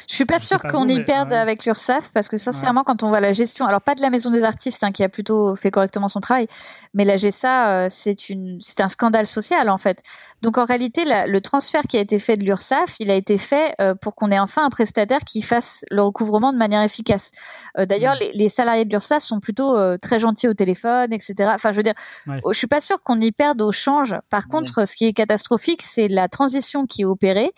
je 0.09 0.15
suis 0.15 0.25
pas 0.25 0.39
sûre 0.39 0.61
qu'on 0.61 0.87
y 0.87 1.03
perde 1.03 1.33
avec 1.33 1.65
l'URSSAF 1.65 2.11
parce 2.11 2.27
que 2.27 2.37
sincèrement, 2.37 2.83
quand 2.83 3.03
on 3.03 3.09
voit 3.09 3.19
la 3.19 3.31
gestion, 3.31 3.65
alors 3.65 3.81
pas 3.81 3.95
de 3.95 4.01
la 4.01 4.09
Maison 4.09 4.31
des 4.31 4.43
artistes 4.43 4.83
hein, 4.83 4.91
qui 4.91 5.03
a 5.03 5.09
plutôt 5.09 5.55
fait 5.55 5.71
correctement 5.71 6.09
son 6.09 6.19
travail, 6.19 6.47
mais 6.93 7.05
la 7.05 7.15
GSA, 7.15 7.67
euh, 7.67 7.87
c'est 7.89 8.29
une, 8.29 8.59
c'est 8.61 8.81
un 8.81 8.87
scandale 8.87 9.27
social 9.27 9.69
en 9.69 9.77
fait. 9.77 10.01
Donc 10.41 10.57
en 10.57 10.65
réalité, 10.65 11.03
le 11.05 11.39
transfert 11.39 11.83
qui 11.83 11.97
a 11.97 12.01
été 12.01 12.19
fait 12.19 12.37
de 12.37 12.43
l'URSSAF, 12.43 12.95
il 12.99 13.09
a 13.09 13.15
été 13.15 13.37
fait 13.37 13.73
euh, 13.79 13.95
pour 13.95 14.15
qu'on 14.15 14.29
ait 14.31 14.39
enfin 14.39 14.65
un 14.65 14.69
prestataire 14.69 15.19
qui 15.25 15.41
fasse 15.41 15.85
le 15.89 16.01
recouvrement 16.01 16.51
de 16.51 16.57
manière 16.57 16.81
efficace. 16.81 17.31
Euh, 17.77 17.85
d'ailleurs, 17.85 18.15
mm. 18.15 18.31
les, 18.33 18.49
salariés 18.49 18.85
de 18.85 18.91
l'URSSAF 18.91 19.23
sont 19.23 19.39
plutôt 19.39 19.77
très 19.97 20.19
gentils 20.19 20.47
au 20.47 20.53
téléphone, 20.53 21.13
etc. 21.13 21.51
Enfin, 21.53 21.71
je 21.71 21.77
veux 21.77 21.83
dire, 21.83 21.95
je 22.27 22.57
suis 22.57 22.67
pas 22.67 22.81
sûre 22.81 23.01
qu'on 23.01 23.19
y 23.19 23.31
perde 23.31 23.61
au 23.61 23.71
change. 23.71 24.15
Par 24.29 24.47
contre, 24.47 24.85
ce 24.85 24.95
qui 24.95 25.05
est 25.05 25.13
catastrophique, 25.13 25.81
c'est 25.81 26.07
la 26.07 26.27
transition 26.27 26.85
qui 26.85 27.03
est 27.03 27.05
opérée, 27.05 27.53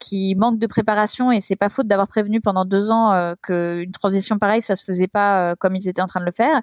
qui 0.00 0.34
manque 0.34 0.58
de 0.58 0.66
préparation 0.66 1.32
et 1.32 1.40
c'est 1.40 1.56
pas 1.56 1.68
faute 1.68 1.83
d'avoir 1.86 2.08
prévenu 2.08 2.40
pendant 2.40 2.64
deux 2.64 2.90
ans 2.90 3.12
euh, 3.12 3.34
qu'une 3.42 3.92
transition 3.92 4.38
pareille, 4.38 4.62
ça 4.62 4.76
se 4.76 4.84
faisait 4.84 5.08
pas 5.08 5.52
euh, 5.52 5.54
comme 5.58 5.76
ils 5.76 5.88
étaient 5.88 6.02
en 6.02 6.06
train 6.06 6.20
de 6.20 6.24
le 6.24 6.32
faire. 6.32 6.60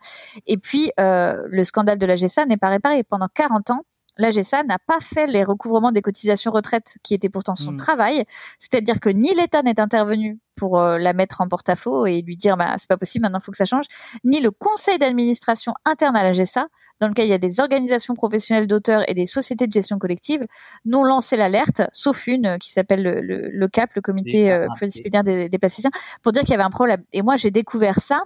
Et 0.48 0.58
puis, 0.58 0.92
euh, 1.00 1.42
le 1.48 1.64
scandale 1.64 1.98
de 1.98 2.06
la 2.06 2.16
GSA 2.16 2.46
n'est 2.46 2.58
pas 2.58 2.70
réparé. 2.70 3.04
Pendant 3.04 3.28
40 3.34 3.72
ans, 3.72 3.86
l'AGSA 4.22 4.64
n'a 4.64 4.78
pas 4.80 5.00
fait 5.02 5.28
les 5.28 5.44
recouvrements 5.44 5.92
des 5.92 6.02
cotisations 6.02 6.52
retraite 6.52 6.98
qui 7.04 7.14
étaient 7.14 7.30
pourtant 7.30 7.56
son 7.56 7.74
Mm. 7.74 7.78
travail. 7.78 8.26
C'est-à-dire 8.60 9.00
que 9.00 9.10
ni 9.10 9.34
l'État 9.36 9.62
n'est 9.64 9.80
intervenu 9.80 10.40
pour 10.56 10.80
euh, 10.80 10.98
la 10.98 11.14
mettre 11.14 11.42
en 11.42 11.48
porte-à-faux 11.48 12.06
et 12.06 12.22
lui 12.22 12.38
dire 12.38 12.56
bah 12.58 12.76
c'est 12.78 12.88
pas 12.90 12.98
possible 12.98 13.24
maintenant 13.24 13.40
il 13.40 13.44
faut 13.44 13.52
que 13.52 13.58
ça 13.58 13.66
change 13.66 13.86
ni 14.24 14.42
le 14.42 14.52
conseil 14.52 14.98
d'administration 15.00 15.74
interne 15.86 16.16
à 16.16 16.24
l'AGSA 16.24 16.68
dans 17.00 17.08
lequel 17.08 17.26
il 17.26 17.30
y 17.30 17.34
a 17.34 17.38
des 17.40 17.60
organisations 17.60 18.14
professionnelles 18.16 18.68
d'auteurs 18.68 19.04
et 19.10 19.14
des 19.14 19.26
sociétés 19.26 19.66
de 19.66 19.72
gestion 19.72 19.98
collective 19.98 20.46
n'ont 20.86 21.04
lancé 21.04 21.36
l'alerte 21.38 21.82
sauf 21.94 22.28
une 22.28 22.46
euh, 22.46 22.58
qui 22.58 22.70
s'appelle 22.72 23.02
le, 23.02 23.22
le, 23.22 23.50
le 23.50 23.68
CAP 23.70 23.96
le 23.96 24.02
comité 24.02 24.52
euh, 24.52 24.68
pluridisciplinaire 24.76 25.24
des, 25.24 25.50
des 25.50 25.58
plasticiens 25.58 25.90
pour 26.22 26.32
dire 26.34 26.42
qu'il 26.44 26.52
y 26.52 26.56
avait 26.56 26.64
un 26.64 26.70
problème 26.70 27.04
et 27.14 27.22
moi 27.24 27.38
j'ai 27.38 27.50
découvert 27.50 28.00
ça 28.00 28.22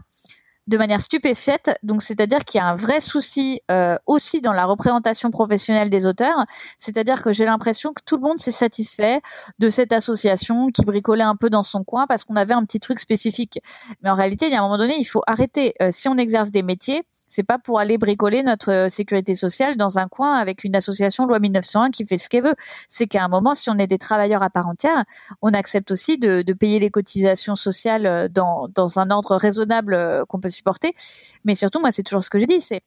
de 0.67 0.77
manière 0.77 1.01
stupéfiante. 1.01 1.69
Donc, 1.83 2.01
c'est-à-dire 2.01 2.43
qu'il 2.43 2.59
y 2.59 2.61
a 2.61 2.67
un 2.67 2.75
vrai 2.75 2.99
souci 2.99 3.61
euh, 3.71 3.97
aussi 4.05 4.41
dans 4.41 4.53
la 4.53 4.65
représentation 4.65 5.31
professionnelle 5.31 5.89
des 5.89 6.05
auteurs. 6.05 6.45
C'est-à-dire 6.77 7.21
que 7.21 7.33
j'ai 7.33 7.45
l'impression 7.45 7.93
que 7.93 8.01
tout 8.05 8.15
le 8.17 8.23
monde 8.23 8.37
s'est 8.37 8.51
satisfait 8.51 9.21
de 9.59 9.69
cette 9.69 9.93
association 9.93 10.67
qui 10.67 10.83
bricolait 10.83 11.23
un 11.23 11.35
peu 11.35 11.49
dans 11.49 11.63
son 11.63 11.83
coin 11.83 12.07
parce 12.07 12.23
qu'on 12.23 12.35
avait 12.35 12.53
un 12.53 12.63
petit 12.63 12.79
truc 12.79 12.99
spécifique. 12.99 13.59
Mais 14.01 14.09
en 14.09 14.15
réalité, 14.15 14.47
il 14.47 14.53
y 14.53 14.55
a 14.55 14.59
un 14.59 14.63
moment 14.63 14.77
donné, 14.77 14.95
il 14.97 15.05
faut 15.05 15.21
arrêter. 15.27 15.73
Euh, 15.81 15.89
si 15.91 16.07
on 16.07 16.17
exerce 16.17 16.51
des 16.51 16.63
métiers, 16.63 17.03
c'est 17.35 17.43
pas 17.43 17.59
pour 17.59 17.79
aller 17.79 17.97
bricoler 17.97 18.43
notre 18.43 18.71
euh, 18.71 18.89
sécurité 18.89 19.35
sociale 19.35 19.75
dans 19.75 19.99
un 19.99 20.07
coin 20.07 20.35
avec 20.35 20.63
une 20.63 20.73
association 20.73 21.25
loi 21.25 21.39
1901 21.39 21.91
qui 21.91 22.05
fait 22.05 22.17
ce 22.17 22.29
qu'elle 22.29 22.45
veut. 22.45 22.55
C'est 22.87 23.07
qu'à 23.07 23.25
un 23.25 23.27
moment, 23.27 23.53
si 23.53 23.69
on 23.69 23.77
est 23.77 23.87
des 23.87 23.97
travailleurs 23.97 24.41
à 24.41 24.49
part 24.49 24.67
entière, 24.67 25.03
on 25.41 25.51
accepte 25.51 25.91
aussi 25.91 26.17
de, 26.17 26.43
payer 26.53 26.79
les 26.79 26.89
cotisations 26.89 27.57
sociales 27.57 28.05
euh, 28.05 28.29
dans, 28.29 28.99
un 28.99 29.09
ordre 29.11 29.35
raisonnable 29.35 29.93
euh, 29.93 30.23
qu'on 30.25 30.39
peut 30.39 30.49
supporter. 30.49 30.95
Mais 31.43 31.55
surtout, 31.55 31.81
moi, 31.81 31.91
c'est 31.91 32.03
toujours 32.03 32.23
ce 32.23 32.29
que 32.29 32.39
j'ai 32.39 32.47
dit, 32.47 32.61
c'est 32.61 32.81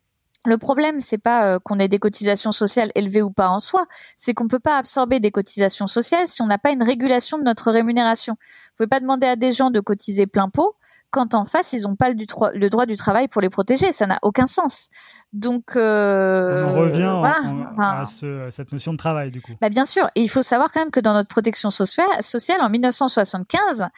le 0.46 0.57
problème, 0.57 1.01
c'est 1.03 1.18
pas 1.18 1.59
qu'on 1.59 1.80
ait 1.80 1.88
des 1.88 1.99
cotisations 1.99 2.53
sociales 2.53 2.90
élevées 2.94 3.22
ou 3.22 3.30
pas 3.30 3.49
en 3.49 3.59
soi, 3.59 3.86
c'est 4.16 4.34
qu'on 4.34 4.46
peut 4.46 4.61
pas 4.61 4.78
absorber 4.78 5.18
des 5.18 5.32
cotisations 5.32 5.88
sociales 5.88 6.28
si 6.28 6.40
on 6.42 6.46
n'a 6.46 6.59
pas 6.59 6.70
une 6.70 6.82
régulation 6.82 7.38
de 7.38 7.42
notre 7.42 7.72
rémunération. 7.72 8.34
Vous 8.34 8.76
pouvez 8.76 8.86
pas 8.86 9.01
demander 9.01 9.26
à 9.26 9.34
des 9.34 9.51
gens 9.51 9.70
de 9.70 9.80
cotiser 9.80 10.26
plein 10.26 10.49
pot 10.49 10.76
quand 11.11 11.34
en 11.34 11.44
face 11.44 11.72
ils 11.72 11.82
n'ont 11.82 11.96
pas 11.96 12.11
le, 12.11 12.68
droit 12.68 12.86
du 12.86 12.96
travail 12.96 13.28
pour 13.28 13.40
les 13.42 13.48
protéger, 13.50 13.92
ça 13.92 14.06
n'a 14.06 14.18
aucun 14.22 14.46
sens. 14.46 14.88
Donc 15.34 15.76
euh, 15.76 16.64
On 16.64 16.68
en 16.70 16.80
revient 16.80 17.04
en- 17.04 17.18
voilà. 17.20 17.40
en- 17.44 17.61
Enfin, 17.72 18.00
à, 18.00 18.04
ce- 18.06 18.46
à 18.46 18.50
cette 18.50 18.72
notion 18.72 18.92
de 18.92 18.96
travail, 18.98 19.30
du 19.30 19.40
coup. 19.42 19.52
bah 19.61 19.68
bien 19.68 19.84
sûr, 19.84 20.09
et 20.14 20.22
il 20.22 20.28
faut 20.28 20.42
savoir 20.42 20.72
quand 20.72 20.80
même 20.80 20.90
que 20.90 21.00
dans 21.00 21.12
notre 21.12 21.28
protection 21.28 21.70
sociale, 21.70 22.61
en 22.61 22.68
1975, 22.70 23.88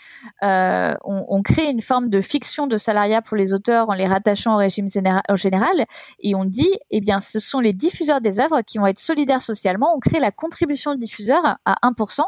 euh, 0.43 0.95
on, 1.05 1.25
on 1.29 1.43
crée 1.43 1.67
une 1.71 1.81
forme 1.83 2.09
de 2.09 2.21
fiction 2.21 2.67
de 2.67 2.77
salariat 2.77 3.23
pour 3.23 3.37
les 3.37 3.53
auteurs 3.53 3.91
en 3.91 3.95
les 3.95 4.07
rattachant 4.07 4.55
au 4.55 4.59
régime 4.59 4.89
général, 4.89 5.85
et 6.21 6.35
on 6.35 6.45
dit, 6.45 6.71
eh 6.91 7.01
bien, 7.01 7.21
ce 7.21 7.39
sont 7.39 7.61
les 7.61 7.73
diffuseurs 7.73 8.21
des 8.21 8.41
œuvres 8.41 8.63
qui 8.63 8.79
vont 8.79 8.87
être 8.87 8.99
solidaires 8.99 9.43
socialement. 9.43 9.95
On 9.95 10.01
crée 10.01 10.19
la 10.21 10.33
contribution 10.33 10.95
de 10.95 10.99
diffuseur 10.99 11.59
à 11.65 11.77
1%. 11.83 12.23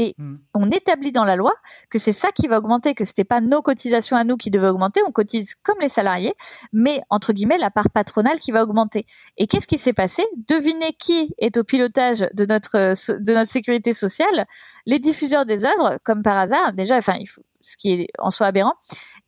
Et 0.00 0.14
Mm. 0.16 0.36
on 0.54 0.70
établit 0.70 1.12
dans 1.12 1.24
la 1.24 1.36
loi 1.36 1.52
que 1.90 1.98
c'est 1.98 2.12
ça 2.12 2.30
qui 2.32 2.48
va 2.48 2.56
augmenter, 2.56 2.94
que 2.94 3.04
c'était 3.04 3.22
pas 3.22 3.42
nos 3.42 3.60
cotisations 3.60 4.16
à 4.16 4.24
nous 4.24 4.38
qui 4.38 4.50
devaient 4.50 4.70
augmenter, 4.70 5.02
on 5.06 5.12
cotise 5.12 5.54
comme 5.62 5.76
les 5.78 5.90
salariés, 5.90 6.32
mais 6.72 7.02
entre 7.10 7.34
guillemets 7.34 7.58
la 7.58 7.70
part 7.70 7.90
patronale 7.90 8.38
qui 8.38 8.50
va 8.50 8.62
augmenter. 8.62 9.04
Et 9.36 9.46
qu'est-ce 9.46 9.66
qui 9.66 9.76
s'est 9.76 9.92
passé? 9.92 10.24
Devinez 10.48 10.94
qui 10.94 11.34
est 11.36 11.58
au 11.58 11.64
pilotage 11.64 12.26
de 12.32 12.46
notre 12.46 12.76
euh, 12.76 13.18
de 13.20 13.34
notre 13.34 13.50
sécurité 13.50 13.92
sociale? 13.92 14.46
Les 14.86 14.98
diffuseurs 14.98 15.44
des 15.44 15.66
œuvres, 15.66 15.98
comme 16.02 16.22
par 16.22 16.38
hasard. 16.38 16.72
Déjà, 16.72 16.96
enfin, 16.96 17.16
il 17.20 17.26
faut, 17.26 17.42
ce 17.60 17.76
qui 17.76 17.92
est 17.92 18.08
en 18.18 18.30
soi 18.30 18.46
aberrant. 18.46 18.72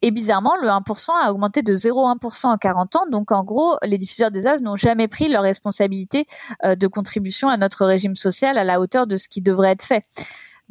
Et 0.01 0.11
bizarrement, 0.11 0.55
le 0.61 0.69
1% 0.69 1.11
a 1.23 1.31
augmenté 1.31 1.63
de 1.63 1.75
0,1% 1.75 2.47
en 2.47 2.57
40 2.57 2.97
ans. 2.97 3.07
Donc, 3.11 3.31
en 3.31 3.45
gros, 3.45 3.77
les 3.83 3.99
diffuseurs 3.99 4.31
des 4.31 4.47
œuvres 4.47 4.63
n'ont 4.63 4.77
jamais 4.77 5.07
pris 5.07 5.29
leur 5.29 5.43
responsabilité 5.43 6.25
euh, 6.65 6.75
de 6.75 6.87
contribution 6.87 7.49
à 7.49 7.59
notre 7.59 7.85
régime 7.85 8.17
social 8.17 8.57
à 8.57 8.65
la 8.65 8.81
hauteur 8.81 9.07
de 9.07 9.17
ce 9.19 9.29
qui 9.29 9.43
devrait 9.43 9.73
être 9.73 9.85
fait. 9.85 10.05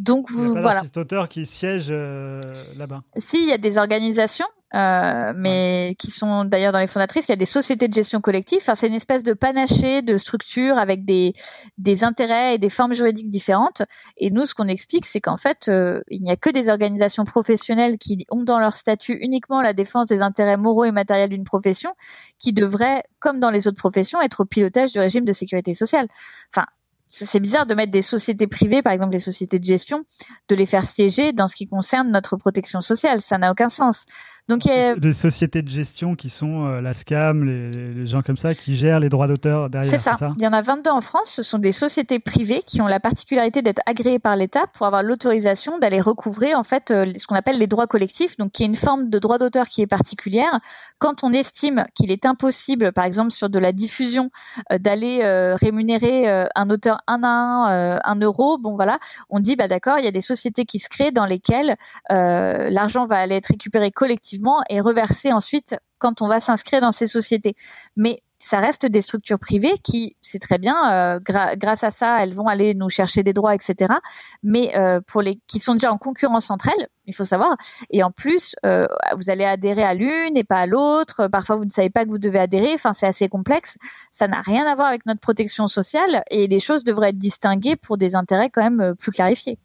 Donc, 0.02 0.30
Il 0.32 0.38
n'y 0.38 0.42
a 0.42 0.48
vous, 0.48 0.54
pas 0.56 0.62
voilà. 0.62 0.82
auteur 0.98 1.30
qui 1.30 1.46
siège 1.46 1.90
euh, 1.92 2.42
là-bas. 2.80 3.04
Si, 3.18 3.38
il 3.38 3.48
y 3.48 3.54
a 3.54 3.60
des 3.60 3.78
organisations, 3.78 4.48
euh, 4.74 5.32
mais 5.36 5.96
qui 6.00 6.10
sont 6.10 6.44
d'ailleurs 6.44 6.72
dans 6.72 6.80
les 6.80 6.88
fondatrices. 6.88 7.28
Il 7.28 7.32
y 7.32 7.34
a 7.34 7.38
des 7.38 7.46
sociétés 7.46 7.88
de 7.88 7.94
gestion 7.94 8.20
collective. 8.20 8.58
Enfin, 8.62 8.74
c'est 8.74 8.88
une 8.88 8.96
espèce 8.96 9.22
de 9.22 9.34
panaché 9.34 10.02
de 10.02 10.18
structures 10.18 10.80
avec 10.80 11.06
des 11.06 11.34
des 11.78 12.04
intérêts 12.04 12.56
et 12.56 12.58
des 12.58 12.72
formes 12.72 12.94
juridiques 12.94 13.30
différentes. 13.30 13.84
Et 14.18 14.32
nous, 14.32 14.46
ce 14.46 14.56
qu'on 14.56 14.68
explique, 14.68 15.06
c'est 15.06 15.22
qu'en 15.22 15.38
fait, 15.38 15.68
euh, 15.68 16.02
il 16.10 16.24
n'y 16.24 16.32
a 16.32 16.36
que 16.36 16.50
des 16.50 16.68
organisations 16.70 17.24
professionnelles 17.24 18.00
qui 18.00 18.26
ont 18.32 18.44
dans 18.44 18.58
leur 18.60 18.76
statut 18.76 19.20
uniquement 19.22 19.62
la 19.62 19.74
défense 19.74 20.08
des 20.08 20.24
intérêts 20.24 20.58
moraux 20.58 20.86
et 20.86 20.92
matériels 20.92 21.30
d'une 21.30 21.44
profession, 21.44 21.94
qui 22.40 22.54
devraient, 22.54 23.04
comme 23.20 23.40
dans 23.40 23.52
les 23.52 23.68
autres 23.68 23.78
professions, 23.78 24.20
être 24.20 24.40
au 24.40 24.46
pilotage 24.46 24.94
du 24.94 25.00
régime 25.00 25.26
de 25.26 25.34
sécurité 25.34 25.76
sociale. 25.76 26.08
Enfin. 26.52 26.66
C'est 27.12 27.40
bizarre 27.42 27.66
de 27.66 27.76
mettre 27.76 27.92
des 27.92 28.02
sociétés 28.02 28.48
privées, 28.48 28.82
par 28.82 28.94
exemple 28.94 29.12
les 29.12 29.20
sociétés 29.20 29.60
de 29.60 29.66
gestion, 29.66 30.06
de 30.48 30.56
les 30.56 30.66
faire 30.66 30.86
siéger 30.86 31.34
dans 31.34 31.48
ce 31.48 31.56
qui 31.56 31.68
concerne 31.68 32.10
notre 32.10 32.38
protection 32.38 32.80
sociale. 32.80 33.20
Ça 33.20 33.38
n'a 33.38 33.52
aucun 33.52 33.70
sens. 33.70 34.06
Donc, 34.48 34.66
il 34.66 34.72
y 34.72 34.74
a, 34.74 34.96
Les 34.96 35.14
sociétés 35.14 35.62
de 35.62 35.70
gestion 35.70 36.16
qui 36.16 36.30
sont 36.30 36.66
euh, 36.66 36.82
la 36.82 36.94
SCAM, 36.94 37.44
les, 37.44 37.72
les 37.72 38.08
gens 38.08 38.22
comme 38.22 38.38
ça, 38.38 38.54
qui 38.54 38.76
gèrent 38.76 39.00
les 39.00 39.10
droits 39.10 39.28
d'auteur 39.28 39.70
derrière. 39.70 39.90
C'est 39.90 39.98
ça. 39.98 40.16
Il 40.38 40.44
y 40.44 40.48
en 40.48 40.54
a 40.54 40.62
22 40.62 40.90
en 40.90 41.02
France. 41.02 41.30
Ce 41.30 41.44
sont 41.44 41.60
des 41.60 41.72
sociétés 41.72 42.20
privées 42.20 42.62
qui 42.66 42.82
ont 42.82 42.88
la 42.88 43.00
particularité 43.00 43.62
d'être 43.62 43.82
agréées 43.86 44.20
par 44.20 44.36
l'État 44.36 44.66
pour 44.74 44.88
avoir 44.88 45.04
l'autorisation 45.04 45.78
d'aller 45.80 46.02
recouvrer 46.02 46.56
en 46.56 46.64
fait 46.64 46.92
euh, 46.92 47.12
ce 47.18 47.28
qu'on 47.28 47.36
appelle 47.36 47.60
les 47.60 47.68
droits 47.68 47.88
collectifs, 47.88 48.38
donc 48.38 48.52
qui 48.52 48.64
est 48.64 48.66
une 48.66 48.76
forme 48.76 49.10
de 49.10 49.20
droit 49.20 49.38
d'auteur 49.38 49.68
qui 49.68 49.82
est 49.82 49.88
particulière. 49.88 50.60
Quand 50.98 51.24
on 51.24 51.32
estime 51.32 51.86
qu'il 51.96 52.12
est 52.12 52.26
impossible, 52.26 52.92
par 52.92 53.06
exemple 53.06 53.32
sur 53.32 53.50
de 53.50 53.60
la 53.60 53.72
diffusion, 53.72 54.32
euh, 54.72 54.78
d'aller 54.78 55.22
rémunérer 55.56 56.30
un 56.56 56.70
auteur 56.70 57.00
un 57.08 57.24
à 57.24 57.28
un, 57.28 58.00
un 58.04 58.20
euro, 58.20 58.58
bon 58.58 58.76
voilà, 58.76 59.00
on 59.30 59.40
dit 59.40 59.56
bah 59.56 59.68
d'accord, 59.68 59.98
il 60.00 60.06
y 60.06 60.08
a 60.08 60.12
des 60.12 60.22
sociétés 60.22 60.66
qui 60.66 60.80
se 60.80 60.90
créent 60.90 61.12
dans 61.12 61.26
lesquelles 61.26 61.76
l'argent 62.10 63.06
va 63.06 63.18
aller 63.18 63.36
être 63.36 63.48
récupéré 63.48 63.92
collectivement 63.92 64.31
et 64.70 64.82
reversé 64.82 65.32
ensuite 65.32 65.76
quand 65.98 66.22
on 66.22 66.28
va 66.28 66.40
s'inscrire 66.40 66.82
dans 66.82 66.92
ces 66.92 67.08
sociétés. 67.08 67.56
Mais 67.96 68.24
ça 68.42 68.60
reste 68.60 68.88
des 68.88 69.02
structures 69.02 69.38
privées 69.38 69.76
qui, 69.84 70.18
c'est 70.22 70.40
très 70.40 70.58
bien, 70.58 70.92
euh, 70.92 71.20
grâce 71.24 71.84
à 71.84 71.92
ça, 71.92 72.24
elles 72.24 72.34
vont 72.34 72.48
aller 72.48 72.74
nous 72.74 72.90
chercher 72.90 73.22
des 73.22 73.34
droits, 73.34 73.54
etc. 73.54 73.94
Mais 74.42 74.76
euh, 74.76 75.00
pour 75.06 75.22
les 75.22 75.40
qui 75.48 75.60
sont 75.60 75.74
déjà 75.74 75.92
en 75.92 75.98
concurrence 75.98 76.50
entre 76.50 76.70
elles, 76.70 76.88
il 77.06 77.14
faut 77.14 77.24
savoir. 77.24 77.56
Et 77.92 78.02
en 78.02 78.12
plus, 78.12 78.56
euh, 78.66 78.88
vous 79.16 79.30
allez 79.30 79.46
adhérer 79.46 79.84
à 79.84 79.94
l'une 79.94 80.36
et 80.36 80.44
pas 80.44 80.62
à 80.62 80.66
l'autre. 80.66 81.28
Parfois, 81.28 81.56
vous 81.56 81.66
ne 81.66 81.70
savez 81.70 81.92
pas 81.92 82.04
que 82.04 82.10
vous 82.10 82.18
devez 82.18 82.40
adhérer. 82.40 82.74
Enfin, 82.74 82.94
c'est 82.94 83.08
assez 83.08 83.30
complexe. 83.30 83.78
Ça 84.12 84.28
n'a 84.28 84.42
rien 84.42 84.66
à 84.66 84.74
voir 84.74 84.88
avec 84.88 85.06
notre 85.06 85.22
protection 85.22 85.68
sociale 85.68 86.24
et 86.32 86.48
les 86.48 86.60
choses 86.60 86.84
devraient 86.84 87.10
être 87.10 87.20
distinguées 87.20 87.76
pour 87.76 87.98
des 87.98 88.16
intérêts 88.16 88.50
quand 88.50 88.64
même 88.64 88.96
plus 88.96 89.12
clarifiés. 89.12 89.60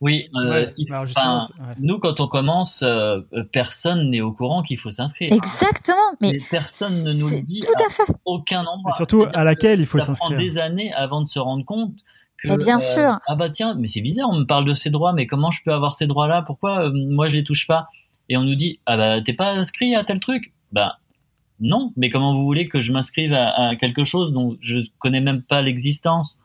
Oui, 0.00 0.28
euh, 0.34 0.50
Ouais, 0.56 0.64
alors 0.90 1.06
justement, 1.06 1.38
ouais. 1.38 1.74
nous 1.78 1.98
quand 1.98 2.20
on 2.20 2.28
commence, 2.28 2.82
euh, 2.82 3.20
euh, 3.32 3.44
personne 3.52 4.10
n'est 4.10 4.20
au 4.20 4.32
courant 4.32 4.62
qu'il 4.62 4.78
faut 4.78 4.90
s'inscrire. 4.90 5.32
Exactement. 5.32 5.96
Mais 6.20 6.32
Mais 6.32 6.38
personne 6.50 7.04
ne 7.04 7.12
nous 7.12 7.28
le 7.28 7.40
dit 7.42 7.60
tout 7.60 7.84
à 7.84 7.88
fait. 7.90 8.02
aucun 8.24 8.64
endroit. 8.64 8.90
Et 8.92 8.96
surtout 8.96 9.24
à 9.32 9.44
laquelle 9.44 9.80
il 9.80 9.86
faut 9.86 9.98
ça 9.98 10.06
prend 10.06 10.14
s'inscrire. 10.28 10.38
des 10.38 10.58
années 10.58 10.92
avant 10.92 11.22
de 11.22 11.28
se 11.28 11.38
rendre 11.38 11.64
compte 11.64 11.92
que 12.38 12.48
Mais 12.48 12.56
bien 12.58 12.78
sûr. 12.78 13.18
ah 13.26 13.34
bah 13.36 13.48
tiens 13.48 13.74
mais 13.78 13.86
c'est 13.86 14.00
bizarre 14.02 14.28
on 14.28 14.40
me 14.40 14.44
parle 14.44 14.64
de 14.66 14.74
ces 14.74 14.90
droits 14.90 15.12
mais 15.12 15.26
comment 15.26 15.50
je 15.52 15.60
peux 15.64 15.72
avoir 15.72 15.94
ces 15.94 16.06
droits 16.06 16.26
là 16.26 16.42
pourquoi 16.42 16.86
euh, 16.88 16.92
moi 16.92 17.28
je 17.28 17.36
les 17.36 17.44
touche 17.44 17.66
pas? 17.66 17.88
Et 18.28 18.36
on 18.36 18.42
nous 18.42 18.56
dit 18.56 18.80
ah 18.86 18.96
bah 18.96 19.20
t'es 19.24 19.32
pas 19.34 19.52
inscrit 19.52 19.94
à 19.94 20.04
tel 20.04 20.20
truc? 20.20 20.52
Bah 20.72 20.98
non 21.60 21.92
mais 21.96 22.10
comment 22.10 22.34
vous 22.34 22.44
voulez 22.44 22.68
que 22.68 22.80
je 22.80 22.92
m'inscrive 22.92 23.32
à, 23.32 23.68
à 23.68 23.76
quelque 23.76 24.02
chose 24.04 24.32
dont 24.32 24.56
je 24.60 24.80
connais 24.98 25.20
même 25.20 25.42
pas 25.48 25.62
l'existence? 25.62 26.40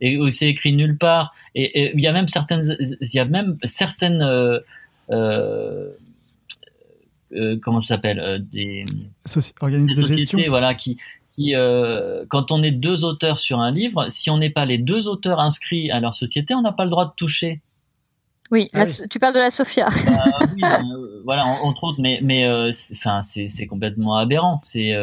Et 0.00 0.18
où 0.18 0.28
c'est 0.30 0.48
écrit 0.48 0.72
nulle 0.74 0.98
part 0.98 1.34
et 1.54 1.92
il 1.94 2.00
y 2.00 2.06
a 2.06 2.12
même 2.12 2.28
certaines 2.28 2.76
il 3.00 3.14
y 3.14 3.18
a 3.18 3.24
même 3.24 3.58
certaines 3.64 4.22
euh, 4.22 4.58
euh, 5.10 5.88
euh, 7.32 7.56
comment 7.62 7.80
ça 7.80 7.94
s'appelle 7.94 8.20
euh, 8.20 8.38
des 8.38 8.84
Soci- 9.26 9.52
organismes 9.60 9.94
des 9.94 10.02
de 10.02 10.06
gestion. 10.06 10.24
sociétés 10.38 10.48
voilà 10.48 10.74
qui 10.74 10.98
qui 11.32 11.54
euh, 11.56 12.24
quand 12.28 12.52
on 12.52 12.62
est 12.62 12.70
deux 12.70 13.04
auteurs 13.04 13.40
sur 13.40 13.58
un 13.60 13.70
livre 13.72 14.06
si 14.08 14.30
on 14.30 14.38
n'est 14.38 14.50
pas 14.50 14.64
les 14.66 14.78
deux 14.78 15.08
auteurs 15.08 15.40
inscrits 15.40 15.90
à 15.90 16.00
leur 16.00 16.14
société 16.14 16.54
on 16.54 16.62
n'a 16.62 16.72
pas 16.72 16.84
le 16.84 16.90
droit 16.90 17.06
de 17.06 17.12
toucher 17.16 17.60
Oui, 18.50 18.68
Ah 18.72 18.80
la- 18.80 18.84
oui. 18.84 19.08
tu 19.10 19.18
parles 19.18 19.34
de 19.34 19.38
la 19.40 19.50
Sophia. 19.50 19.88
Bah 20.06 20.38
oui, 20.54 20.60
euh, 20.62 21.22
voilà 21.24 21.46
en- 21.46 21.66
entre 21.68 21.84
autres 21.84 22.00
mais 22.00 22.20
mais 22.22 22.44
euh, 22.46 22.70
c'est- 22.72 22.94
enfin 22.94 23.22
c'est 23.22 23.48
c'est 23.48 23.66
complètement 23.66 24.16
aberrant 24.16 24.60
c'est 24.64 24.94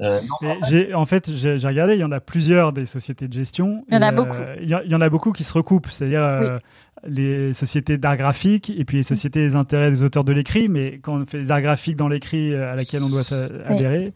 euh, 0.00 0.20
non, 0.42 0.98
en 1.00 1.04
fait, 1.06 1.30
j'ai 1.34 1.54
regardé, 1.66 1.94
il 1.94 2.00
y 2.00 2.04
en 2.04 2.12
a 2.12 2.20
plusieurs 2.20 2.72
des 2.72 2.86
sociétés 2.86 3.26
de 3.28 3.32
gestion. 3.32 3.84
Il 3.88 3.94
y 3.94 3.96
en 3.98 4.02
a 4.02 4.12
euh, 4.12 4.14
beaucoup. 4.16 4.36
Il 4.60 4.68
y, 4.68 4.94
en 4.94 5.00
a 5.00 5.08
beaucoup 5.08 5.32
qui 5.32 5.44
se 5.44 5.52
recoupent, 5.52 5.88
c'est-à-dire 5.88 6.22
euh, 6.22 6.58
les 7.06 7.52
sociétés 7.52 7.98
d'art 7.98 8.16
graphique 8.16 8.70
et 8.76 8.84
puis 8.84 8.98
les 8.98 9.02
sociétés 9.02 9.40
des 9.40 9.56
intérêts 9.56 9.90
des 9.90 10.02
auteurs 10.02 10.24
de 10.24 10.32
l'écrit. 10.32 10.68
Mais 10.68 10.98
quand 11.02 11.20
on 11.20 11.26
fait 11.26 11.38
des 11.38 11.50
arts 11.50 11.62
graphiques 11.62 11.96
dans 11.96 12.08
l'écrit 12.08 12.52
euh, 12.52 12.72
à 12.72 12.76
laquelle 12.76 13.02
on 13.02 13.08
doit 13.08 13.24
s'a- 13.24 13.48
adhérer, 13.66 14.12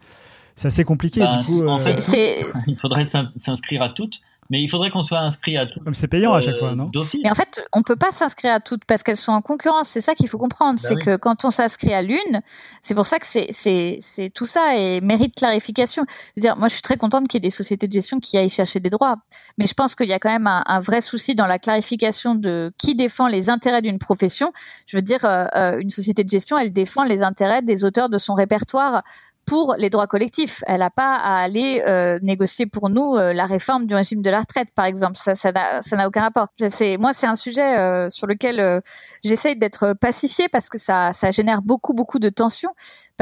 c'est 0.55 0.67
assez 0.67 0.83
compliqué. 0.83 1.19
Bah, 1.21 1.39
du 1.39 1.45
coup, 1.45 1.65
en 1.67 1.79
euh, 1.79 1.97
fait, 1.99 2.45
il 2.67 2.75
faudrait 2.75 3.09
s'in- 3.09 3.31
s'inscrire 3.41 3.81
à 3.81 3.89
toutes 3.89 4.21
Mais 4.49 4.61
il 4.61 4.67
faudrait 4.67 4.91
qu'on 4.91 5.03
soit 5.03 5.19
inscrit 5.19 5.57
à 5.57 5.65
tout. 5.65 5.79
Comme 5.79 5.93
c'est 5.93 6.07
payant 6.07 6.33
à 6.33 6.41
chaque 6.41 6.57
fois, 6.57 6.75
non? 6.75 6.91
Mais 7.23 7.29
en 7.29 7.35
fait, 7.35 7.63
on 7.73 7.81
peut 7.81 7.95
pas 7.95 8.11
s'inscrire 8.11 8.53
à 8.53 8.59
toutes 8.59 8.85
parce 8.85 9.03
qu'elles 9.03 9.17
sont 9.17 9.31
en 9.31 9.41
concurrence. 9.41 9.89
C'est 9.89 10.01
ça 10.01 10.15
qu'il 10.15 10.27
faut 10.27 10.37
comprendre. 10.37 10.79
Bah 10.81 10.87
c'est 10.87 10.95
oui. 10.95 11.01
que 11.01 11.15
quand 11.15 11.45
on 11.45 11.51
s'inscrit 11.51 11.93
à 11.93 12.01
l'une, 12.01 12.41
c'est 12.81 12.95
pour 12.95 13.05
ça 13.05 13.19
que 13.19 13.25
c'est 13.25 13.47
c'est 13.51 13.99
c'est 14.01 14.29
tout 14.29 14.45
ça 14.45 14.77
et 14.77 15.01
mérite 15.01 15.35
clarification. 15.35 16.05
Je 16.07 16.31
veux 16.37 16.41
dire, 16.41 16.57
moi, 16.57 16.67
je 16.67 16.73
suis 16.73 16.81
très 16.81 16.97
contente 16.97 17.27
qu'il 17.27 17.37
y 17.37 17.41
ait 17.45 17.47
des 17.47 17.49
sociétés 17.49 17.87
de 17.87 17.93
gestion 17.93 18.19
qui 18.19 18.37
aillent 18.37 18.49
chercher 18.49 18.79
des 18.79 18.89
droits, 18.89 19.17
mais 19.57 19.65
je 19.65 19.73
pense 19.73 19.95
qu'il 19.95 20.07
y 20.07 20.13
a 20.13 20.19
quand 20.19 20.31
même 20.31 20.47
un, 20.47 20.63
un 20.65 20.79
vrai 20.79 21.01
souci 21.01 21.35
dans 21.35 21.47
la 21.47 21.59
clarification 21.59 22.35
de 22.35 22.71
qui 22.77 22.95
défend 22.95 23.27
les 23.27 23.49
intérêts 23.49 23.81
d'une 23.81 23.99
profession. 23.99 24.51
Je 24.87 24.97
veux 24.97 25.01
dire, 25.01 25.25
euh, 25.25 25.45
euh, 25.55 25.79
une 25.79 25.89
société 25.89 26.23
de 26.23 26.29
gestion, 26.29 26.57
elle 26.57 26.73
défend 26.73 27.03
les 27.03 27.23
intérêts 27.23 27.61
des 27.61 27.83
auteurs 27.83 28.09
de 28.09 28.17
son 28.17 28.33
répertoire 28.33 29.03
pour 29.45 29.75
les 29.77 29.89
droits 29.89 30.07
collectifs. 30.07 30.63
Elle 30.67 30.79
n'a 30.79 30.89
pas 30.89 31.15
à 31.15 31.35
aller 31.35 31.83
euh, 31.87 32.19
négocier 32.21 32.65
pour 32.65 32.89
nous 32.89 33.15
euh, 33.15 33.33
la 33.33 33.45
réforme 33.45 33.85
du 33.85 33.95
régime 33.95 34.21
de 34.21 34.29
la 34.29 34.39
retraite, 34.39 34.69
par 34.73 34.85
exemple. 34.85 35.17
Ça, 35.17 35.35
ça 35.35 35.51
n'a, 35.51 36.07
aucun 36.07 36.21
rapport. 36.21 36.47
C'est, 36.69 36.97
moi, 36.97 37.13
c'est 37.13 37.27
un 37.27 37.35
sujet 37.35 37.77
euh, 37.77 38.09
sur 38.09 38.27
lequel 38.27 38.59
euh, 38.59 38.79
j'essaye 39.23 39.55
d'être 39.55 39.93
pacifiée 39.93 40.47
parce 40.49 40.69
que 40.69 40.77
ça, 40.77 41.13
ça 41.13 41.31
génère 41.31 41.61
beaucoup, 41.61 41.93
beaucoup 41.93 42.19
de 42.19 42.29
tensions. 42.29 42.73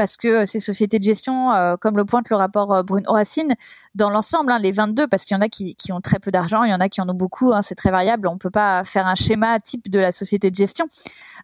Parce 0.02 0.16
que 0.16 0.26
euh, 0.26 0.46
ces 0.46 0.58
sociétés 0.58 0.98
de 0.98 1.04
gestion, 1.04 1.52
euh, 1.52 1.76
comme 1.76 1.96
le 1.96 2.04
pointe 2.04 2.28
le 2.28 2.34
rapport 2.34 2.72
euh, 2.72 2.82
Bruno 2.82 3.12
Racine, 3.12 3.54
dans 3.94 4.10
l'ensemble, 4.10 4.50
hein, 4.50 4.58
les 4.58 4.72
22, 4.72 5.06
parce 5.06 5.24
qu'il 5.24 5.36
y 5.36 5.38
en 5.38 5.40
a 5.40 5.48
qui, 5.48 5.76
ont 5.92 6.00
très 6.00 6.18
peu 6.18 6.32
d'argent, 6.32 6.64
il 6.64 6.72
y 6.72 6.74
en 6.74 6.80
a 6.80 6.88
qui 6.88 7.00
en 7.00 7.08
ont 7.08 7.14
beaucoup, 7.14 7.52
hein, 7.52 7.62
c'est 7.62 7.76
très 7.76 7.92
variable. 7.92 8.26
On 8.26 8.36
peut 8.36 8.50
pas 8.50 8.82
faire 8.82 9.06
un 9.06 9.14
schéma 9.14 9.60
type 9.60 9.88
de 9.88 10.00
la 10.00 10.10
société 10.10 10.50
de 10.50 10.56
gestion. 10.56 10.86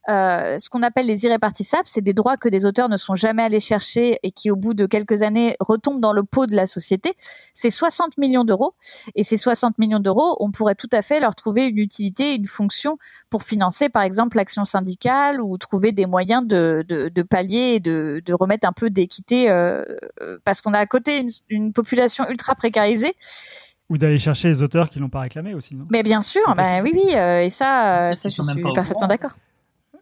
Ce 0.09 0.68
qu'on 0.70 0.82
appelle 0.82 1.06
les 1.06 1.24
irrépartissables, 1.24 1.86
c'est 1.86 2.00
des 2.00 2.14
droits 2.14 2.36
que 2.36 2.48
des 2.48 2.66
auteurs 2.66 2.88
ne 2.88 2.96
sont 2.96 3.14
jamais 3.14 3.44
allés 3.44 3.61
chercher 3.61 4.18
et 4.24 4.32
qui, 4.32 4.50
au 4.50 4.56
bout 4.56 4.74
de 4.74 4.86
quelques 4.86 5.22
années, 5.22 5.54
retombent 5.61 6.00
dans 6.00 6.12
le 6.12 6.24
pot 6.24 6.46
de 6.46 6.56
la 6.56 6.66
société. 6.66 7.14
C'est 7.52 7.70
60 7.70 8.18
millions 8.18 8.42
d'euros. 8.44 8.74
Et 9.14 9.22
ces 9.22 9.36
60 9.36 9.78
millions 9.78 10.00
d'euros, 10.00 10.36
on 10.40 10.50
pourrait 10.50 10.74
tout 10.74 10.88
à 10.90 11.02
fait 11.02 11.20
leur 11.20 11.36
trouver 11.36 11.66
une 11.66 11.78
utilité, 11.78 12.34
une 12.34 12.46
fonction 12.46 12.98
pour 13.30 13.44
financer, 13.44 13.88
par 13.88 14.02
exemple, 14.02 14.36
l'action 14.36 14.64
syndicale 14.64 15.40
ou 15.40 15.59
trouver 15.59 15.92
des 15.92 16.06
moyens 16.06 16.44
de 16.46 17.22
pallier 17.22 17.74
et 17.74 17.80
de, 17.80 18.22
de 18.24 18.32
remettre 18.32 18.47
un 18.64 18.72
peu 18.72 18.90
d'équité, 18.90 19.51
euh, 19.51 19.84
euh, 20.20 20.38
parce 20.44 20.61
qu'on 20.61 20.74
a 20.74 20.78
à 20.78 20.86
côté 20.86 21.18
une, 21.18 21.30
une 21.49 21.72
population 21.72 22.28
ultra 22.28 22.55
précarisée. 22.55 23.14
Ou 23.88 23.96
d'aller 23.96 24.18
chercher 24.18 24.49
les 24.49 24.62
auteurs 24.62 24.90
qui 24.90 24.99
l'ont 24.99 25.09
pas 25.09 25.20
réclamé 25.20 25.55
aussi, 25.55 25.74
non? 25.74 25.86
Mais 25.90 26.03
bien 26.03 26.20
sûr, 26.20 26.42
bah, 26.55 26.82
oui, 26.82 26.92
oui, 26.94 27.14
euh, 27.14 27.40
et 27.40 27.51
ça, 27.51 28.11
euh, 28.11 28.14
ça 28.14 28.28
je 28.28 28.42
suis 28.42 28.62
parfaitement 28.74 29.07
d'accord. 29.07 29.32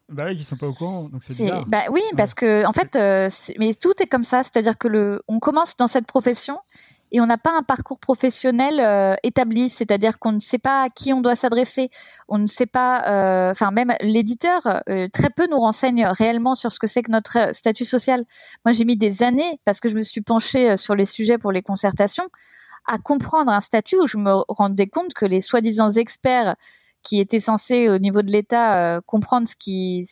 Bah 0.09 0.27
oui, 0.29 0.37
qui 0.37 0.45
sont 0.45 0.57
pas 0.57 0.69
au 0.69 0.73
courant, 0.73 1.09
donc 1.09 1.25
c'est 1.25 1.51
bah 1.67 1.83
oui 1.91 2.01
parce 2.17 2.33
que 2.33 2.65
en 2.65 2.73
fait 2.73 2.95
euh, 2.95 3.29
mais 3.59 3.75
tout 3.75 3.93
est 4.01 4.07
comme 4.07 4.23
ça 4.23 4.45
c'est-à-dire 4.45 4.79
que 4.79 4.87
le 4.87 5.21
on 5.27 5.41
commence 5.41 5.77
dans 5.77 5.89
cette 5.89 6.07
profession 6.07 6.61
et 7.13 7.21
on 7.21 7.27
n'a 7.27 7.39
pas 7.39 7.53
un 7.57 7.63
parcours 7.63 7.99
professionnel 7.99 8.81
euh, 8.81 9.15
établi. 9.23 9.69
C'est-à-dire 9.69 10.19
qu'on 10.19 10.33
ne 10.33 10.39
sait 10.39 10.59
pas 10.59 10.83
à 10.83 10.89
qui 10.89 11.13
on 11.13 11.21
doit 11.21 11.37
s'adresser. 11.37 11.91
On 12.29 12.39
ne 12.39 12.47
sait 12.47 12.67
pas 12.67 13.05
euh, 13.09 13.51
enfin 13.51 13.71
même 13.71 13.93
l'éditeur 14.01 14.83
euh, 14.89 15.09
très 15.13 15.31
peu 15.31 15.47
nous 15.49 15.59
renseigne 15.59 16.07
réellement 16.07 16.55
sur 16.55 16.73
ce 16.73 16.79
que 16.79 16.87
c'est 16.87 17.03
que 17.03 17.11
notre 17.11 17.39
euh, 17.39 17.53
statut 17.53 17.85
social. 17.85 18.25
Moi 18.65 18.73
j'ai 18.73 18.85
mis 18.85 18.97
des 18.97 19.23
années 19.23 19.61
parce 19.65 19.81
que 19.81 19.89
je 19.89 19.97
me 19.97 20.03
suis 20.03 20.21
penchée 20.21 20.71
euh, 20.71 20.77
sur 20.77 20.95
les 20.95 21.05
sujets 21.05 21.39
pour 21.39 21.53
les 21.53 21.63
concertations 21.63 22.29
à 22.87 22.99
comprendre 22.99 23.51
un 23.51 23.61
statut 23.61 23.99
où 23.99 24.07
je 24.07 24.17
me 24.17 24.33
rendais 24.49 24.87
compte 24.87 25.13
que 25.13 25.27
les 25.27 25.41
soi-disant 25.41 25.91
experts 25.91 26.55
qui 27.03 27.21
étaient 27.21 27.41
censés 27.41 27.89
au 27.89 27.99
niveau 27.99 28.23
de 28.23 28.31
l'État 28.31 29.01
comprendre 29.07 29.49
ce 29.49 29.57
qui 29.57 30.07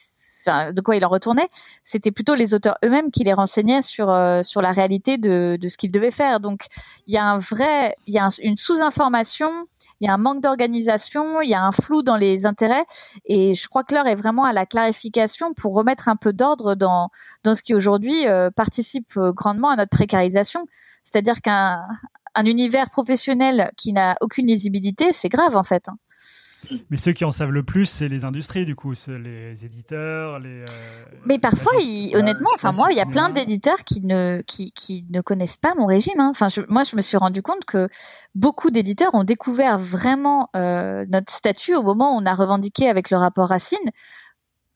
de 0.46 0.80
quoi 0.80 0.96
il 0.96 1.04
en 1.04 1.08
retournait, 1.08 1.48
c'était 1.82 2.10
plutôt 2.12 2.34
les 2.34 2.54
auteurs 2.54 2.76
eux-mêmes 2.84 3.10
qui 3.10 3.24
les 3.24 3.32
renseignaient 3.32 3.82
sur 3.82 4.10
euh, 4.10 4.42
sur 4.42 4.62
la 4.62 4.70
réalité 4.72 5.18
de, 5.18 5.56
de 5.60 5.68
ce 5.68 5.76
qu'ils 5.76 5.90
devaient 5.92 6.10
faire. 6.10 6.40
Donc 6.40 6.66
il 7.06 7.14
y 7.14 7.18
a 7.18 7.24
un 7.24 7.38
vrai, 7.38 7.96
il 8.06 8.14
y 8.14 8.18
a 8.18 8.24
un- 8.26 8.28
une 8.42 8.56
sous-information, 8.56 9.50
il 10.00 10.06
y 10.06 10.10
a 10.10 10.14
un 10.14 10.18
manque 10.18 10.40
d'organisation, 10.42 11.40
il 11.40 11.50
y 11.50 11.54
a 11.54 11.62
un 11.62 11.72
flou 11.72 12.02
dans 12.02 12.16
les 12.16 12.46
intérêts, 12.46 12.84
et 13.24 13.54
je 13.54 13.68
crois 13.68 13.84
que 13.84 13.94
l'heure 13.94 14.06
est 14.06 14.14
vraiment 14.14 14.44
à 14.44 14.52
la 14.52 14.66
clarification 14.66 15.54
pour 15.54 15.74
remettre 15.74 16.08
un 16.08 16.16
peu 16.16 16.32
d'ordre 16.32 16.74
dans 16.74 17.10
dans 17.44 17.54
ce 17.54 17.62
qui 17.62 17.74
aujourd'hui 17.74 18.26
euh, 18.26 18.50
participe 18.50 19.16
euh, 19.16 19.32
grandement 19.32 19.70
à 19.70 19.76
notre 19.76 19.90
précarisation. 19.90 20.66
C'est-à-dire 21.02 21.40
qu'un 21.42 21.80
un 22.36 22.44
univers 22.46 22.90
professionnel 22.90 23.70
qui 23.76 23.92
n'a 23.92 24.16
aucune 24.20 24.46
lisibilité, 24.48 25.12
c'est 25.12 25.28
grave 25.28 25.56
en 25.56 25.62
fait. 25.62 25.88
hein. 25.88 25.96
Mais 26.90 26.96
ceux 26.96 27.12
qui 27.12 27.24
en 27.24 27.30
savent 27.32 27.50
le 27.50 27.62
plus, 27.62 27.86
c'est 27.86 28.08
les 28.08 28.24
industries, 28.24 28.64
du 28.66 28.74
coup, 28.74 28.94
c'est 28.94 29.18
les 29.18 29.64
éditeurs, 29.64 30.38
les. 30.38 30.60
euh, 30.60 30.64
Mais 31.26 31.38
parfois, 31.38 31.72
il- 31.80 32.10
honnêtement, 32.16 32.50
enfin 32.54 32.72
moi, 32.72 32.88
il 32.90 32.96
y 32.96 33.00
a 33.00 33.06
plein 33.06 33.28
d'éditeurs 33.34 33.84
qui 33.84 34.00
ne 34.00 34.42
qui, 34.46 34.72
qui 34.72 35.06
ne 35.10 35.20
connaissent 35.20 35.56
pas 35.56 35.74
mon 35.76 35.86
régime. 35.86 36.18
hein. 36.20 36.28
Enfin, 36.30 36.48
je, 36.48 36.60
moi, 36.68 36.84
je 36.84 36.96
me 36.96 37.00
suis 37.02 37.16
rendu 37.16 37.42
compte 37.42 37.64
que 37.64 37.88
beaucoup 38.34 38.70
d'éditeurs 38.70 39.14
ont 39.14 39.24
découvert 39.24 39.78
vraiment 39.78 40.48
euh, 40.56 41.04
notre 41.08 41.32
statut 41.32 41.74
au 41.74 41.82
moment 41.82 42.14
où 42.16 42.20
on 42.20 42.26
a 42.26 42.34
revendiqué 42.34 42.88
avec 42.88 43.10
le 43.10 43.16
rapport 43.16 43.48
Racine. 43.48 43.78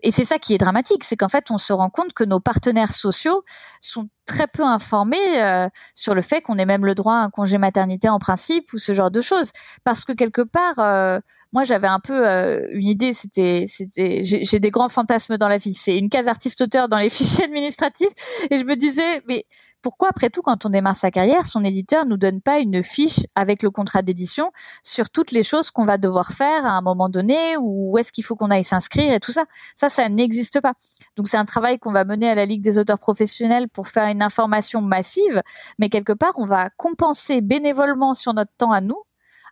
Et 0.02 0.12
c'est 0.12 0.24
ça 0.24 0.38
qui 0.38 0.54
est 0.54 0.58
dramatique, 0.58 1.02
c'est 1.04 1.16
qu'en 1.16 1.28
fait, 1.28 1.50
on 1.50 1.58
se 1.58 1.72
rend 1.72 1.90
compte 1.90 2.12
que 2.12 2.24
nos 2.24 2.38
partenaires 2.40 2.92
sociaux 2.92 3.42
sont 3.80 4.08
très 4.26 4.46
peu 4.46 4.62
informés 4.62 5.42
euh, 5.42 5.68
sur 5.94 6.14
le 6.14 6.22
fait 6.22 6.40
qu'on 6.42 6.58
ait 6.58 6.66
même 6.66 6.84
le 6.84 6.94
droit 6.94 7.14
à 7.14 7.18
un 7.24 7.30
congé 7.30 7.58
maternité 7.58 8.08
en 8.08 8.18
principe 8.18 8.72
ou 8.72 8.78
ce 8.78 8.92
genre 8.92 9.10
de 9.10 9.20
choses. 9.20 9.50
Parce 9.84 10.04
que 10.04 10.12
quelque 10.12 10.42
part, 10.42 10.78
euh, 10.78 11.18
moi, 11.52 11.64
j'avais 11.64 11.88
un 11.88 11.98
peu 11.98 12.28
euh, 12.28 12.66
une 12.70 12.86
idée. 12.86 13.12
C'était, 13.12 13.64
c'était, 13.66 14.24
j'ai 14.24 14.44
j'ai 14.44 14.60
des 14.60 14.70
grands 14.70 14.90
fantasmes 14.90 15.36
dans 15.36 15.48
la 15.48 15.58
vie. 15.58 15.74
C'est 15.74 15.98
une 15.98 16.10
case 16.10 16.28
artiste-auteur 16.28 16.88
dans 16.88 16.98
les 16.98 17.08
fichiers 17.08 17.44
administratifs, 17.44 18.12
et 18.50 18.58
je 18.58 18.64
me 18.64 18.76
disais, 18.76 19.22
mais 19.26 19.46
pourquoi, 19.82 20.08
après 20.08 20.30
tout, 20.30 20.42
quand 20.42 20.66
on 20.66 20.70
démarre 20.70 20.96
sa 20.96 21.10
carrière, 21.10 21.46
son 21.46 21.64
éditeur 21.64 22.06
nous 22.06 22.16
donne 22.16 22.40
pas 22.40 22.58
une 22.58 22.82
fiche 22.82 23.20
avec 23.34 23.62
le 23.62 23.70
contrat 23.70 24.02
d'édition 24.02 24.50
sur 24.82 25.08
toutes 25.10 25.30
les 25.30 25.42
choses 25.42 25.70
qu'on 25.70 25.84
va 25.84 25.98
devoir 25.98 26.32
faire 26.32 26.66
à 26.66 26.70
un 26.70 26.80
moment 26.80 27.08
donné, 27.08 27.56
ou 27.56 27.92
où 27.92 27.98
est-ce 27.98 28.12
qu'il 28.12 28.24
faut 28.24 28.36
qu'on 28.36 28.50
aille 28.50 28.64
s'inscrire 28.64 29.12
et 29.12 29.20
tout 29.20 29.32
ça? 29.32 29.44
Ça, 29.76 29.88
ça 29.88 30.08
n'existe 30.08 30.60
pas. 30.60 30.72
Donc, 31.16 31.28
c'est 31.28 31.36
un 31.36 31.44
travail 31.44 31.78
qu'on 31.78 31.92
va 31.92 32.04
mener 32.04 32.28
à 32.28 32.34
la 32.34 32.46
Ligue 32.46 32.62
des 32.62 32.78
auteurs 32.78 32.98
professionnels 32.98 33.68
pour 33.68 33.88
faire 33.88 34.08
une 34.08 34.22
information 34.22 34.80
massive, 34.80 35.42
mais 35.78 35.88
quelque 35.88 36.12
part, 36.12 36.32
on 36.36 36.46
va 36.46 36.70
compenser 36.70 37.40
bénévolement 37.40 38.14
sur 38.14 38.34
notre 38.34 38.52
temps 38.58 38.72
à 38.72 38.80
nous 38.80 39.02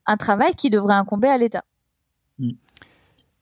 un 0.07 0.16
travail 0.16 0.55
qui 0.55 0.70
devrait 0.70 0.95
incomber 0.95 1.29
à 1.29 1.39
l'État. 1.39 1.64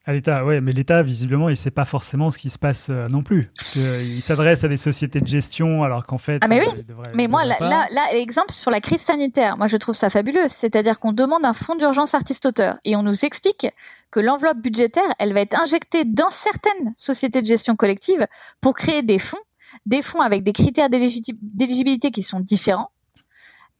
À 0.07 0.13
l'État, 0.13 0.45
ouais, 0.45 0.61
mais 0.61 0.73
l'État, 0.73 1.03
visiblement, 1.03 1.49
il 1.49 1.57
sait 1.57 1.71
pas 1.71 1.87
forcément 1.87 2.31
ce 2.31 2.37
qui 2.37 2.51
se 2.51 2.59
passe 2.59 2.89
euh, 2.91 3.09
non 3.09 3.23
plus. 3.23 3.45
Que, 3.73 3.79
euh, 3.79 4.03
il 4.03 4.21
s'adresse 4.21 4.63
à 4.63 4.69
des 4.69 4.77
sociétés 4.77 5.19
de 5.21 5.27
gestion, 5.27 5.83
alors 5.83 6.05
qu'en 6.05 6.19
fait. 6.19 6.41
Ah, 6.43 6.47
mais 6.49 6.61
oui. 6.61 6.67
euh, 6.79 6.83
devrait- 6.87 7.13
Mais 7.15 7.27
moi, 7.27 7.45
là, 7.47 7.57
là, 7.61 7.87
là, 7.91 8.13
exemple 8.15 8.53
sur 8.53 8.71
la 8.71 8.83
crise 8.83 9.01
sanitaire, 9.01 9.57
moi 9.57 9.67
je 9.67 9.79
trouve 9.79 9.95
ça 9.95 10.11
fabuleux. 10.11 10.47
C'est-à-dire 10.49 10.99
qu'on 11.01 11.13
demande 11.13 11.47
un 11.47 11.55
fonds 11.55 11.75
d'urgence 11.75 12.15
artiste-auteur 12.15 12.77
et 12.85 12.97
on 12.97 13.03
nous 13.03 13.25
explique 13.25 13.67
que 14.11 14.21
l'enveloppe 14.21 14.59
budgétaire, 14.59 15.03
elle 15.19 15.33
va 15.33 15.41
être 15.41 15.59
injectée 15.59 16.05
dans 16.05 16.29
certaines 16.31 16.93
sociétés 16.99 17.41
de 17.41 17.47
gestion 17.47 17.75
collective 17.75 18.27
pour 18.61 18.75
créer 18.75 19.03
des 19.03 19.19
fonds, 19.19 19.39
des 19.87 20.03
fonds 20.03 20.21
avec 20.21 20.45
des 20.45 20.53
critères 20.53 20.91
d'éligi- 20.91 21.23
d'éligibilité 21.41 22.11
qui 22.11 22.23
sont 22.23 22.41
différents. 22.41 22.91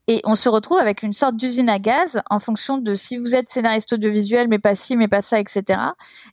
Et 0.07 0.21
on 0.25 0.35
se 0.35 0.49
retrouve 0.49 0.79
avec 0.79 1.03
une 1.03 1.15
sorte 1.15 1.37
d'usine 1.37 1.69
à 1.71 1.79
gaz 1.79 2.21
en 2.29 2.39
fonction 2.39 2.77
de 2.77 2.95
si 2.95 3.17
vous 3.17 3.35
êtes 3.35 3.49
scénariste 3.49 3.95
audiovisuel, 3.95 4.49
mais 4.49 4.59
pas 4.59 4.75
ci, 4.75 4.97
mais 4.97 5.09
pas 5.09 5.23
ça, 5.23 5.41
etc. 5.41 5.81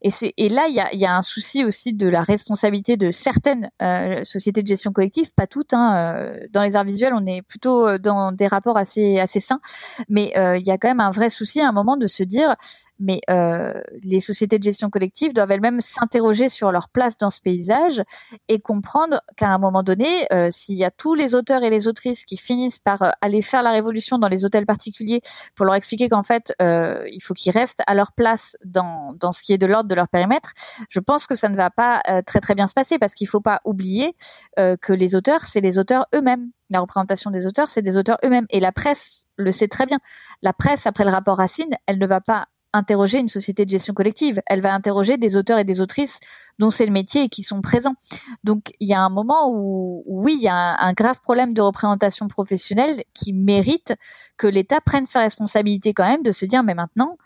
Et, 0.01 0.09
c'est, 0.09 0.33
et 0.37 0.49
là, 0.49 0.65
il 0.67 0.75
y 0.75 0.79
a, 0.79 0.93
y 0.93 1.05
a 1.05 1.15
un 1.15 1.21
souci 1.21 1.63
aussi 1.63 1.93
de 1.93 2.07
la 2.07 2.21
responsabilité 2.21 2.97
de 2.97 3.11
certaines 3.11 3.69
euh, 3.81 4.23
sociétés 4.25 4.61
de 4.61 4.67
gestion 4.67 4.91
collective, 4.91 5.33
pas 5.33 5.47
toutes. 5.47 5.73
Hein, 5.73 5.95
euh, 5.95 6.47
dans 6.51 6.63
les 6.63 6.75
arts 6.75 6.83
visuels, 6.83 7.13
on 7.13 7.25
est 7.25 7.41
plutôt 7.41 7.87
euh, 7.87 7.97
dans 7.97 8.31
des 8.31 8.47
rapports 8.47 8.77
assez 8.77 9.19
assez 9.19 9.39
sains, 9.39 9.61
mais 10.09 10.37
euh, 10.37 10.57
il 10.57 10.67
y 10.67 10.71
a 10.71 10.77
quand 10.77 10.89
même 10.89 10.99
un 10.99 11.11
vrai 11.11 11.29
souci 11.29 11.61
à 11.61 11.69
un 11.69 11.71
moment 11.71 11.95
de 11.95 12.07
se 12.07 12.23
dire, 12.23 12.55
mais 13.01 13.19
euh, 13.29 13.73
les 14.03 14.19
sociétés 14.19 14.59
de 14.59 14.63
gestion 14.63 14.89
collective 14.89 15.33
doivent 15.33 15.51
elles-mêmes 15.51 15.81
s'interroger 15.81 16.47
sur 16.47 16.71
leur 16.71 16.89
place 16.89 17.17
dans 17.17 17.29
ce 17.29 17.41
paysage 17.41 18.03
et 18.47 18.59
comprendre 18.59 19.21
qu'à 19.35 19.49
un 19.49 19.57
moment 19.57 19.83
donné, 19.83 20.07
euh, 20.31 20.49
s'il 20.51 20.75
y 20.75 20.85
a 20.85 20.91
tous 20.91 21.15
les 21.15 21.35
auteurs 21.35 21.63
et 21.63 21.69
les 21.69 21.87
autrices 21.87 22.23
qui 22.23 22.37
finissent 22.37 22.79
par 22.79 23.01
euh, 23.01 23.09
aller 23.21 23.41
faire 23.41 23.63
la 23.63 23.71
révolution 23.71 24.17
dans 24.17 24.27
les 24.27 24.45
hôtels 24.45 24.65
particuliers 24.65 25.21
pour 25.55 25.65
leur 25.65 25.75
expliquer 25.75 26.07
qu'en 26.09 26.23
fait, 26.23 26.53
euh, 26.61 27.03
il 27.11 27.21
faut 27.21 27.33
qu'ils 27.33 27.51
restent 27.51 27.81
à 27.87 27.95
leur 27.95 28.11
place 28.13 28.55
dans, 28.63 29.13
dans 29.19 29.31
ce 29.31 29.41
qui 29.41 29.53
est 29.53 29.57
de 29.57 29.65
l'ordre 29.65 29.89
de 29.89 29.95
leur 29.95 30.07
périmètre, 30.07 30.51
je 30.89 30.99
pense 30.99 31.27
que 31.27 31.35
ça 31.35 31.49
ne 31.49 31.55
va 31.55 31.69
pas 31.69 32.01
euh, 32.09 32.21
très 32.21 32.39
très 32.39 32.55
bien 32.55 32.67
se 32.67 32.73
passer 32.73 32.99
parce 32.99 33.15
qu'il 33.15 33.27
faut 33.27 33.41
pas 33.41 33.61
oublier 33.65 34.15
que 34.57 34.93
les 34.93 35.15
auteurs, 35.15 35.45
c'est 35.45 35.61
les 35.61 35.77
auteurs 35.79 36.05
eux-mêmes. 36.13 36.51
La 36.69 36.79
représentation 36.79 37.31
des 37.31 37.47
auteurs, 37.47 37.69
c'est 37.69 37.81
des 37.81 37.97
auteurs 37.97 38.17
eux-mêmes. 38.23 38.45
Et 38.49 38.59
la 38.59 38.71
presse 38.71 39.25
le 39.35 39.51
sait 39.51 39.67
très 39.67 39.85
bien. 39.85 39.99
La 40.41 40.53
presse, 40.53 40.87
après 40.87 41.03
le 41.03 41.09
rapport 41.09 41.37
Racine, 41.37 41.75
elle 41.87 41.97
ne 41.97 42.07
va 42.07 42.21
pas 42.21 42.45
interroger 42.73 43.19
une 43.19 43.27
société 43.27 43.65
de 43.65 43.69
gestion 43.69 43.93
collective. 43.93 44.41
Elle 44.47 44.61
va 44.61 44.73
interroger 44.73 45.17
des 45.17 45.35
auteurs 45.35 45.59
et 45.59 45.63
des 45.63 45.81
autrices 45.81 46.19
dont 46.59 46.69
c'est 46.69 46.85
le 46.85 46.91
métier 46.91 47.23
et 47.23 47.29
qui 47.29 47.43
sont 47.43 47.61
présents. 47.61 47.95
Donc 48.43 48.71
il 48.79 48.87
y 48.87 48.93
a 48.93 49.01
un 49.01 49.09
moment 49.09 49.49
où, 49.49 50.03
où 50.05 50.23
oui, 50.23 50.35
il 50.37 50.43
y 50.43 50.47
a 50.47 50.55
un, 50.55 50.77
un 50.79 50.93
grave 50.93 51.19
problème 51.21 51.53
de 51.53 51.61
représentation 51.61 52.27
professionnelle 52.27 53.03
qui 53.13 53.33
mérite 53.33 53.93
que 54.37 54.47
l'État 54.47 54.81
prenne 54.81 55.05
sa 55.05 55.21
responsabilité 55.21 55.93
quand 55.93 56.07
même 56.07 56.23
de 56.23 56.31
se 56.31 56.45
dire 56.45 56.63
mais 56.63 56.75
maintenant 56.75 57.17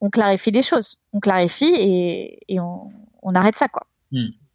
on 0.00 0.10
clarifie 0.10 0.50
les 0.50 0.62
choses, 0.62 0.98
on 1.12 1.20
clarifie 1.20 1.72
et, 1.76 2.40
et 2.48 2.60
on, 2.60 2.90
on 3.22 3.34
arrête 3.34 3.56
ça 3.56 3.68
quoi. 3.68 3.86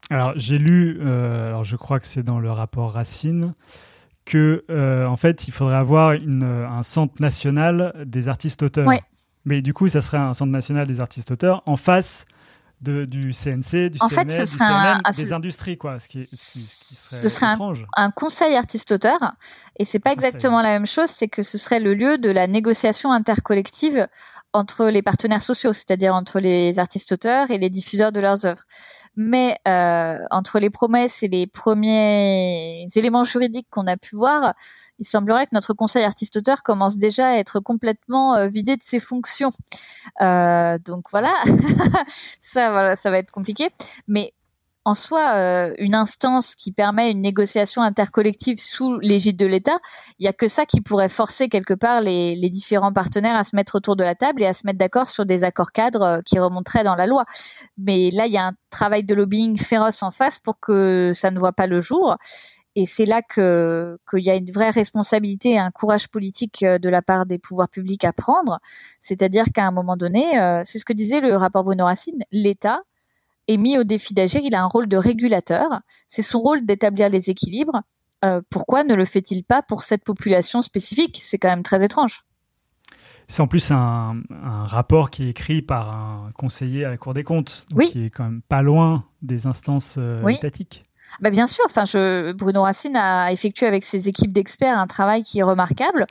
Alors, 0.09 0.33
j'ai 0.35 0.57
lu, 0.57 0.99
euh, 1.01 1.47
alors 1.47 1.63
je 1.63 1.75
crois 1.75 1.99
que 1.99 2.07
c'est 2.07 2.23
dans 2.23 2.39
le 2.39 2.51
rapport 2.51 2.93
Racine, 2.93 3.53
que 4.25 4.65
euh, 4.69 5.05
en 5.05 5.17
fait, 5.17 5.47
il 5.47 5.51
faudrait 5.51 5.75
avoir 5.75 6.13
une, 6.13 6.43
un 6.43 6.83
centre 6.83 7.21
national 7.21 7.93
des 8.05 8.27
artistes 8.27 8.63
auteurs. 8.63 8.87
Ouais. 8.87 9.01
Mais 9.45 9.61
du 9.61 9.73
coup, 9.73 9.87
ça 9.87 10.01
serait 10.01 10.17
un 10.17 10.33
centre 10.33 10.51
national 10.51 10.85
des 10.87 10.99
artistes 10.99 11.31
auteurs 11.31 11.63
en 11.65 11.77
face 11.77 12.25
de, 12.81 13.03
du 13.05 13.33
CNC, 13.33 13.89
du 13.89 13.97
En 14.01 14.07
CNL, 14.07 14.29
fait, 14.31 14.31
ce 14.31 14.41
du 14.41 14.47
serait 14.47 14.65
CNM, 14.67 14.97
un- 14.97 15.01
ah, 15.03 15.11
des 15.11 15.33
industries, 15.33 15.77
quoi. 15.77 15.99
Ce 15.99 16.07
qui, 16.07 16.23
ce 16.25 16.29
qui- 16.29 16.59
ce 16.59 16.85
qui 16.87 16.95
serait 16.95 17.21
Ce 17.21 17.29
serait 17.29 17.45
un- 17.97 18.11
conseil 18.11 18.55
artiste-auteur, 18.55 19.17
et 19.77 19.83
c'est 19.85 19.99
pas 19.99 20.15
Conseil. 20.15 20.27
exactement 20.29 20.61
la 20.61 20.69
même 20.69 20.85
chose, 20.85 21.09
c'est 21.09 21.27
que 21.27 21.43
ce 21.43 21.57
serait 21.57 21.79
le 21.81 21.93
lieu 21.93 22.17
de 22.17 22.29
la 22.29 22.47
négociation 22.47 23.11
intercollective 23.11 24.07
entre 24.53 24.85
les 24.85 25.01
partenaires 25.01 25.41
sociaux, 25.41 25.73
c'est-à-dire 25.73 26.15
entre 26.15 26.39
les 26.39 26.79
artistes-auteurs 26.79 27.51
et 27.51 27.57
les 27.57 27.69
diffuseurs 27.69 28.11
de 28.11 28.19
leurs 28.19 28.45
œuvres. 28.45 28.63
Mais 29.21 29.57
euh, 29.67 30.17
entre 30.31 30.59
les 30.59 30.69
promesses 30.69 31.23
et 31.23 31.27
les 31.27 31.45
premiers 31.45 32.87
éléments 32.95 33.25
juridiques 33.25 33.67
qu'on 33.69 33.85
a 33.85 33.97
pu 33.97 34.15
voir, 34.15 34.53
il 34.97 35.05
semblerait 35.05 35.45
que 35.45 35.51
notre 35.51 35.73
conseil 35.73 36.05
artiste-auteur 36.05 36.63
commence 36.63 36.97
déjà 36.97 37.27
à 37.27 37.33
être 37.33 37.59
complètement 37.59 38.35
euh, 38.35 38.47
vidé 38.47 38.77
de 38.77 38.81
ses 38.81 39.01
fonctions. 39.01 39.49
Euh, 40.21 40.77
donc 40.77 41.07
voilà, 41.11 41.33
ça, 42.07 42.71
voilà, 42.71 42.95
ça 42.95 43.11
va 43.11 43.17
être 43.17 43.31
compliqué. 43.31 43.71
En 44.89 44.95
soi, 44.95 45.35
euh, 45.35 45.73
une 45.77 45.93
instance 45.93 46.55
qui 46.55 46.71
permet 46.71 47.11
une 47.11 47.21
négociation 47.21 47.83
intercollective 47.83 48.59
sous 48.59 48.97
l'égide 48.99 49.37
de 49.37 49.45
l'État, 49.45 49.77
il 50.17 50.25
y 50.25 50.27
a 50.27 50.33
que 50.33 50.47
ça 50.47 50.65
qui 50.65 50.81
pourrait 50.81 51.09
forcer 51.09 51.47
quelque 51.47 51.75
part 51.75 52.01
les, 52.01 52.35
les 52.35 52.49
différents 52.49 52.91
partenaires 52.91 53.35
à 53.35 53.43
se 53.43 53.55
mettre 53.55 53.75
autour 53.75 53.95
de 53.95 54.03
la 54.03 54.15
table 54.15 54.41
et 54.41 54.47
à 54.47 54.53
se 54.53 54.65
mettre 54.65 54.79
d'accord 54.79 55.07
sur 55.07 55.27
des 55.27 55.43
accords 55.43 55.71
cadres 55.71 56.01
euh, 56.01 56.21
qui 56.25 56.39
remonteraient 56.39 56.83
dans 56.83 56.95
la 56.95 57.05
loi. 57.05 57.25
Mais 57.77 58.09
là, 58.11 58.25
il 58.25 58.33
y 58.33 58.37
a 58.37 58.47
un 58.47 58.53
travail 58.71 59.03
de 59.03 59.13
lobbying 59.13 59.57
féroce 59.57 60.01
en 60.01 60.09
face 60.09 60.39
pour 60.39 60.59
que 60.59 61.11
ça 61.13 61.29
ne 61.29 61.37
voit 61.37 61.53
pas 61.53 61.67
le 61.67 61.81
jour. 61.81 62.17
Et 62.75 62.85
c'est 62.85 63.05
là 63.05 63.21
que 63.21 63.97
qu'il 64.09 64.23
y 64.25 64.29
a 64.29 64.35
une 64.35 64.51
vraie 64.51 64.69
responsabilité 64.69 65.51
et 65.51 65.59
un 65.59 65.71
courage 65.71 66.07
politique 66.07 66.63
euh, 66.63 66.79
de 66.79 66.89
la 66.89 67.01
part 67.01 67.25
des 67.25 67.37
pouvoirs 67.37 67.69
publics 67.69 68.05
à 68.05 68.13
prendre. 68.13 68.59
C'est-à-dire 68.99 69.45
qu'à 69.53 69.65
un 69.65 69.71
moment 69.71 69.97
donné, 69.97 70.39
euh, 70.39 70.61
c'est 70.65 70.79
ce 70.79 70.85
que 70.85 70.93
disait 70.93 71.21
le 71.21 71.35
rapport 71.35 71.63
Bruno 71.63 71.85
Racine, 71.85 72.23
l'État 72.31 72.81
est 73.51 73.57
mis 73.57 73.77
au 73.77 73.83
défi 73.83 74.13
d'agir. 74.13 74.41
Il 74.43 74.55
a 74.55 74.61
un 74.61 74.67
rôle 74.67 74.87
de 74.87 74.97
régulateur. 74.97 75.67
C'est 76.07 76.21
son 76.21 76.39
rôle 76.39 76.65
d'établir 76.65 77.09
les 77.09 77.29
équilibres. 77.29 77.81
Euh, 78.25 78.41
pourquoi 78.49 78.83
ne 78.83 78.95
le 78.95 79.05
fait-il 79.05 79.43
pas 79.43 79.61
pour 79.61 79.83
cette 79.83 80.03
population 80.03 80.61
spécifique? 80.61 81.19
C'est 81.21 81.37
quand 81.37 81.49
même 81.49 81.63
très 81.63 81.83
étrange. 81.83 82.23
C'est 83.27 83.41
en 83.41 83.47
plus 83.47 83.69
un, 83.71 84.21
un 84.31 84.65
rapport 84.65 85.11
qui 85.11 85.25
est 85.25 85.29
écrit 85.29 85.61
par 85.61 85.91
un 85.93 86.31
conseiller 86.33 86.83
à 86.85 86.89
la 86.89 86.97
Cour 86.97 87.13
des 87.13 87.23
comptes, 87.23 87.65
donc 87.69 87.79
Oui. 87.79 87.89
qui 87.91 88.05
est 88.05 88.09
quand 88.09 88.23
même 88.23 88.41
pas 88.41 88.61
loin 88.63 89.05
des 89.21 89.45
instances 89.45 89.95
euh, 89.99 90.21
Oui. 90.23 90.35
étatiques. 90.35 90.83
Bah 91.21 91.29
bien 91.29 91.47
sûr. 91.47 91.63
Enfin, 91.67 91.85
je, 91.85 92.33
Bruno 92.33 92.63
Racine 92.63 92.95
a 92.95 93.31
effectué 93.31 93.65
avec 93.67 93.83
ses 93.83 94.09
équipes 94.09 94.33
d'experts 94.33 94.77
un 94.77 94.87
travail 94.87 95.23
qui 95.23 95.39
est 95.39 95.43
remarquable, 95.43 96.05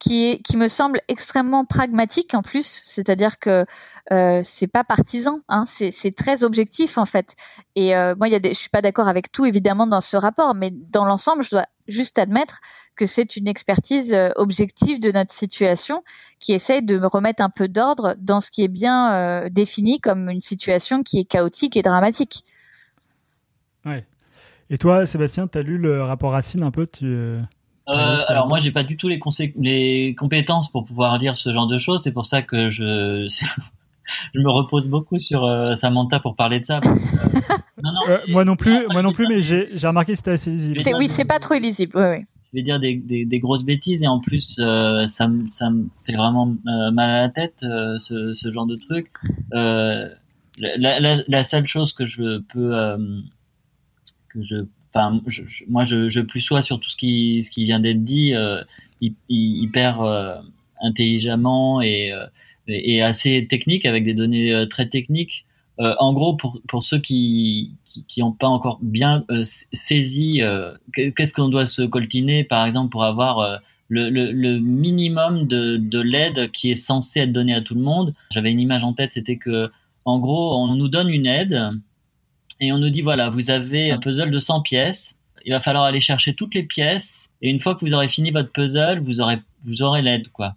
qui 0.00 0.26
est, 0.26 0.42
qui 0.42 0.56
me 0.56 0.66
semble 0.66 1.00
extrêmement 1.08 1.64
pragmatique 1.64 2.34
en 2.34 2.42
plus. 2.42 2.80
C'est-à-dire 2.84 3.38
que 3.38 3.66
euh, 4.10 4.40
c'est 4.42 4.66
pas 4.66 4.82
partisan, 4.82 5.40
hein, 5.48 5.64
c'est, 5.66 5.92
très 6.16 6.42
objectif 6.42 6.98
en 6.98 7.04
fait. 7.04 7.36
Et 7.76 7.94
euh, 7.94 8.14
moi, 8.16 8.26
il 8.26 8.32
y 8.32 8.34
a 8.34 8.40
des, 8.40 8.54
je 8.54 8.58
suis 8.58 8.70
pas 8.70 8.82
d'accord 8.82 9.06
avec 9.06 9.30
tout 9.30 9.44
évidemment 9.44 9.86
dans 9.86 10.00
ce 10.00 10.16
rapport, 10.16 10.54
mais 10.54 10.70
dans 10.72 11.04
l'ensemble, 11.04 11.42
je 11.44 11.50
dois 11.50 11.66
juste 11.86 12.18
admettre 12.18 12.60
que 12.96 13.04
c'est 13.06 13.36
une 13.36 13.46
expertise 13.46 14.12
euh, 14.12 14.30
objective 14.36 15.00
de 15.00 15.12
notre 15.12 15.32
situation 15.32 16.02
qui 16.38 16.54
essaye 16.54 16.82
de 16.82 16.98
me 16.98 17.06
remettre 17.06 17.42
un 17.42 17.50
peu 17.50 17.68
d'ordre 17.68 18.16
dans 18.18 18.40
ce 18.40 18.50
qui 18.50 18.62
est 18.62 18.68
bien 18.68 19.14
euh, 19.14 19.48
défini 19.50 20.00
comme 20.00 20.30
une 20.30 20.40
situation 20.40 21.02
qui 21.02 21.20
est 21.20 21.24
chaotique 21.24 21.76
et 21.76 21.82
dramatique. 21.82 22.42
Ouais. 23.84 24.06
Et 24.70 24.78
toi, 24.78 25.04
Sébastien, 25.04 25.46
tu 25.46 25.58
as 25.58 25.62
lu 25.62 25.78
le 25.78 26.02
rapport 26.02 26.32
Racine 26.32 26.62
un 26.62 26.70
peu? 26.70 26.86
Tu, 26.86 27.38
euh, 27.98 28.16
alors 28.28 28.44
vrai. 28.44 28.48
moi 28.48 28.58
j'ai 28.58 28.70
pas 28.72 28.82
du 28.82 28.96
tout 28.96 29.08
les, 29.08 29.20
les 29.58 30.14
compétences 30.18 30.70
pour 30.70 30.84
pouvoir 30.84 31.18
lire 31.18 31.36
ce 31.36 31.52
genre 31.52 31.66
de 31.66 31.78
choses, 31.78 32.02
c'est 32.02 32.12
pour 32.12 32.26
ça 32.26 32.42
que 32.42 32.68
je 32.70 33.26
je 34.34 34.40
me 34.40 34.50
repose 34.50 34.88
beaucoup 34.88 35.18
sur 35.18 35.44
euh, 35.44 35.74
Samantha 35.74 36.20
pour 36.20 36.36
parler 36.36 36.60
de 36.60 36.66
ça. 36.66 36.80
parce 36.80 36.98
euh, 36.98 37.38
non 37.82 37.92
non, 37.92 38.00
euh, 38.08 38.18
Moi 38.28 38.44
non 38.44 38.56
plus, 38.56 38.72
Non, 38.74 38.84
moi, 38.92 39.02
non 39.02 39.12
plus, 39.12 39.26
mais 39.28 39.42
j'ai 39.42 39.68
j'ai 39.74 39.86
remarqué 39.86 40.12
que 40.12 40.18
c'était 40.18 40.32
assez 40.32 40.50
lisible. 40.50 40.80
Oui, 40.96 41.08
c'est 41.08 41.24
pas 41.24 41.38
trop 41.38 41.54
oui. 41.54 42.24
je 42.52 42.58
vais 42.58 42.62
dire 42.62 42.80
des, 42.80 42.96
des, 42.96 43.24
des 43.24 43.38
grosses 43.38 43.64
bêtises 43.64 44.02
et 44.02 44.08
en 44.08 44.20
plus 44.20 44.56
euh, 44.58 45.06
ça 45.08 45.28
me 45.28 45.46
ça 45.48 45.70
me 45.70 45.86
fait 46.04 46.16
vraiment 46.16 46.54
euh, 46.66 46.90
mal 46.90 47.10
à 47.10 47.20
la 47.22 47.28
tête 47.30 47.62
euh, 47.62 47.98
ce, 47.98 48.34
ce 48.34 48.50
genre 48.50 48.66
de 48.66 48.76
truc. 48.76 49.08
Euh, 49.54 50.08
la, 50.58 51.00
la, 51.00 51.22
la 51.26 51.42
seule 51.42 51.66
chose 51.66 51.92
que 51.92 52.04
je 52.04 52.38
peux 52.40 52.74
euh, 52.76 52.98
que 54.28 54.42
je 54.42 54.56
enfin 54.92 55.20
je, 55.26 55.42
je- 55.46 55.64
moi 55.68 55.84
je, 55.84 56.08
je 56.08 56.20
plus 56.20 56.40
sois 56.40 56.62
sur 56.62 56.78
tout 56.80 56.90
ce 56.90 56.96
qui 56.96 57.42
ce 57.44 57.50
qui 57.50 57.64
vient 57.64 57.80
d'être 57.80 58.04
dit 58.04 58.34
euh, 58.34 58.62
hy- 59.00 59.14
hy- 59.28 59.62
hyper 59.62 60.00
euh, 60.02 60.34
intelligemment 60.82 61.80
et, 61.80 62.12
euh, 62.12 62.26
et 62.66 62.96
et 62.96 63.02
assez 63.02 63.46
technique 63.46 63.86
avec 63.86 64.04
des 64.04 64.14
données 64.14 64.52
euh, 64.52 64.66
très 64.66 64.86
techniques 64.88 65.44
Euh, 65.80 65.94
en 65.98 66.12
gros, 66.12 66.34
pour, 66.36 66.52
pour 66.68 66.82
ceux 66.82 67.00
qui 67.00 67.70
qui 67.88 68.04
qui 68.10 68.22
ont 68.22 68.32
pas 68.42 68.48
encore 68.56 68.78
bien 68.82 69.24
euh, 69.30 69.44
saisi 69.72 70.40
que- 70.94 71.08
qu'est-ce 71.14 71.32
qu'on 71.36 71.48
doit 71.48 71.64
se 71.78 71.82
coltiner, 71.86 72.44
par 72.44 72.66
exemple, 72.66 72.90
pour 72.94 73.02
avoir 73.04 73.32
le, 73.88 74.10
le, 74.16 74.24
le 74.46 74.52
minimum 74.60 75.46
de, 75.46 75.78
de 75.78 76.00
l'aide 76.12 76.50
qui 76.56 76.70
est 76.72 76.82
censée 76.90 77.20
être 77.20 77.32
donnée 77.32 77.54
à 77.54 77.62
tout 77.62 77.74
le 77.74 77.80
monde. 77.92 78.08
J'avais 78.34 78.52
une 78.52 78.60
image 78.60 78.84
en 78.84 78.92
tête, 78.98 79.12
c'était 79.14 79.38
que 79.46 79.56
en 80.04 80.18
gros, 80.24 80.54
on 80.62 80.74
nous 80.80 80.88
donne 80.96 81.08
une 81.08 81.26
aide 81.40 81.56
et 82.60 82.72
on 82.72 82.78
nous 82.78 82.90
dit 82.90 83.02
voilà, 83.02 83.30
vous 83.30 83.50
avez 83.50 83.90
un 83.90 83.98
puzzle 83.98 84.30
de 84.30 84.38
100 84.38 84.62
pièces, 84.62 85.14
il 85.44 85.52
va 85.52 85.60
falloir 85.60 85.84
aller 85.84 86.00
chercher 86.00 86.34
toutes 86.34 86.54
les 86.54 86.62
pièces 86.62 87.28
et 87.42 87.50
une 87.50 87.60
fois 87.60 87.74
que 87.74 87.84
vous 87.84 87.94
aurez 87.94 88.08
fini 88.08 88.30
votre 88.30 88.52
puzzle, 88.52 89.00
vous 89.00 89.20
aurez 89.20 89.38
vous 89.64 89.82
aurez 89.82 90.02
l'aide 90.02 90.28
quoi. 90.28 90.56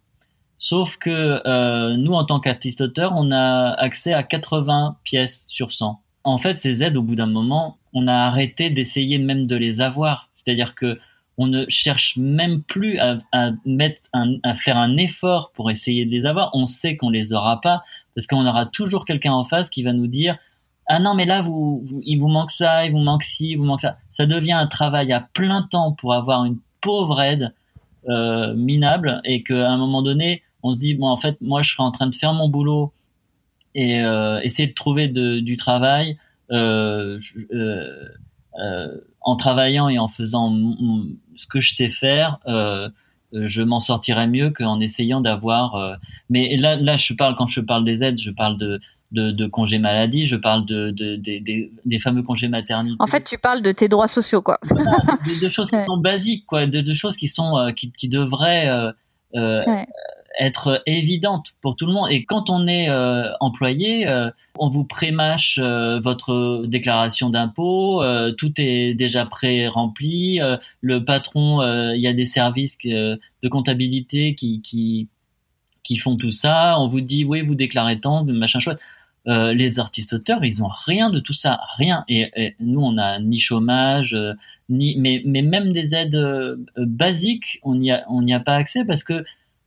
Sauf 0.64 0.96
que 0.96 1.42
euh, 1.46 1.98
nous, 1.98 2.14
en 2.14 2.24
tant 2.24 2.40
qu'artiste 2.40 2.80
auteur, 2.80 3.12
on 3.18 3.32
a 3.32 3.72
accès 3.74 4.14
à 4.14 4.24
80 4.24 4.96
pièces 5.04 5.44
sur 5.50 5.74
100. 5.74 6.00
En 6.24 6.38
fait, 6.38 6.58
ces 6.58 6.82
aides, 6.82 6.96
au 6.96 7.02
bout 7.02 7.16
d'un 7.16 7.26
moment, 7.26 7.80
on 7.92 8.08
a 8.08 8.14
arrêté 8.14 8.70
d'essayer 8.70 9.18
même 9.18 9.46
de 9.46 9.58
les 9.58 9.82
avoir. 9.82 10.30
C'est-à-dire 10.34 10.74
que 10.74 11.00
on 11.38 11.48
ne 11.48 11.66
cherche 11.68 12.16
même 12.16 12.62
plus 12.62 12.98
à, 13.00 13.18
à 13.34 13.52
mettre 13.66 14.04
un, 14.14 14.36
à 14.44 14.54
faire 14.54 14.78
un 14.78 14.96
effort 14.96 15.52
pour 15.54 15.70
essayer 15.70 16.06
de 16.06 16.12
les 16.12 16.26
avoir. 16.26 16.52
On 16.54 16.66
sait 16.66 16.96
qu'on 16.96 17.10
les 17.10 17.34
aura 17.34 17.60
pas 17.60 17.84
parce 18.16 18.26
qu'on 18.26 18.46
aura 18.46 18.66
toujours 18.66 19.04
quelqu'un 19.04 19.34
en 19.34 19.44
face 19.44 19.70
qui 19.70 19.84
va 19.84 19.92
nous 19.92 20.08
dire 20.08 20.38
ah 20.88 21.00
non 21.00 21.14
mais 21.16 21.26
là 21.26 21.42
vous, 21.42 21.86
il 22.06 22.18
vous 22.18 22.28
manque 22.28 22.52
ça, 22.52 22.86
il 22.86 22.92
vous 22.92 23.00
manque 23.00 23.24
ci, 23.24 23.52
il 23.52 23.58
vous 23.58 23.64
manque 23.64 23.82
ça. 23.82 23.96
Ça 24.14 24.26
devient 24.26 24.54
un 24.54 24.68
travail 24.68 25.14
à 25.14 25.22
plein 25.34 25.64
temps 25.64 25.94
pour 25.94 26.14
avoir 26.14 26.46
une 26.46 26.60
pauvre 26.82 27.22
aide 27.22 27.54
euh, 28.10 28.54
minable 28.54 29.22
et 29.24 29.44
qu'à 29.44 29.70
un 29.70 29.78
moment 29.78 30.02
donné 30.02 30.44
on 30.62 30.74
se 30.74 30.80
dit 30.80 30.94
bon 30.94 31.08
en 31.08 31.16
fait 31.16 31.40
moi 31.40 31.62
je 31.62 31.72
serais 31.72 31.84
en 31.84 31.92
train 31.92 32.08
de 32.08 32.16
faire 32.16 32.34
mon 32.34 32.50
boulot 32.50 32.92
et 33.76 34.02
euh, 34.02 34.42
essayer 34.42 34.68
de 34.68 34.74
trouver 34.74 35.08
du 35.08 35.56
travail 35.56 36.18
euh, 36.52 37.18
en 39.22 39.36
travaillant 39.38 39.88
et 39.88 40.00
en 40.00 40.10
faisant 40.10 40.54
ce 41.38 41.48
que 41.48 41.62
je 41.62 41.74
sais 41.74 41.88
faire 41.88 42.40
je 43.32 43.64
m'en 43.64 43.80
sortirais 43.80 44.28
mieux 44.28 44.50
qu'en 44.50 44.82
essayant 44.82 45.22
d'avoir 45.22 45.98
mais 46.30 46.58
là 46.58 46.76
là 46.76 46.98
je 46.98 47.14
parle 47.14 47.36
quand 47.36 47.48
je 47.48 47.62
parle 47.62 47.86
des 47.86 48.04
aides 48.04 48.20
je 48.20 48.32
parle 48.32 48.58
de 48.58 48.82
de, 49.14 49.32
de 49.32 49.46
congés 49.46 49.80
maladie, 49.80 50.26
je 50.26 50.36
parle 50.36 50.66
de, 50.66 50.92
de, 50.92 51.16
des- 51.16 51.40
des, 51.40 51.72
des 51.86 52.00
fameux 52.00 52.24
congés 52.24 52.48
maternité 52.50 52.98
En 53.00 53.08
fait, 53.08 53.24
tu 53.24 53.38
parles 53.38 53.62
de 53.62 53.72
tes 53.72 53.88
droits 53.88 54.08
sociaux, 54.08 54.42
quoi. 54.42 54.60
de, 54.70 55.46
de 55.46 55.50
choses 55.50 55.70
qui 55.70 55.86
sont 55.86 55.98
basiques, 55.98 56.46
quoi, 56.46 56.66
de, 56.66 56.82
de 56.82 56.94
choses 56.94 57.16
qui 57.16 57.28
sont 57.28 57.58
euh, 57.58 57.72
qui, 57.72 57.92
qui 57.92 58.10
devraient 58.10 58.68
euh, 58.68 58.92
euh, 59.36 59.62
Ouais. 59.66 59.88
être 60.40 60.82
évidentes 60.88 61.54
pour 61.62 61.76
tout 61.76 61.86
le 61.86 61.94
monde. 61.94 62.08
Et 62.12 62.26
quand 62.26 62.50
on 62.50 62.68
est 62.68 62.90
euh, 62.90 63.30
employé, 63.40 64.08
euh, 64.08 64.32
on 64.58 64.68
vous 64.70 64.84
prémâche 64.84 65.60
euh, 65.62 66.00
votre 66.00 66.66
déclaration 66.66 67.30
d'impôt, 67.30 68.02
euh, 68.02 68.32
tout 68.32 68.52
est 68.58 68.96
déjà 68.96 69.26
pré-rempli. 69.28 70.42
euh, 70.42 70.58
le 70.82 71.06
patron, 71.06 71.62
euh, 71.62 71.96
il 71.96 72.02
y 72.02 72.08
a 72.08 72.14
des 72.14 72.26
services 72.26 72.78
de 72.84 73.20
comptabilité 73.50 74.34
qui, 74.36 74.62
qui 74.62 75.08
qui 75.84 75.98
font 75.98 76.14
tout 76.14 76.32
ça. 76.32 76.80
On 76.80 76.88
vous 76.88 77.02
dit 77.02 77.26
oui, 77.26 77.42
vous 77.42 77.56
déclarez 77.56 78.00
tant, 78.00 78.24
machin 78.24 78.60
chouette. 78.60 78.80
Euh, 79.28 79.54
les 79.54 79.80
artistes 79.80 80.14
auteurs, 80.14 80.44
ils 80.44 80.62
ont 80.64 80.70
rien 80.86 81.10
de 81.10 81.20
tout 81.20 81.34
ça, 81.34 81.62
rien. 81.78 82.04
Et, 82.10 82.30
et 82.36 82.56
nous, 82.60 82.82
on 82.82 82.98
a 82.98 83.20
ni 83.20 83.40
chômage, 83.40 84.14
euh, 84.14 84.34
ni 84.70 84.98
mais 85.00 85.22
mais 85.26 85.42
même 85.42 85.72
des 85.72 85.96
aides 85.96 86.16
euh, 86.16 86.58
basiques, 86.78 87.60
on 87.64 87.76
n'y 87.76 87.92
a 87.92 88.04
on 88.10 88.22
n'y 88.22 88.34
a 88.34 88.42
pas 88.42 88.56
accès 88.56 88.84
parce 88.84 89.04
que 89.06 89.24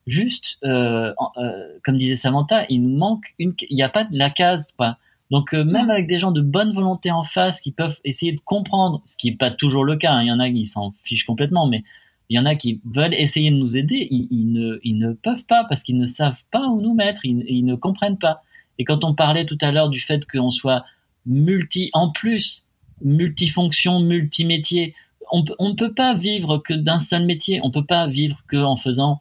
juste, 0.07 0.59
euh, 0.65 1.13
euh, 1.39 1.69
comme 1.85 1.97
disait 1.97 2.17
Samantha, 2.17 2.67
il 2.69 2.83
nous 2.83 2.97
manque 2.97 3.35
une, 3.39 3.55
il 3.69 3.77
n'y 3.77 3.83
a 3.83 3.89
pas 3.89 4.05
de 4.05 4.17
la 4.17 4.31
case, 4.31 4.67
quoi. 4.77 4.99
Donc 5.31 5.55
euh, 5.55 5.65
même 5.65 5.91
avec 5.91 6.07
des 6.07 6.19
gens 6.19 6.31
de 6.31 6.41
bonne 6.41 6.73
volonté 6.73 7.11
en 7.11 7.25
face 7.25 7.61
qui 7.61 7.73
peuvent 7.73 7.99
essayer 8.05 8.33
de 8.33 8.41
comprendre, 8.45 9.03
ce 9.07 9.17
qui 9.17 9.29
est 9.29 9.37
pas 9.37 9.51
toujours 9.51 9.85
le 9.85 9.97
cas, 9.97 10.13
hein, 10.13 10.23
il 10.23 10.29
y 10.29 10.33
en 10.33 10.39
a 10.39 10.51
qui 10.51 10.67
s'en 10.67 10.93
fichent 11.03 11.25
complètement, 11.25 11.67
mais 11.67 11.83
il 12.29 12.37
y 12.37 12.39
en 12.39 12.47
a 12.47 12.55
qui 12.55 12.81
veulent 12.85 13.15
essayer 13.15 13.51
de 13.51 13.57
nous 13.57 13.77
aider, 13.77 14.07
ils, 14.11 14.29
ils 14.31 14.53
ne, 14.53 14.79
ils 14.85 14.99
ne 14.99 15.13
peuvent 15.13 15.45
pas 15.47 15.65
parce 15.69 15.83
qu'ils 15.83 15.99
ne 15.99 16.07
savent 16.07 16.43
pas 16.53 16.67
où 16.69 16.81
nous 16.81 16.95
mettre, 16.95 17.25
ils, 17.25 17.45
ils 17.49 17.65
ne 17.65 17.75
comprennent 17.75 18.19
pas. 18.19 18.43
Et 18.79 18.85
quand 18.85 19.05
on 19.05 19.15
parlait 19.15 19.47
tout 19.47 19.59
à 19.61 19.73
l'heure 19.73 19.89
du 19.89 20.01
fait 20.01 20.27
qu'on 20.27 20.51
soit 20.51 20.85
multi, 21.25 21.91
en 21.93 22.11
plus, 22.11 22.65
multifonction, 23.03 24.01
multimétier, 24.01 24.95
on, 25.33 25.45
on 25.59 25.71
ne 25.71 25.75
peut 25.75 25.93
pas 25.93 26.15
vivre 26.15 26.59
que 26.59 26.75
d'un 26.75 27.01
seul 27.01 27.25
métier, 27.25 27.61
on 27.63 27.71
peut 27.71 27.85
pas 27.85 28.07
vivre 28.07 28.43
que 28.49 28.57
en 28.57 28.77
faisant, 28.77 29.21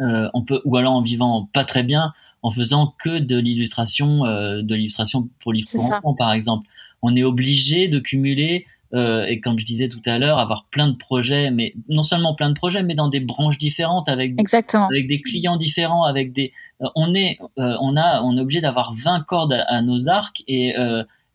euh, 0.00 0.28
on 0.34 0.42
peut, 0.42 0.60
ou 0.64 0.76
alors 0.76 0.92
en 0.92 1.02
vivant 1.02 1.48
pas 1.52 1.64
très 1.64 1.82
bien, 1.82 2.12
en 2.42 2.50
faisant 2.50 2.94
que 2.98 3.18
de 3.18 3.36
l'illustration, 3.36 4.20
de 4.62 4.74
l'illustration 4.74 5.28
pour 5.40 5.52
enfants, 5.74 6.14
par 6.14 6.32
exemple. 6.32 6.68
On 7.02 7.16
est 7.16 7.24
obligé 7.24 7.88
de 7.88 7.98
cumuler 7.98 8.66
euh, 8.94 9.24
et 9.26 9.40
comme 9.40 9.58
je 9.58 9.64
disais 9.64 9.88
tout 9.88 10.02
à 10.06 10.18
l'heure, 10.18 10.38
avoir 10.38 10.66
plein 10.70 10.88
de 10.88 10.96
projets, 10.96 11.50
mais 11.50 11.74
non 11.88 12.02
seulement 12.02 12.34
plein 12.34 12.50
de 12.50 12.54
projets, 12.54 12.82
mais 12.82 12.94
dans 12.94 13.08
des 13.08 13.20
branches 13.20 13.58
différentes, 13.58 14.08
avec 14.08 14.32
Exactement. 14.38 14.86
avec 14.86 15.08
des 15.08 15.20
clients 15.20 15.56
différents, 15.56 16.04
avec 16.04 16.32
des, 16.32 16.52
euh, 16.80 16.86
on 16.94 17.14
est, 17.14 17.38
euh, 17.58 17.76
on 17.80 17.96
a, 17.96 18.22
on 18.22 18.36
est 18.36 18.40
obligé 18.40 18.60
d'avoir 18.60 18.94
20 18.94 19.20
cordes 19.22 19.64
à, 19.66 19.82
nos 19.82 20.08
arcs 20.08 20.42
et 20.48 20.74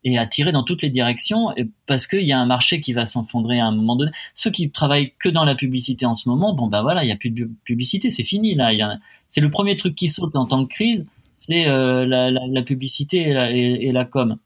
et 0.04 0.18
à 0.18 0.26
tirer 0.26 0.52
dans 0.52 0.64
toutes 0.64 0.82
les 0.82 0.90
directions 0.90 1.54
parce 1.86 2.08
qu'il 2.08 2.24
y 2.24 2.32
a 2.32 2.40
un 2.40 2.48
marché 2.48 2.82
qui 2.82 2.92
va 2.92 3.06
s'enfondrer 3.06 3.60
à 3.60 3.68
un 3.68 3.72
moment 3.72 3.96
donné. 3.96 4.10
Ceux 4.34 4.50
qui 4.50 4.72
travaillent 4.72 5.14
que 5.20 5.30
dans 5.30 5.46
la 5.46 5.54
publicité 5.54 6.08
en 6.08 6.16
ce 6.16 6.28
moment, 6.28 6.56
bon 6.56 6.66
ben 6.66 6.82
voilà, 6.82 7.04
il 7.04 7.08
y 7.08 7.12
a 7.12 7.16
plus 7.16 7.30
de 7.30 7.48
publicité, 7.66 8.10
c'est 8.10 8.24
fini 8.24 8.56
là. 8.56 8.72
C'est 9.30 9.42
le 9.42 9.52
premier 9.52 9.78
truc 9.78 9.94
qui 9.94 10.10
saute 10.10 10.36
en 10.36 10.48
temps 10.48 10.64
de 10.64 10.68
crise, 10.68 11.06
c'est 11.36 11.66
la, 11.66 12.06
la, 12.32 12.32
la, 12.32 12.62
publicité 12.64 13.30
et 13.30 13.34
la, 13.34 13.52
et 13.52 13.92
la 13.92 14.06
com. 14.06 14.38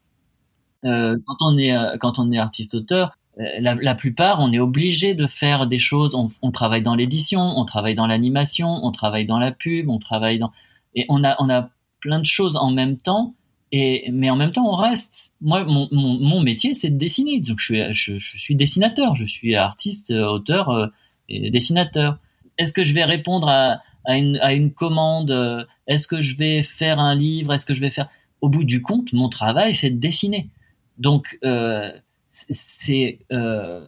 Euh, 0.86 1.16
quand 1.26 1.36
on 1.40 1.58
est 1.58 1.76
euh, 1.76 1.96
quand 1.98 2.18
on 2.18 2.30
est 2.32 2.38
artiste 2.38 2.74
auteur, 2.74 3.16
euh, 3.38 3.44
la, 3.60 3.94
plupart, 3.94 4.40
on 4.40 4.52
est 4.52 4.58
obligé 4.58 5.14
de 5.14 5.26
faire 5.26 5.66
des 5.66 5.78
choses. 5.78 6.14
On, 6.14 6.50
travaille 6.50 6.82
dans 6.82 6.94
l'édition, 6.94 7.40
on 7.40 7.64
travaille 7.64 7.94
dans 7.94 8.06
l'animation, 8.06 8.68
on 8.82 8.90
travaille 8.92 9.26
dans 9.26 9.38
la 9.38 9.52
pub, 9.52 9.90
on 9.90 9.98
travaille 9.98 10.38
dans 10.38 10.52
et 10.94 11.04
on 11.08 11.22
a 11.22 11.70
plein 12.00 12.20
de 12.20 12.26
choses 12.26 12.56
en 12.56 12.70
même 12.70 12.96
temps. 12.96 13.34
Et 13.72 14.08
mais 14.12 14.30
en 14.30 14.36
même 14.36 14.52
temps, 14.52 14.66
on 14.66 14.76
reste. 14.76 15.32
Moi, 15.40 15.64
mon, 15.64 16.40
métier, 16.40 16.72
c'est 16.72 16.88
de 16.88 16.96
dessiner. 16.96 17.40
Donc, 17.40 17.58
je 17.58 18.18
suis 18.18 18.54
dessinateur. 18.54 19.14
Je 19.16 19.24
suis 19.24 19.54
artiste, 19.56 20.12
auteur 20.12 20.90
et 21.28 21.50
dessinateur. 21.50 22.18
Est-ce 22.58 22.72
que 22.72 22.82
je 22.82 22.94
vais 22.94 23.04
répondre 23.04 23.48
à 23.48 24.14
une 24.14 24.72
commande 24.72 25.66
Est-ce 25.86 26.06
que 26.06 26.20
je 26.20 26.36
vais 26.36 26.62
faire 26.62 27.00
un 27.00 27.14
livre 27.14 27.52
Est-ce 27.52 27.66
que 27.66 27.74
je 27.74 27.80
vais 27.80 27.90
faire? 27.90 28.08
Au 28.40 28.48
bout 28.48 28.64
du 28.64 28.80
compte, 28.80 29.12
mon 29.12 29.28
travail, 29.28 29.74
c'est 29.74 29.90
de 29.90 29.98
dessiner. 29.98 30.48
Donc, 30.98 31.38
euh, 31.44 31.90
c'est. 32.30 33.18
Euh, 33.32 33.86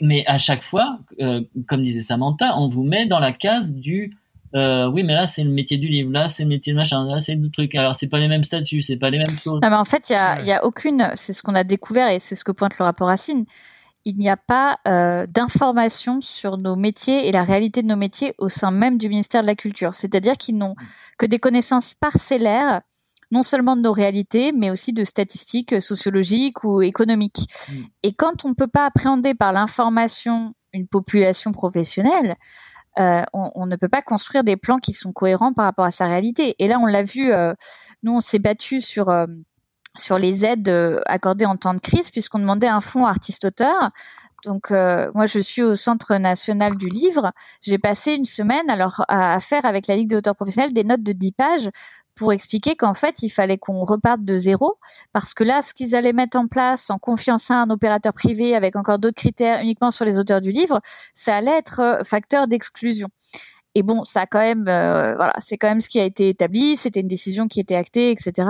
mais 0.00 0.24
à 0.26 0.38
chaque 0.38 0.62
fois, 0.62 0.98
euh, 1.20 1.42
comme 1.68 1.84
disait 1.84 2.02
Samantha, 2.02 2.56
on 2.58 2.68
vous 2.68 2.84
met 2.84 3.06
dans 3.06 3.18
la 3.18 3.32
case 3.32 3.72
du. 3.72 4.16
oui, 4.54 5.02
mais 5.02 5.14
là, 5.14 5.26
c'est 5.26 5.44
le 5.44 5.50
métier 5.50 5.76
du 5.76 5.88
livre, 5.88 6.10
là, 6.10 6.28
c'est 6.28 6.44
le 6.44 6.48
métier 6.48 6.72
de 6.72 6.78
machin, 6.78 7.04
là, 7.04 7.20
c'est 7.20 7.34
le 7.34 7.50
truc. 7.50 7.74
Alors, 7.74 7.94
c'est 7.94 8.06
pas 8.06 8.18
les 8.18 8.28
mêmes 8.28 8.44
statuts, 8.44 8.82
c'est 8.82 8.98
pas 8.98 9.10
les 9.10 9.18
mêmes 9.18 9.38
choses. 9.38 9.60
Non, 9.62 9.70
mais 9.70 9.76
en 9.76 9.84
fait, 9.84 10.08
il 10.10 10.14
y 10.14 10.16
a, 10.16 10.42
y 10.42 10.52
a 10.52 10.64
aucune. 10.64 11.10
C'est 11.14 11.32
ce 11.32 11.42
qu'on 11.42 11.54
a 11.54 11.64
découvert 11.64 12.08
et 12.10 12.18
c'est 12.18 12.34
ce 12.34 12.44
que 12.44 12.52
pointe 12.52 12.78
le 12.78 12.84
rapport 12.84 13.08
Racine 13.08 13.44
il 14.04 14.18
n'y 14.18 14.28
a 14.28 14.36
pas 14.36 14.78
euh, 14.86 15.26
d'informations 15.26 16.20
sur 16.20 16.58
nos 16.58 16.76
métiers 16.76 17.26
et 17.26 17.32
la 17.32 17.42
réalité 17.42 17.82
de 17.82 17.88
nos 17.88 17.96
métiers 17.96 18.34
au 18.38 18.48
sein 18.48 18.70
même 18.70 18.98
du 18.98 19.08
ministère 19.08 19.42
de 19.42 19.46
la 19.46 19.54
Culture. 19.54 19.94
C'est-à-dire 19.94 20.34
qu'ils 20.34 20.58
n'ont 20.58 20.74
que 21.18 21.26
des 21.26 21.38
connaissances 21.38 21.94
parcellaires 21.94 22.82
non 23.30 23.42
seulement 23.42 23.76
de 23.76 23.82
nos 23.82 23.92
réalités, 23.92 24.52
mais 24.52 24.70
aussi 24.70 24.92
de 24.92 25.04
statistiques 25.04 25.80
sociologiques 25.80 26.64
ou 26.64 26.82
économiques. 26.82 27.48
Mm. 27.68 27.72
Et 28.02 28.12
quand 28.14 28.44
on 28.44 28.50
ne 28.50 28.54
peut 28.54 28.68
pas 28.68 28.86
appréhender 28.86 29.34
par 29.34 29.52
l'information 29.52 30.54
une 30.72 30.86
population 30.86 31.52
professionnelle, 31.52 32.36
euh, 32.98 33.22
on, 33.32 33.66
ne 33.66 33.74
peut 33.74 33.88
pas 33.88 34.02
construire 34.02 34.44
des 34.44 34.56
plans 34.56 34.78
qui 34.78 34.92
sont 34.92 35.12
cohérents 35.12 35.52
par 35.52 35.64
rapport 35.64 35.84
à 35.84 35.90
sa 35.90 36.06
réalité. 36.06 36.54
Et 36.60 36.68
là, 36.68 36.78
on 36.78 36.86
l'a 36.86 37.02
vu, 37.02 37.32
euh, 37.32 37.52
nous, 38.04 38.12
on 38.12 38.20
s'est 38.20 38.38
battu 38.38 38.80
sur 38.80 39.08
euh, 39.08 39.26
sur 39.96 40.18
les 40.18 40.44
aides 40.44 41.00
accordées 41.06 41.46
en 41.46 41.56
temps 41.56 41.74
de 41.74 41.80
crise, 41.80 42.10
puisqu'on 42.10 42.40
demandait 42.40 42.66
un 42.66 42.80
fonds 42.80 43.06
artiste-auteur. 43.06 43.90
Donc 44.44 44.70
moi 44.70 45.26
je 45.26 45.38
suis 45.38 45.62
au 45.62 45.76
Centre 45.76 46.16
national 46.16 46.76
du 46.76 46.88
livre. 46.88 47.30
J'ai 47.60 47.78
passé 47.78 48.14
une 48.14 48.24
semaine 48.24 48.68
alors 48.68 49.04
à, 49.06 49.38
faire 49.38 49.64
avec 49.64 49.86
la 49.86 49.94
Ligue 49.94 50.08
des 50.08 50.16
auteurs 50.16 50.34
professionnels 50.34 50.72
des 50.72 50.82
notes 50.82 51.04
de 51.04 51.12
10 51.12 51.32
pages 51.32 51.70
pour 52.14 52.32
expliquer 52.32 52.76
qu'en 52.76 52.94
fait, 52.94 53.22
il 53.22 53.30
fallait 53.30 53.58
qu'on 53.58 53.84
reparte 53.84 54.24
de 54.24 54.36
zéro, 54.36 54.78
parce 55.12 55.34
que 55.34 55.44
là, 55.44 55.62
ce 55.62 55.74
qu'ils 55.74 55.96
allaient 55.96 56.12
mettre 56.12 56.36
en 56.36 56.46
place 56.46 56.90
en 56.90 56.98
confiançant 56.98 57.56
un 57.56 57.70
opérateur 57.70 58.12
privé 58.12 58.54
avec 58.54 58.76
encore 58.76 58.98
d'autres 58.98 59.16
critères 59.16 59.60
uniquement 59.60 59.90
sur 59.90 60.04
les 60.04 60.18
auteurs 60.18 60.40
du 60.40 60.52
livre, 60.52 60.80
ça 61.14 61.36
allait 61.36 61.56
être 61.58 61.80
euh, 61.80 62.04
facteur 62.04 62.46
d'exclusion. 62.46 63.08
Et 63.74 63.82
bon, 63.82 64.04
ça 64.04 64.22
a 64.22 64.26
quand 64.26 64.40
même, 64.40 64.68
euh, 64.68 65.14
voilà, 65.16 65.34
c'est 65.38 65.58
quand 65.58 65.68
même 65.68 65.80
ce 65.80 65.88
qui 65.88 65.98
a 65.98 66.04
été 66.04 66.28
établi, 66.28 66.76
c'était 66.76 67.00
une 67.00 67.08
décision 67.08 67.48
qui 67.48 67.60
était 67.60 67.74
actée, 67.74 68.10
etc. 68.10 68.48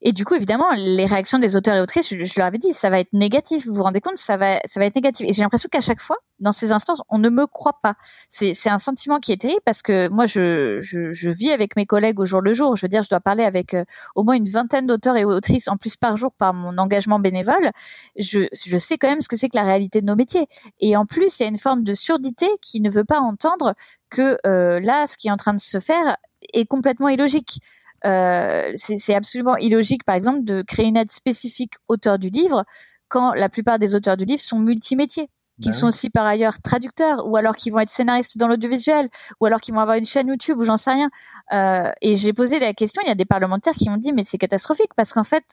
Et 0.00 0.12
du 0.12 0.24
coup, 0.24 0.34
évidemment, 0.34 0.70
les 0.76 1.06
réactions 1.06 1.40
des 1.40 1.56
auteurs 1.56 1.74
et 1.74 1.80
autrices, 1.80 2.08
je, 2.08 2.32
leur 2.36 2.46
avais 2.46 2.58
dit, 2.58 2.72
ça 2.72 2.88
va 2.88 3.00
être 3.00 3.12
négatif. 3.12 3.66
Vous 3.66 3.74
vous 3.74 3.82
rendez 3.82 4.00
compte, 4.00 4.16
ça 4.16 4.36
va, 4.36 4.60
ça 4.64 4.78
va 4.78 4.86
être 4.86 4.94
négatif. 4.94 5.26
Et 5.28 5.32
j'ai 5.32 5.42
l'impression 5.42 5.68
qu'à 5.70 5.80
chaque 5.80 6.00
fois, 6.00 6.16
dans 6.38 6.52
ces 6.52 6.70
instances, 6.70 7.02
on 7.08 7.18
ne 7.18 7.28
me 7.28 7.46
croit 7.46 7.80
pas. 7.82 7.94
C'est, 8.30 8.54
un 8.68 8.78
sentiment 8.78 9.18
qui 9.18 9.32
est 9.32 9.40
terrible 9.40 9.60
parce 9.64 9.82
que 9.82 10.08
moi, 10.08 10.24
je, 10.26 10.78
je, 10.80 11.10
je, 11.10 11.30
vis 11.30 11.50
avec 11.50 11.74
mes 11.74 11.84
collègues 11.84 12.20
au 12.20 12.24
jour 12.24 12.40
le 12.40 12.52
jour. 12.52 12.76
Je 12.76 12.82
veux 12.82 12.88
dire, 12.88 13.02
je 13.02 13.08
dois 13.08 13.18
parler 13.18 13.42
avec 13.42 13.74
euh, 13.74 13.84
au 14.14 14.22
moins 14.22 14.36
une 14.36 14.48
vingtaine 14.48 14.86
d'auteurs 14.86 15.16
et 15.16 15.24
autrices 15.24 15.66
en 15.66 15.76
plus 15.76 15.96
par 15.96 16.16
jour 16.16 16.32
par 16.32 16.54
mon 16.54 16.78
engagement 16.78 17.18
bénévole. 17.18 17.70
Je, 18.16 18.46
je 18.52 18.78
sais 18.78 18.98
quand 18.98 19.08
même 19.08 19.20
ce 19.20 19.28
que 19.28 19.36
c'est 19.36 19.48
que 19.48 19.56
la 19.56 19.64
réalité 19.64 20.00
de 20.00 20.06
nos 20.06 20.16
métiers. 20.16 20.46
Et 20.78 20.96
en 20.96 21.06
plus, 21.06 21.40
il 21.40 21.42
y 21.42 21.46
a 21.46 21.48
une 21.48 21.58
forme 21.58 21.82
de 21.82 21.94
surdité 21.94 22.46
qui 22.62 22.80
ne 22.80 22.90
veut 22.90 23.04
pas 23.04 23.18
entendre 23.18 23.74
que 24.10 24.38
euh, 24.46 24.78
là, 24.80 25.06
ce 25.08 25.16
qui 25.16 25.28
est 25.28 25.32
en 25.32 25.36
train 25.36 25.54
de 25.54 25.60
se 25.60 25.80
faire 25.80 26.16
est 26.52 26.66
complètement 26.66 27.08
illogique. 27.08 27.60
Euh, 28.04 28.72
c'est 28.76 29.14
absolument 29.14 29.56
illogique, 29.56 30.04
par 30.04 30.14
exemple, 30.14 30.44
de 30.44 30.62
créer 30.62 30.86
une 30.86 30.96
aide 30.96 31.10
spécifique 31.10 31.74
auteur 31.88 32.18
du 32.18 32.30
livre 32.30 32.64
quand 33.08 33.32
la 33.32 33.48
plupart 33.48 33.78
des 33.78 33.94
auteurs 33.94 34.16
du 34.16 34.24
livre 34.24 34.40
sont 34.40 34.58
multimétiers 34.58 35.30
qui 35.60 35.70
bah 35.70 35.74
sont 35.74 35.86
aussi 35.88 36.08
par 36.10 36.24
ailleurs 36.24 36.60
traducteurs, 36.62 37.26
ou 37.26 37.36
alors 37.36 37.56
qui 37.56 37.70
vont 37.70 37.80
être 37.80 37.88
scénaristes 37.88 38.38
dans 38.38 38.46
l'audiovisuel, 38.46 39.08
ou 39.40 39.46
alors 39.46 39.60
qui 39.60 39.72
vont 39.72 39.80
avoir 39.80 39.96
une 39.96 40.04
chaîne 40.04 40.28
YouTube, 40.28 40.58
ou 40.58 40.64
j'en 40.64 40.76
sais 40.76 40.92
rien. 40.92 41.10
Euh, 41.52 41.90
et 42.00 42.16
j'ai 42.16 42.32
posé 42.32 42.60
la 42.60 42.74
question, 42.74 43.02
il 43.04 43.08
y 43.08 43.10
a 43.10 43.16
des 43.16 43.24
parlementaires 43.24 43.74
qui 43.74 43.88
m'ont 43.90 43.96
dit, 43.96 44.12
mais 44.12 44.22
c'est 44.24 44.38
catastrophique, 44.38 44.94
parce 44.96 45.12
qu'en 45.12 45.24
fait, 45.24 45.44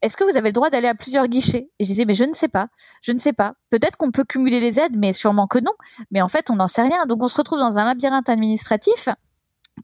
est-ce 0.00 0.16
que 0.16 0.24
vous 0.24 0.36
avez 0.36 0.48
le 0.48 0.52
droit 0.52 0.70
d'aller 0.70 0.88
à 0.88 0.94
plusieurs 0.94 1.28
guichets? 1.28 1.70
Et 1.78 1.84
je 1.84 1.88
disais, 1.88 2.04
mais 2.04 2.14
je 2.14 2.24
ne 2.24 2.32
sais 2.32 2.48
pas, 2.48 2.68
je 3.02 3.12
ne 3.12 3.18
sais 3.18 3.32
pas. 3.32 3.54
Peut-être 3.70 3.96
qu'on 3.96 4.10
peut 4.10 4.24
cumuler 4.24 4.60
les 4.60 4.80
aides, 4.80 4.96
mais 4.96 5.12
sûrement 5.12 5.46
que 5.46 5.58
non. 5.58 5.72
Mais 6.10 6.22
en 6.22 6.28
fait, 6.28 6.50
on 6.50 6.56
n'en 6.56 6.66
sait 6.66 6.82
rien. 6.82 7.06
Donc 7.06 7.22
on 7.22 7.28
se 7.28 7.36
retrouve 7.36 7.60
dans 7.60 7.78
un 7.78 7.84
labyrinthe 7.84 8.28
administratif 8.28 9.08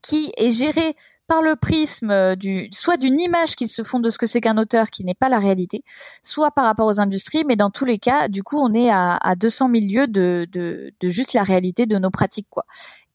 qui 0.03 0.33
est 0.37 0.53
géré 0.53 0.95
par 1.29 1.43
le 1.43 1.57
prisme 1.57 2.11
euh, 2.11 2.35
du 2.35 2.69
soit 2.73 2.97
d'une 2.97 3.21
image 3.21 3.55
qu'ils 3.55 3.69
se 3.69 3.83
font 3.83 4.01
de 4.01 4.09
ce 4.11 4.19
que 4.19 4.27
c'est 4.27 4.41
qu'un 4.41 4.57
auteur 4.57 4.91
qui 4.91 5.05
n'est 5.05 5.15
pas 5.15 5.29
la 5.29 5.39
réalité, 5.39 5.85
soit 6.23 6.51
par 6.51 6.65
rapport 6.65 6.87
aux 6.87 7.01
industries, 7.01 7.45
mais 7.47 7.55
dans 7.55 7.71
tous 7.71 7.85
les 7.85 7.99
cas, 7.99 8.29
du 8.29 8.43
coup, 8.43 8.59
on 8.59 8.73
est 8.73 8.91
à, 8.91 9.17
à 9.17 9.37
200 9.37 9.71
000 9.75 9.87
lieues 9.87 10.09
de, 10.09 10.47
de, 10.51 10.91
de, 10.99 11.09
juste 11.09 11.35
la 11.35 11.43
réalité 11.43 11.87
de 11.87 11.99
nos 11.99 12.11
pratiques, 12.11 12.49
quoi. 12.51 12.65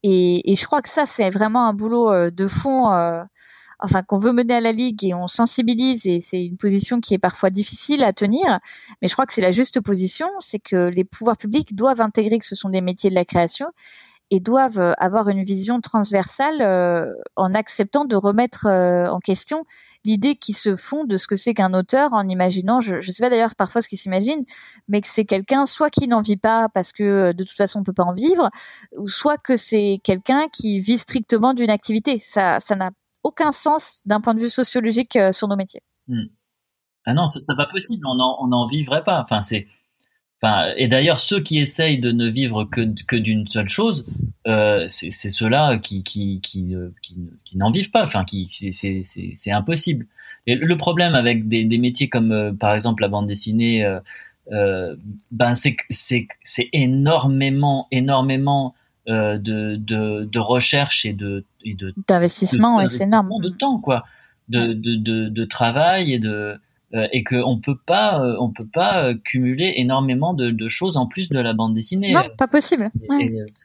Et, 0.04 0.52
et 0.52 0.56
je 0.56 0.66
crois 0.66 0.82
que 0.82 0.90
ça, 0.90 1.06
c'est 1.06 1.30
vraiment 1.32 1.68
un 1.68 1.74
boulot 1.74 2.12
euh, 2.12 2.30
de 2.30 2.45
fond, 2.45 2.91
euh, 2.91 3.24
enfin 3.80 4.04
qu'on 4.04 4.18
veut 4.18 4.32
mener 4.32 4.56
à 4.56 4.62
la 4.62 4.72
ligue 4.72 5.04
et 5.04 5.14
on 5.14 5.28
sensibilise 5.28 6.06
et 6.06 6.20
c'est 6.20 6.44
une 6.44 6.58
position 6.58 7.00
qui 7.00 7.14
est 7.14 7.20
parfois 7.20 7.50
difficile 7.50 8.04
à 8.04 8.14
tenir, 8.14 8.60
mais 9.02 9.08
je 9.08 9.14
crois 9.14 9.26
que 9.26 9.34
c'est 9.34 9.41
la 9.41 9.52
juste 9.52 9.82
position, 9.82 10.28
c'est 10.40 10.60
que 10.60 10.90
les 10.90 11.04
pouvoirs 11.04 11.38
publics 11.38 11.76
doivent 11.76 12.02
intégrer 12.02 12.38
que 12.38 12.45
ce 12.45 12.56
sont 12.56 12.70
des 12.70 12.82
métiers 12.82 13.10
de 13.10 13.16
la 13.16 13.26
création 13.26 13.68
et 14.34 14.39
doivent 14.39 14.80
euh, 14.80 14.93
avoir 14.97 15.30
une 15.30 15.43
vision 15.43 15.80
transversale 15.80 16.64
euh, 16.64 17.05
en 17.35 17.53
acceptant 17.53 18.03
de 18.03 18.15
remettre 18.15 18.65
euh, 18.65 19.07
en 19.07 19.19
question 19.19 19.64
l'idée 20.05 20.35
qui 20.35 20.53
se 20.53 20.76
font 20.76 21.03
de 21.03 21.18
ce 21.18 21.27
que 21.27 21.35
c'est 21.35 21.53
qu'un 21.53 21.72
auteur 21.76 22.14
en 22.14 22.27
imaginant, 22.27 22.81
je 22.81 22.95
ne 22.95 23.01
sais 23.01 23.22
pas 23.22 23.30
d'ailleurs 23.30 23.55
parfois 23.55 23.84
ce 23.84 23.88
qu'ils 23.88 23.99
s'imaginent, 23.99 24.43
mais 24.88 25.01
que 25.01 25.07
c'est 25.07 25.23
quelqu'un 25.23 25.68
soit 25.68 25.91
qui 25.91 26.07
n'en 26.07 26.22
vit 26.22 26.35
pas 26.35 26.68
parce 26.73 26.93
que 26.93 27.31
de 27.31 27.43
toute 27.43 27.55
façon 27.55 27.81
on 27.81 27.84
peut 27.84 27.93
pas 27.93 28.05
en 28.05 28.11
vivre, 28.11 28.49
ou 28.97 29.07
soit 29.07 29.38
que 29.38 29.55
c'est 29.55 30.01
quelqu'un 30.03 30.47
qui 30.51 30.80
vit 30.80 30.97
strictement 30.97 31.53
d'une 31.53 31.69
activité. 31.69 32.18
Ça, 32.18 32.60
ça 32.60 32.76
n'a 32.76 32.89
aucun 33.22 33.51
sens 33.51 34.01
d'un 34.05 34.19
point 34.19 34.34
de 34.34 34.39
vue 34.39 34.49
sociologique 34.49 35.18
sur 35.31 35.47
nos 35.47 35.55
métiers. 35.55 35.84
Hmm. 36.07 36.26
Ah 37.05 37.14
non, 37.14 37.27
ce 37.27 37.39
serait 37.39 37.55
pas 37.55 37.68
possible. 37.68 38.03
On 38.07 38.47
n'en 38.47 38.68
vivrait 38.68 39.03
pas. 39.03 39.22
Enfin, 39.22 39.41
c'est 39.41 39.68
et 40.78 40.88
d'ailleurs, 40.88 41.20
ceux 41.20 41.40
qui 41.40 41.57
essayent 41.57 41.99
de 41.99 42.11
ne 42.11 42.28
vivre 42.28 42.65
que, 42.65 42.82
que 43.07 43.15
d'une 43.15 43.48
seule 43.48 43.70
chose, 43.70 44.06
euh, 44.45 44.86
c'est 44.90 45.30
ceux-là 45.30 45.78
qui, 45.78 46.03
qui, 46.03 46.41
qui, 46.41 46.76
euh, 46.76 46.90
qui, 47.02 47.15
qui 47.45 47.57
n'en 47.57 47.72
vivent 47.72 47.91
pas. 47.91 48.03
Enfin, 48.03 48.26
qui, 48.26 48.48
c'est 48.49 49.52
impossible. 49.52 50.06
Et 50.45 50.56
le 50.56 50.78
problème 50.78 51.15
avec 51.15 51.48
des, 51.48 51.64
des 51.64 51.78
métiers 51.78 52.10
comme, 52.10 52.32
euh, 52.32 52.52
par 52.52 52.74
exemple, 52.74 53.03
la 53.03 53.07
bande 53.07 53.28
dessinée, 53.28 53.86
euh, 54.52 54.95
ben 55.32 55.56
c'est 55.56 55.78
c'est 55.90 56.28
énormément, 56.74 57.88
énormément 57.91 58.76
de, 59.07 59.38
de, 59.38 60.26
de 60.26 60.40
recherche 60.40 61.06
et 61.06 61.14
de 61.14 61.45
d'investissement, 62.07 62.82
et 62.82 62.90
c'est 62.90 63.06
énorme. 63.06 63.30
De 63.41 63.49
temps, 63.49 63.80
quoi, 63.80 64.03
de, 64.49 64.74
de, 64.74 64.95
de, 64.95 65.30
de 65.30 65.45
travail 65.45 66.11
et 66.14 66.20
de 66.20 66.57
euh, 66.95 67.07
et 67.11 67.24
qu'on 67.24 67.57
peut 67.57 67.78
pas, 67.88 68.22
euh, 68.22 68.36
on 68.40 68.52
peut 68.52 68.68
pas 68.72 69.03
euh, 69.03 69.15
cumuler 69.15 69.74
énormément 69.78 70.36
de, 70.36 70.52
de, 70.52 70.70
choses 70.70 70.95
en 70.95 71.07
plus 71.07 71.28
de 71.28 71.40
la 71.40 71.53
bande 71.53 71.74
dessinée. 71.74 72.14
Non, 72.14 72.22
pas 72.38 72.48
possible. 72.48 72.91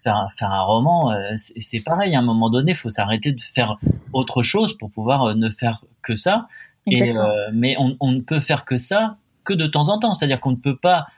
faire, 0.03 0.29
faire, 0.35 0.51
un 0.51 0.63
roman, 0.63 1.13
c'est 1.37 1.85
pareil. 1.85 2.15
À 2.15 2.21
un 2.21 2.23
moment 2.23 2.49
donné, 2.49 2.73
il 2.73 2.75
faut 2.75 2.89
s'arrêter 2.89 3.33
de 3.33 3.41
faire 3.43 3.77
autre 4.15 4.43
chose 4.43 4.79
pour 4.79 4.91
pouvoir 4.91 5.37
ne 5.37 5.51
faire 5.51 5.85
que 6.01 6.15
ça. 6.15 6.49
Et, 6.87 7.13
mais 7.53 7.77
on, 7.79 7.99
on, 8.01 8.13
ne 8.13 8.21
peut 8.21 8.41
faire 8.41 8.65
que 8.65 8.79
ça 8.79 9.19
que 9.45 9.53
de 9.53 9.67
temps 9.67 9.91
en 9.91 9.99
temps. 9.99 10.15
C'est-à-dire 10.15 10.41
qu'on 10.41 10.53
ne 10.53 10.57
peut 10.57 10.79
pas 10.79 11.09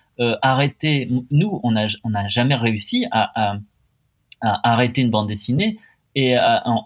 arrêter. 0.43 1.09
Nous, 1.31 1.61
on 1.62 1.70
n'a 1.70 1.87
on 2.03 2.12
a 2.15 2.27
jamais 2.27 2.57
réussi 2.57 3.07
à, 3.12 3.53
à, 3.53 3.57
à, 4.41 4.73
arrêter 4.73 5.03
une 5.03 5.11
bande 5.11 5.28
dessinée 5.28 5.78
et, 6.16 6.37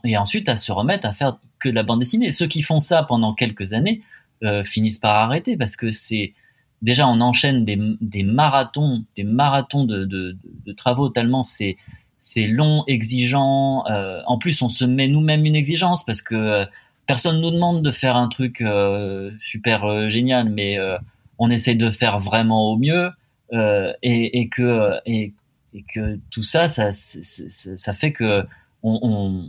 et 0.04 0.18
ensuite 0.18 0.50
à 0.50 0.58
se 0.58 0.70
remettre 0.70 1.08
à 1.08 1.14
faire 1.14 1.38
que 1.60 1.70
de 1.70 1.74
la 1.74 1.82
bande 1.82 2.00
dessinée. 2.00 2.30
Ceux 2.30 2.46
qui 2.46 2.60
font 2.60 2.78
ça 2.78 3.04
pendant 3.04 3.32
quelques 3.32 3.72
années 3.72 4.02
finissent 4.64 4.98
par 4.98 5.16
arrêter 5.16 5.56
parce 5.56 5.76
que 5.76 5.90
c'est 5.90 6.34
déjà 6.84 7.08
on 7.08 7.20
enchaîne 7.20 7.64
des, 7.64 7.78
des 8.00 8.22
marathons, 8.22 9.04
des 9.16 9.24
marathons 9.24 9.84
de, 9.84 10.04
de, 10.04 10.72
travaux 10.72 11.08
tellement 11.08 11.42
c'est 11.42 11.76
c'est 12.18 12.46
long, 12.46 12.84
exigeant. 12.86 13.84
Euh, 13.86 14.22
en 14.26 14.38
plus, 14.38 14.62
on 14.62 14.70
se 14.70 14.86
met 14.86 15.08
nous-mêmes 15.08 15.44
une 15.44 15.54
exigence 15.54 16.06
parce 16.06 16.22
que 16.22 16.34
euh, 16.34 16.64
personne 17.06 17.38
nous 17.42 17.50
demande 17.50 17.82
de 17.82 17.90
faire 17.90 18.16
un 18.16 18.28
truc 18.28 18.62
euh, 18.62 19.30
super 19.40 20.08
génial, 20.08 20.48
mais 20.48 20.78
on 21.38 21.50
essaie 21.50 21.74
de 21.74 21.90
faire 21.90 22.18
vraiment 22.20 22.70
au 22.72 22.78
mieux 22.78 23.10
et, 23.52 24.40
et, 24.40 24.48
que 24.48 24.92
et, 25.04 25.34
que 25.94 26.18
tout 26.32 26.42
ça, 26.42 26.70
ça, 26.70 26.92
ça, 26.92 27.92
fait 27.92 28.12
que 28.12 28.46
on, 28.82 29.44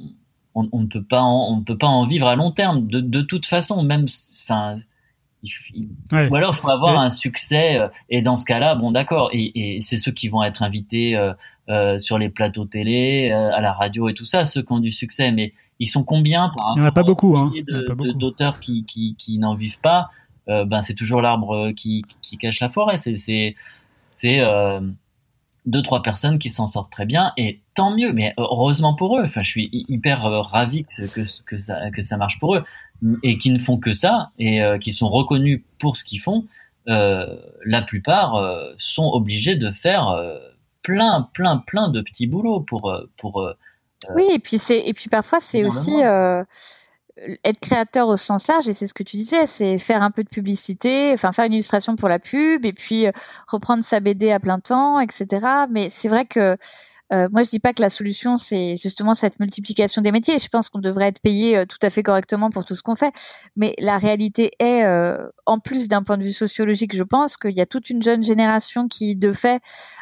on, 0.56 0.80
ne 0.80 0.88
peut 0.88 1.04
pas 1.04 1.22
en, 1.22 1.52
on 1.52 1.58
ne 1.58 1.64
peut 1.64 1.78
pas 1.78 1.88
en 1.88 2.06
vivre 2.08 2.28
à 2.28 2.36
long 2.36 2.52
terme 2.52 2.88
de, 2.88 3.02
de 3.02 3.22
toute 3.22 3.46
façon, 3.46 3.84
même 3.84 4.06
enfin 4.44 4.80
ou 6.12 6.36
alors, 6.36 6.54
il 6.54 6.62
faut 6.62 6.70
avoir 6.70 7.00
un 7.00 7.10
succès. 7.10 7.78
Euh, 7.78 7.88
et 8.10 8.22
dans 8.22 8.36
ce 8.36 8.46
cas-là, 8.46 8.76
bon, 8.76 8.92
d'accord. 8.92 9.30
Et, 9.34 9.78
et 9.78 9.82
c'est 9.82 9.98
ceux 9.98 10.12
qui 10.12 10.28
vont 10.28 10.44
être 10.44 10.64
invités 10.64 11.16
euh, 11.16 11.34
euh, 11.70 11.98
sur 11.98 12.18
les 12.18 12.30
plateaux 12.30 12.66
télé, 12.66 13.32
euh, 13.32 13.52
à 13.54 13.62
la 13.62 13.74
radio 13.74 14.10
et 14.10 14.14
tout 14.14 14.26
ça, 14.26 14.46
ceux 14.46 14.62
qui 14.62 14.72
ont 14.72 14.80
du 14.80 14.92
succès. 14.92 15.32
Mais 15.32 15.54
ils 15.80 15.88
sont 15.88 16.04
combien 16.04 16.52
par 16.56 16.74
Il 16.76 16.80
n'y 16.80 16.86
en 16.86 16.90
a 16.90 16.92
pas 16.92 17.04
beaucoup. 17.04 17.38
Hein. 17.38 17.52
D'auteurs 18.16 18.60
qui, 18.60 18.86
qui, 18.86 19.16
qui 19.18 19.38
n'en 19.38 19.56
vivent 19.56 19.82
pas. 19.82 20.10
ben, 20.48 20.82
c'est 20.82 20.94
toujours 20.94 21.22
l'arbre 21.22 21.72
qui, 21.72 22.04
qui 22.22 22.38
cache 22.38 22.60
la 22.60 22.70
forêt. 22.70 22.98
C'est 22.98 23.18
c'est 23.18 24.42
deux 25.66 25.82
trois 25.82 26.04
personnes 26.04 26.40
qui 26.40 26.50
s'en 26.50 26.68
sortent 26.68 26.92
très 26.92 27.06
bien 27.06 27.34
et 27.38 27.62
tant 27.74 27.96
mieux 27.96 28.14
mais 28.14 28.34
heureusement 28.38 28.96
pour 28.96 29.18
eux 29.18 29.24
enfin 29.24 29.42
je 29.42 29.50
suis 29.50 29.70
hyper 29.72 30.22
ravi 30.22 30.86
que, 30.86 31.08
que, 31.08 31.22
que 31.46 31.60
ça 31.60 31.90
que 31.92 32.04
ça 32.04 32.18
marche 32.18 32.40
pour 32.40 32.56
eux 32.56 32.64
et 33.24 33.38
qui 33.38 33.50
ne 33.50 33.60
font 33.60 33.78
que 33.78 33.94
ça 33.94 34.32
et 34.40 34.64
euh, 34.64 34.78
qui 34.78 34.92
sont 34.92 35.10
reconnus 35.10 35.62
pour 35.80 35.98
ce 35.98 36.04
qu'ils 36.04 36.22
font, 36.22 36.46
euh, 36.88 37.38
la 37.66 37.82
plupart 37.82 38.36
euh, 38.36 38.74
sont 38.78 39.10
obligés 39.12 39.56
de 39.56 39.72
faire 39.72 40.16
plein, 40.84 41.28
plein, 41.34 41.58
plein 41.58 41.90
de 41.90 42.02
petits 42.02 42.28
boulots 42.28 42.62
pour 42.62 42.94
pour. 43.18 43.50
oui, 44.16 44.24
et 44.34 44.40
puis 44.40 44.58
c'est 44.58 44.80
et 44.86 44.94
puis 44.94 45.10
parfois 45.10 45.40
c'est 45.40 45.66
aussi 45.66 45.96
être 47.44 47.60
créateur 47.60 48.08
au 48.08 48.18
sens 48.18 48.48
large 48.48 48.68
et 48.68 48.74
c'est 48.74 48.88
ce 48.88 48.94
que 48.94 49.04
tu 49.04 49.18
disais, 49.18 49.46
c'est 49.46 49.78
faire 49.78 50.04
un 50.04 50.12
peu 50.12 50.24
de 50.24 50.30
publicité, 50.30 51.12
enfin 51.14 51.32
faire 51.32 51.46
une 51.46 51.54
illustration 51.54 51.96
pour 51.96 52.10
la 52.10 52.20
pub 52.20 52.66
et 52.66 52.74
puis 52.74 53.08
reprendre 53.48 53.84
sa 53.84 54.00
BD 54.00 54.32
à 54.32 54.40
plein 54.40 54.60
temps, 54.60 55.00
etc. 55.00 55.46
Mais 55.70 55.90
c'est 55.90 56.10
vrai 56.10 56.26
que 56.26 56.58
euh, 57.14 57.30
moi, 57.32 57.44
je 57.44 57.50
dis 57.50 57.60
pas 57.60 57.74
que 57.74 57.82
la 57.82 57.90
solution 57.90 58.38
c'est 58.38 58.78
justement 58.82 59.14
cette 59.14 59.40
multiplication 59.40 60.02
des 60.02 60.12
métiers. 60.12 60.40
Je 60.40 60.48
pense 60.48 60.70
qu'on 60.70 60.80
devrait 60.80 61.08
être 61.08 61.22
payé 61.22 61.58
euh, 61.58 61.66
tout 61.66 61.78
à 61.82 61.90
fait 61.90 62.04
correctement 62.04 62.50
pour 62.50 62.66
tout 62.66 62.76
ce 62.76 62.82
qu'on 62.82 62.96
fait. 62.96 63.14
Mais 63.56 63.76
la 63.80 63.98
réalité 63.98 64.52
est, 64.60 64.84
euh, 64.84 65.30
en 65.46 65.60
plus 65.60 65.88
d'un 65.88 66.04
point 66.04 66.18
de 66.18 66.24
vue 66.24 66.34
sociologique, 66.34 66.96
je 66.96 67.04
pense 67.04 67.38
qu'il 67.38 67.56
y 67.56 67.62
a 67.62 67.66
toute 67.66 67.90
une 67.90 68.02
jeune 68.02 68.24
génération 68.24 68.88
qui, 68.88 69.16
de 69.16 69.32
fait, 69.34 69.62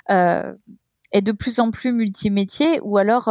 est 0.10 1.22
de 1.22 1.32
plus 1.32 1.60
en 1.60 1.72
plus 1.72 1.92
multimétier, 1.92 2.80
ou 2.82 2.98
alors 2.98 3.30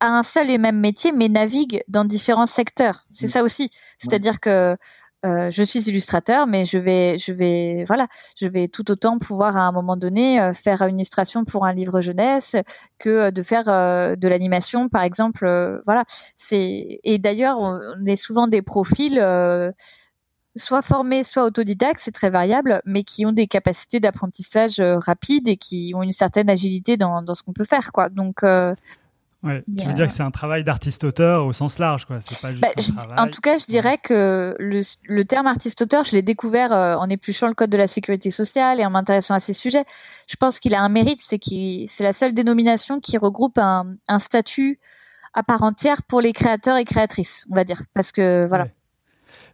a 0.00 0.08
un 0.08 0.22
seul 0.22 0.50
et 0.50 0.58
même 0.58 0.78
métier, 0.78 1.12
mais 1.12 1.28
navigue 1.28 1.82
dans 1.88 2.04
différents 2.04 2.46
secteurs. 2.46 3.04
C'est 3.10 3.26
mmh. 3.26 3.30
ça 3.30 3.42
aussi. 3.42 3.70
C'est-à-dire 3.98 4.40
que 4.40 4.76
euh, 5.26 5.50
je 5.50 5.62
suis 5.62 5.88
illustrateur, 5.88 6.46
mais 6.46 6.64
je 6.64 6.78
vais, 6.78 7.18
je 7.18 7.32
vais, 7.32 7.84
voilà, 7.86 8.06
je 8.36 8.46
vais 8.46 8.68
tout 8.68 8.88
autant 8.90 9.18
pouvoir 9.18 9.56
à 9.56 9.62
un 9.62 9.72
moment 9.72 9.96
donné 9.96 10.40
euh, 10.40 10.52
faire 10.52 10.82
une 10.82 10.96
illustration 10.96 11.44
pour 11.44 11.64
un 11.66 11.72
livre 11.72 12.00
jeunesse 12.00 12.54
que 12.98 13.08
euh, 13.08 13.30
de 13.30 13.42
faire 13.42 13.64
de 13.64 14.28
l'animation, 14.28 14.88
par 14.88 15.02
exemple. 15.02 15.46
voilà, 15.84 16.04
c'est 16.36 17.00
et 17.02 17.18
d'ailleurs 17.18 17.58
on 17.58 18.04
est 18.04 18.16
souvent 18.16 18.46
des 18.46 18.62
profils 18.62 19.20
soit 20.58 20.82
formés, 20.82 21.22
soit 21.22 21.44
autodidactes, 21.44 22.00
c'est 22.00 22.12
très 22.12 22.30
variable, 22.30 22.80
mais 22.86 23.02
qui 23.02 23.26
ont 23.26 23.32
des 23.32 23.46
capacités 23.46 24.00
d'apprentissage 24.00 24.80
rapides 24.80 25.48
et 25.48 25.56
qui 25.56 25.92
ont 25.94 26.02
une 26.02 26.12
certaine 26.12 26.48
agilité 26.48 26.96
dans, 26.96 27.20
dans 27.22 27.34
ce 27.34 27.42
qu'on 27.42 27.52
peut 27.52 27.64
faire, 27.64 27.92
quoi. 27.92 28.08
Donc 28.08 28.42
Ouais, 29.46 29.62
tu 29.78 29.86
veux 29.86 29.94
dire 29.94 30.06
que 30.08 30.12
c'est 30.12 30.22
un 30.22 30.30
travail 30.30 30.64
d'artiste-auteur 30.64 31.46
au 31.46 31.52
sens 31.52 31.78
large, 31.78 32.04
quoi. 32.04 32.20
C'est 32.20 32.40
pas 32.40 32.50
juste 32.50 32.62
bah, 32.62 32.68
un 32.76 32.94
travail... 32.94 33.18
En 33.18 33.30
tout 33.30 33.40
cas, 33.40 33.58
je 33.58 33.66
dirais 33.66 33.96
que 33.96 34.56
le, 34.58 34.80
le 35.04 35.24
terme 35.24 35.46
artiste-auteur, 35.46 36.02
je 36.04 36.12
l'ai 36.12 36.22
découvert 36.22 36.72
euh, 36.72 36.96
en 36.96 37.08
épluchant 37.08 37.46
le 37.46 37.54
code 37.54 37.70
de 37.70 37.76
la 37.76 37.86
sécurité 37.86 38.30
sociale 38.30 38.80
et 38.80 38.84
en 38.84 38.90
m'intéressant 38.90 39.34
à 39.34 39.38
ces 39.38 39.52
sujets. 39.52 39.84
Je 40.26 40.34
pense 40.36 40.58
qu'il 40.58 40.74
a 40.74 40.82
un 40.82 40.88
mérite, 40.88 41.20
c'est 41.22 41.38
qu'il 41.38 41.88
c'est 41.88 42.04
la 42.04 42.12
seule 42.12 42.34
dénomination 42.34 42.98
qui 42.98 43.18
regroupe 43.18 43.58
un, 43.58 43.84
un, 44.08 44.18
statut 44.18 44.78
à 45.32 45.42
part 45.42 45.62
entière 45.62 46.02
pour 46.02 46.20
les 46.20 46.32
créateurs 46.32 46.76
et 46.76 46.84
créatrices, 46.84 47.46
on 47.50 47.54
va 47.54 47.64
dire, 47.64 47.82
parce 47.94 48.10
que 48.10 48.46
voilà. 48.48 48.66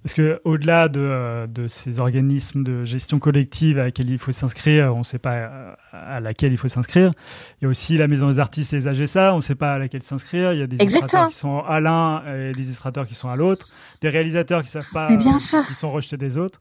Parce 0.02 0.14
que 0.14 0.40
au-delà 0.44 0.88
de, 0.88 1.00
euh, 1.00 1.46
de, 1.46 1.68
ces 1.68 2.00
organismes 2.00 2.64
de 2.64 2.84
gestion 2.84 3.18
collective 3.20 3.78
à 3.78 3.84
laquelle 3.84 4.10
il 4.10 4.18
faut 4.18 4.32
s'inscrire, 4.32 4.94
on 4.94 5.00
ne 5.00 5.04
sait 5.04 5.18
pas 5.18 5.34
euh, 5.34 5.74
à 5.92 6.20
laquelle 6.20 6.52
il 6.52 6.58
faut 6.58 6.68
s'inscrire. 6.68 7.12
Il 7.60 7.64
y 7.64 7.66
a 7.66 7.68
aussi 7.68 7.96
la 7.96 8.08
Maison 8.08 8.28
des 8.28 8.40
artistes 8.40 8.72
et 8.72 8.76
les 8.76 8.88
AGSA, 8.88 9.32
on 9.32 9.36
ne 9.36 9.42
sait 9.42 9.54
pas 9.54 9.74
à 9.74 9.78
laquelle 9.78 10.02
s'inscrire. 10.02 10.52
Il 10.52 10.58
y 10.58 10.62
a 10.62 10.66
des 10.66 10.76
illustrateurs 10.76 11.28
qui 11.28 11.36
sont 11.36 11.60
à 11.60 11.80
l'un 11.80 12.22
et 12.26 12.52
des 12.52 12.64
illustrateurs 12.64 13.06
qui 13.06 13.14
sont 13.14 13.28
à 13.28 13.36
l'autre. 13.36 13.68
Des 14.00 14.08
réalisateurs 14.08 14.62
qui 14.62 14.70
savent 14.70 14.90
pas, 14.92 15.14
bien 15.16 15.38
sûr. 15.38 15.64
qui 15.66 15.74
sont 15.74 15.92
rejetés 15.92 16.16
des 16.16 16.36
autres. 16.36 16.60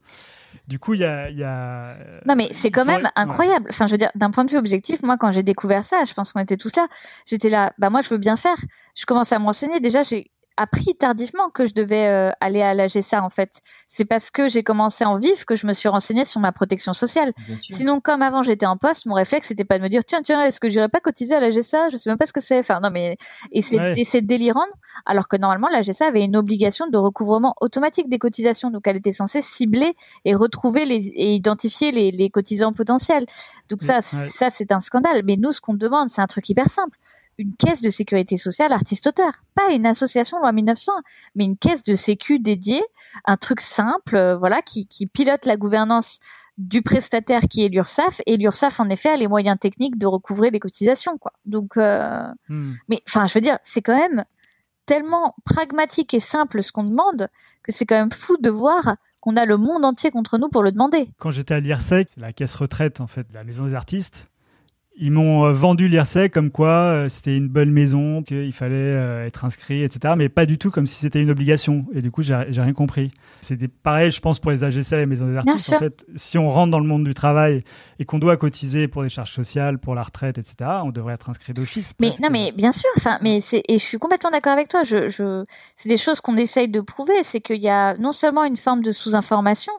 Du 0.68 0.80
coup, 0.80 0.93
il 0.93 1.01
y 1.01 1.05
a, 1.05 1.30
y 1.30 1.43
a, 1.43 1.95
Non, 2.26 2.35
mais 2.35 2.49
c'est 2.51 2.72
quand 2.72 2.85
même 2.85 3.09
incroyable. 3.15 3.68
Enfin, 3.69 3.88
je 3.88 3.91
veux 3.91 3.97
dire, 3.97 4.11
d'un 4.15 4.31
point 4.31 4.45
de 4.45 4.51
vue 4.51 4.57
objectif, 4.57 5.01
moi, 5.01 5.18
quand 5.18 5.31
j'ai 5.31 5.43
découvert 5.43 5.85
ça, 5.85 6.03
je 6.05 6.13
pense 6.13 6.34
qu'on 6.34 6.41
était 6.41 6.57
tous 6.57 6.76
là. 6.76 6.88
J'étais 7.26 7.49
là, 7.49 7.73
bah 7.77 7.89
moi, 7.89 8.01
je 8.01 8.09
veux 8.09 8.18
bien 8.18 8.38
faire. 8.38 8.57
Je 8.95 9.05
commençais 9.05 9.35
à 9.35 9.39
me 9.39 9.45
renseigner. 9.45 9.80
Déjà, 9.80 10.03
j'ai 10.03 10.31
appris 10.57 10.95
tardivement 10.95 11.49
que 11.49 11.65
je 11.65 11.73
devais 11.73 12.07
euh, 12.07 12.32
aller 12.40 12.61
à 12.61 12.73
la 12.73 12.88
GSA 12.88 13.23
en 13.23 13.30
fait. 13.30 13.61
C'est 13.88 14.06
parce 14.06 14.32
que 14.32 14.49
j'ai 14.49 14.64
commencé 14.64 15.06
en 15.06 15.15
vif 15.15 15.45
que 15.45 15.56
je 15.56 15.65
me 15.65 15.73
suis 15.73 15.90
renseignée 15.90 16.26
sur 16.26 16.40
ma 16.40 16.52
protection 16.52 16.94
sociale. 16.94 17.34
Sinon, 17.69 17.99
comme 17.99 18.22
avant 18.22 18.44
j'étais 18.44 18.65
en 18.65 18.78
poste, 18.78 19.06
mon 19.06 19.14
réflexe 19.14 19.48
c'était 19.48 19.65
pas 19.65 19.78
de 19.78 19.84
me 19.84 19.90
dire 19.90 20.03
tiens 20.06 20.22
tiens 20.22 20.44
est-ce 20.45 20.60
que 20.60 20.69
j'irais 20.69 20.90
pas 20.90 20.99
cotiser 20.99 21.36
à 21.36 21.40
la 21.40 21.49
GSA 21.49 21.90
Je 21.90 21.98
sais 21.98 22.10
même 22.10 22.18
pas 22.18 22.26
ce 22.26 22.34
que 22.34 22.41
c'est. 22.41 22.60
Enfin 22.60 22.80
non 22.82 22.90
mais 22.91 23.18
et 23.52 23.61
c'est 23.61 24.22
délirant 24.22 24.65
alors 25.06 25.28
que 25.28 25.38
normalement 25.38 25.69
la 25.69 25.82
GSA 25.82 26.07
avait 26.07 26.23
une 26.23 26.36
obligation 26.36 26.88
de 26.88 26.98
recouvrement 26.98 27.56
automatique 27.61 28.10
des 28.10 28.19
cotisations 28.19 28.69
donc 28.72 28.88
elle 28.88 28.98
était 28.98 29.14
censée 29.14 29.41
cibler 29.41 29.95
et 30.26 30.36
retrouver 30.36 30.86
les 30.86 31.07
et 31.07 31.34
identifier 31.34 31.91
les, 31.91 32.11
les 32.11 32.30
cotisants 32.30 32.73
potentiels. 32.73 33.26
Donc 33.69 33.84
ça 33.84 34.02
ça 34.02 34.49
c'est 34.49 34.72
un 34.72 34.80
scandale. 34.80 35.22
Mais 35.26 35.38
nous 35.38 35.52
ce 35.52 35.61
qu'on 35.61 35.73
demande 35.73 36.10
c'est 36.10 36.22
un 36.22 36.28
truc 36.28 36.48
hyper 36.49 36.69
simple 36.69 36.98
une 37.41 37.53
caisse 37.55 37.81
de 37.81 37.89
sécurité 37.89 38.38
sociale 38.38 38.72
artiste-auteur. 38.72 39.43
Pas 39.55 39.72
une 39.72 39.85
association 39.85 40.39
loi 40.39 40.51
1900, 40.51 40.91
mais 41.35 41.45
une 41.45 41.57
caisse 41.57 41.84
de 41.84 41.95
sécu 41.95 42.39
dédiée, 42.39 42.84
un 43.26 43.38
truc 43.38 43.61
simple, 43.61 44.15
euh, 44.15 44.35
voilà, 44.35 44.61
qui, 44.61 44.88
qui 44.88 45.07
pilote 45.07 45.45
la 45.45 45.57
gouvernance 45.57 46.19
du 46.57 46.81
prestataire 46.81 47.41
qui 47.49 47.65
est 47.65 47.69
l'URSSAF 47.69 48.22
et 48.26 48.38
l'URSSAF 48.38 48.80
en 48.80 48.89
effet 48.89 49.09
a 49.09 49.15
les 49.15 49.27
moyens 49.27 49.57
techniques 49.59 49.97
de 49.97 50.05
recouvrer 50.05 50.51
les 50.51 50.59
cotisations 50.59 51.18
quoi. 51.18 51.34
Donc 51.45 51.77
euh, 51.77 52.27
hmm. 52.49 52.73
mais 52.88 53.01
enfin 53.07 53.26
je 53.26 53.34
veux 53.34 53.41
dire 53.41 53.57
c'est 53.63 53.81
quand 53.81 53.97
même 53.97 54.26
tellement 54.85 55.34
pragmatique 55.45 56.13
et 56.13 56.19
simple 56.19 56.61
ce 56.61 56.72
qu'on 56.72 56.84
demande 56.84 57.30
que 57.63 57.72
c'est 57.72 57.85
quand 57.85 57.95
même 57.95 58.11
fou 58.11 58.38
de 58.38 58.49
voir 58.49 58.95
qu'on 59.22 59.38
a 59.38 59.45
le 59.45 59.57
monde 59.57 59.85
entier 59.85 60.11
contre 60.11 60.38
nous 60.38 60.49
pour 60.49 60.63
le 60.63 60.72
demander. 60.72 61.09
Quand 61.19 61.31
j'étais 61.31 61.53
à 61.53 61.59
l'IRSEC, 61.59 62.09
c'est 62.09 62.19
la 62.19 62.34
caisse 62.34 62.55
retraite 62.55 63.01
en 63.01 63.07
fait 63.07 63.30
de 63.30 63.34
la 63.34 63.43
maison 63.43 63.65
des 63.65 63.76
artistes, 63.76 64.30
ils 64.97 65.11
m'ont 65.11 65.45
euh, 65.45 65.53
vendu 65.53 65.88
l'IRSEC 65.88 66.34
comme 66.34 66.51
quoi 66.51 66.69
euh, 66.69 67.09
c'était 67.09 67.35
une 67.38 67.47
bonne 67.47 67.72
maison, 67.72 68.23
qu'il 68.23 68.51
fallait 68.51 68.76
euh, 68.76 69.26
être 69.26 69.45
inscrit, 69.45 69.84
etc. 69.84 70.15
Mais 70.18 70.27
pas 70.27 70.45
du 70.45 70.57
tout 70.57 70.69
comme 70.69 70.85
si 70.85 70.95
c'était 70.95 71.22
une 71.22 71.31
obligation. 71.31 71.85
Et 71.93 72.01
du 72.01 72.11
coup, 72.11 72.22
j'ai 72.22 72.35
rien 72.35 72.73
compris. 72.73 73.11
C'est 73.39 73.68
pareil, 73.68 74.11
je 74.11 74.19
pense, 74.19 74.39
pour 74.39 74.51
les 74.51 74.63
AGC, 74.63 74.91
les 74.91 75.05
maisons 75.05 75.27
des 75.27 75.38
artistes. 75.38 75.73
En 75.73 75.80
fait, 75.80 76.05
si 76.15 76.38
on 76.38 76.49
rentre 76.49 76.72
dans 76.72 76.80
le 76.80 76.88
monde 76.88 77.05
du 77.05 77.13
travail 77.13 77.63
et 77.99 78.05
qu'on 78.05 78.19
doit 78.19 78.35
cotiser 78.35 78.88
pour 78.88 79.03
des 79.03 79.09
charges 79.09 79.31
sociales, 79.31 79.80
pour 79.80 79.95
la 79.95 80.03
retraite, 80.03 80.38
etc., 80.38 80.69
on 80.84 80.91
devrait 80.91 81.13
être 81.13 81.30
inscrit 81.30 81.53
d'office. 81.53 81.93
Mais 81.99 82.11
non, 82.22 82.30
mais 82.30 82.51
bien 82.51 82.72
sûr. 82.72 82.89
Enfin, 82.97 83.18
mais 83.22 83.39
c'est 83.39 83.63
et 83.69 83.80
je 83.80 83.85
suis 83.85 83.97
complètement 83.97 84.30
d'accord 84.31 84.53
avec 84.53 84.68
toi. 84.68 84.84
Je, 84.84 85.09
je... 85.09 85.45
c'est 85.77 85.89
des 85.89 85.97
choses 85.97 86.19
qu'on 86.19 86.35
essaye 86.35 86.68
de 86.68 86.81
prouver. 86.81 87.23
C'est 87.23 87.39
qu'il 87.39 87.61
y 87.61 87.69
a 87.69 87.95
non 87.97 88.11
seulement 88.11 88.43
une 88.43 88.57
forme 88.57 88.84
de 88.84 88.91
sous-information, 88.91 89.73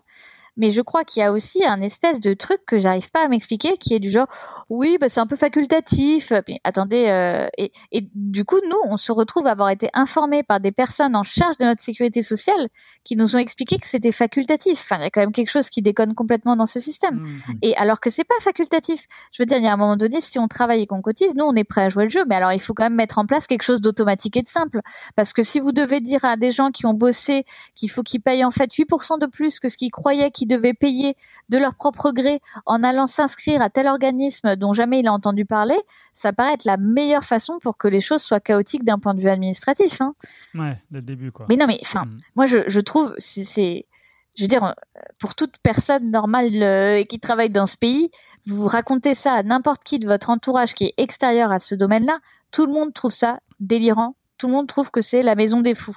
mais 0.56 0.70
je 0.70 0.82
crois 0.82 1.04
qu'il 1.04 1.20
y 1.20 1.24
a 1.24 1.32
aussi 1.32 1.64
un 1.64 1.80
espèce 1.80 2.20
de 2.20 2.34
truc 2.34 2.60
que 2.66 2.78
j'arrive 2.78 3.10
pas 3.10 3.24
à 3.24 3.28
m'expliquer 3.28 3.76
qui 3.76 3.94
est 3.94 4.00
du 4.00 4.10
genre 4.10 4.26
oui 4.68 4.98
bah 5.00 5.08
c'est 5.08 5.20
un 5.20 5.26
peu 5.26 5.36
facultatif. 5.36 6.32
Mais 6.48 6.56
attendez 6.64 7.08
euh, 7.08 7.48
et, 7.58 7.72
et, 7.90 8.08
du 8.14 8.44
coup 8.44 8.60
nous 8.68 8.76
on 8.90 8.96
se 8.96 9.12
retrouve 9.12 9.46
à 9.46 9.52
avoir 9.52 9.70
été 9.70 9.88
informés 9.94 10.42
par 10.42 10.60
des 10.60 10.72
personnes 10.72 11.16
en 11.16 11.22
charge 11.22 11.56
de 11.58 11.64
notre 11.64 11.82
sécurité 11.82 12.22
sociale 12.22 12.68
qui 13.04 13.16
nous 13.16 13.34
ont 13.34 13.38
expliqué 13.38 13.78
que 13.78 13.86
c'était 13.86 14.12
facultatif. 14.12 14.78
Enfin 14.80 14.96
il 14.98 15.04
y 15.04 15.06
a 15.06 15.10
quand 15.10 15.20
même 15.20 15.32
quelque 15.32 15.50
chose 15.50 15.70
qui 15.70 15.82
déconne 15.82 16.14
complètement 16.14 16.56
dans 16.56 16.66
ce 16.66 16.80
système. 16.80 17.20
Mmh. 17.22 17.52
et 17.62 17.76
alors 17.76 18.00
que 18.00 18.10
c'est 18.10 18.24
pas 18.24 18.34
facultatif. 18.40 19.06
Je 19.32 19.42
veux 19.42 19.46
dire 19.46 19.58
il 19.58 19.64
y 19.64 19.68
a 19.68 19.72
un 19.72 19.76
moment 19.76 19.96
donné 19.96 20.20
si 20.20 20.38
on 20.38 20.48
travaille 20.48 20.82
et 20.82 20.86
qu'on 20.86 21.02
cotise 21.02 21.34
nous 21.34 21.44
on 21.44 21.54
est 21.54 21.64
prêt 21.64 21.82
à 21.82 21.88
jouer 21.88 22.04
le 22.04 22.10
jeu. 22.10 22.24
Mais 22.28 22.34
alors 22.34 22.52
il 22.52 22.60
faut 22.60 22.74
quand 22.74 22.84
même 22.84 22.94
mettre 22.94 23.18
en 23.18 23.26
place 23.26 23.46
quelque 23.46 23.62
chose 23.62 23.80
d'automatique 23.80 24.36
et 24.36 24.42
de 24.42 24.48
simple. 24.48 24.80
Parce 25.16 25.32
que 25.32 25.42
si 25.42 25.60
vous 25.60 25.72
devez 25.72 26.00
dire 26.00 26.24
à 26.24 26.36
des 26.36 26.50
gens 26.50 26.70
qui 26.70 26.86
ont 26.86 26.94
bossé 26.94 27.44
qu'il 27.74 27.90
faut 27.90 28.02
qu'ils 28.02 28.20
payent 28.20 28.44
en 28.44 28.50
fait 28.50 28.70
8% 28.70 29.18
de 29.18 29.26
plus 29.26 29.58
que 29.58 29.68
ce 29.68 29.76
qu'ils 29.76 29.90
croyaient 29.90 30.30
qu'ils 30.30 30.41
qui 30.42 30.46
devaient 30.46 30.74
payer 30.74 31.16
de 31.50 31.58
leur 31.58 31.74
propre 31.76 32.10
gré 32.10 32.40
en 32.66 32.82
allant 32.82 33.06
s'inscrire 33.06 33.62
à 33.62 33.70
tel 33.70 33.86
organisme 33.86 34.56
dont 34.56 34.72
jamais 34.72 34.98
il 35.00 35.06
a 35.06 35.12
entendu 35.12 35.44
parler, 35.44 35.78
ça 36.14 36.32
paraît 36.32 36.54
être 36.54 36.64
la 36.64 36.76
meilleure 36.76 37.22
façon 37.24 37.58
pour 37.62 37.76
que 37.76 37.86
les 37.86 38.00
choses 38.00 38.22
soient 38.22 38.40
chaotiques 38.40 38.84
d'un 38.84 38.98
point 38.98 39.14
de 39.14 39.20
vue 39.20 39.28
administratif. 39.28 40.00
Hein. 40.00 40.14
Ouais, 40.56 40.76
dès 40.90 40.98
le 40.98 41.04
début, 41.04 41.30
quoi. 41.30 41.46
Mais 41.48 41.56
non, 41.56 41.66
mais 41.68 41.78
enfin, 41.82 42.06
Mm. 42.06 42.16
moi, 42.34 42.46
je, 42.46 42.58
je 42.66 42.80
trouve, 42.80 43.14
c'est, 43.18 43.86
je 44.34 44.42
veux 44.42 44.48
dire, 44.48 44.74
pour 45.18 45.36
toute 45.36 45.58
personne 45.62 46.10
normale 46.10 46.50
euh, 46.62 47.04
qui 47.04 47.20
travaille 47.20 47.50
dans 47.50 47.66
ce 47.66 47.76
pays, 47.76 48.10
vous 48.46 48.66
racontez 48.66 49.14
ça 49.14 49.34
à 49.34 49.42
n'importe 49.44 49.84
qui 49.84 50.00
de 50.00 50.06
votre 50.08 50.30
entourage 50.30 50.74
qui 50.74 50.86
est 50.86 50.94
extérieur 50.96 51.52
à 51.52 51.60
ce 51.60 51.76
domaine-là, 51.76 52.18
tout 52.50 52.66
le 52.66 52.72
monde 52.72 52.92
trouve 52.92 53.12
ça 53.12 53.38
délirant. 53.60 54.16
Tout 54.38 54.48
le 54.48 54.54
monde 54.54 54.66
trouve 54.66 54.90
que 54.90 55.00
c'est 55.02 55.22
la 55.22 55.36
maison 55.36 55.60
des 55.60 55.76
fous. 55.76 55.96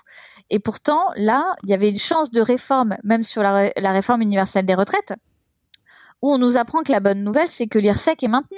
Et 0.49 0.59
pourtant, 0.59 1.03
là, 1.15 1.55
il 1.63 1.69
y 1.69 1.73
avait 1.73 1.89
une 1.89 1.99
chance 1.99 2.29
de 2.31 2.41
réforme, 2.41 2.97
même 3.03 3.23
sur 3.23 3.41
la, 3.43 3.53
ré- 3.53 3.73
la 3.77 3.91
réforme 3.91 4.21
universelle 4.21 4.65
des 4.65 4.75
retraites, 4.75 5.13
où 6.21 6.31
on 6.31 6.37
nous 6.37 6.57
apprend 6.57 6.81
que 6.83 6.91
la 6.91 6.99
bonne 6.99 7.23
nouvelle, 7.23 7.47
c'est 7.47 7.67
que 7.67 7.79
l'IRSEC 7.79 8.23
est 8.23 8.27
maintenu. 8.27 8.57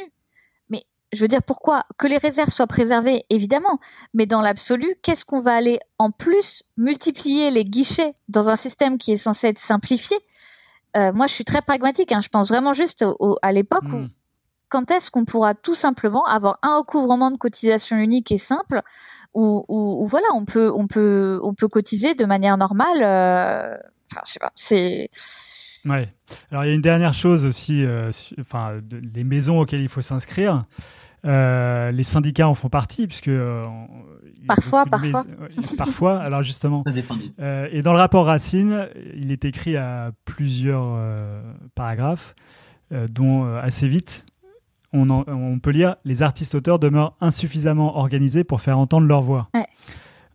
Mais 0.70 0.86
je 1.14 1.22
veux 1.22 1.28
dire, 1.28 1.42
pourquoi 1.44 1.84
Que 1.98 2.08
les 2.08 2.18
réserves 2.18 2.50
soient 2.50 2.68
préservées, 2.68 3.26
évidemment. 3.30 3.80
Mais 4.14 4.26
dans 4.26 4.42
l'absolu, 4.42 4.96
qu'est-ce 5.02 5.24
qu'on 5.26 5.40
va 5.40 5.56
aller 5.56 5.80
en 5.98 6.12
plus 6.12 6.64
multiplier 6.76 7.52
les 7.52 7.64
guichets 7.66 8.14
dans 8.28 8.50
un 8.50 8.56
système 8.58 8.98
qui 8.98 9.14
est 9.14 9.18
censé 9.18 9.48
être 9.48 9.58
simplifié? 9.60 10.18
Euh, 10.98 11.12
Moi, 11.14 11.28
je 11.28 11.34
suis 11.34 11.46
très 11.46 11.62
pragmatique. 11.62 12.12
hein. 12.12 12.22
Je 12.22 12.30
pense 12.30 12.50
vraiment 12.50 12.74
juste 12.74 13.02
au- 13.04 13.16
au- 13.20 13.38
à 13.42 13.52
l'époque 13.52 13.84
où 13.86 13.98
Mm. 13.98 14.10
quand 14.70 14.92
est-ce 14.92 15.10
qu'on 15.12 15.26
pourra 15.26 15.54
tout 15.56 15.76
simplement 15.76 16.26
avoir 16.26 16.60
un 16.64 16.78
recouvrement 16.78 17.32
de 17.32 17.38
cotisation 17.38 17.98
unique 17.98 18.32
et 18.32 18.38
simple 18.38 18.82
où, 19.34 19.64
où- 19.68 20.04
où, 20.04 20.06
voilà 20.08 20.28
on 20.36 20.46
peut 20.46 20.72
on 20.76 20.88
peut 20.88 21.40
on 21.44 21.54
peut 21.54 21.68
cotiser 21.68 22.16
de 22.16 22.26
manière 22.26 22.58
normale 22.58 22.98
euh, 23.02 23.78
enfin 24.12 24.22
je 24.26 24.32
sais 24.34 24.40
pas 24.40 24.52
c'est 24.56 25.08
Ouais. 25.86 26.10
Alors 26.52 26.66
il 26.66 26.68
y 26.68 26.72
a 26.72 26.74
une 26.74 26.82
dernière 26.82 27.14
chose 27.14 27.46
aussi, 27.46 27.86
euh, 27.86 28.12
su- 28.12 28.36
enfin 28.42 28.80
de- 28.84 29.00
les 29.14 29.24
maisons 29.24 29.60
auxquelles 29.60 29.80
il 29.82 29.88
faut 29.88 30.02
s'inscrire. 30.02 30.66
Euh, 31.26 31.92
les 31.92 32.04
syndicats 32.04 32.48
en 32.48 32.54
font 32.56 32.68
partie 32.68 33.08
puisque 33.08 33.30
euh, 33.30 33.66
Parfois, 34.48 34.86
parfois. 34.86 35.24
mais- 35.26 35.78
parfois. 35.78 36.20
Alors 36.22 36.44
justement, 36.44 36.84
Ça 36.86 36.92
dépend 36.92 37.16
euh, 37.40 37.70
et 37.72 37.82
dans 37.82 37.94
le 37.94 38.00
rapport 38.00 38.26
Racine, 38.26 38.88
il 39.16 39.32
est 39.32 39.46
écrit 39.46 39.78
à 39.78 40.12
plusieurs 40.26 40.84
euh, 40.98 41.42
paragraphes, 41.76 42.36
euh, 42.92 43.08
dont 43.10 43.46
euh, 43.46 43.60
assez 43.62 43.88
vite, 43.88 44.26
on, 44.98 45.10
en- 45.10 45.26
on 45.28 45.60
peut 45.60 45.72
lire 45.72 45.96
les 46.06 46.22
artistes-auteurs 46.24 46.80
demeurent 46.80 47.16
insuffisamment 47.22 47.98
organisés 47.98 48.44
pour 48.44 48.62
faire 48.62 48.78
entendre 48.78 49.08
leur 49.08 49.22
voix. 49.22 49.50
Ouais. 49.54 49.66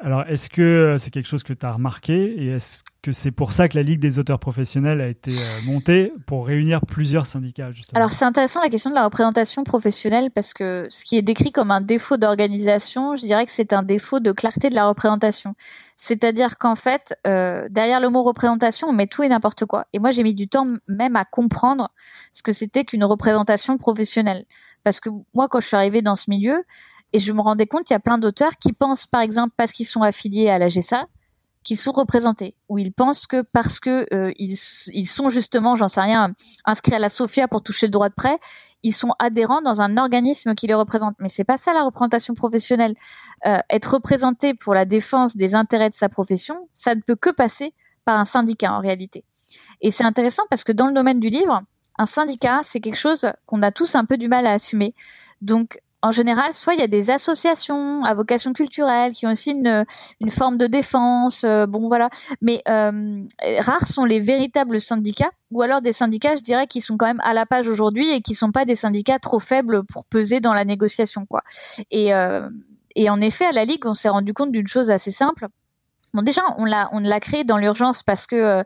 Alors, 0.05 0.24
est-ce 0.26 0.51
que 0.51 0.62
euh, 0.62 0.98
c'est 0.98 1.10
quelque 1.10 1.28
chose 1.28 1.44
que 1.44 1.52
tu 1.52 1.64
as 1.64 1.72
remarqué 1.72 2.14
et 2.43 2.48
est-ce 2.48 2.82
que 3.05 3.12
c'est 3.12 3.30
pour 3.30 3.52
ça 3.52 3.68
que 3.68 3.76
la 3.76 3.84
Ligue 3.84 4.01
des 4.01 4.18
auteurs 4.18 4.40
professionnels 4.40 5.01
a 5.01 5.06
été 5.06 5.30
euh, 5.30 5.72
montée 5.72 6.12
pour 6.26 6.44
réunir 6.44 6.80
plusieurs 6.80 7.26
syndicats 7.26 7.70
justement? 7.70 7.98
Alors 8.01 8.10
c'est 8.10 8.24
intéressant 8.24 8.60
la 8.62 8.68
question 8.68 8.90
de 8.90 8.97
la 8.97 9.05
représentation 9.05 9.62
professionnelle 9.62 10.32
parce 10.34 10.55
que 10.55 10.89
ce 10.90 11.05
qui 11.05 11.16
est 11.16 11.22
décrit 11.22 11.52
comme 11.52 11.70
un 11.70 11.80
défaut 11.80 12.16
d'organisation 12.16 13.14
je 13.14 13.22
dirais 13.26 13.44
que 13.44 13.52
c'est 13.52 13.72
un 13.72 13.84
défaut 13.84 14.18
de 14.18 14.32
clarté 14.32 14.70
de 14.70 14.74
la 14.74 14.89
représentation 14.89 15.55
c'est-à-dire 16.05 16.59
qu'en 16.59 16.74
fait 16.74 17.15
euh, 17.29 17.69
derrière 17.70 18.01
le 18.01 18.09
mot 18.09 18.24
représentation 18.24 18.89
on 18.89 18.93
met 18.93 19.07
tout 19.07 19.23
et 19.23 19.29
n'importe 19.29 19.66
quoi. 19.66 19.87
Et 19.93 20.01
moi 20.01 20.11
j'ai 20.11 20.24
mis 20.24 20.35
du 20.35 20.49
temps 20.49 20.66
même 20.89 21.15
à 21.15 21.24
comprendre 21.24 21.93
ce 22.33 22.43
que 22.43 22.53
c'était 22.53 22.85
qu'une 22.85 23.05
représentation 23.05 23.79
professionnelle. 23.79 24.45
Parce 24.83 24.99
que 24.99 25.11
moi 25.33 25.47
quand 25.49 25.61
je 25.61 25.69
suis 25.69 25.77
arrivée 25.77 26.03
dans 26.03 26.16
ce 26.16 26.29
milieu 26.29 26.65
et 27.12 27.20
je 27.20 27.33
me 27.33 27.41
rendais 27.41 27.69
compte 27.69 27.85
qu'il 27.85 27.95
y 27.95 27.97
a 27.97 28.01
plein 28.01 28.19
d'auteurs 28.19 28.57
qui 28.59 28.73
pensent 28.73 29.07
par 29.07 29.20
exemple 29.20 29.55
parce 29.57 29.70
qu'ils 29.70 29.87
sont 29.87 30.03
affiliés 30.03 30.51
à 30.51 30.59
la 30.59 30.66
GSA 30.66 31.07
qu'ils 31.62 31.79
sont 31.79 31.93
représentés. 31.93 32.57
Ou 32.69 32.79
ils 32.79 32.93
pensent 32.93 33.29
que 33.29 33.43
parce 33.43 33.79
que 33.79 34.12
euh, 34.12 34.33
ils, 34.39 34.59
ils 34.93 35.07
sont 35.07 35.31
justement 35.31 35.77
j'en 35.77 35.87
sais 35.87 36.01
rien 36.01 36.33
inscrits 36.65 36.95
à 36.95 36.99
la 36.99 37.11
Sofia 37.11 37.47
pour 37.47 37.62
toucher 37.62 37.87
le 37.87 37.93
droit 37.93 38.09
de 38.09 38.15
prêt 38.15 38.41
ils 38.83 38.93
sont 38.93 39.13
adhérents 39.19 39.63
dans 39.63 39.81
un 39.81 39.97
organisme 39.97 40.55
qui 40.55 40.67
les 40.67 40.75
représente. 40.75 41.15
Mais 41.19 41.29
c'est 41.29 41.45
pas 41.45 41.57
ça 41.57 41.73
la 41.73 41.85
représentation 41.85 42.35
professionnelle. 42.35 42.95
Euh, 43.47 43.59
être 43.71 43.95
représenté 43.95 44.55
pour 44.55 44.75
la 44.75 44.85
défense 44.85 45.37
des 45.37 45.55
intérêts 45.55 45.91
de 45.91 45.95
sa 45.95 46.09
profession 46.09 46.69
ça 46.75 46.95
ne 46.95 47.01
peut 47.01 47.17
que 47.17 47.31
passer 47.31 47.75
par 48.05 48.19
un 48.19 48.25
syndicat 48.25 48.73
en 48.73 48.81
réalité. 48.81 49.25
Et 49.81 49.91
c'est 49.91 50.05
intéressant 50.05 50.43
parce 50.51 50.65
que 50.65 50.73
dans 50.73 50.87
le 50.87 50.95
domaine 50.95 51.21
du 51.21 51.29
livre 51.29 51.63
un 51.99 52.07
syndicat 52.07 52.61
c'est 52.63 52.81
quelque 52.81 52.99
chose 52.99 53.31
qu'on 53.47 53.63
a 53.63 53.73
tous 53.73 53.95
un 53.95 54.05
peu 54.05 54.17
du 54.17 54.29
mal 54.29 54.47
à 54.47 54.53
assumer. 54.53 54.95
Donc 55.41 55.81
en 56.03 56.11
général, 56.11 56.53
soit 56.53 56.74
il 56.74 56.81
y 56.81 56.83
a 56.83 56.89
des 56.89 57.11
associations 57.11 58.05
à 58.05 58.12
vocation 58.12 58.53
culturelle 58.53 59.12
qui 59.12 59.27
ont 59.27 59.31
aussi 59.31 59.53
une, 59.53 59.85
une 60.20 60.31
forme 60.31 60.57
de 60.57 60.66
défense, 60.66 61.45
euh, 61.45 61.66
bon 61.66 61.87
voilà. 61.87 62.11
Mais 62.41 62.61
euh, 62.69 63.23
rares 63.61 63.87
sont 63.87 64.05
les 64.05 64.19
véritables 64.19 64.81
syndicats, 64.81 65.31
ou 65.53 65.62
alors 65.62 65.81
des 65.81 65.93
syndicats, 65.93 66.35
je 66.35 66.43
dirais, 66.43 66.66
qui 66.66 66.81
sont 66.81 66.97
quand 66.97 67.07
même 67.07 67.23
à 67.23 67.33
la 67.35 67.47
page 67.47 67.69
aujourd'hui 67.69 68.11
et 68.11 68.20
qui 68.20 68.35
sont 68.35 68.51
pas 68.51 68.65
des 68.65 68.74
syndicats 68.74 69.20
trop 69.20 69.39
faibles 69.39 69.85
pour 69.85 70.05
peser 70.05 70.41
dans 70.41 70.55
la 70.55 70.65
négociation, 70.65 71.24
quoi. 71.24 71.43
Et, 71.93 72.12
euh, 72.12 72.49
et 72.97 73.09
en 73.09 73.20
effet, 73.20 73.45
à 73.45 73.53
la 73.53 73.65
Ligue, 73.65 73.87
on 73.87 73.95
s'est 73.95 74.09
rendu 74.09 74.35
compte 74.35 74.51
d'une 74.51 74.66
chose 74.66 74.91
assez 74.91 75.12
simple. 75.12 75.47
Bon, 76.15 76.23
déjà, 76.23 76.43
on 76.59 76.65
l'a, 76.65 76.89
on 76.93 76.99
l'a 76.99 77.20
créé 77.20 77.45
dans 77.45 77.57
l'urgence 77.57 78.03
parce 78.03 78.27
que 78.27 78.37
euh, 78.37 78.62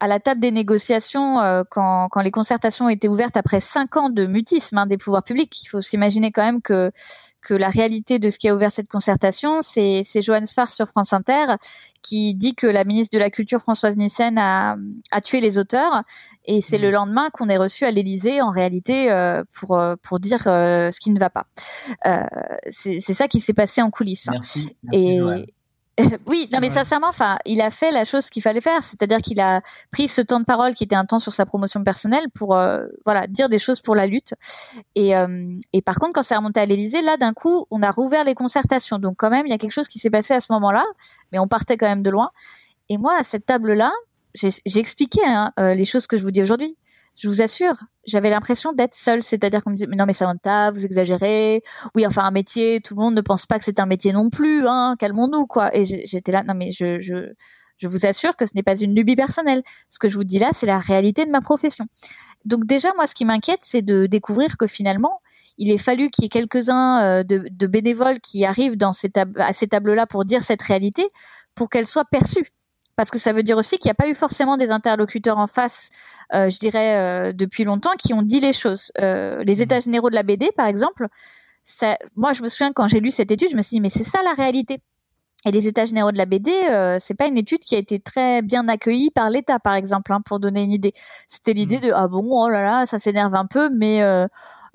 à 0.00 0.08
la 0.08 0.20
table 0.20 0.40
des 0.40 0.50
négociations, 0.50 1.40
euh, 1.40 1.62
quand, 1.70 2.08
quand 2.10 2.20
les 2.20 2.30
concertations 2.30 2.88
étaient 2.88 3.08
ouvertes 3.08 3.36
après 3.36 3.60
cinq 3.60 3.96
ans 3.96 4.10
de 4.10 4.26
mutisme 4.26 4.78
hein, 4.78 4.86
des 4.86 4.98
pouvoirs 4.98 5.22
publics, 5.24 5.62
il 5.62 5.66
faut 5.66 5.80
s'imaginer 5.80 6.32
quand 6.32 6.44
même 6.44 6.62
que 6.62 6.90
que 7.44 7.52
la 7.52 7.68
réalité 7.68 8.18
de 8.18 8.30
ce 8.30 8.38
qui 8.38 8.48
a 8.48 8.54
ouvert 8.54 8.72
cette 8.72 8.88
concertation, 8.88 9.60
c'est 9.60 10.02
Johannes 10.22 10.46
Farr 10.46 10.70
sur 10.70 10.86
France 10.88 11.12
Inter 11.12 11.56
qui 12.02 12.34
dit 12.34 12.54
que 12.54 12.66
la 12.66 12.84
ministre 12.84 13.12
de 13.12 13.18
la 13.18 13.28
Culture 13.28 13.60
Françoise 13.60 13.98
Nissen 13.98 14.38
a 14.38 14.76
a 15.10 15.20
tué 15.20 15.40
les 15.40 15.58
auteurs 15.58 16.04
et 16.46 16.62
c'est 16.62 16.78
Mmh. 16.78 16.82
le 16.82 16.90
lendemain 16.90 17.30
qu'on 17.30 17.48
est 17.48 17.56
reçu 17.56 17.84
à 17.84 17.90
l'Élysée 17.90 18.40
en 18.40 18.50
réalité 18.50 19.10
euh, 19.10 19.44
pour 19.54 19.78
euh, 19.78 19.94
pour 20.02 20.20
dire 20.20 20.46
euh, 20.46 20.90
ce 20.90 21.00
qui 21.00 21.10
ne 21.10 21.20
va 21.20 21.30
pas. 21.30 21.46
Euh, 22.06 22.24
c'est 22.68 23.00
ça 23.00 23.28
qui 23.28 23.40
s'est 23.40 23.54
passé 23.54 23.82
en 23.82 23.90
coulisses. 23.90 24.28
Merci. 24.30 24.76
merci 24.82 24.98
Et 24.98 25.18
Joël. 25.18 25.46
oui, 26.26 26.48
non 26.52 26.58
mais 26.60 26.70
sincèrement, 26.70 27.08
enfin, 27.08 27.38
il 27.44 27.60
a 27.60 27.70
fait 27.70 27.92
la 27.92 28.04
chose 28.04 28.28
qu'il 28.28 28.42
fallait 28.42 28.60
faire, 28.60 28.82
c'est-à-dire 28.82 29.18
qu'il 29.18 29.40
a 29.40 29.60
pris 29.92 30.08
ce 30.08 30.20
temps 30.20 30.40
de 30.40 30.44
parole 30.44 30.74
qui 30.74 30.84
était 30.84 30.96
un 30.96 31.04
temps 31.04 31.20
sur 31.20 31.32
sa 31.32 31.46
promotion 31.46 31.84
personnelle 31.84 32.24
pour, 32.34 32.56
euh, 32.56 32.86
voilà, 33.04 33.26
dire 33.28 33.48
des 33.48 33.60
choses 33.60 33.80
pour 33.80 33.94
la 33.94 34.06
lutte. 34.06 34.34
Et, 34.96 35.16
euh, 35.16 35.56
et 35.72 35.82
par 35.82 35.96
contre, 35.96 36.12
quand 36.14 36.22
c'est 36.22 36.36
remonté 36.36 36.60
à 36.60 36.66
l'Élysée, 36.66 37.00
là, 37.00 37.16
d'un 37.16 37.32
coup, 37.32 37.66
on 37.70 37.80
a 37.82 37.92
rouvert 37.92 38.24
les 38.24 38.34
concertations. 38.34 38.98
Donc 38.98 39.16
quand 39.18 39.30
même, 39.30 39.46
il 39.46 39.50
y 39.50 39.54
a 39.54 39.58
quelque 39.58 39.72
chose 39.72 39.88
qui 39.88 40.00
s'est 40.00 40.10
passé 40.10 40.34
à 40.34 40.40
ce 40.40 40.52
moment-là, 40.52 40.84
mais 41.30 41.38
on 41.38 41.46
partait 41.46 41.76
quand 41.76 41.88
même 41.88 42.02
de 42.02 42.10
loin. 42.10 42.30
Et 42.88 42.98
moi, 42.98 43.16
à 43.18 43.22
cette 43.22 43.46
table-là, 43.46 43.92
j'ai 44.34 44.50
j'ai 44.66 44.80
expliqué 44.80 45.20
hein, 45.24 45.52
euh, 45.60 45.74
les 45.74 45.84
choses 45.84 46.08
que 46.08 46.16
je 46.16 46.24
vous 46.24 46.32
dis 46.32 46.42
aujourd'hui. 46.42 46.76
Je 47.16 47.28
vous 47.28 47.42
assure, 47.42 47.76
j'avais 48.06 48.30
l'impression 48.30 48.72
d'être 48.72 48.94
seule, 48.94 49.22
c'est-à-dire 49.22 49.62
qu'on 49.62 49.70
me 49.70 49.76
disait 49.76 49.86
mais 49.86 49.96
non 49.96 50.06
mais 50.06 50.12
Samantha, 50.12 50.70
vous 50.70 50.84
exagérez. 50.84 51.62
Oui, 51.94 52.06
enfin 52.06 52.22
un 52.22 52.30
métier, 52.30 52.80
tout 52.80 52.94
le 52.94 53.00
monde 53.00 53.14
ne 53.14 53.20
pense 53.20 53.46
pas 53.46 53.58
que 53.58 53.64
c'est 53.64 53.78
un 53.78 53.86
métier 53.86 54.12
non 54.12 54.30
plus, 54.30 54.66
hein. 54.66 54.96
Calmons-nous 54.98 55.46
quoi. 55.46 55.74
Et 55.76 55.84
j'étais 55.84 56.32
là, 56.32 56.42
non 56.42 56.54
mais 56.54 56.70
je 56.72 57.86
vous 57.86 58.06
assure 58.06 58.36
que 58.36 58.46
ce 58.46 58.52
n'est 58.54 58.62
pas 58.62 58.76
une 58.76 58.94
lubie 58.94 59.16
personnelle. 59.16 59.62
Ce 59.88 59.98
que 59.98 60.08
je 60.08 60.16
vous 60.16 60.24
dis 60.24 60.38
là, 60.38 60.50
c'est 60.52 60.66
la 60.66 60.78
réalité 60.78 61.24
de 61.24 61.30
ma 61.30 61.40
profession. 61.40 61.86
Donc 62.44 62.66
déjà, 62.66 62.92
moi, 62.94 63.06
ce 63.06 63.14
qui 63.14 63.24
m'inquiète, 63.24 63.60
c'est 63.62 63.82
de 63.82 64.06
découvrir 64.06 64.56
que 64.56 64.66
finalement, 64.66 65.20
il 65.56 65.70
est 65.70 65.78
fallu 65.78 66.10
qu'il 66.10 66.24
y 66.24 66.26
ait 66.26 66.30
quelques-uns 66.30 67.02
euh, 67.02 67.22
de, 67.22 67.66
bénévoles 67.66 68.20
qui 68.20 68.44
arrivent 68.44 68.76
dans 68.76 68.90
à 68.90 69.52
ces 69.52 69.68
tables-là 69.68 70.06
pour 70.06 70.24
dire 70.24 70.42
cette 70.42 70.62
réalité, 70.62 71.08
pour 71.54 71.70
qu'elle 71.70 71.86
soit 71.86 72.04
perçue. 72.04 72.50
Parce 72.96 73.10
que 73.10 73.18
ça 73.18 73.32
veut 73.32 73.42
dire 73.42 73.56
aussi 73.56 73.78
qu'il 73.78 73.88
n'y 73.88 73.92
a 73.92 73.94
pas 73.94 74.08
eu 74.08 74.14
forcément 74.14 74.56
des 74.56 74.70
interlocuteurs 74.70 75.38
en 75.38 75.46
face, 75.46 75.90
euh, 76.32 76.48
je 76.48 76.58
dirais, 76.58 76.96
euh, 76.96 77.32
depuis 77.32 77.64
longtemps, 77.64 77.94
qui 77.98 78.14
ont 78.14 78.22
dit 78.22 78.40
les 78.40 78.52
choses. 78.52 78.92
Euh, 79.00 79.42
les 79.44 79.62
États 79.62 79.80
généraux 79.80 80.10
de 80.10 80.14
la 80.14 80.22
BD, 80.22 80.50
par 80.56 80.66
exemple, 80.66 81.08
ça, 81.64 81.96
moi, 82.16 82.32
je 82.32 82.42
me 82.42 82.48
souviens 82.48 82.72
quand 82.72 82.86
j'ai 82.88 83.00
lu 83.00 83.10
cette 83.10 83.30
étude, 83.30 83.48
je 83.50 83.56
me 83.56 83.62
suis 83.62 83.76
dit, 83.76 83.80
mais 83.80 83.90
c'est 83.90 84.04
ça 84.04 84.22
la 84.22 84.32
réalité. 84.32 84.80
Et 85.46 85.50
les 85.50 85.66
États 85.66 85.84
généraux 85.84 86.10
de 86.10 86.16
la 86.16 86.24
BD, 86.26 86.50
euh, 86.70 86.96
c'est 86.98 87.14
pas 87.14 87.26
une 87.26 87.36
étude 87.36 87.60
qui 87.60 87.74
a 87.74 87.78
été 87.78 87.98
très 87.98 88.40
bien 88.40 88.66
accueillie 88.68 89.10
par 89.10 89.28
l'État, 89.28 89.58
par 89.58 89.74
exemple, 89.74 90.12
hein, 90.12 90.22
pour 90.24 90.40
donner 90.40 90.62
une 90.62 90.72
idée. 90.72 90.92
C'était 91.28 91.52
l'idée 91.52 91.80
de 91.80 91.92
ah 91.94 92.08
bon, 92.08 92.22
oh 92.30 92.48
là 92.48 92.62
là, 92.62 92.86
ça 92.86 92.98
s'énerve 92.98 93.34
un 93.34 93.46
peu, 93.46 93.68
mais 93.68 94.02
euh, 94.02 94.26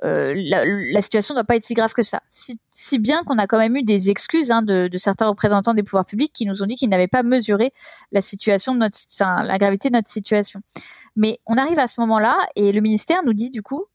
euh, 0.03 0.33
la, 0.35 0.63
la 0.65 1.01
situation 1.01 1.33
ne 1.33 1.39
doit 1.39 1.45
pas 1.45 1.55
être 1.55 1.63
si 1.63 1.73
grave 1.73 1.93
que 1.93 2.03
ça. 2.03 2.21
Si, 2.29 2.59
si 2.71 2.99
bien 2.99 3.23
qu'on 3.23 3.37
a 3.37 3.47
quand 3.47 3.57
même 3.57 3.75
eu 3.75 3.83
des 3.83 4.09
excuses 4.09 4.51
hein, 4.51 4.61
de, 4.61 4.87
de 4.87 4.97
certains 4.97 5.27
représentants 5.27 5.73
des 5.73 5.83
pouvoirs 5.83 6.05
publics 6.05 6.31
qui 6.33 6.45
nous 6.45 6.63
ont 6.63 6.65
dit 6.65 6.75
qu'ils 6.75 6.89
n'avaient 6.89 7.07
pas 7.07 7.23
mesuré 7.23 7.73
la 8.11 8.21
situation 8.21 8.73
de 8.73 8.79
notre, 8.79 8.97
enfin 9.13 9.43
la 9.43 9.57
gravité 9.57 9.89
de 9.89 9.95
notre 9.95 10.09
situation. 10.09 10.61
Mais 11.15 11.39
on 11.45 11.55
arrive 11.55 11.79
à 11.79 11.87
ce 11.87 11.99
moment-là 12.01 12.37
et 12.55 12.71
le 12.71 12.81
ministère 12.81 13.23
nous 13.25 13.33
dit 13.33 13.49
du 13.49 13.61
coup, 13.61 13.85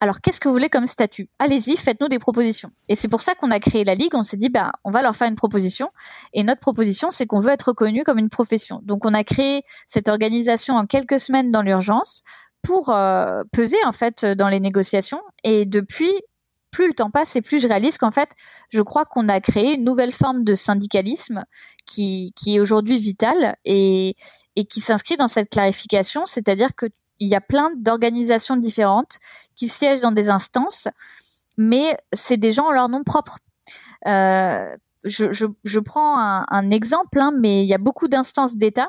alors 0.00 0.20
qu'est-ce 0.20 0.38
que 0.38 0.48
vous 0.48 0.54
voulez 0.54 0.68
comme 0.68 0.84
statut? 0.84 1.30
Allez-y, 1.38 1.78
faites-nous 1.78 2.08
des 2.08 2.18
propositions. 2.18 2.70
Et 2.90 2.94
c'est 2.94 3.08
pour 3.08 3.22
ça 3.22 3.34
qu'on 3.34 3.50
a 3.50 3.58
créé 3.58 3.84
la 3.84 3.94
ligue. 3.94 4.14
On 4.14 4.22
s'est 4.22 4.36
dit, 4.36 4.50
bah, 4.50 4.70
on 4.84 4.90
va 4.90 5.00
leur 5.00 5.16
faire 5.16 5.28
une 5.28 5.36
proposition. 5.36 5.88
Et 6.34 6.42
notre 6.42 6.60
proposition, 6.60 7.10
c'est 7.10 7.24
qu'on 7.24 7.38
veut 7.38 7.52
être 7.52 7.68
reconnu 7.68 8.04
comme 8.04 8.18
une 8.18 8.28
profession. 8.28 8.80
Donc, 8.82 9.06
on 9.06 9.14
a 9.14 9.24
créé 9.24 9.62
cette 9.86 10.08
organisation 10.08 10.74
en 10.74 10.84
quelques 10.84 11.20
semaines 11.20 11.50
dans 11.50 11.62
l'urgence 11.62 12.22
pour 12.64 12.88
euh, 12.88 13.42
peser 13.52 13.76
en 13.84 13.92
fait 13.92 14.24
dans 14.24 14.48
les 14.48 14.58
négociations. 14.58 15.20
Et 15.44 15.66
depuis, 15.66 16.10
plus 16.72 16.88
le 16.88 16.94
temps 16.94 17.10
passe 17.10 17.36
et 17.36 17.42
plus 17.42 17.60
je 17.60 17.68
réalise 17.68 17.98
qu'en 17.98 18.10
fait, 18.10 18.30
je 18.70 18.82
crois 18.82 19.04
qu'on 19.04 19.28
a 19.28 19.40
créé 19.40 19.74
une 19.74 19.84
nouvelle 19.84 20.12
forme 20.12 20.42
de 20.42 20.54
syndicalisme 20.54 21.44
qui, 21.86 22.32
qui 22.34 22.56
est 22.56 22.60
aujourd'hui 22.60 22.98
vitale 22.98 23.56
et, 23.64 24.16
et 24.56 24.64
qui 24.64 24.80
s'inscrit 24.80 25.16
dans 25.16 25.28
cette 25.28 25.50
clarification, 25.50 26.26
c'est-à-dire 26.26 26.74
que 26.74 26.86
il 27.20 27.28
y 27.28 27.36
a 27.36 27.40
plein 27.40 27.70
d'organisations 27.76 28.56
différentes 28.56 29.18
qui 29.54 29.68
siègent 29.68 30.00
dans 30.00 30.10
des 30.10 30.30
instances, 30.30 30.88
mais 31.56 31.96
c'est 32.12 32.38
des 32.38 32.50
gens 32.50 32.66
en 32.66 32.72
leur 32.72 32.88
nom 32.88 33.04
propre. 33.04 33.38
Euh, 34.08 34.66
je, 35.04 35.30
je, 35.32 35.46
je, 35.62 35.78
prends 35.78 36.18
un, 36.18 36.44
un 36.48 36.70
exemple, 36.70 37.20
hein, 37.20 37.32
mais 37.38 37.62
il 37.62 37.68
y 37.68 37.74
a 37.74 37.78
beaucoup 37.78 38.08
d'instances 38.08 38.56
d'État 38.56 38.88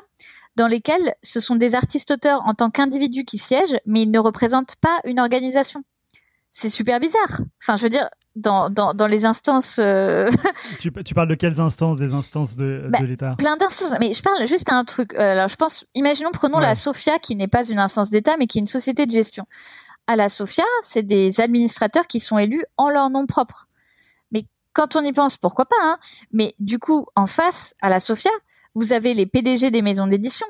dans 0.56 0.66
lesquelles 0.66 1.14
ce 1.22 1.38
sont 1.40 1.56
des 1.56 1.74
artistes-auteurs 1.74 2.42
en 2.46 2.54
tant 2.54 2.70
qu'individus 2.70 3.24
qui 3.24 3.38
siègent, 3.38 3.78
mais 3.86 4.02
ils 4.02 4.10
ne 4.10 4.18
représentent 4.18 4.76
pas 4.76 5.00
une 5.04 5.20
organisation. 5.20 5.84
C'est 6.50 6.70
super 6.70 7.00
bizarre. 7.00 7.42
Enfin, 7.62 7.76
je 7.76 7.82
veux 7.82 7.90
dire, 7.90 8.08
dans, 8.34 8.70
dans, 8.70 8.94
dans 8.94 9.06
les 9.06 9.26
instances. 9.26 9.78
Euh... 9.78 10.30
tu, 10.80 10.90
tu, 11.04 11.14
parles 11.14 11.28
de 11.28 11.34
quelles 11.34 11.60
instances? 11.60 11.98
Des 11.98 12.14
instances 12.14 12.56
de, 12.56 12.86
bah, 12.88 13.00
de 13.00 13.06
l'État? 13.06 13.34
Plein 13.36 13.58
d'instances. 13.58 13.94
Mais 14.00 14.14
je 14.14 14.22
parle 14.22 14.46
juste 14.46 14.70
à 14.70 14.74
un 14.76 14.84
truc. 14.84 15.12
Euh, 15.14 15.32
alors, 15.32 15.48
je 15.48 15.56
pense, 15.56 15.86
imaginons, 15.94 16.30
prenons 16.32 16.56
ouais. 16.56 16.64
la 16.64 16.74
Sofia, 16.74 17.18
qui 17.18 17.36
n'est 17.36 17.48
pas 17.48 17.66
une 17.66 17.78
instance 17.78 18.08
d'État, 18.08 18.36
mais 18.38 18.46
qui 18.46 18.58
est 18.58 18.60
une 18.62 18.66
société 18.66 19.04
de 19.04 19.10
gestion. 19.10 19.46
À 20.06 20.16
la 20.16 20.30
Sofia, 20.30 20.64
c'est 20.82 21.02
des 21.02 21.40
administrateurs 21.40 22.06
qui 22.06 22.20
sont 22.20 22.38
élus 22.38 22.64
en 22.78 22.88
leur 22.88 23.10
nom 23.10 23.26
propre. 23.26 23.66
Mais 24.30 24.46
quand 24.72 24.96
on 24.96 25.02
y 25.02 25.12
pense, 25.12 25.36
pourquoi 25.36 25.66
pas 25.66 25.76
hein? 25.82 25.98
Mais 26.32 26.54
du 26.58 26.78
coup, 26.78 27.06
en 27.16 27.26
face, 27.26 27.74
à 27.82 27.88
la 27.88 28.00
Sofia, 28.00 28.30
vous 28.76 28.92
avez 28.92 29.14
les 29.14 29.26
PDG 29.26 29.70
des 29.70 29.82
maisons 29.82 30.06
d'édition. 30.06 30.46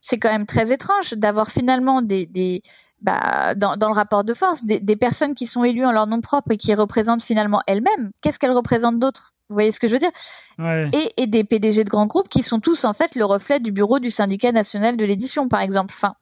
C'est 0.00 0.18
quand 0.18 0.32
même 0.32 0.46
très 0.46 0.72
étrange 0.72 1.12
d'avoir 1.12 1.50
finalement 1.50 2.02
des, 2.02 2.26
des 2.26 2.62
bah, 3.02 3.54
dans, 3.54 3.76
dans, 3.76 3.88
le 3.88 3.94
rapport 3.94 4.24
de 4.24 4.32
force, 4.32 4.64
des, 4.64 4.80
des, 4.80 4.96
personnes 4.96 5.34
qui 5.34 5.46
sont 5.46 5.62
élues 5.62 5.84
en 5.84 5.92
leur 5.92 6.06
nom 6.06 6.22
propre 6.22 6.52
et 6.52 6.56
qui 6.56 6.74
représentent 6.74 7.22
finalement 7.22 7.60
elles-mêmes. 7.66 8.10
Qu'est-ce 8.22 8.38
qu'elles 8.38 8.52
représentent 8.52 8.98
d'autres 8.98 9.34
Vous 9.50 9.54
voyez 9.54 9.72
ce 9.72 9.78
que 9.80 9.88
je 9.88 9.92
veux 9.92 9.98
dire? 9.98 10.10
Ouais. 10.58 10.88
et, 10.94 11.22
et, 11.22 11.26
des 11.26 11.44
PDG 11.44 11.84
de 11.84 11.90
grands 11.90 12.06
groupes 12.06 12.30
qui 12.30 12.42
sont 12.42 12.60
tous 12.60 12.86
en 12.86 12.94
fait 12.94 13.14
le 13.14 13.26
reflet 13.26 13.60
du 13.60 13.72
bureau 13.72 13.98
du 13.98 14.10
syndicat 14.10 14.52
national 14.52 14.96
de 14.96 15.04
l'édition, 15.04 15.48
par 15.48 15.60
exemple. 15.60 15.92
Enfin, 15.94 16.14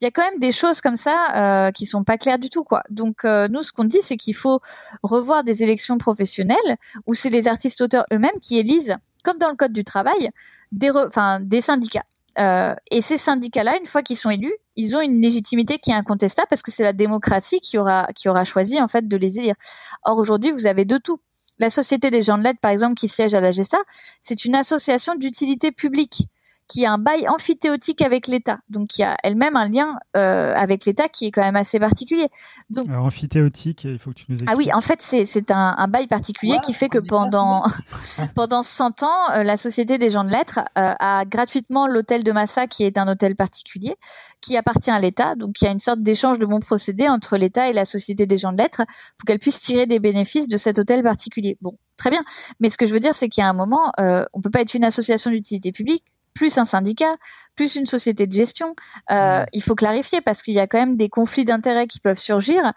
il 0.00 0.04
y 0.04 0.06
a 0.06 0.10
quand 0.10 0.22
même 0.22 0.38
des 0.38 0.52
choses 0.52 0.80
comme 0.80 0.96
ça 0.96 1.26
euh, 1.34 1.70
qui 1.72 1.84
sont 1.84 2.04
pas 2.04 2.16
claires 2.16 2.38
du 2.38 2.48
tout, 2.48 2.64
quoi. 2.64 2.82
Donc 2.88 3.26
euh, 3.26 3.48
nous, 3.48 3.60
ce 3.60 3.72
qu'on 3.72 3.84
dit, 3.84 4.00
c'est 4.00 4.16
qu'il 4.16 4.34
faut 4.34 4.60
revoir 5.02 5.44
des 5.44 5.62
élections 5.62 5.98
professionnelles 5.98 6.76
où 7.06 7.12
c'est 7.12 7.30
les 7.30 7.48
artistes-auteurs 7.48 8.06
eux-mêmes 8.14 8.38
qui 8.40 8.58
élisent, 8.58 8.96
comme 9.22 9.38
dans 9.38 9.50
le 9.50 9.56
code 9.56 9.72
du 9.72 9.84
travail, 9.84 10.30
des, 10.72 11.60
syndicats. 11.60 12.04
Euh, 12.38 12.74
et 12.90 13.00
ces 13.00 13.18
syndicats-là, 13.18 13.76
une 13.78 13.86
fois 13.86 14.02
qu'ils 14.02 14.16
sont 14.16 14.30
élus, 14.30 14.54
ils 14.76 14.96
ont 14.96 15.00
une 15.00 15.20
légitimité 15.20 15.78
qui 15.78 15.90
est 15.90 15.94
incontestable 15.94 16.46
parce 16.48 16.62
que 16.62 16.70
c'est 16.70 16.84
la 16.84 16.92
démocratie 16.92 17.60
qui 17.60 17.76
aura 17.76 18.06
qui 18.14 18.28
aura 18.28 18.44
choisi 18.44 18.80
en 18.80 18.88
fait 18.88 19.06
de 19.06 19.16
les 19.16 19.38
élire. 19.38 19.56
Or 20.04 20.18
aujourd'hui, 20.18 20.52
vous 20.52 20.66
avez 20.66 20.84
de 20.84 20.96
tout. 20.96 21.20
La 21.58 21.68
Société 21.68 22.10
des 22.10 22.22
gens 22.22 22.38
de 22.38 22.44
l'aide, 22.44 22.58
par 22.58 22.70
exemple, 22.70 22.94
qui 22.94 23.08
siège 23.08 23.34
à 23.34 23.40
la 23.40 23.50
GESA, 23.50 23.78
c'est 24.22 24.46
une 24.46 24.54
association 24.54 25.14
d'utilité 25.14 25.72
publique 25.72 26.28
qui 26.70 26.86
a 26.86 26.92
un 26.92 26.98
bail 26.98 27.28
amphithéotique 27.28 28.00
avec 28.00 28.28
l'État, 28.28 28.60
donc 28.68 28.88
qui 28.88 29.02
a 29.02 29.16
elle-même 29.24 29.56
un 29.56 29.68
lien 29.68 29.98
euh, 30.16 30.54
avec 30.54 30.84
l'État 30.84 31.08
qui 31.08 31.26
est 31.26 31.30
quand 31.32 31.42
même 31.42 31.56
assez 31.56 31.80
particulier. 31.80 32.28
Donc, 32.70 32.88
Alors, 32.88 33.06
amphithéotique, 33.06 33.84
il 33.84 33.98
faut 33.98 34.10
que 34.10 34.16
tu 34.16 34.26
nous 34.28 34.36
expliques. 34.36 34.50
Ah 34.52 34.56
oui, 34.56 34.72
en 34.72 34.80
fait, 34.80 35.02
c'est 35.02 35.24
c'est 35.24 35.50
un, 35.50 35.74
un 35.76 35.88
bail 35.88 36.06
particulier 36.06 36.58
qui 36.64 36.72
fait 36.72 36.88
que 36.88 36.98
pendant 36.98 37.64
pendant 38.36 38.62
100 38.62 39.02
ans, 39.02 39.08
euh, 39.32 39.42
la 39.42 39.56
Société 39.56 39.98
des 39.98 40.10
gens 40.10 40.22
de 40.22 40.30
lettres 40.30 40.60
euh, 40.78 40.94
a 41.00 41.24
gratuitement 41.24 41.88
l'hôtel 41.88 42.22
de 42.22 42.30
Massa, 42.30 42.68
qui 42.68 42.84
est 42.84 42.98
un 42.98 43.08
hôtel 43.08 43.34
particulier, 43.34 43.96
qui 44.40 44.56
appartient 44.56 44.92
à 44.92 45.00
l'État. 45.00 45.34
Donc, 45.34 45.60
il 45.60 45.64
y 45.64 45.68
a 45.68 45.72
une 45.72 45.80
sorte 45.80 46.02
d'échange 46.02 46.38
de 46.38 46.46
bons 46.46 46.60
procédés 46.60 47.08
entre 47.08 47.36
l'État 47.36 47.68
et 47.68 47.72
la 47.72 47.84
Société 47.84 48.26
des 48.26 48.38
gens 48.38 48.52
de 48.52 48.58
lettres 48.58 48.82
pour 49.18 49.26
qu'elle 49.26 49.40
puisse 49.40 49.60
tirer 49.60 49.86
des 49.86 49.98
bénéfices 49.98 50.46
de 50.46 50.56
cet 50.56 50.78
hôtel 50.78 51.02
particulier. 51.02 51.58
Bon, 51.60 51.76
très 51.96 52.10
bien. 52.10 52.22
Mais 52.60 52.70
ce 52.70 52.78
que 52.78 52.86
je 52.86 52.92
veux 52.92 53.00
dire, 53.00 53.14
c'est 53.14 53.28
qu'il 53.28 53.42
y 53.42 53.44
a 53.44 53.48
un 53.48 53.54
moment, 53.54 53.90
euh, 53.98 54.24
on 54.34 54.40
peut 54.40 54.50
pas 54.50 54.60
être 54.60 54.74
une 54.74 54.84
association 54.84 55.32
d'utilité 55.32 55.72
publique 55.72 56.04
plus 56.34 56.58
un 56.58 56.64
syndicat, 56.64 57.16
plus 57.56 57.76
une 57.76 57.86
société 57.86 58.26
de 58.26 58.32
gestion. 58.32 58.74
Euh, 59.10 59.42
mmh. 59.42 59.46
Il 59.52 59.62
faut 59.62 59.74
clarifier 59.74 60.20
parce 60.20 60.42
qu'il 60.42 60.54
y 60.54 60.60
a 60.60 60.66
quand 60.66 60.78
même 60.78 60.96
des 60.96 61.08
conflits 61.08 61.44
d'intérêts 61.44 61.86
qui 61.86 62.00
peuvent 62.00 62.18
surgir. 62.18 62.72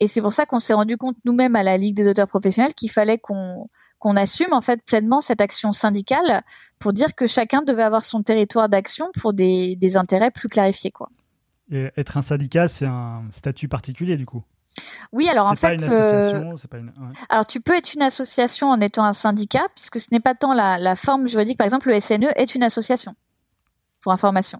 Et 0.00 0.06
c'est 0.06 0.22
pour 0.22 0.32
ça 0.32 0.46
qu'on 0.46 0.60
s'est 0.60 0.74
rendu 0.74 0.96
compte 0.96 1.16
nous-mêmes 1.24 1.56
à 1.56 1.62
la 1.62 1.76
Ligue 1.76 1.96
des 1.96 2.08
auteurs 2.08 2.28
professionnels 2.28 2.74
qu'il 2.74 2.90
fallait 2.90 3.18
qu'on 3.18 3.68
qu'on 3.98 4.14
assume 4.14 4.52
en 4.52 4.60
fait 4.60 4.80
pleinement 4.84 5.20
cette 5.20 5.40
action 5.40 5.72
syndicale 5.72 6.42
pour 6.78 6.92
dire 6.92 7.16
que 7.16 7.26
chacun 7.26 7.62
devait 7.62 7.82
avoir 7.82 8.04
son 8.04 8.22
territoire 8.22 8.68
d'action 8.68 9.10
pour 9.20 9.32
des, 9.32 9.74
des 9.74 9.96
intérêts 9.96 10.30
plus 10.30 10.48
clarifiés 10.48 10.92
quoi. 10.92 11.08
Et 11.70 11.90
être 11.96 12.16
un 12.16 12.22
syndicat, 12.22 12.68
c'est 12.68 12.86
un 12.86 13.24
statut 13.32 13.68
particulier 13.68 14.16
du 14.16 14.24
coup? 14.24 14.44
Oui, 15.12 15.28
alors 15.28 15.46
en 15.46 15.50
pas 15.50 15.56
fait, 15.56 15.74
une 15.74 15.92
euh, 15.92 16.54
pas 16.70 16.78
une... 16.78 16.86
Ouais. 16.86 17.12
alors 17.28 17.46
tu 17.46 17.60
peux 17.60 17.76
être 17.76 17.94
une 17.94 18.02
association 18.02 18.70
en 18.70 18.80
étant 18.80 19.04
un 19.04 19.12
syndicat, 19.12 19.66
puisque 19.74 20.00
ce 20.00 20.08
n'est 20.12 20.20
pas 20.20 20.34
tant 20.34 20.54
la, 20.54 20.78
la, 20.78 20.96
forme 20.96 21.26
juridique. 21.26 21.58
Par 21.58 21.64
exemple, 21.64 21.88
le 21.88 22.00
SNE 22.00 22.28
est 22.36 22.54
une 22.54 22.62
association, 22.62 23.14
pour 24.00 24.12
information. 24.12 24.58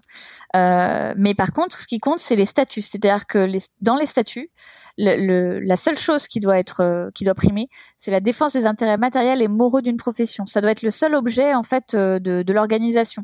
Euh, 0.55 1.13
mais 1.17 1.33
par 1.35 1.51
contre, 1.53 1.79
ce 1.79 1.87
qui 1.87 1.99
compte, 1.99 2.19
c'est 2.19 2.35
les 2.35 2.45
statuts. 2.45 2.81
C'est-à-dire 2.81 3.27
que 3.27 3.39
les, 3.39 3.59
dans 3.81 3.95
les 3.95 4.05
statuts, 4.05 4.49
le, 4.97 5.15
le, 5.15 5.59
la 5.59 5.77
seule 5.77 5.97
chose 5.97 6.27
qui 6.27 6.39
doit 6.39 6.59
être, 6.59 6.81
euh, 6.81 7.09
qui 7.15 7.23
doit 7.23 7.35
primer, 7.35 7.69
c'est 7.97 8.11
la 8.11 8.19
défense 8.19 8.53
des 8.53 8.65
intérêts 8.65 8.97
matériels 8.97 9.41
et 9.41 9.47
moraux 9.47 9.81
d'une 9.81 9.97
profession. 9.97 10.45
Ça 10.45 10.61
doit 10.61 10.71
être 10.71 10.81
le 10.81 10.91
seul 10.91 11.15
objet 11.15 11.53
en 11.53 11.63
fait 11.63 11.93
euh, 11.93 12.19
de, 12.19 12.43
de 12.43 12.53
l'organisation. 12.53 13.23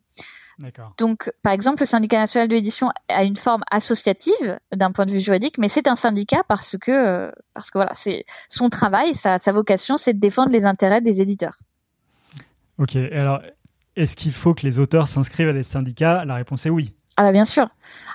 Donc, 0.97 1.31
par 1.41 1.53
exemple, 1.53 1.81
le 1.81 1.85
syndicat 1.85 2.17
national 2.17 2.47
de 2.47 2.53
l'édition 2.55 2.89
a 3.09 3.23
une 3.23 3.35
forme 3.35 3.63
associative 3.69 4.57
d'un 4.73 4.91
point 4.91 5.05
de 5.05 5.11
vue 5.11 5.19
juridique, 5.19 5.57
mais 5.57 5.67
c'est 5.67 5.87
un 5.87 5.95
syndicat 5.95 6.43
parce 6.47 6.77
que, 6.77 7.31
parce 7.53 7.71
que 7.71 7.77
voilà, 7.77 7.93
c'est 7.93 8.23
son 8.47 8.69
travail, 8.69 9.13
sa, 9.13 9.37
sa 9.37 9.51
vocation, 9.51 9.97
c'est 9.97 10.13
de 10.13 10.19
défendre 10.19 10.51
les 10.51 10.65
intérêts 10.65 11.01
des 11.01 11.21
éditeurs. 11.21 11.57
Ok. 12.77 12.95
Et 12.95 13.13
alors, 13.13 13.41
est-ce 13.95 14.15
qu'il 14.15 14.33
faut 14.33 14.53
que 14.53 14.63
les 14.63 14.79
auteurs 14.79 15.07
s'inscrivent 15.07 15.49
à 15.49 15.53
des 15.53 15.63
syndicats? 15.63 16.25
La 16.25 16.35
réponse 16.35 16.65
est 16.65 16.69
oui. 16.69 16.93
Ah 17.17 17.23
bah 17.23 17.31
bien 17.31 17.45
sûr. 17.45 17.67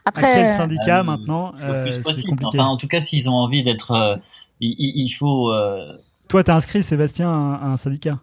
Après, 0.05 0.31
à 0.31 0.35
quel 0.35 0.51
syndicat 0.51 1.01
euh, 1.01 1.05
maintenant 1.05 1.55
euh, 1.63 1.91
C'est 1.91 2.03
compliqué. 2.03 2.59
Enfin, 2.59 2.67
en 2.67 2.77
tout 2.77 2.89
cas, 2.89 3.01
s'ils 3.01 3.31
ont 3.31 3.35
envie 3.35 3.63
d'être, 3.63 3.93
euh, 3.93 4.17
il, 4.61 4.75
il, 4.79 5.09
faut. 5.09 5.51
Euh, 5.53 5.81
Toi, 6.29 6.45
t'as 6.45 6.55
inscrit 6.55 6.83
Sébastien 6.83 7.31
à 7.31 7.67
un 7.67 7.77
syndicat? 7.77 8.19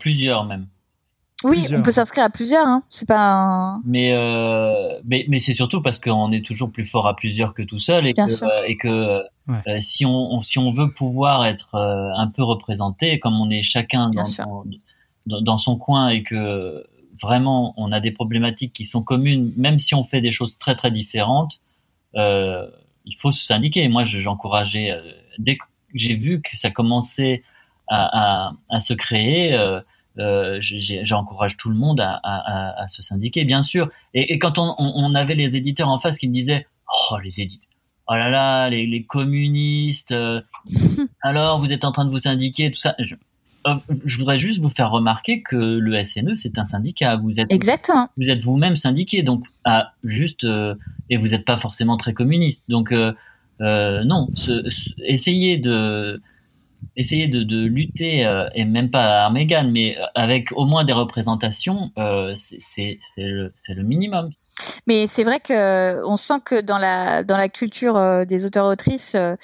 Plusieurs 0.00 0.44
même. 0.44 0.66
Oui, 1.44 1.58
plusieurs. 1.60 1.80
on 1.80 1.82
peut 1.82 1.92
s'inscrire 1.92 2.24
à 2.24 2.30
plusieurs. 2.30 2.66
Hein. 2.66 2.82
C'est 2.88 3.06
pas. 3.06 3.30
Un... 3.32 3.82
Mais 3.84 4.12
euh, 4.12 4.98
mais 5.04 5.26
mais 5.28 5.38
c'est 5.38 5.54
surtout 5.54 5.82
parce 5.82 5.98
qu'on 5.98 6.30
est 6.32 6.44
toujours 6.44 6.72
plus 6.72 6.84
fort 6.84 7.06
à 7.06 7.14
plusieurs 7.14 7.52
que 7.54 7.62
tout 7.62 7.78
seul 7.78 8.06
et 8.06 8.14
Bien 8.14 8.26
que 8.26 8.32
sûr. 8.32 8.46
euh, 8.48 8.62
et 8.66 8.76
que 8.76 9.22
Ouais. 9.48 9.58
euh, 9.68 9.78
si 9.80 10.04
on, 10.06 10.32
on- 10.32 10.40
si 10.40 10.58
on 10.58 10.70
veut 10.72 10.90
pouvoir 10.92 11.44
être 11.46 11.74
euh, 11.76 12.10
un 12.16 12.26
peu 12.28 12.42
représenté, 12.42 13.18
comme 13.20 13.40
on 13.40 13.50
est 13.50 13.62
chacun 13.62 14.10
dans, 14.10 14.22
dans 14.44 14.64
dans 15.26 15.40
dans 15.42 15.58
son 15.58 15.76
coin 15.76 16.08
et 16.08 16.22
que 16.22 16.84
vraiment 17.20 17.74
on 17.76 17.92
a 17.92 18.00
des 18.00 18.10
problématiques 18.12 18.72
qui 18.72 18.84
sont 18.86 19.02
communes, 19.02 19.52
même 19.56 19.78
si 19.78 19.94
on 19.94 20.04
fait 20.04 20.20
des 20.22 20.32
choses 20.32 20.56
très 20.58 20.74
très 20.74 20.90
différentes, 20.90 21.60
euh, 22.16 22.66
il 23.04 23.14
faut 23.16 23.30
se 23.30 23.44
syndiquer. 23.44 23.86
Moi, 23.88 24.04
je- 24.04 24.18
j'encourageais 24.20 24.90
euh, 24.92 25.02
dès 25.38 25.56
que 25.58 25.64
j'ai 25.94 26.14
vu 26.14 26.40
que 26.40 26.56
ça 26.56 26.70
commençait 26.70 27.42
à, 27.88 28.46
à, 28.48 28.52
à 28.70 28.80
se 28.80 28.94
créer. 28.94 29.54
Euh, 30.18 30.58
j'encourage 30.60 31.56
tout 31.56 31.68
le 31.68 31.76
monde 31.76 32.00
à, 32.00 32.12
à, 32.22 32.36
à, 32.72 32.82
à 32.84 32.88
se 32.88 33.02
syndiquer, 33.02 33.44
bien 33.44 33.62
sûr. 33.62 33.90
Et, 34.14 34.32
et 34.32 34.38
quand 34.38 34.58
on, 34.58 34.74
on, 34.78 34.92
on 34.96 35.14
avait 35.14 35.34
les 35.34 35.56
éditeurs 35.56 35.88
en 35.88 35.98
face 35.98 36.18
qui 36.18 36.28
me 36.28 36.32
disaient, 36.32 36.66
oh 37.10 37.18
les 37.22 37.40
éditeurs, 37.40 37.68
oh 38.08 38.14
là 38.14 38.30
là, 38.30 38.70
les, 38.70 38.86
les 38.86 39.02
communistes, 39.04 40.12
euh, 40.12 40.40
alors 41.22 41.58
vous 41.60 41.72
êtes 41.72 41.84
en 41.84 41.92
train 41.92 42.04
de 42.04 42.10
vous 42.10 42.20
syndiquer, 42.20 42.70
tout 42.70 42.78
ça. 42.78 42.94
Je, 42.98 43.14
euh, 43.66 43.74
je 44.04 44.16
voudrais 44.18 44.38
juste 44.38 44.60
vous 44.60 44.68
faire 44.70 44.90
remarquer 44.90 45.42
que 45.42 45.56
le 45.56 46.04
SNE 46.04 46.36
c'est 46.36 46.56
un 46.58 46.64
syndicat. 46.64 47.16
Vous 47.16 47.38
êtes 47.40 47.52
Exactement. 47.52 48.08
vous 48.16 48.30
êtes 48.30 48.42
vous-même 48.42 48.76
syndiqué, 48.76 49.22
donc 49.22 49.44
juste 50.04 50.44
euh, 50.44 50.74
et 51.10 51.16
vous 51.16 51.28
n'êtes 51.28 51.44
pas 51.44 51.56
forcément 51.56 51.96
très 51.96 52.12
communiste. 52.14 52.70
Donc 52.70 52.92
euh, 52.92 53.12
non, 53.60 54.28
ce, 54.34 54.70
ce- 54.70 54.90
essayez 55.04 55.58
de 55.58 56.20
essayer 56.96 57.28
de, 57.28 57.42
de 57.42 57.66
lutter 57.66 58.24
euh, 58.24 58.48
et 58.54 58.64
même 58.64 58.90
pas 58.90 59.04
à 59.04 59.24
armes 59.24 59.36
égales, 59.36 59.70
mais 59.70 59.96
avec 60.14 60.52
au 60.52 60.64
moins 60.64 60.84
des 60.84 60.92
représentations, 60.92 61.90
euh, 61.98 62.34
c'est 62.36 62.98
le, 63.16 63.52
le 63.68 63.82
minimum. 63.82 64.30
Mais 64.86 65.06
c'est 65.06 65.24
vrai 65.24 65.40
que 65.40 66.04
on 66.06 66.16
sent 66.16 66.40
que 66.44 66.60
dans 66.60 66.78
la 66.78 67.22
dans 67.22 67.36
la 67.36 67.48
culture 67.48 67.96
euh, 67.96 68.24
des 68.24 68.44
auteurs 68.44 68.66
autrices, 68.66 69.14
euh, 69.14 69.36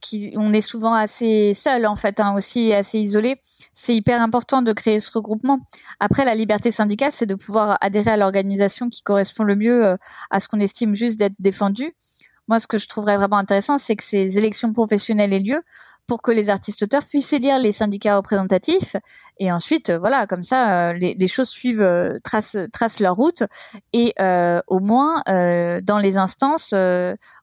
qui 0.00 0.34
on 0.36 0.52
est 0.52 0.60
souvent 0.60 0.92
assez 0.94 1.54
seul 1.54 1.86
en 1.86 1.96
fait, 1.96 2.20
hein, 2.20 2.34
aussi 2.34 2.72
assez 2.72 2.98
isolé. 2.98 3.40
C'est 3.72 3.96
hyper 3.96 4.20
important 4.20 4.62
de 4.62 4.72
créer 4.72 5.00
ce 5.00 5.10
regroupement. 5.12 5.58
Après, 5.98 6.24
la 6.24 6.34
liberté 6.34 6.70
syndicale, 6.70 7.10
c'est 7.10 7.26
de 7.26 7.34
pouvoir 7.34 7.76
adhérer 7.80 8.10
à 8.10 8.16
l'organisation 8.16 8.88
qui 8.88 9.02
correspond 9.02 9.42
le 9.42 9.56
mieux 9.56 9.84
euh, 9.84 9.96
à 10.30 10.38
ce 10.38 10.48
qu'on 10.48 10.60
estime 10.60 10.94
juste 10.94 11.18
d'être 11.18 11.34
défendu. 11.40 11.92
Moi, 12.46 12.60
ce 12.60 12.66
que 12.66 12.78
je 12.78 12.86
trouverais 12.86 13.16
vraiment 13.16 13.38
intéressant, 13.38 13.78
c'est 13.78 13.96
que 13.96 14.04
ces 14.04 14.38
élections 14.38 14.72
professionnelles 14.72 15.32
aient 15.32 15.40
lieu 15.40 15.62
pour 16.06 16.22
que 16.22 16.30
les 16.30 16.50
artistes 16.50 16.82
auteurs 16.82 17.04
puissent 17.04 17.32
élire 17.32 17.58
les 17.58 17.72
syndicats 17.72 18.16
représentatifs. 18.16 18.96
Et 19.38 19.50
ensuite 19.50 19.90
euh, 19.90 19.98
voilà 19.98 20.26
comme 20.26 20.42
ça 20.42 20.90
euh, 20.90 20.92
les, 20.92 21.28
choses 21.28 21.48
suivent 21.48 21.82
euh, 21.82 22.18
tracent 22.22 22.58
tracent 22.72 23.00
leur 23.00 23.16
route. 23.16 23.42
Et 23.92 24.14
au 24.66 24.80
moins 24.80 25.22
dans 25.26 25.98
les 25.98 26.16
instances 26.16 26.74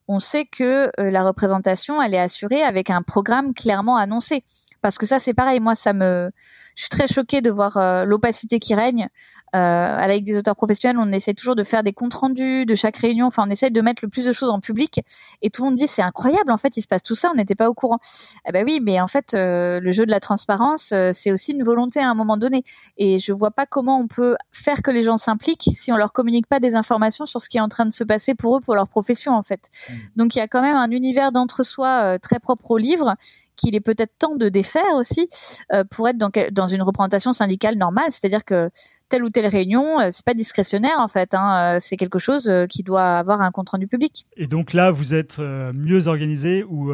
on 0.07 0.19
sait 0.19 0.45
que 0.45 0.91
la 0.97 1.23
représentation 1.23 2.01
elle 2.01 2.13
est 2.13 2.19
assurée 2.19 2.63
avec 2.63 2.89
un 2.89 3.01
programme 3.01 3.53
clairement 3.53 3.97
annoncé. 3.97 4.43
Parce 4.81 4.97
que 4.97 5.05
ça 5.05 5.19
c'est 5.19 5.33
pareil. 5.33 5.59
Moi 5.59 5.75
ça 5.75 5.93
me 5.93 6.31
je 6.75 6.83
suis 6.83 6.89
très 6.89 7.07
choquée 7.07 7.41
de 7.41 7.49
voir 7.49 8.05
l'opacité 8.05 8.59
qui 8.59 8.75
règne 8.75 9.09
euh, 9.55 10.07
Ligue 10.07 10.25
des 10.25 10.37
auteurs 10.37 10.55
professionnels, 10.55 10.97
on 10.99 11.11
essaie 11.11 11.33
toujours 11.33 11.55
de 11.55 11.63
faire 11.63 11.83
des 11.83 11.93
comptes 11.93 12.13
rendus 12.13 12.65
de 12.65 12.75
chaque 12.75 12.97
réunion. 12.97 13.27
Enfin, 13.27 13.43
on 13.47 13.49
essaie 13.49 13.69
de 13.69 13.81
mettre 13.81 14.03
le 14.03 14.09
plus 14.09 14.25
de 14.25 14.33
choses 14.33 14.49
en 14.49 14.59
public. 14.59 15.01
Et 15.41 15.49
tout 15.49 15.63
le 15.63 15.69
monde 15.69 15.77
dit 15.77 15.87
c'est 15.87 16.01
incroyable. 16.01 16.51
En 16.51 16.57
fait, 16.57 16.75
il 16.77 16.81
se 16.81 16.87
passe 16.87 17.03
tout 17.03 17.15
ça. 17.15 17.29
On 17.31 17.35
n'était 17.35 17.55
pas 17.55 17.69
au 17.69 17.73
courant. 17.73 17.99
Eh 18.47 18.51
ben 18.51 18.65
oui, 18.65 18.79
mais 18.81 18.99
en 18.99 19.07
fait, 19.07 19.33
euh, 19.33 19.79
le 19.79 19.91
jeu 19.91 20.05
de 20.05 20.11
la 20.11 20.19
transparence, 20.19 20.91
euh, 20.91 21.11
c'est 21.13 21.31
aussi 21.31 21.53
une 21.53 21.63
volonté 21.63 21.99
à 21.99 22.09
un 22.09 22.13
moment 22.13 22.37
donné. 22.37 22.63
Et 22.97 23.19
je 23.19 23.31
vois 23.31 23.51
pas 23.51 23.65
comment 23.65 23.99
on 23.99 24.07
peut 24.07 24.35
faire 24.51 24.81
que 24.81 24.91
les 24.91 25.03
gens 25.03 25.17
s'impliquent 25.17 25.69
si 25.73 25.91
on 25.91 25.97
leur 25.97 26.11
communique 26.11 26.47
pas 26.47 26.59
des 26.59 26.75
informations 26.75 27.25
sur 27.25 27.41
ce 27.41 27.49
qui 27.49 27.57
est 27.57 27.61
en 27.61 27.69
train 27.69 27.85
de 27.85 27.93
se 27.93 28.03
passer 28.03 28.35
pour 28.35 28.57
eux, 28.57 28.61
pour 28.61 28.75
leur 28.75 28.87
profession 28.87 29.33
en 29.33 29.41
fait. 29.41 29.69
Mmh. 29.69 29.93
Donc 30.17 30.35
il 30.35 30.39
y 30.39 30.41
a 30.41 30.47
quand 30.47 30.61
même 30.61 30.75
un 30.75 30.91
univers 30.91 31.31
d'entre-soi 31.31 32.19
très 32.19 32.39
propre 32.39 32.71
au 32.71 32.77
livre 32.77 33.15
qu'il 33.55 33.75
est 33.75 33.81
peut-être 33.81 34.11
temps 34.17 34.35
de 34.35 34.49
défaire 34.49 34.95
aussi 34.95 35.27
euh, 35.73 35.83
pour 35.89 36.07
être 36.07 36.17
dans, 36.17 36.31
dans 36.51 36.67
une 36.67 36.81
représentation 36.81 37.33
syndicale 37.33 37.77
normale. 37.77 38.05
C'est-à-dire 38.09 38.45
que 38.45 38.69
telle 39.09 39.23
ou 39.23 39.29
telle 39.29 39.47
réunion, 39.47 39.99
euh, 39.99 40.07
c'est 40.11 40.25
pas 40.25 40.33
discrétionnaire 40.33 40.97
en 40.99 41.07
fait. 41.07 41.33
Hein, 41.33 41.75
euh, 41.75 41.77
c'est 41.79 41.97
quelque 41.97 42.19
chose 42.19 42.49
qui 42.69 42.83
doit 42.83 43.17
avoir 43.17 43.41
un 43.41 43.51
compte 43.51 43.69
rendu 43.69 43.87
public. 43.87 44.25
Et 44.37 44.47
donc 44.47 44.73
là, 44.73 44.91
vous 44.91 45.13
êtes 45.13 45.39
mieux 45.39 46.07
organisé 46.07 46.63
ou 46.63 46.91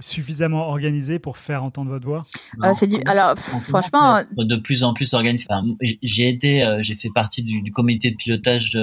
suffisamment 0.00 0.68
organisé 0.68 1.18
pour 1.18 1.36
faire 1.36 1.62
entendre 1.62 1.90
votre 1.90 2.06
voix? 2.06 2.22
C'est 2.74 2.86
dit. 2.86 3.00
Alors 3.06 3.36
franchement, 3.38 4.22
de 4.36 4.56
plus 4.56 4.84
en 4.84 4.94
plus 4.94 5.14
organisé. 5.14 5.46
j'ai 6.02 6.28
été, 6.28 6.78
j'ai 6.80 6.94
fait 6.94 7.10
partie 7.14 7.42
du, 7.42 7.62
du, 7.62 7.72
comité 7.72 8.10
de 8.10 8.16
pilotage 8.16 8.78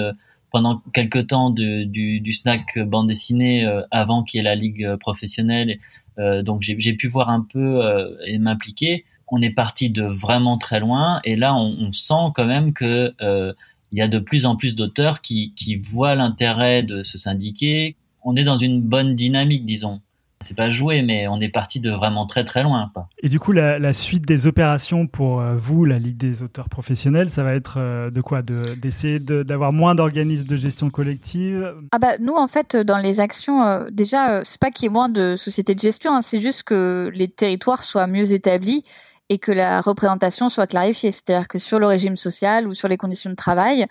pendant 0.52 0.82
quelques 0.94 1.28
temps 1.28 1.50
du, 1.50 1.86
du, 1.88 2.34
snack 2.34 2.80
bande 2.80 3.08
dessinée 3.08 3.68
avant 3.92 4.24
qu'il 4.24 4.38
y 4.38 4.42
ait 4.42 4.44
la 4.44 4.56
ligue 4.56 4.96
professionnelle 4.98 5.80
donc 6.18 6.62
j'ai 6.62 6.94
pu 6.94 7.08
voir 7.08 7.30
un 7.30 7.42
peu 7.42 7.86
euh, 7.86 8.16
et 8.26 8.38
m'impliquer. 8.38 9.06
On 9.28 9.42
est 9.42 9.50
parti 9.50 9.90
de 9.90 10.04
vraiment 10.04 10.58
très 10.58 10.80
loin 10.80 11.20
et 11.24 11.36
là 11.36 11.56
on, 11.56 11.76
on 11.80 11.92
sent 11.92 12.32
quand 12.36 12.46
même 12.46 12.74
que 12.74 13.14
euh, 13.22 13.54
il 13.92 13.98
y 13.98 14.02
a 14.02 14.08
de 14.08 14.20
plus 14.20 14.46
en 14.46 14.56
plus 14.56 14.76
d'auteurs 14.76 15.22
qui, 15.22 15.54
qui 15.56 15.76
voient 15.76 16.16
l'intérêt 16.16 16.84
de 16.84 17.04
se 17.04 17.18
syndiquer. 17.18 17.96
On 18.24 18.36
est 18.36 18.44
dans 18.44 18.58
une 18.58 18.82
bonne 18.82 19.16
dynamique, 19.16 19.66
disons 19.66 20.02
c'est 20.44 20.54
pas 20.54 20.70
joué, 20.70 21.02
mais 21.02 21.28
on 21.28 21.40
est 21.40 21.50
parti 21.50 21.80
de 21.80 21.92
vraiment 21.92 22.26
très 22.26 22.44
très 22.44 22.64
loin. 22.64 22.92
Et 23.22 23.30
du 23.30 23.40
coup, 23.40 23.52
la, 23.52 23.94
suite 23.94 24.26
des 24.26 24.48
opérations 24.48 25.08
pour 25.08 25.42
euh, 25.42 25.56
vous, 25.56 25.86
la 25.86 26.00
Ligue 26.00 26.18
des 26.18 26.44
auteurs 26.44 26.70
professionnels, 26.70 27.30
ça 27.30 27.44
va 27.44 27.54
être 27.54 27.76
euh, 27.78 28.10
de 28.10 28.22
quoi? 28.22 28.42
D'essayer 28.42 29.20
d'avoir 29.20 29.72
moins 29.74 29.96
d'organismes 29.96 30.48
de 30.48 30.58
gestion 30.58 30.90
collective? 30.90 31.74
Ah 31.92 32.00
bah 32.00 32.18
nous, 32.20 32.34
en 32.34 32.48
fait, 32.48 32.76
dans 32.76 32.98
les 32.98 33.20
actions, 33.20 33.64
euh, 33.64 33.86
déjà, 33.92 34.44
c'est 34.44 34.60
pas 34.60 34.70
qu'il 34.70 34.86
y 34.86 34.88
ait 34.88 34.94
moins 34.94 35.10
de 35.10 35.36
sociétés 35.36 35.76
de 35.76 35.80
gestion, 35.80 36.14
hein, 36.14 36.22
c'est 36.22 36.40
juste 36.40 36.64
que 36.64 37.12
les 37.14 37.28
territoires 37.28 37.84
soient 37.84 38.08
mieux 38.08 38.34
établis 38.34 38.84
et 39.30 39.40
que 39.40 39.52
la 39.52 39.82
représentation 39.82 40.50
soit 40.50 40.68
clarifiée. 40.68 41.12
C'est-à-dire 41.12 41.48
que 41.48 41.58
sur 41.58 41.80
le 41.80 41.88
régime 41.88 42.16
social 42.16 42.68
ou 42.68 42.74
sur 42.74 42.88
les 42.88 42.98
conditions 42.98 43.30
de 43.30 43.36
travail, 43.36 43.88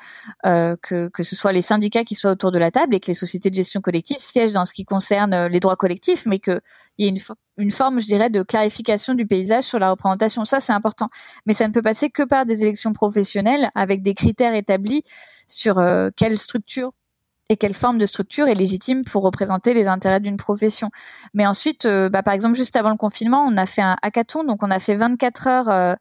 euh, 0.46 0.76
que, 0.82 1.08
que 1.08 1.22
ce 1.22 1.34
soit 1.34 1.52
les 1.52 1.62
syndicats 1.62 2.04
qui 2.04 2.14
soient 2.14 2.32
autour 2.32 2.52
de 2.52 2.58
la 2.58 2.70
table 2.70 2.94
et 2.94 3.00
que 3.00 3.06
les 3.06 3.14
sociétés 3.14 3.50
de 3.50 3.54
gestion 3.54 3.80
collective 3.80 4.18
siègent 4.18 4.52
dans 4.52 4.64
ce 4.64 4.74
qui 4.74 4.84
concerne 4.84 5.34
euh, 5.34 5.48
les 5.48 5.60
droits 5.60 5.76
collectifs, 5.76 6.26
mais 6.26 6.38
qu'il 6.38 6.60
y 6.98 7.06
ait 7.06 7.08
une, 7.08 7.20
une 7.56 7.70
forme, 7.70 8.00
je 8.00 8.06
dirais, 8.06 8.30
de 8.30 8.42
clarification 8.42 9.14
du 9.14 9.26
paysage 9.26 9.64
sur 9.64 9.78
la 9.78 9.90
représentation. 9.90 10.44
Ça, 10.44 10.60
c'est 10.60 10.72
important. 10.72 11.08
Mais 11.46 11.54
ça 11.54 11.66
ne 11.66 11.72
peut 11.72 11.82
passer 11.82 12.10
que 12.10 12.22
par 12.22 12.46
des 12.46 12.62
élections 12.62 12.92
professionnelles 12.92 13.70
avec 13.74 14.02
des 14.02 14.14
critères 14.14 14.54
établis 14.54 15.02
sur 15.46 15.78
euh, 15.78 16.10
quelle 16.16 16.38
structure 16.38 16.92
et 17.48 17.56
quelle 17.56 17.74
forme 17.74 17.98
de 17.98 18.06
structure 18.06 18.48
est 18.48 18.54
légitime 18.54 19.04
pour 19.04 19.22
représenter 19.22 19.74
les 19.74 19.88
intérêts 19.88 20.20
d'une 20.20 20.36
profession. 20.36 20.90
Mais 21.34 21.46
ensuite, 21.46 21.86
euh, 21.86 22.08
bah, 22.08 22.22
par 22.22 22.34
exemple, 22.34 22.56
juste 22.56 22.76
avant 22.76 22.90
le 22.90 22.96
confinement, 22.96 23.44
on 23.46 23.56
a 23.56 23.66
fait 23.66 23.82
un 23.82 23.96
hackathon, 24.02 24.44
donc 24.44 24.62
on 24.62 24.70
a 24.70 24.78
fait 24.78 24.94
24 24.94 25.46
heures 25.46 25.68
euh, 25.68 25.94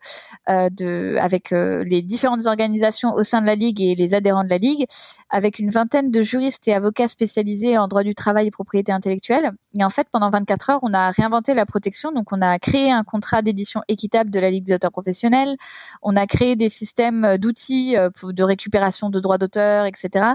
euh, 0.49 1.17
avec 1.19 1.51
les 1.51 2.01
différentes 2.01 2.47
organisations 2.47 3.13
au 3.13 3.23
sein 3.23 3.41
de 3.41 3.47
la 3.47 3.55
ligue 3.55 3.81
et 3.81 3.95
les 3.95 4.13
adhérents 4.13 4.43
de 4.43 4.49
la 4.49 4.57
ligue, 4.57 4.85
avec 5.29 5.59
une 5.59 5.69
vingtaine 5.69 6.11
de 6.11 6.21
juristes 6.21 6.67
et 6.67 6.73
avocats 6.73 7.07
spécialisés 7.07 7.77
en 7.77 7.87
droit 7.87 8.03
du 8.03 8.15
travail 8.15 8.47
et 8.47 8.51
propriété 8.51 8.91
intellectuelle. 8.91 9.51
Et 9.79 9.83
en 9.83 9.89
fait, 9.89 10.07
pendant 10.11 10.29
24 10.29 10.69
heures, 10.69 10.79
on 10.81 10.93
a 10.93 11.11
réinventé 11.11 11.53
la 11.53 11.65
protection, 11.65 12.11
donc 12.11 12.31
on 12.31 12.41
a 12.41 12.59
créé 12.59 12.91
un 12.91 13.03
contrat 13.03 13.41
d'édition 13.41 13.81
équitable 13.87 14.29
de 14.29 14.39
la 14.39 14.49
ligue 14.49 14.65
des 14.65 14.73
auteurs 14.73 14.91
professionnels, 14.91 15.55
on 16.01 16.15
a 16.15 16.27
créé 16.27 16.55
des 16.55 16.69
systèmes 16.69 17.37
d'outils 17.37 17.95
de 17.95 18.43
récupération 18.43 19.09
de 19.09 19.19
droits 19.19 19.37
d'auteur, 19.37 19.85
etc. 19.85 20.25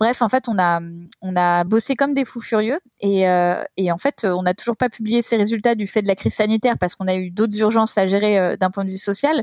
Bref, 0.00 0.22
en 0.22 0.28
fait, 0.28 0.48
on 0.48 0.58
a 0.58 0.80
on 1.22 1.36
a 1.36 1.64
bossé 1.64 1.96
comme 1.96 2.14
des 2.14 2.24
fous 2.24 2.40
furieux 2.40 2.78
et, 3.00 3.28
euh, 3.28 3.62
et 3.76 3.90
en 3.92 3.98
fait, 3.98 4.24
on 4.24 4.42
n'a 4.42 4.54
toujours 4.54 4.76
pas 4.76 4.88
publié 4.88 5.22
ces 5.22 5.36
résultats 5.36 5.74
du 5.74 5.86
fait 5.86 6.02
de 6.02 6.08
la 6.08 6.14
crise 6.14 6.34
sanitaire 6.34 6.78
parce 6.78 6.94
qu'on 6.94 7.06
a 7.08 7.16
eu 7.16 7.30
d'autres 7.30 7.58
urgences 7.58 7.98
à 7.98 8.06
gérer 8.06 8.38
euh, 8.38 8.56
d'un 8.56 8.70
point 8.70 8.84
de 8.84 8.90
vue 8.90 8.98
social. 8.98 9.42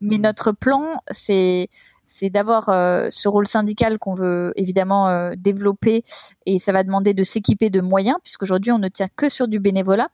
Mais 0.00 0.18
mmh. 0.18 0.22
notre 0.22 0.52
plan, 0.52 1.00
c'est 1.10 1.68
c'est 2.06 2.30
d'avoir 2.30 2.68
euh, 2.68 3.08
ce 3.10 3.28
rôle 3.28 3.46
syndical 3.48 3.98
qu'on 3.98 4.14
veut 4.14 4.52
évidemment 4.56 5.08
euh, 5.08 5.32
développer 5.36 6.04
et 6.46 6.58
ça 6.58 6.72
va 6.72 6.84
demander 6.84 7.12
de 7.12 7.22
s'équiper 7.24 7.68
de 7.68 7.80
moyens 7.80 8.16
puisqu'aujourd'hui 8.22 8.70
on 8.70 8.78
ne 8.78 8.88
tient 8.88 9.08
que 9.14 9.28
sur 9.28 9.48
du 9.48 9.58
bénévolat. 9.58 10.08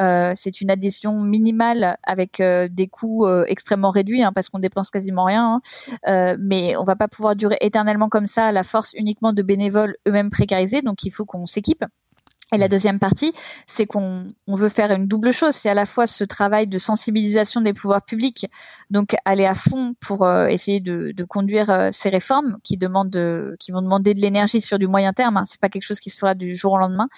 Euh, 0.00 0.32
c'est 0.34 0.60
une 0.62 0.70
addition 0.70 1.20
minimale 1.20 1.98
avec 2.04 2.40
des 2.40 2.88
coûts 2.88 3.28
extrêmement 3.46 3.90
réduits 3.90 4.22
hein, 4.22 4.32
parce 4.32 4.48
qu'on 4.48 4.60
dépense 4.60 4.90
quasiment 4.90 5.24
rien, 5.24 5.60
hein. 6.06 6.36
mais 6.38 6.76
on 6.76 6.84
va 6.84 6.96
pas 6.96 7.08
pouvoir 7.08 7.36
durer 7.36 7.58
éternellement 7.60 8.08
comme 8.08 8.26
ça 8.26 8.46
à 8.46 8.52
la 8.52 8.62
force 8.62 8.94
uniquement 8.94 9.32
de 9.32 9.42
bénévoles 9.42 9.96
eux-mêmes 10.08 10.30
précarisés, 10.30 10.80
donc 10.80 11.04
il 11.04 11.10
faut 11.10 11.26
qu'on 11.26 11.44
s'équipe. 11.44 11.84
Et 12.52 12.58
la 12.58 12.68
deuxième 12.68 12.98
partie, 12.98 13.32
c'est 13.66 13.86
qu'on 13.86 14.32
on 14.46 14.54
veut 14.54 14.68
faire 14.68 14.90
une 14.92 15.06
double 15.06 15.32
chose. 15.32 15.54
C'est 15.54 15.70
à 15.70 15.74
la 15.74 15.86
fois 15.86 16.06
ce 16.06 16.22
travail 16.22 16.66
de 16.66 16.76
sensibilisation 16.76 17.62
des 17.62 17.72
pouvoirs 17.72 18.02
publics, 18.02 18.46
donc 18.90 19.16
aller 19.24 19.46
à 19.46 19.54
fond 19.54 19.94
pour 20.00 20.26
euh, 20.26 20.46
essayer 20.46 20.80
de, 20.80 21.12
de 21.16 21.24
conduire 21.24 21.70
euh, 21.70 21.88
ces 21.92 22.10
réformes 22.10 22.58
qui 22.62 22.76
demandent, 22.76 23.10
de, 23.10 23.56
qui 23.58 23.72
vont 23.72 23.80
demander 23.80 24.12
de 24.12 24.20
l'énergie 24.20 24.60
sur 24.60 24.78
du 24.78 24.86
moyen 24.86 25.14
terme. 25.14 25.38
Hein. 25.38 25.44
C'est 25.46 25.60
pas 25.60 25.70
quelque 25.70 25.84
chose 25.84 26.00
qui 26.00 26.10
se 26.10 26.18
fera 26.18 26.34
du 26.34 26.54
jour 26.54 26.72
au 26.72 26.78
lendemain. 26.78 27.08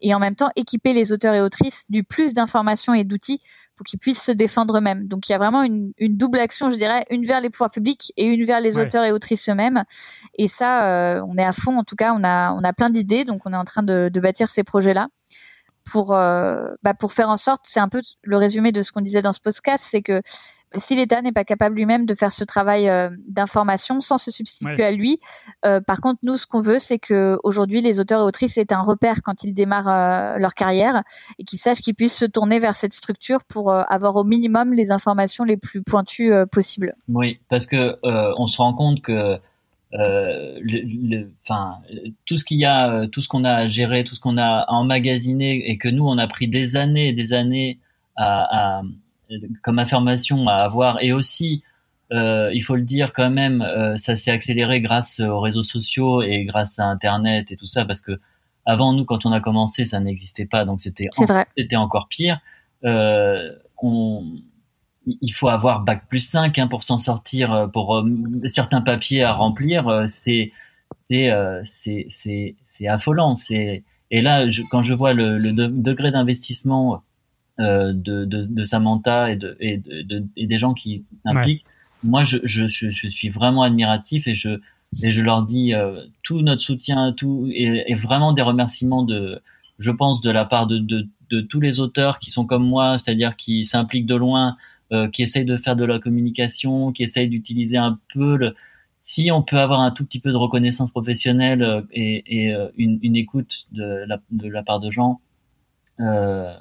Et 0.00 0.14
en 0.14 0.20
même 0.20 0.36
temps, 0.36 0.50
équiper 0.54 0.92
les 0.92 1.12
auteurs 1.12 1.34
et 1.34 1.40
autrices 1.40 1.84
du 1.88 2.04
plus 2.04 2.32
d'informations 2.32 2.94
et 2.94 3.02
d'outils 3.02 3.40
pour 3.76 3.84
qu'ils 3.84 3.98
puissent 3.98 4.22
se 4.22 4.32
défendre 4.32 4.76
eux-mêmes. 4.78 5.06
Donc 5.06 5.28
il 5.28 5.32
y 5.32 5.34
a 5.34 5.38
vraiment 5.38 5.62
une, 5.62 5.92
une, 5.98 6.16
double 6.16 6.38
action, 6.38 6.70
je 6.70 6.76
dirais, 6.76 7.04
une 7.10 7.24
vers 7.24 7.40
les 7.40 7.50
pouvoirs 7.50 7.70
publics 7.70 8.12
et 8.16 8.26
une 8.26 8.44
vers 8.44 8.60
les 8.60 8.78
auteurs 8.78 9.04
et 9.04 9.12
autrices 9.12 9.48
eux-mêmes. 9.48 9.84
Et 10.36 10.48
ça, 10.48 10.88
euh, 10.88 11.22
on 11.28 11.36
est 11.36 11.44
à 11.44 11.52
fond. 11.52 11.78
En 11.78 11.84
tout 11.84 11.96
cas, 11.96 12.12
on 12.14 12.24
a 12.24 12.52
on 12.52 12.62
a 12.62 12.72
plein 12.72 12.90
d'idées, 12.90 13.24
donc 13.24 13.42
on 13.46 13.52
est 13.52 13.56
en 13.56 13.64
train 13.64 13.82
de, 13.82 14.10
de 14.12 14.20
bâtir 14.20 14.48
ces 14.48 14.64
projets-là 14.64 15.08
pour 15.90 16.14
euh, 16.14 16.70
bah, 16.82 16.94
pour 16.94 17.12
faire 17.12 17.28
en 17.28 17.36
sorte. 17.36 17.62
C'est 17.64 17.80
un 17.80 17.88
peu 17.88 18.00
le 18.22 18.36
résumé 18.36 18.72
de 18.72 18.82
ce 18.82 18.92
qu'on 18.92 19.00
disait 19.00 19.22
dans 19.22 19.32
ce 19.32 19.40
podcast, 19.40 19.84
c'est 19.86 20.02
que 20.02 20.22
si 20.76 20.96
l'État 20.96 21.22
n'est 21.22 21.32
pas 21.32 21.44
capable 21.44 21.76
lui-même 21.76 22.06
de 22.06 22.14
faire 22.14 22.32
ce 22.32 22.44
travail 22.44 22.88
euh, 22.88 23.10
d'information 23.28 24.00
sans 24.00 24.18
se 24.18 24.30
substituer 24.30 24.84
à 24.84 24.90
lui, 24.90 25.20
euh, 25.64 25.80
par 25.80 26.00
contre, 26.00 26.20
nous, 26.22 26.36
ce 26.36 26.46
qu'on 26.46 26.60
veut, 26.60 26.78
c'est 26.78 26.98
que 26.98 27.38
aujourd'hui, 27.44 27.80
les 27.80 28.00
auteurs 28.00 28.20
et 28.20 28.24
autrices 28.24 28.58
aient 28.58 28.72
un 28.72 28.82
repère 28.82 29.22
quand 29.22 29.44
ils 29.44 29.54
démarrent 29.54 29.88
euh, 29.88 30.38
leur 30.38 30.54
carrière 30.54 31.02
et 31.38 31.44
qu'ils 31.44 31.58
sachent 31.58 31.80
qu'ils 31.80 31.94
puissent 31.94 32.16
se 32.16 32.24
tourner 32.24 32.58
vers 32.58 32.74
cette 32.74 32.92
structure 32.92 33.44
pour 33.44 33.72
avoir 33.72 34.16
au 34.16 34.24
minimum 34.24 34.72
les 34.72 34.90
informations 34.90 35.44
les 35.44 35.56
plus 35.56 35.82
pointues 35.82 36.32
possibles. 36.50 36.92
Oui, 37.08 37.40
parce 37.48 37.66
que 37.66 37.96
on 38.02 38.46
se 38.46 38.58
rend 38.58 38.74
compte 38.74 39.02
que 39.02 39.36
le, 39.94 41.30
enfin, 41.42 41.78
tout 42.26 42.36
ce 42.36 42.44
qu'il 42.44 42.58
y 42.58 42.64
a, 42.64 43.06
tout 43.08 43.22
ce 43.22 43.28
qu'on 43.28 43.44
a 43.44 43.52
à 43.52 43.68
gérer, 43.68 44.04
tout 44.04 44.14
ce 44.14 44.20
qu'on 44.20 44.36
a 44.36 44.60
à 44.60 44.72
emmagasiner 44.72 45.70
et 45.70 45.78
que 45.78 45.88
nous, 45.88 46.06
on 46.06 46.18
a 46.18 46.26
pris 46.26 46.48
des 46.48 46.76
années 46.76 47.08
et 47.08 47.12
des 47.12 47.32
années 47.32 47.78
à, 48.16 48.78
à 48.78 48.82
comme 49.62 49.78
information 49.78 50.48
à 50.48 50.54
avoir. 50.54 51.02
Et 51.02 51.12
aussi 51.12 51.62
euh, 52.12 52.50
il 52.52 52.62
faut 52.62 52.76
le 52.76 52.82
dire 52.82 53.12
quand 53.12 53.30
même, 53.30 53.62
euh, 53.62 53.96
ça 53.96 54.16
s'est 54.16 54.30
accéléré 54.30 54.80
grâce 54.80 55.20
aux 55.20 55.40
réseaux 55.40 55.62
sociaux 55.62 56.22
et 56.22 56.44
grâce 56.44 56.78
à 56.78 56.84
Internet 56.84 57.50
et 57.50 57.56
tout 57.56 57.66
ça, 57.66 57.84
parce 57.84 58.02
que 58.02 58.20
avant 58.66 58.92
nous, 58.92 59.04
quand 59.04 59.26
on 59.26 59.32
a 59.32 59.40
commencé, 59.40 59.84
ça 59.84 60.00
n'existait 60.00 60.46
pas, 60.46 60.64
donc 60.64 60.82
c'était 60.82 61.08
c'était 61.56 61.76
encore 61.76 62.08
pire. 62.08 62.40
Euh, 62.84 63.52
on, 63.82 64.24
il 65.06 65.32
faut 65.32 65.48
avoir 65.48 65.82
bac 65.82 66.08
plus 66.08 66.20
5 66.20 66.58
hein, 66.58 66.66
pour 66.66 66.84
s'en 66.84 66.98
sortir, 66.98 67.52
euh, 67.52 67.66
pour 67.66 67.96
euh, 67.96 68.04
certains 68.46 68.80
papiers 68.80 69.22
à 69.22 69.32
remplir, 69.32 69.88
euh, 69.88 70.06
c'est 70.08 70.52
c'est 71.10 71.30
c'est 72.10 72.56
c'est 72.64 72.88
affolant. 72.88 73.36
C'est 73.38 73.84
et 74.10 74.20
là, 74.20 74.50
je, 74.50 74.62
quand 74.70 74.82
je 74.82 74.94
vois 74.94 75.12
le, 75.12 75.38
le 75.38 75.52
degré 75.52 76.10
d'investissement 76.10 77.02
euh, 77.60 77.92
de, 77.92 78.24
de, 78.24 78.46
de, 78.46 78.64
Samantha 78.64 79.30
et, 79.30 79.36
de, 79.36 79.56
et, 79.60 79.78
de, 79.78 80.24
et 80.36 80.46
des 80.46 80.58
gens 80.58 80.74
qui 80.74 81.04
impliquent, 81.24 81.64
moi 82.02 82.24
je, 82.24 82.38
je, 82.42 82.66
je, 82.66 83.08
suis 83.08 83.28
vraiment 83.28 83.62
admiratif 83.62 84.26
et 84.26 84.34
je, 84.34 84.60
et 85.02 85.12
je 85.12 85.20
leur 85.20 85.42
dis 85.42 85.72
euh, 85.72 86.04
tout 86.22 86.42
notre 86.42 86.62
soutien, 86.62 87.12
tout 87.12 87.48
et, 87.52 87.90
et, 87.90 87.94
vraiment 87.94 88.32
des 88.32 88.42
remerciements 88.42 89.04
de, 89.04 89.40
je 89.78 89.90
pense, 89.90 90.20
de 90.20 90.30
la 90.30 90.44
part 90.44 90.66
de, 90.66 90.78
de, 90.78 91.06
de 91.30 91.40
tous 91.40 91.60
les 91.60 91.80
auteurs 91.80 92.18
qui 92.18 92.30
sont 92.30 92.44
comme 92.44 92.66
moi, 92.66 92.98
c'est-à-dire 92.98 93.36
qui 93.36 93.64
s'impliquent 93.64 94.06
de 94.06 94.16
loin, 94.16 94.50
euh, 94.50 94.54
qui 95.12 95.22
essayent 95.22 95.44
de 95.44 95.56
faire 95.56 95.76
de 95.76 95.84
la 95.84 95.98
communication, 95.98 96.92
qui 96.92 97.02
essayent 97.02 97.28
d'utiliser 97.28 97.76
un 97.76 97.98
peu 98.12 98.36
le, 98.36 98.54
si 99.02 99.30
on 99.30 99.42
peut 99.42 99.58
avoir 99.58 99.80
un 99.80 99.90
tout 99.90 100.04
petit 100.04 100.20
peu 100.20 100.32
de 100.32 100.36
reconnaissance 100.36 100.90
professionnelle 100.90 101.62
euh, 101.62 101.82
et, 101.92 102.48
et 102.48 102.56
une, 102.76 102.98
une, 103.02 103.16
écoute 103.16 103.66
de 103.72 104.04
la, 104.06 104.18
de 104.30 104.48
la 104.48 104.62
part 104.62 104.80
de 104.80 104.90
gens, 104.90 105.20
euh, 106.00 106.54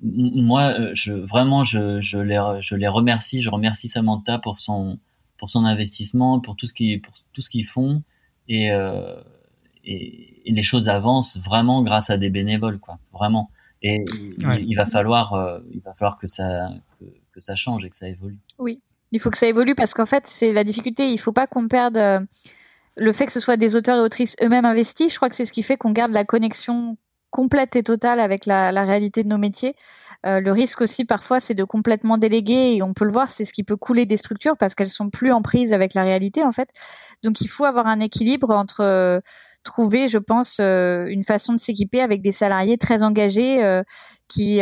moi, 0.00 0.94
je, 0.94 1.12
vraiment, 1.12 1.64
je, 1.64 2.00
je, 2.00 2.18
les, 2.18 2.40
je 2.60 2.76
les 2.76 2.88
remercie. 2.88 3.42
Je 3.42 3.50
remercie 3.50 3.88
Samantha 3.88 4.38
pour 4.38 4.60
son, 4.60 4.98
pour 5.38 5.50
son 5.50 5.64
investissement, 5.64 6.40
pour 6.40 6.56
tout 6.56 6.66
ce 6.66 6.74
qu'ils, 6.74 7.00
pour 7.00 7.14
tout 7.32 7.40
ce 7.40 7.50
qu'ils 7.50 7.66
font, 7.66 8.02
et, 8.48 8.70
euh, 8.70 9.20
et, 9.84 10.48
et, 10.48 10.52
les 10.52 10.62
choses 10.62 10.88
avancent 10.88 11.38
vraiment 11.38 11.82
grâce 11.82 12.10
à 12.10 12.16
des 12.16 12.30
bénévoles, 12.30 12.78
quoi, 12.78 12.98
vraiment. 13.12 13.50
Et 13.82 14.04
il, 14.60 14.74
va 14.74 14.86
falloir, 14.86 15.34
euh, 15.34 15.60
il 15.72 15.80
va 15.80 15.94
falloir 15.94 16.18
que 16.18 16.26
ça, 16.26 16.70
que, 16.98 17.04
que, 17.38 17.44
ça 17.44 17.54
change 17.54 17.84
et 17.84 17.90
que 17.90 17.96
ça 17.96 18.08
évolue. 18.08 18.38
Oui, 18.58 18.80
il 19.12 19.20
faut 19.20 19.30
que 19.30 19.38
ça 19.38 19.46
évolue 19.46 19.74
parce 19.74 19.94
qu'en 19.94 20.06
fait, 20.06 20.26
c'est 20.26 20.52
la 20.52 20.64
difficulté. 20.64 21.10
Il 21.10 21.18
faut 21.18 21.32
pas 21.32 21.46
qu'on 21.46 21.68
perde 21.68 21.96
euh, 21.96 22.20
le 22.96 23.12
fait 23.12 23.26
que 23.26 23.32
ce 23.32 23.40
soit 23.40 23.56
des 23.56 23.76
auteurs 23.76 23.98
et 23.98 24.00
autrices 24.00 24.36
eux-mêmes 24.42 24.64
investis. 24.64 25.12
Je 25.12 25.16
crois 25.16 25.28
que 25.28 25.34
c'est 25.34 25.44
ce 25.44 25.52
qui 25.52 25.62
fait 25.62 25.76
qu'on 25.76 25.92
garde 25.92 26.12
la 26.12 26.24
connexion 26.24 26.96
complète 27.30 27.76
et 27.76 27.82
totale 27.82 28.20
avec 28.20 28.46
la, 28.46 28.72
la 28.72 28.84
réalité 28.84 29.22
de 29.22 29.28
nos 29.28 29.38
métiers. 29.38 29.74
Euh, 30.26 30.40
le 30.40 30.50
risque 30.50 30.80
aussi 30.80 31.04
parfois, 31.04 31.40
c'est 31.40 31.54
de 31.54 31.64
complètement 31.64 32.18
déléguer 32.18 32.74
et 32.76 32.82
on 32.82 32.92
peut 32.92 33.04
le 33.04 33.12
voir, 33.12 33.28
c'est 33.28 33.44
ce 33.44 33.52
qui 33.52 33.62
peut 33.62 33.76
couler 33.76 34.04
des 34.04 34.16
structures 34.16 34.56
parce 34.56 34.74
qu'elles 34.74 34.88
sont 34.88 35.10
plus 35.10 35.30
en 35.30 35.42
prise 35.42 35.72
avec 35.72 35.94
la 35.94 36.02
réalité 36.02 36.42
en 36.42 36.52
fait. 36.52 36.68
Donc 37.22 37.40
il 37.40 37.48
faut 37.48 37.64
avoir 37.64 37.86
un 37.86 38.00
équilibre 38.00 38.50
entre 38.50 38.80
euh, 38.80 39.20
trouver, 39.64 40.08
je 40.08 40.18
pense, 40.18 40.58
euh, 40.60 41.06
une 41.06 41.24
façon 41.24 41.52
de 41.52 41.58
s'équiper 41.58 42.00
avec 42.00 42.22
des 42.22 42.32
salariés 42.32 42.78
très 42.78 43.02
engagés 43.02 43.62
euh, 43.62 43.82
qui, 44.28 44.60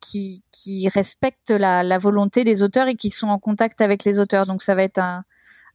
qui 0.00 0.42
qui 0.52 0.88
respectent 0.88 1.50
la, 1.50 1.82
la, 1.82 1.98
volonté 1.98 2.44
des 2.44 2.62
auteurs 2.62 2.88
et 2.88 2.96
qui 2.96 3.10
sont 3.10 3.28
en 3.28 3.38
contact 3.38 3.80
avec 3.80 4.04
les 4.04 4.18
auteurs. 4.18 4.46
Donc 4.46 4.62
ça 4.62 4.74
va 4.74 4.82
être 4.82 4.98
un, 4.98 5.24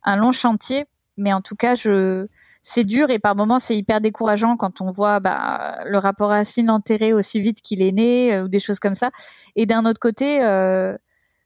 un 0.04 0.16
long 0.16 0.32
chantier, 0.32 0.86
mais 1.18 1.34
en 1.34 1.42
tout 1.42 1.56
cas 1.56 1.76
je 1.76 2.28
c'est 2.64 2.86
dur 2.86 3.10
et 3.10 3.20
par 3.20 3.36
moments 3.36 3.60
c'est 3.60 3.76
hyper 3.76 4.02
décourageant 4.02 4.56
quand 4.56 4.82
on 4.82 4.90
voit 4.90 5.20
bah, 5.20 5.84
le 5.86 5.98
rapport 5.98 6.30
Racine 6.30 6.70
enterré 6.70 7.12
aussi 7.14 7.42
vite 7.42 7.62
qu'il 7.62 7.82
est 7.82 7.92
né 7.92 8.34
euh, 8.34 8.46
ou 8.46 8.48
des 8.48 8.60
choses 8.60 8.80
comme 8.80 8.94
ça. 8.94 9.12
Et 9.56 9.66
d'un 9.66 9.86
autre 9.86 10.00
côté, 10.00 10.44
euh, 10.44 10.96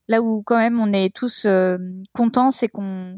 là 0.08 0.22
où 0.22 0.44
quand 0.44 0.58
même 0.58 0.80
on 0.80 0.94
est 0.94 1.14
tous 1.14 1.46
euh, 1.46 1.78
contents, 2.14 2.52
c'est 2.52 2.68
qu'on 2.70 3.18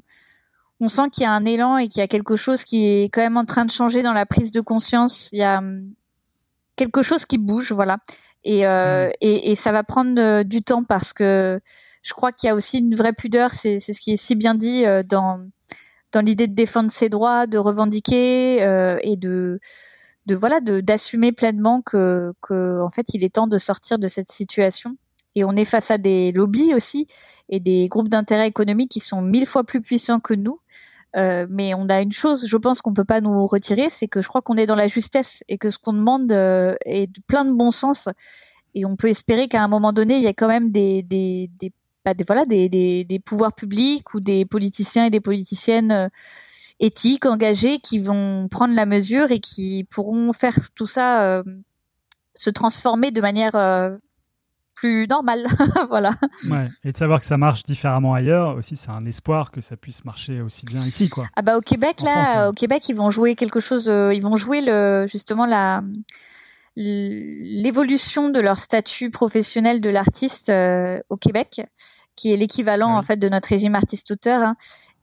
on 0.80 0.88
sent 0.88 1.10
qu'il 1.12 1.24
y 1.24 1.26
a 1.26 1.32
un 1.32 1.46
élan 1.46 1.78
et 1.78 1.88
qu'il 1.88 2.00
y 2.00 2.04
a 2.04 2.08
quelque 2.08 2.36
chose 2.36 2.64
qui 2.64 2.86
est 2.86 3.10
quand 3.10 3.22
même 3.22 3.38
en 3.38 3.46
train 3.46 3.66
de 3.66 3.72
changer 3.72 4.02
dans 4.02 4.14
la 4.14 4.26
prise 4.26 4.52
de 4.52 4.62
conscience. 4.62 5.30
Il 5.32 5.40
y 5.40 5.44
a 5.44 5.60
hum, 5.60 5.94
quelque 6.78 7.02
chose 7.02 7.26
qui 7.26 7.38
bouge, 7.38 7.72
voilà. 7.72 7.98
Et, 8.46 8.62
et, 8.62 9.52
et, 9.52 9.56
ça 9.56 9.74
va 9.74 9.84
prendre 9.84 10.44
du 10.44 10.62
temps 10.62 10.86
parce 10.86 11.12
que 11.12 11.60
je 12.04 12.14
crois 12.14 12.32
qu'il 12.32 12.48
y 12.48 12.50
a 12.50 12.56
aussi 12.56 12.80
une 12.80 12.96
vraie 12.96 13.12
pudeur. 13.12 13.54
C'est 13.54 13.80
ce 13.80 13.92
qui 14.00 14.14
est 14.14 14.18
si 14.18 14.36
bien 14.36 14.56
dit 14.56 14.86
dans 15.10 15.42
dans 16.12 16.22
l'idée 16.22 16.48
de 16.48 16.56
défendre 16.56 16.92
ses 16.92 17.10
droits, 17.10 17.48
de 17.48 17.58
revendiquer 17.58 18.64
euh, 18.64 18.98
et 19.02 19.16
de 19.16 19.60
de 20.26 20.36
voilà 20.36 20.60
de 20.62 20.82
d'assumer 20.82 21.32
pleinement 21.32 21.82
que 21.82 22.34
que 22.42 22.82
en 22.82 22.90
fait 22.90 23.08
il 23.14 23.24
est 23.24 23.36
temps 23.36 23.48
de 23.48 23.58
sortir 23.58 24.00
de 24.00 24.08
cette 24.08 24.32
situation 24.32 24.96
et 25.36 25.44
on 25.44 25.56
est 25.56 25.66
face 25.66 25.92
à 25.92 25.98
des 25.98 26.32
lobbies 26.32 26.74
aussi 26.74 27.08
et 27.50 27.60
des 27.60 27.88
groupes 27.88 28.10
d'intérêt 28.10 28.48
économiques 28.48 28.92
qui 28.92 29.00
sont 29.00 29.22
mille 29.22 29.46
fois 29.46 29.64
plus 29.64 29.82
puissants 29.82 30.20
que 30.20 30.34
nous. 30.34 30.60
Euh, 31.16 31.48
mais 31.50 31.74
on 31.74 31.90
a 31.90 32.02
une 32.02 32.12
chose, 32.12 32.46
je 32.48 32.58
pense 32.58 32.82
qu'on 32.82 32.94
peut 32.94 33.04
pas 33.04 33.20
nous 33.20 33.48
retirer, 33.48 33.90
c'est 33.90 34.08
que 34.08 34.22
je 34.22 34.28
crois 34.28 34.44
qu'on 34.44 34.58
est 34.58 34.68
dans 34.68 34.76
la 34.76 34.88
justesse 34.88 35.44
et 35.48 35.58
que 35.58 35.72
ce 35.72 35.80
qu'on 35.80 35.94
demande 35.94 36.32
euh, 36.32 36.76
est 36.86 37.10
plein 37.26 37.46
de 37.46 37.52
bon 37.52 37.72
sens. 37.72 38.08
Et 38.76 38.86
on 38.86 38.96
peut 38.96 39.08
espérer 39.08 39.48
qu'à 39.48 39.64
un 39.64 39.68
moment 39.68 39.92
donné, 39.92 40.18
il 40.18 40.24
y 40.24 40.28
a 40.28 40.34
quand 40.34 40.48
même 40.48 40.72
des, 40.72 41.02
des, 41.02 41.50
des 41.60 41.74
bah, 42.06 42.14
des, 42.14 42.24
voilà, 42.24 42.46
des, 42.46 42.70
des, 42.70 43.04
des, 43.04 43.20
pouvoirs 43.20 43.54
publics 43.54 44.14
ou 44.14 44.20
des 44.20 44.46
politiciens 44.46 45.06
et 45.06 45.10
des 45.10 45.20
politiciennes 45.20 45.92
euh, 45.92 46.08
éthiques, 46.80 47.26
engagés, 47.26 47.80
qui 47.80 48.00
vont 48.00 48.48
prendre 48.50 48.74
la 48.74 48.86
mesure 48.86 49.32
et 49.32 49.40
qui 49.40 49.86
pourront 49.90 50.32
faire 50.32 50.56
tout 50.76 50.88
ça 50.88 51.24
euh, 51.24 51.44
se 52.36 52.50
transformer 52.50 53.12
de 53.12 53.22
manière 53.22 53.56
euh, 53.56 53.98
plus 54.80 55.08
normale. 55.08 55.48
voilà. 55.90 56.12
Ouais, 56.50 56.68
et 56.84 56.92
de 56.92 56.98
savoir 56.98 57.20
que 57.20 57.26
ça 57.26 57.38
marche 57.38 57.64
différemment 57.64 58.14
ailleurs 58.14 58.56
aussi, 58.56 58.76
c'est 58.76 58.90
un 58.90 59.06
espoir 59.06 59.52
que 59.52 59.62
ça 59.62 59.78
puisse 59.78 60.06
marcher 60.06 60.42
aussi 60.42 60.66
bien 60.66 60.82
ici, 60.82 61.10
quoi. 61.10 61.28
Ah 61.36 61.42
bah 61.42 61.58
au 61.58 61.62
Québec 61.62 62.02
là, 62.02 62.50
au 62.50 62.54
Québec 62.54 62.88
ils 62.90 62.96
vont 62.96 63.10
jouer 63.10 63.36
quelque 63.36 63.60
chose, 63.60 63.86
ils 63.88 64.22
vont 64.22 64.36
jouer 64.36 64.62
le 64.62 65.06
justement 65.08 65.46
la 65.46 65.82
l'évolution 66.76 68.30
de 68.30 68.40
leur 68.40 68.58
statut 68.58 69.10
professionnel 69.12 69.82
de 69.82 69.90
l'artiste 69.90 70.52
au 71.10 71.18
Québec 71.18 71.62
qui 72.20 72.34
est 72.34 72.38
l'équivalent 72.38 72.98
en 72.98 73.02
fait 73.02 73.18
de 73.18 73.30
notre 73.30 73.48
régime 73.48 73.76
artiste-auteur. 73.76 74.44
Hein. 74.44 74.56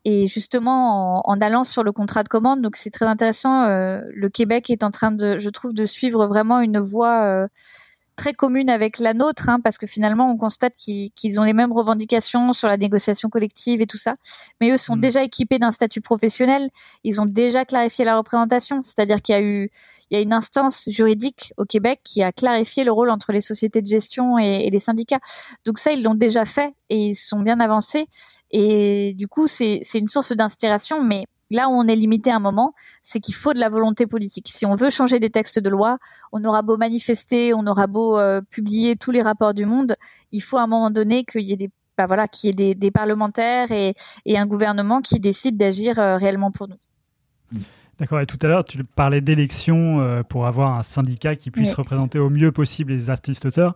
Et 0.05 0.29
justement, 0.29 1.29
en, 1.29 1.41
allant 1.41 1.65
sur 1.65 1.83
le 1.83 1.91
contrat 1.91 2.23
de 2.23 2.29
commande, 2.29 2.63
donc 2.63 2.77
c'est 2.77 2.91
très 2.91 3.07
intéressant. 3.07 3.65
Euh, 3.65 4.03
le 4.15 4.29
Québec 4.29 4.71
est 4.71 4.85
en 4.85 4.91
train 4.93 5.11
de, 5.11 5.39
je 5.39 5.49
trouve, 5.49 5.75
de 5.75 5.85
suivre 5.85 6.27
vraiment 6.27 6.61
une 6.61 6.79
voie 6.79 7.25
euh, 7.25 7.49
très 8.17 8.33
commune 8.33 8.71
avec 8.71 8.99
la 8.99 9.15
nôtre, 9.15 9.49
hein, 9.49 9.61
parce 9.63 9.79
que 9.79 9.87
finalement, 9.87 10.31
on 10.31 10.37
constate 10.37 10.75
qu'ils 10.77 11.41
ont 11.41 11.45
les 11.45 11.53
mêmes 11.53 11.73
revendications 11.73 12.53
sur 12.53 12.69
la 12.69 12.77
négociation 12.77 13.29
collective 13.29 13.81
et 13.81 13.87
tout 13.87 13.99
ça. 13.99 14.17
Mais 14.61 14.71
eux 14.71 14.77
sont 14.77 14.97
mm. 14.97 15.01
déjà 15.01 15.23
équipés 15.23 15.59
d'un 15.59 15.71
statut 15.71 16.01
professionnel. 16.01 16.71
Ils 17.05 17.21
ont 17.21 17.27
déjà 17.27 17.65
clarifié 17.65 18.05
la 18.05 18.17
représentation, 18.17 18.83
c'est-à-dire 18.83 19.23
qu'il 19.23 19.35
y 19.35 19.39
a 19.39 19.43
eu, 19.43 19.71
il 20.11 20.17
y 20.17 20.19
a 20.19 20.23
une 20.23 20.33
instance 20.33 20.85
juridique 20.89 21.53
au 21.57 21.65
Québec 21.65 22.01
qui 22.03 22.23
a 22.23 22.33
clarifié 22.33 22.85
le 22.85 22.93
rôle 22.93 23.11
entre 23.11 23.33
les 23.33 23.41
sociétés 23.41 23.83
de 23.83 23.87
gestion 23.87 24.39
et, 24.39 24.67
et 24.67 24.71
les 24.71 24.79
syndicats. 24.79 25.21
Donc 25.65 25.79
ça, 25.79 25.93
ils 25.93 26.03
l'ont 26.03 26.15
déjà 26.15 26.45
fait 26.45 26.75
et 26.89 27.09
ils 27.09 27.15
sont 27.15 27.41
bien 27.41 27.61
avancés. 27.61 28.07
Et 28.51 29.15
du 29.15 29.29
coup, 29.29 29.49
c'est 29.49 29.81
une 29.95 30.09
source 30.09 30.33
d'inspiration, 30.33 31.03
mais 31.03 31.27
Là 31.51 31.69
où 31.69 31.73
on 31.73 31.87
est 31.87 31.97
limité 31.97 32.31
à 32.31 32.37
un 32.37 32.41
moment, 32.41 32.75
c'est 33.03 33.21
qu'il 33.21 33.35
faut 33.35 33.53
de 33.53 33.61
la 33.61 33.69
volonté 33.69 34.07
politique. 34.07 34.49
Si 34.51 34.67
on 34.67 34.75
veut 34.75 34.91
changer 34.91 35.21
des 35.21 35.31
textes 35.31 35.59
de 35.59 35.69
loi, 35.69 35.99
on 36.33 36.45
aura 36.45 36.63
beau 36.63 36.77
manifester, 36.77 37.55
on 37.55 37.67
aura 37.67 37.87
beau 37.87 38.19
euh, 38.19 38.41
publier 38.51 38.97
tous 38.97 39.11
les 39.11 39.23
rapports 39.23 39.55
du 39.55 39.67
monde, 39.67 39.97
il 40.33 40.41
faut 40.41 40.57
à 40.57 40.63
un 40.63 40.67
moment 40.67 40.91
donné 40.91 41.25
qu'il 41.25 41.43
y 41.43 41.53
ait 41.53 41.57
des 41.57 41.71
bah 41.99 42.05
voilà, 42.05 42.29
qu'il 42.29 42.49
y 42.49 42.51
ait 42.51 42.55
des, 42.55 42.75
des 42.75 42.91
parlementaires 42.91 43.73
et, 43.73 43.95
et, 44.27 44.37
un 44.37 44.45
gouvernement 44.45 45.01
qui 45.01 45.19
décide 45.19 45.57
d'agir 45.57 45.99
euh, 45.99 46.19
réellement 46.19 46.51
pour 46.51 46.69
nous. 46.69 46.77
D'accord. 47.99 48.21
Et 48.21 48.27
tout 48.27 48.39
à 48.43 48.49
l'heure, 48.49 48.65
tu 48.65 48.85
parlais 48.85 49.23
d'élections 49.23 50.01
euh, 50.01 50.23
pour 50.23 50.47
avoir 50.47 50.77
un 50.77 50.83
syndicat 50.83 51.37
qui 51.37 51.51
puisse 51.51 51.73
représenter 51.75 52.19
au 52.19 52.29
mieux 52.29 52.53
possible 52.53 52.93
les 52.93 53.09
artistes-auteurs. 53.09 53.75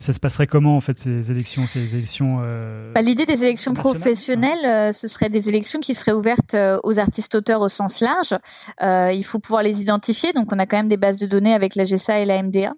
Ça 0.00 0.12
se 0.12 0.20
passerait 0.20 0.46
comment 0.46 0.76
en 0.76 0.80
fait 0.80 0.96
ces 0.96 1.32
élections, 1.32 1.66
ces 1.66 1.96
élections 1.96 2.38
euh, 2.44 2.92
bah, 2.94 3.02
L'idée 3.02 3.26
des 3.26 3.42
élections 3.42 3.74
professionnelles, 3.74 4.64
euh, 4.64 4.92
ce 4.92 5.08
serait 5.08 5.28
des 5.28 5.48
élections 5.48 5.80
qui 5.80 5.96
seraient 5.96 6.12
ouvertes 6.12 6.54
euh, 6.54 6.78
aux 6.84 7.00
artistes-auteurs 7.00 7.60
au 7.60 7.68
sens 7.68 8.00
large. 8.00 8.32
Euh, 8.80 9.10
il 9.12 9.24
faut 9.24 9.40
pouvoir 9.40 9.64
les 9.64 9.82
identifier, 9.82 10.32
donc 10.32 10.52
on 10.52 10.58
a 10.60 10.66
quand 10.66 10.76
même 10.76 10.88
des 10.88 10.96
bases 10.96 11.16
de 11.16 11.26
données 11.26 11.52
avec 11.52 11.74
la 11.74 11.82
GSA 11.82 12.20
et 12.20 12.26
la 12.26 12.40
MDA. 12.40 12.74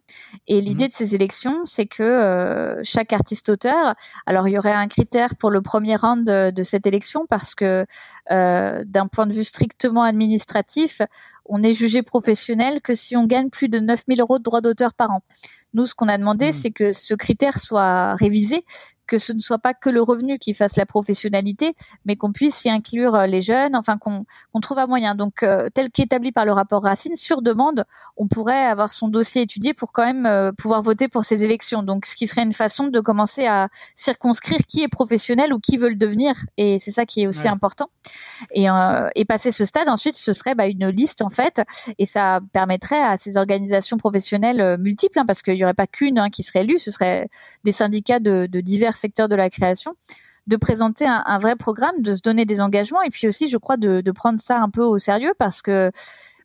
Et 0.49 0.63
l'idée 0.63 0.85
mhm. 0.85 0.91
de 0.91 0.95
ces 0.95 1.15
élections, 1.15 1.61
c'est 1.65 1.87
que 1.87 2.81
chaque 2.85 3.13
artiste-auteur, 3.13 3.95
alors 4.25 4.49
il 4.49 4.55
y 4.55 4.59
aurait 4.59 4.73
un 4.73 4.89
critère 4.89 5.37
pour 5.37 5.51
le 5.51 5.61
premier 5.61 5.97
round 5.97 6.27
de, 6.27 6.51
de 6.51 6.63
cette 6.63 6.87
élection 6.87 7.27
parce 7.29 7.55
que 7.55 7.85
d'un 8.31 9.07
point 9.09 9.27
de 9.27 9.35
vue 9.35 9.45
strictement 9.45 10.05
administratif, 10.05 11.03
on 11.45 11.63
est 11.63 11.75
jugé 11.75 12.03
professionnel 12.03 12.81
que 12.81 12.95
si 12.95 13.17
on 13.17 13.27
gagne 13.27 13.51
plus 13.51 13.69
de 13.69 13.79
9000 13.79 14.21
euros 14.21 14.39
de 14.39 14.45
droits 14.45 14.61
d'auteur 14.61 14.95
par 14.95 15.11
an. 15.11 15.23
Nous, 15.75 15.87
ce 15.87 15.95
qu'on 15.95 16.09
a 16.09 16.19
demandé, 16.19 16.49
hmm. 16.49 16.53
c'est 16.53 16.71
que 16.71 16.93
ce 16.93 17.15
critère 17.15 17.59
soit 17.59 18.15
révisé, 18.15 18.65
que 19.11 19.19
ce 19.19 19.33
ne 19.33 19.41
soit 19.41 19.59
pas 19.59 19.75
que 19.75 19.91
le 19.91 20.01
revenu 20.01 20.39
qui 20.39 20.55
fasse 20.55 20.77
la 20.77 20.87
professionnalité, 20.87 21.75
mais 22.05 22.15
qu'on 22.15 22.31
puisse 22.31 22.65
y 22.65 22.71
inclure 22.71 23.17
euh, 23.17 23.27
les 23.27 23.43
jeunes, 23.43 23.75
enfin 23.75 23.99
qu'on 23.99 24.25
trouve 24.63 24.79
un 24.79 24.87
moyen. 24.87 25.17
Donc, 25.17 25.43
euh, 25.43 25.69
tel 25.75 25.91
qu'établi 25.91 26.31
par 26.31 26.45
le 26.45 26.53
rapport 26.53 26.85
Racine, 26.85 27.17
sur 27.17 27.43
demande, 27.43 27.85
on 28.17 28.29
pourrait 28.29 28.65
avoir 28.65 28.93
son 28.93 29.09
dossier 29.09 29.43
étudié 29.43 29.75
pour 29.75 29.91
quand 29.91 30.05
même 30.05 30.27
euh, 30.27 30.53
pouvoir 30.53 30.81
voter 30.81 31.09
pour 31.09 31.25
ces 31.25 31.43
élections. 31.43 31.83
Donc, 31.83 32.07
ce 32.07 32.15
qui 32.15 32.29
serait 32.29 32.45
une 32.45 32.53
façon 32.53 32.87
de 32.87 33.01
commencer 33.01 33.47
à 33.47 33.69
circonscrire 33.97 34.61
qui 34.69 34.85
est 34.85 34.89
professionnel 34.89 35.53
ou 35.53 35.59
qui 35.59 35.77
veut 35.77 35.89
le 35.89 35.97
devenir. 35.97 36.35
Et 36.57 36.79
c'est 36.79 36.93
ça 36.93 37.05
qui 37.05 37.23
est 37.23 37.27
aussi 37.27 37.49
important. 37.49 37.91
Et, 38.53 38.67
et 39.15 39.25
passer 39.25 39.51
ce 39.51 39.65
stade, 39.65 39.89
ensuite, 39.89 40.15
ce 40.15 40.33
serait 40.33 40.55
bah, 40.55 40.69
une 40.69 40.89
liste 40.89 41.23
en 41.23 41.31
fait, 41.31 41.63
et 41.99 42.07
ça 42.07 42.41
permettrait 42.53 43.03
à 43.03 43.17
ces 43.17 43.37
organisations 43.37 43.97
professionnelles 43.97 44.79
multiples, 44.79 45.19
hein, 45.19 45.27
parce 45.27 45.43
qu'il 45.43 45.55
n'y 45.55 45.65
aurait 45.65 45.75
pas 45.75 45.87
qu'une 45.87 46.19
hein, 46.19 46.31
qui 46.31 46.43
serait 46.43 46.61
élue, 46.61 46.79
ce 46.79 46.91
serait 46.91 47.29
des 47.65 47.73
syndicats 47.73 48.21
de, 48.21 48.47
de 48.47 48.61
divers 48.61 48.97
secteur 49.01 49.29
de 49.29 49.35
la 49.35 49.51
création, 49.51 49.95
de 50.47 50.57
présenter 50.57 51.07
un, 51.07 51.39
vrai 51.39 51.57
programme, 51.57 52.01
de 52.01 52.15
se 52.15 52.21
donner 52.21 52.45
des 52.45 52.61
engagements 52.61 53.03
et 53.03 53.11
puis 53.11 53.29
aussi, 53.29 53.49
je 53.49 53.57
crois, 53.57 53.77
de, 53.77 54.11
prendre 54.11 54.39
ça 54.39 54.59
un 54.59 54.69
peu 54.69 54.83
au 54.83 54.99
sérieux 54.99 55.33
parce 55.39 55.63
que 55.63 55.91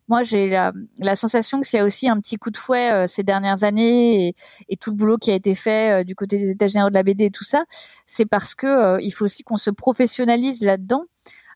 moi, 0.07 0.21
j'ai 0.21 0.49
la, 0.49 1.15
sensation 1.15 1.61
que 1.61 1.65
s'il 1.65 1.79
y 1.79 1.81
a 1.81 1.85
aussi 1.85 2.07
un 2.07 2.19
petit 2.19 2.35
coup 2.35 2.51
de 2.51 2.57
fouet 2.57 2.91
euh, 2.91 3.07
ces 3.07 3.23
dernières 3.23 3.63
années 3.63 4.35
et, 4.69 4.77
tout 4.77 4.91
le 4.91 4.95
boulot 4.95 5.17
qui 5.17 5.31
a 5.31 5.33
été 5.33 5.55
fait 5.55 6.01
euh, 6.01 6.03
du 6.03 6.13
côté 6.13 6.37
des 6.37 6.51
états 6.51 6.67
généraux 6.67 6.89
de 6.89 6.93
la 6.93 7.01
BD 7.01 7.25
et 7.25 7.31
tout 7.31 7.43
ça, 7.43 7.65
c'est 8.05 8.27
parce 8.27 8.53
que 8.53 8.67
euh, 8.67 8.99
il 9.01 9.11
faut 9.11 9.25
aussi 9.25 9.41
qu'on 9.41 9.57
se 9.57 9.71
professionnalise 9.71 10.63
là-dedans 10.63 11.05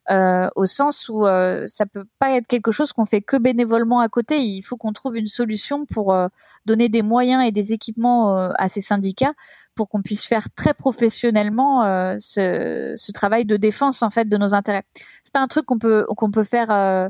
euh, 0.10 0.50
au 0.56 0.66
sens 0.66 1.08
où 1.10 1.26
euh, 1.26 1.66
ça 1.68 1.86
peut 1.86 2.06
pas 2.18 2.32
être 2.32 2.48
quelque 2.48 2.72
chose 2.72 2.94
qu'on 2.94 3.06
fait 3.06 3.22
que 3.22 3.38
bénévolement 3.38 4.00
à 4.00 4.10
côté. 4.10 4.42
Il 4.42 4.62
faut 4.64 4.76
qu'on 4.76 4.92
trouve 4.92 5.18
une 5.18 5.28
solution 5.28 5.86
pour 5.86 6.14
euh, 6.14 6.28
donner 6.66 6.90
des 6.90 7.04
moyens 7.04 7.46
et 7.46 7.52
des 7.52 7.74
équipements 7.74 8.36
euh, 8.36 8.52
à 8.58 8.70
ces 8.70 8.82
syndicats 8.82 9.34
pour 9.76 9.88
qu'on 9.88 10.02
puisse 10.02 10.26
faire 10.26 10.50
très 10.56 10.74
professionnellement 10.74 11.84
ce, 12.20 12.96
ce, 12.98 13.12
travail 13.14 13.46
de 13.46 13.56
défense 13.56 14.04
en 14.04 14.10
fait 14.10 14.28
de 14.28 14.36
nos 14.36 14.54
intérêts. 14.54 14.84
C'est 15.24 15.32
pas 15.32 15.40
un 15.40 15.48
truc 15.48 15.66
qu'on 15.66 15.80
peut 15.80 16.06
qu'on 16.18 16.32
peut 16.32 16.44
faire 16.44 17.10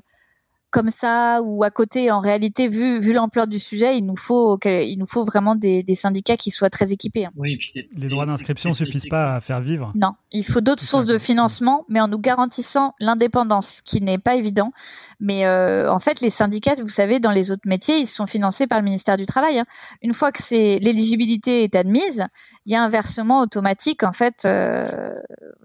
comme 0.72 0.90
ça 0.90 1.42
ou 1.44 1.64
à 1.64 1.72
côté. 1.72 2.12
En 2.12 2.20
réalité, 2.20 2.68
vu 2.68 3.00
vu 3.00 3.14
l'ampleur 3.14 3.48
du 3.48 3.60
sujet, 3.60 3.98
il 3.98 4.06
nous 4.06 4.16
faut 4.16 4.58
il 4.66 4.98
nous 4.98 5.06
faut 5.06 5.24
vraiment 5.24 5.56
des, 5.56 5.84
des 5.84 5.96
syndicats 5.96 6.38
qui 6.38 6.52
soient 6.52 6.70
très 6.70 6.92
équipés. 6.92 7.26
Hein. 7.26 7.32
Oui, 7.36 7.60
les 7.96 8.08
droits 8.08 8.26
d'inscription 8.26 8.74
suffisent 8.74 9.10
pas 9.10 9.36
à 9.36 9.42
faire 9.42 9.62
vivre. 9.62 9.92
Non, 9.96 10.14
il 10.32 10.46
faut 10.46 10.62
d'autres 10.62 10.84
sources 10.84 11.06
de 11.06 11.18
financement, 11.18 11.86
mais 11.90 12.00
en 12.00 12.08
nous 12.08 12.20
garantissant 12.20 12.94
l'indépendance, 13.00 13.82
qui 13.82 14.02
n'est 14.02 14.18
pas 14.18 14.36
évident. 14.36 14.72
Mais 15.20 15.46
euh, 15.46 15.92
en 15.92 16.00
fait, 16.00 16.22
les 16.22 16.30
syndicats, 16.30 16.76
vous 16.82 16.90
savez, 16.90 17.20
dans 17.20 17.32
les 17.32 17.52
autres 17.52 17.68
métiers, 17.68 17.98
ils 17.98 18.08
sont 18.08 18.26
financés 18.26 18.68
par 18.68 18.80
le 18.80 18.84
ministère 18.84 19.18
du 19.18 19.26
Travail. 19.26 19.60
Hein. 19.60 19.66
Une 20.02 20.14
fois 20.14 20.32
que 20.32 20.42
c'est 20.42 20.80
l'éligibilité 20.80 21.64
est 21.64 21.76
admise, 21.76 22.26
il 22.66 22.74
y 22.74 22.76
a 22.76 22.84
un 22.84 22.90
versement 22.90 23.40
automatique 23.40 24.04
en 24.04 24.12
fait, 24.12 24.46
euh, 24.46 25.16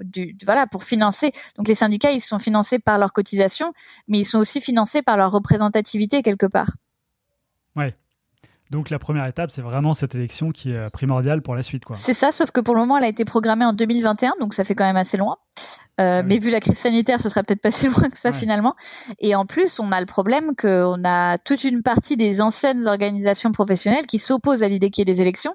du, 0.01 0.37
voilà, 0.45 0.67
pour 0.67 0.85
financer. 0.85 1.33
Donc 1.57 1.69
les 1.69 1.75
syndicats, 1.75 2.13
ils 2.13 2.21
sont 2.21 2.39
financés 2.39 2.79
par 2.79 2.99
leurs 2.99 3.13
cotisations, 3.13 3.73
mais 4.09 4.21
ils 4.21 4.25
sont 4.25 4.39
aussi 4.39 4.61
financés 4.61 4.94
par 5.03 5.17
leur 5.17 5.31
représentativité 5.31 6.23
quelque 6.23 6.47
part. 6.47 6.73
Ouais. 7.77 7.95
Donc 8.71 8.91
la 8.91 8.99
première 8.99 9.27
étape, 9.27 9.51
c'est 9.51 9.63
vraiment 9.63 9.95
cette 9.95 10.15
élection 10.15 10.51
qui 10.51 10.73
est 10.73 10.91
primordiale 10.91 11.43
pour 11.43 11.55
la 11.55 11.63
suite. 11.63 11.85
quoi. 11.85 11.97
C'est 11.97 12.15
ça, 12.15 12.33
sauf 12.33 12.51
que 12.51 12.61
pour 12.61 12.75
le 12.75 12.81
moment, 12.81 12.97
elle 12.97 13.05
a 13.05 13.09
été 13.09 13.25
programmée 13.25 13.65
en 13.65 13.73
2021, 13.73 14.35
donc 14.41 14.55
ça 14.55 14.65
fait 14.65 14.75
quand 14.75 14.85
même 14.85 14.97
assez 14.97 15.17
loin. 15.17 15.37
Euh, 16.01 16.21
ah 16.21 16.23
mais 16.25 16.39
vu 16.39 16.51
la 16.51 16.59
crise 16.59 16.79
sanitaire, 16.79 17.21
ce 17.21 17.29
serait 17.29 17.45
peut-être 17.45 17.61
pas 17.61 17.71
si 17.71 17.87
loin 17.89 18.09
que 18.11 18.19
ça 18.19 18.33
finalement. 18.33 18.75
Et 19.21 19.35
en 19.35 19.47
plus, 19.47 19.79
on 19.79 19.93
a 19.93 20.01
le 20.01 20.07
problème 20.07 20.57
qu'on 20.57 21.05
a 21.05 21.39
toute 21.39 21.63
une 21.63 21.83
partie 21.83 22.17
des 22.17 22.41
anciennes 22.41 22.89
organisations 22.89 23.53
professionnelles 23.53 24.07
qui 24.07 24.19
s'opposent 24.19 24.63
à 24.63 24.69
l'idée 24.69 24.91
qu'il 24.91 25.07
y 25.07 25.11
ait 25.11 25.15
des 25.15 25.21
élections, 25.21 25.55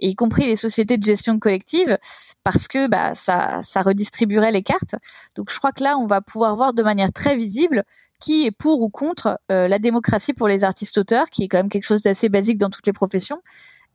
y 0.00 0.14
compris 0.14 0.46
les 0.46 0.56
sociétés 0.56 0.98
de 0.98 1.04
gestion 1.04 1.38
collective, 1.38 1.96
parce 2.44 2.68
que 2.68 2.86
bah, 2.88 3.14
ça, 3.14 3.62
ça 3.62 3.82
redistribuerait 3.82 4.52
les 4.52 4.62
cartes. 4.62 4.94
Donc 5.36 5.50
je 5.50 5.58
crois 5.58 5.72
que 5.72 5.82
là, 5.82 5.96
on 5.96 6.06
va 6.06 6.20
pouvoir 6.20 6.54
voir 6.54 6.74
de 6.74 6.82
manière 6.82 7.12
très 7.12 7.36
visible 7.36 7.84
qui 8.20 8.46
est 8.46 8.50
pour 8.50 8.82
ou 8.82 8.90
contre 8.90 9.38
euh, 9.50 9.68
la 9.68 9.78
démocratie 9.78 10.32
pour 10.32 10.48
les 10.48 10.64
artistes-auteurs, 10.64 11.30
qui 11.30 11.44
est 11.44 11.48
quand 11.48 11.58
même 11.58 11.68
quelque 11.68 11.86
chose 11.86 12.02
d'assez 12.02 12.28
basique 12.28 12.58
dans 12.58 12.70
toutes 12.70 12.86
les 12.86 12.92
professions, 12.92 13.40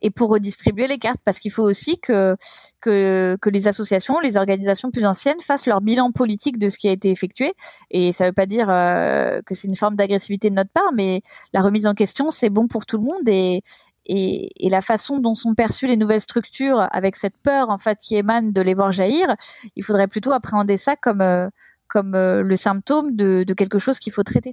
et 0.02 0.10
pour 0.10 0.28
redistribuer 0.30 0.86
les 0.86 0.98
cartes, 0.98 1.20
parce 1.24 1.38
qu'il 1.38 1.50
faut 1.50 1.62
aussi 1.62 1.98
que, 1.98 2.36
que, 2.80 3.38
que 3.40 3.48
les 3.48 3.68
associations, 3.68 4.20
les 4.20 4.36
organisations 4.36 4.90
plus 4.90 5.06
anciennes 5.06 5.40
fassent 5.40 5.66
leur 5.66 5.80
bilan 5.80 6.12
politique 6.12 6.58
de 6.58 6.68
ce 6.68 6.76
qui 6.76 6.88
a 6.88 6.92
été 6.92 7.10
effectué. 7.10 7.54
Et 7.90 8.12
ça 8.12 8.24
ne 8.24 8.28
veut 8.28 8.34
pas 8.34 8.46
dire 8.46 8.68
euh, 8.68 9.40
que 9.46 9.54
c'est 9.54 9.66
une 9.66 9.76
forme 9.76 9.96
d'agressivité 9.96 10.50
de 10.50 10.54
notre 10.54 10.70
part, 10.70 10.92
mais 10.94 11.22
la 11.54 11.62
remise 11.62 11.86
en 11.86 11.94
question, 11.94 12.28
c'est 12.30 12.50
bon 12.50 12.66
pour 12.68 12.84
tout 12.84 12.98
le 12.98 13.04
monde 13.04 13.26
et, 13.28 13.62
et, 14.06 14.66
et, 14.66 14.68
la 14.68 14.82
façon 14.82 15.18
dont 15.18 15.34
sont 15.34 15.54
perçues 15.54 15.86
les 15.86 15.96
nouvelles 15.96 16.20
structures, 16.20 16.86
avec 16.92 17.16
cette 17.16 17.38
peur 17.38 17.70
en 17.70 17.78
fait 17.78 17.98
qui 17.98 18.16
émane 18.16 18.52
de 18.52 18.60
les 18.60 18.74
voir 18.74 18.92
jaillir, 18.92 19.34
il 19.76 19.82
faudrait 19.82 20.08
plutôt 20.08 20.32
appréhender 20.32 20.76
ça 20.76 20.96
comme 20.96 21.22
euh, 21.22 21.48
comme 21.88 22.14
euh, 22.14 22.42
le 22.42 22.56
symptôme 22.56 23.14
de, 23.16 23.44
quelque 23.56 23.78
chose 23.78 23.98
qu'il 23.98 24.12
faut 24.12 24.22
traiter. 24.22 24.52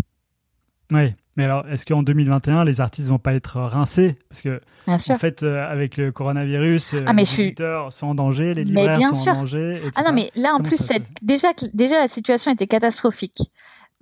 Oui, 0.91 1.13
mais 1.37 1.45
alors 1.45 1.65
est-ce 1.69 1.85
qu'en 1.85 2.03
2021, 2.03 2.65
les 2.65 2.81
artistes 2.81 3.09
vont 3.09 3.19
pas 3.19 3.33
être 3.33 3.57
rincés? 3.61 4.17
Parce 4.29 4.41
que, 4.41 4.61
en 4.87 4.97
fait, 4.97 5.43
euh, 5.43 5.65
avec 5.65 5.95
le 5.97 6.11
coronavirus, 6.11 6.95
euh, 6.95 7.03
ah, 7.07 7.13
les 7.13 7.41
éditeurs 7.41 7.93
sont 7.93 8.07
en 8.07 8.15
danger, 8.15 8.53
les 8.53 8.65
libraires 8.65 8.99
sont 9.15 9.29
en 9.29 9.33
danger. 9.35 9.77
Etc. 9.77 9.91
Ah 9.95 10.03
non, 10.03 10.11
mais 10.11 10.31
là, 10.35 10.53
en 10.53 10.59
plus, 10.59 10.77
cette, 10.77 11.07
déjà, 11.21 11.49
déjà, 11.73 11.99
la 11.99 12.07
situation 12.07 12.51
était 12.51 12.67
catastrophique. 12.67 13.51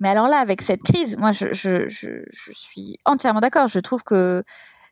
Mais 0.00 0.08
alors 0.08 0.28
là, 0.28 0.38
avec 0.38 0.62
cette 0.62 0.82
crise, 0.82 1.16
moi, 1.18 1.30
je, 1.30 1.52
je, 1.52 1.86
je, 1.88 2.08
je 2.32 2.52
suis 2.52 2.98
entièrement 3.04 3.40
d'accord. 3.40 3.68
Je 3.68 3.78
trouve 3.80 4.02
que 4.02 4.42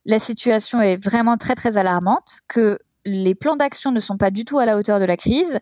la 0.05 0.19
situation 0.19 0.81
est 0.81 1.03
vraiment 1.03 1.37
très, 1.37 1.55
très 1.55 1.77
alarmante, 1.77 2.41
que 2.47 2.79
les 3.05 3.35
plans 3.35 3.57
d'action 3.57 3.91
ne 3.91 4.01
sont 4.01 4.17
pas 4.17 4.31
du 4.31 4.45
tout 4.45 4.59
à 4.59 4.67
la 4.67 4.77
hauteur 4.77 5.01
de 5.01 5.05
la 5.05 5.17
crise. 5.17 5.59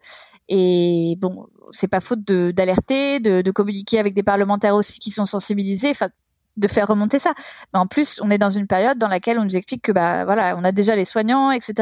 Et 0.49 1.17
bon, 1.19 1.47
c'est 1.73 1.89
pas 1.89 2.01
faute 2.01 2.21
d'alerter, 2.25 3.21
de, 3.21 3.43
de, 3.43 3.51
communiquer 3.51 3.99
avec 3.99 4.15
des 4.15 4.23
parlementaires 4.23 4.75
aussi 4.75 4.99
qui 4.99 5.11
sont 5.11 5.25
sensibilisés, 5.25 5.91
enfin 5.91 6.09
de 6.57 6.69
faire 6.69 6.89
remonter 6.89 7.19
ça. 7.19 7.33
Mais 7.73 7.79
en 7.79 7.87
plus, 7.87 8.21
on 8.23 8.31
est 8.31 8.39
dans 8.39 8.51
une 8.51 8.67
période 8.67 8.99
dans 8.99 9.09
laquelle 9.09 9.39
on 9.39 9.45
nous 9.45 9.57
explique 9.57 9.83
que 9.83 9.93
bah 9.93 10.25
voilà, 10.25 10.57
on 10.57 10.65
a 10.65 10.73
déjà 10.73 10.97
les 10.97 11.05
soignants, 11.05 11.51
etc. 11.51 11.75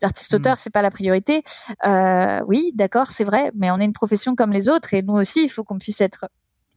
Les 0.00 0.04
artistes 0.04 0.34
auteurs, 0.34 0.54
mm. 0.54 0.58
c'est 0.58 0.72
pas 0.72 0.82
la 0.82 0.90
priorité. 0.90 1.42
Euh, 1.86 2.40
oui, 2.46 2.72
d'accord, 2.74 3.10
c'est 3.10 3.24
vrai, 3.24 3.50
mais 3.54 3.70
on 3.70 3.78
est 3.78 3.84
une 3.84 3.92
profession 3.92 4.34
comme 4.34 4.52
les 4.52 4.68
autres 4.68 4.94
et 4.94 5.02
nous 5.02 5.14
aussi, 5.14 5.44
il 5.44 5.48
faut 5.48 5.64
qu'on 5.64 5.78
puisse 5.78 6.00
être 6.00 6.28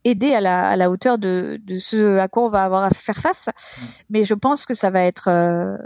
aidé 0.04 0.34
à 0.34 0.40
la, 0.40 0.70
à 0.70 0.76
la 0.76 0.90
hauteur 0.90 1.18
de, 1.18 1.60
de 1.64 1.78
ce 1.78 2.18
à 2.18 2.28
quoi 2.28 2.44
on 2.44 2.48
va 2.48 2.64
avoir 2.64 2.84
à 2.84 2.90
faire 2.90 3.18
face. 3.18 3.48
Mm. 3.48 4.04
Mais 4.10 4.24
je 4.24 4.34
pense 4.34 4.66
que 4.66 4.74
ça 4.74 4.90
va 4.90 5.02
être 5.02 5.28
euh, 5.28 5.76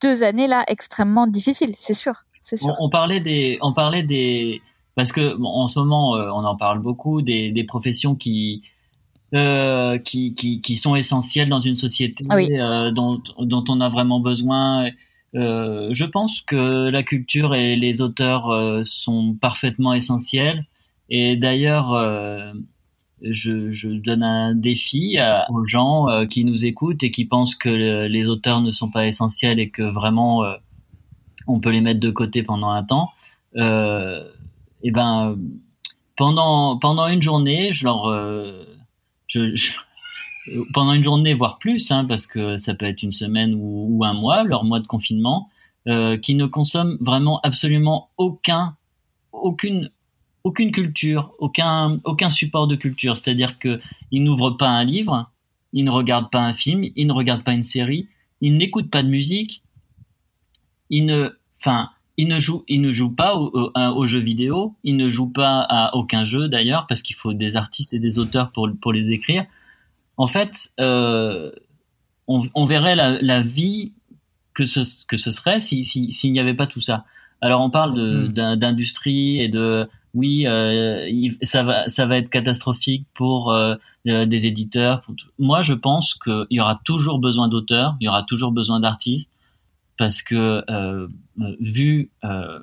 deux 0.00 0.22
années 0.22 0.46
là 0.46 0.64
extrêmement 0.66 1.26
difficiles, 1.26 1.74
c'est 1.76 1.94
sûr. 1.94 2.24
C'est 2.44 2.56
sûr. 2.56 2.74
On, 2.80 2.86
on, 2.86 2.90
parlait 2.90 3.20
des, 3.20 3.58
on 3.60 3.72
parlait 3.72 4.02
des 4.02 4.60
parce 4.94 5.12
que 5.12 5.40
en 5.42 5.66
ce 5.66 5.78
moment, 5.78 6.16
euh, 6.16 6.30
on 6.30 6.44
en 6.44 6.56
parle 6.56 6.80
beaucoup 6.80 7.22
des, 7.22 7.50
des 7.50 7.64
professions 7.64 8.14
qui, 8.14 8.62
euh, 9.34 9.98
qui, 9.98 10.34
qui, 10.34 10.60
qui, 10.60 10.76
sont 10.76 10.94
essentielles 10.94 11.48
dans 11.48 11.60
une 11.60 11.76
société, 11.76 12.22
ah 12.28 12.36
euh, 12.36 12.90
dont, 12.90 13.22
dont, 13.38 13.64
on 13.68 13.80
a 13.80 13.88
vraiment 13.88 14.20
besoin. 14.20 14.90
Euh, 15.34 15.88
je 15.92 16.04
pense 16.04 16.42
que 16.42 16.90
la 16.90 17.02
culture 17.02 17.54
et 17.54 17.76
les 17.76 18.02
auteurs 18.02 18.50
euh, 18.50 18.82
sont 18.84 19.34
parfaitement 19.40 19.94
essentiels. 19.94 20.66
Et 21.08 21.36
d'ailleurs, 21.36 21.92
je, 23.22 23.70
je, 23.70 23.88
donne 23.88 24.22
un 24.22 24.54
défi 24.54 25.18
aux 25.50 25.66
gens 25.66 26.06
qui 26.26 26.44
nous 26.44 26.64
écoutent 26.64 27.02
et 27.02 27.10
qui 27.10 27.26
pensent 27.26 27.54
que 27.54 27.68
les 28.06 28.28
auteurs 28.30 28.62
ne 28.62 28.70
sont 28.70 28.90
pas 28.90 29.06
essentiels 29.06 29.60
et 29.60 29.68
que 29.68 29.82
vraiment 29.82 30.42
on 31.46 31.60
peut 31.60 31.70
les 31.70 31.82
mettre 31.82 32.00
de 32.00 32.10
côté 32.10 32.42
pendant 32.42 32.70
un 32.70 32.82
temps. 32.82 33.10
Euh, 33.56 34.24
et 34.82 34.88
eh 34.88 34.90
ben 34.90 35.36
pendant 36.16 36.78
pendant 36.78 37.06
une 37.08 37.22
journée, 37.22 37.72
je 37.72 37.84
leur 37.84 38.06
euh, 38.06 38.64
pendant 40.74 40.92
une 40.92 41.04
journée 41.04 41.34
voire 41.34 41.58
plus, 41.58 41.90
hein, 41.90 42.04
parce 42.04 42.26
que 42.26 42.56
ça 42.56 42.74
peut 42.74 42.86
être 42.86 43.02
une 43.02 43.12
semaine 43.12 43.54
ou, 43.54 43.86
ou 43.90 44.04
un 44.04 44.12
mois, 44.12 44.42
leur 44.44 44.64
mois 44.64 44.80
de 44.80 44.86
confinement, 44.86 45.48
euh, 45.88 46.16
qui 46.16 46.34
ne 46.34 46.46
consomment 46.46 46.96
vraiment 47.00 47.40
absolument 47.42 48.10
aucun 48.16 48.76
aucune 49.32 49.90
aucune 50.44 50.72
culture, 50.72 51.32
aucun 51.38 52.00
aucun 52.04 52.30
support 52.30 52.66
de 52.66 52.76
culture. 52.76 53.16
C'est-à-dire 53.16 53.58
que 53.58 53.80
ils 54.10 54.22
n'ouvrent 54.22 54.50
pas 54.50 54.68
un 54.68 54.84
livre, 54.84 55.30
ils 55.72 55.84
ne 55.84 55.90
regardent 55.90 56.30
pas 56.30 56.40
un 56.40 56.52
film, 56.52 56.84
ils 56.96 57.06
ne 57.06 57.12
regardent 57.12 57.44
pas 57.44 57.54
une 57.54 57.62
série, 57.62 58.08
ils 58.40 58.56
n'écoutent 58.56 58.90
pas 58.90 59.02
de 59.02 59.08
musique, 59.08 59.62
ils 60.90 61.06
ne, 61.06 61.30
enfin, 61.58 61.90
il 62.16 62.28
ne 62.28 62.38
joue, 62.38 62.64
il 62.68 62.80
ne 62.80 62.90
joue 62.90 63.10
pas 63.10 63.36
aux 63.36 64.06
jeux 64.06 64.20
vidéo, 64.20 64.74
il 64.84 64.96
ne 64.96 65.08
joue 65.08 65.28
pas 65.28 65.60
à 65.68 65.94
aucun 65.94 66.24
jeu 66.24 66.48
d'ailleurs 66.48 66.86
parce 66.86 67.02
qu'il 67.02 67.16
faut 67.16 67.32
des 67.32 67.56
artistes 67.56 67.94
et 67.94 67.98
des 67.98 68.18
auteurs 68.18 68.50
pour 68.52 68.68
pour 68.80 68.92
les 68.92 69.10
écrire. 69.12 69.44
En 70.18 70.26
fait, 70.26 70.72
euh, 70.78 71.50
on, 72.28 72.42
on, 72.54 72.66
verrait 72.66 72.96
la, 72.96 73.20
la, 73.22 73.40
vie 73.40 73.92
que 74.54 74.66
ce 74.66 74.80
que 75.06 75.16
ce 75.16 75.30
serait 75.30 75.62
s'il 75.62 75.86
si, 75.86 76.12
si, 76.12 76.30
n'y 76.30 76.38
avait 76.38 76.54
pas 76.54 76.66
tout 76.66 76.82
ça. 76.82 77.04
Alors 77.40 77.62
on 77.62 77.70
parle 77.70 77.94
de 77.94 78.28
hmm. 78.28 78.56
d'industrie 78.56 79.40
et 79.40 79.48
de 79.48 79.88
oui, 80.14 80.46
euh, 80.46 81.08
ça 81.40 81.62
va 81.62 81.88
ça 81.88 82.04
va 82.04 82.18
être 82.18 82.28
catastrophique 82.28 83.06
pour 83.14 83.52
euh, 83.52 83.74
euh 84.06 84.26
des 84.26 84.46
éditeurs. 84.46 85.00
Pour 85.00 85.14
Moi, 85.38 85.62
je 85.62 85.72
pense 85.72 86.14
qu'il 86.14 86.46
y 86.50 86.60
aura 86.60 86.78
toujours 86.84 87.18
besoin 87.18 87.48
d'auteurs, 87.48 87.96
il 88.00 88.04
y 88.04 88.08
aura 88.08 88.22
toujours 88.22 88.52
besoin 88.52 88.80
d'artistes 88.80 89.30
parce 90.02 90.20
que 90.20 90.64
euh, 90.68 91.06
vu 91.60 92.10
euh, 92.24 92.58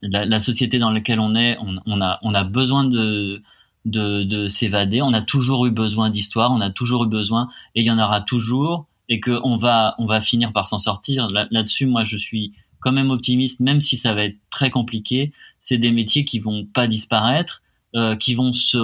la, 0.00 0.40
société 0.40 0.78
dans 0.78 0.88
laquelle 0.88 1.20
on 1.20 1.34
est, 1.34 1.58
on, 1.60 2.00
a, 2.00 2.44
besoin 2.44 2.84
de, 2.84 3.42
de, 3.84 4.22
de 4.22 4.48
s'évader. 4.48 5.02
On 5.02 5.12
a 5.12 5.20
toujours 5.20 5.66
eu 5.66 5.70
besoin 5.70 6.08
d'histoire, 6.08 6.50
on 6.50 6.62
a 6.62 6.70
toujours 6.70 7.04
eu 7.04 7.08
besoin, 7.08 7.50
et 7.74 7.82
il 7.82 7.84
y 7.84 7.90
en 7.90 7.98
aura 7.98 8.22
toujours, 8.22 8.86
et 9.10 9.20
qu'on 9.20 9.58
va, 9.58 9.96
on 9.98 10.06
va 10.06 10.22
finir 10.22 10.54
par 10.54 10.66
s'en 10.66 10.78
sortir. 10.78 11.28
Là-dessus, 11.28 11.84
moi, 11.84 12.04
je 12.04 12.16
suis 12.16 12.54
quand 12.80 12.92
même 12.92 13.10
optimiste, 13.10 13.60
même 13.60 13.82
si 13.82 13.98
ça 13.98 14.14
va 14.14 14.24
être 14.24 14.38
très 14.48 14.70
compliqué. 14.70 15.30
C'est 15.60 15.76
des 15.76 15.90
métiers 15.90 16.24
qui 16.24 16.38
vont 16.38 16.64
pas 16.64 16.86
disparaître, 16.86 17.60
euh, 17.96 18.16
qui 18.16 18.34
vont 18.34 18.54
se. 18.54 18.78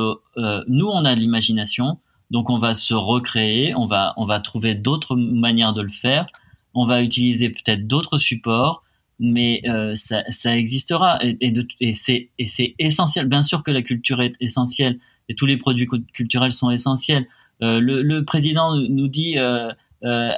Nous, 0.69 0.87
on 0.87 1.07
a 1.07 1.15
de 1.15 1.21
l'imagination, 1.21 2.01
donc 2.31 2.51
on 2.51 2.59
va 2.59 2.75
se 2.75 2.93
recréer, 2.93 3.75
on 3.75 3.87
va 3.87 4.41
trouver 4.45 4.75
d'autres 4.75 5.17
manières 5.17 5.73
de 5.73 5.81
le 5.81 5.89
faire 5.89 6.27
on 6.75 6.87
va 6.87 7.03
utiliser 7.03 7.51
peut-être 7.51 7.87
d'autres 7.87 8.19
supports, 8.19 8.85
mais 9.19 9.63
euh, 9.67 9.97
ça, 9.97 10.23
ça, 10.31 10.57
existera 10.57 11.19
et, 11.23 11.37
et, 11.81 11.95
c'est, 11.95 12.31
et 12.39 12.47
c'est 12.47 12.75
essentiel. 12.79 13.27
Bien 13.27 13.43
sûr 13.43 13.63
que 13.63 13.71
la 13.71 13.83
culture 13.83 14.23
est 14.23 14.35
essentielle 14.41 14.99
et 15.29 15.35
tous 15.35 15.47
les 15.47 15.57
produits 15.57 15.89
culturels 16.13 16.53
sont 16.53 16.71
essentiels. 16.71 17.27
Euh, 17.63 17.79
le, 17.81 18.03
le, 18.03 18.25
président 18.25 18.75
nous 18.77 19.09
dit 19.09 19.39
euh, 19.39 19.71
euh, 20.03 20.33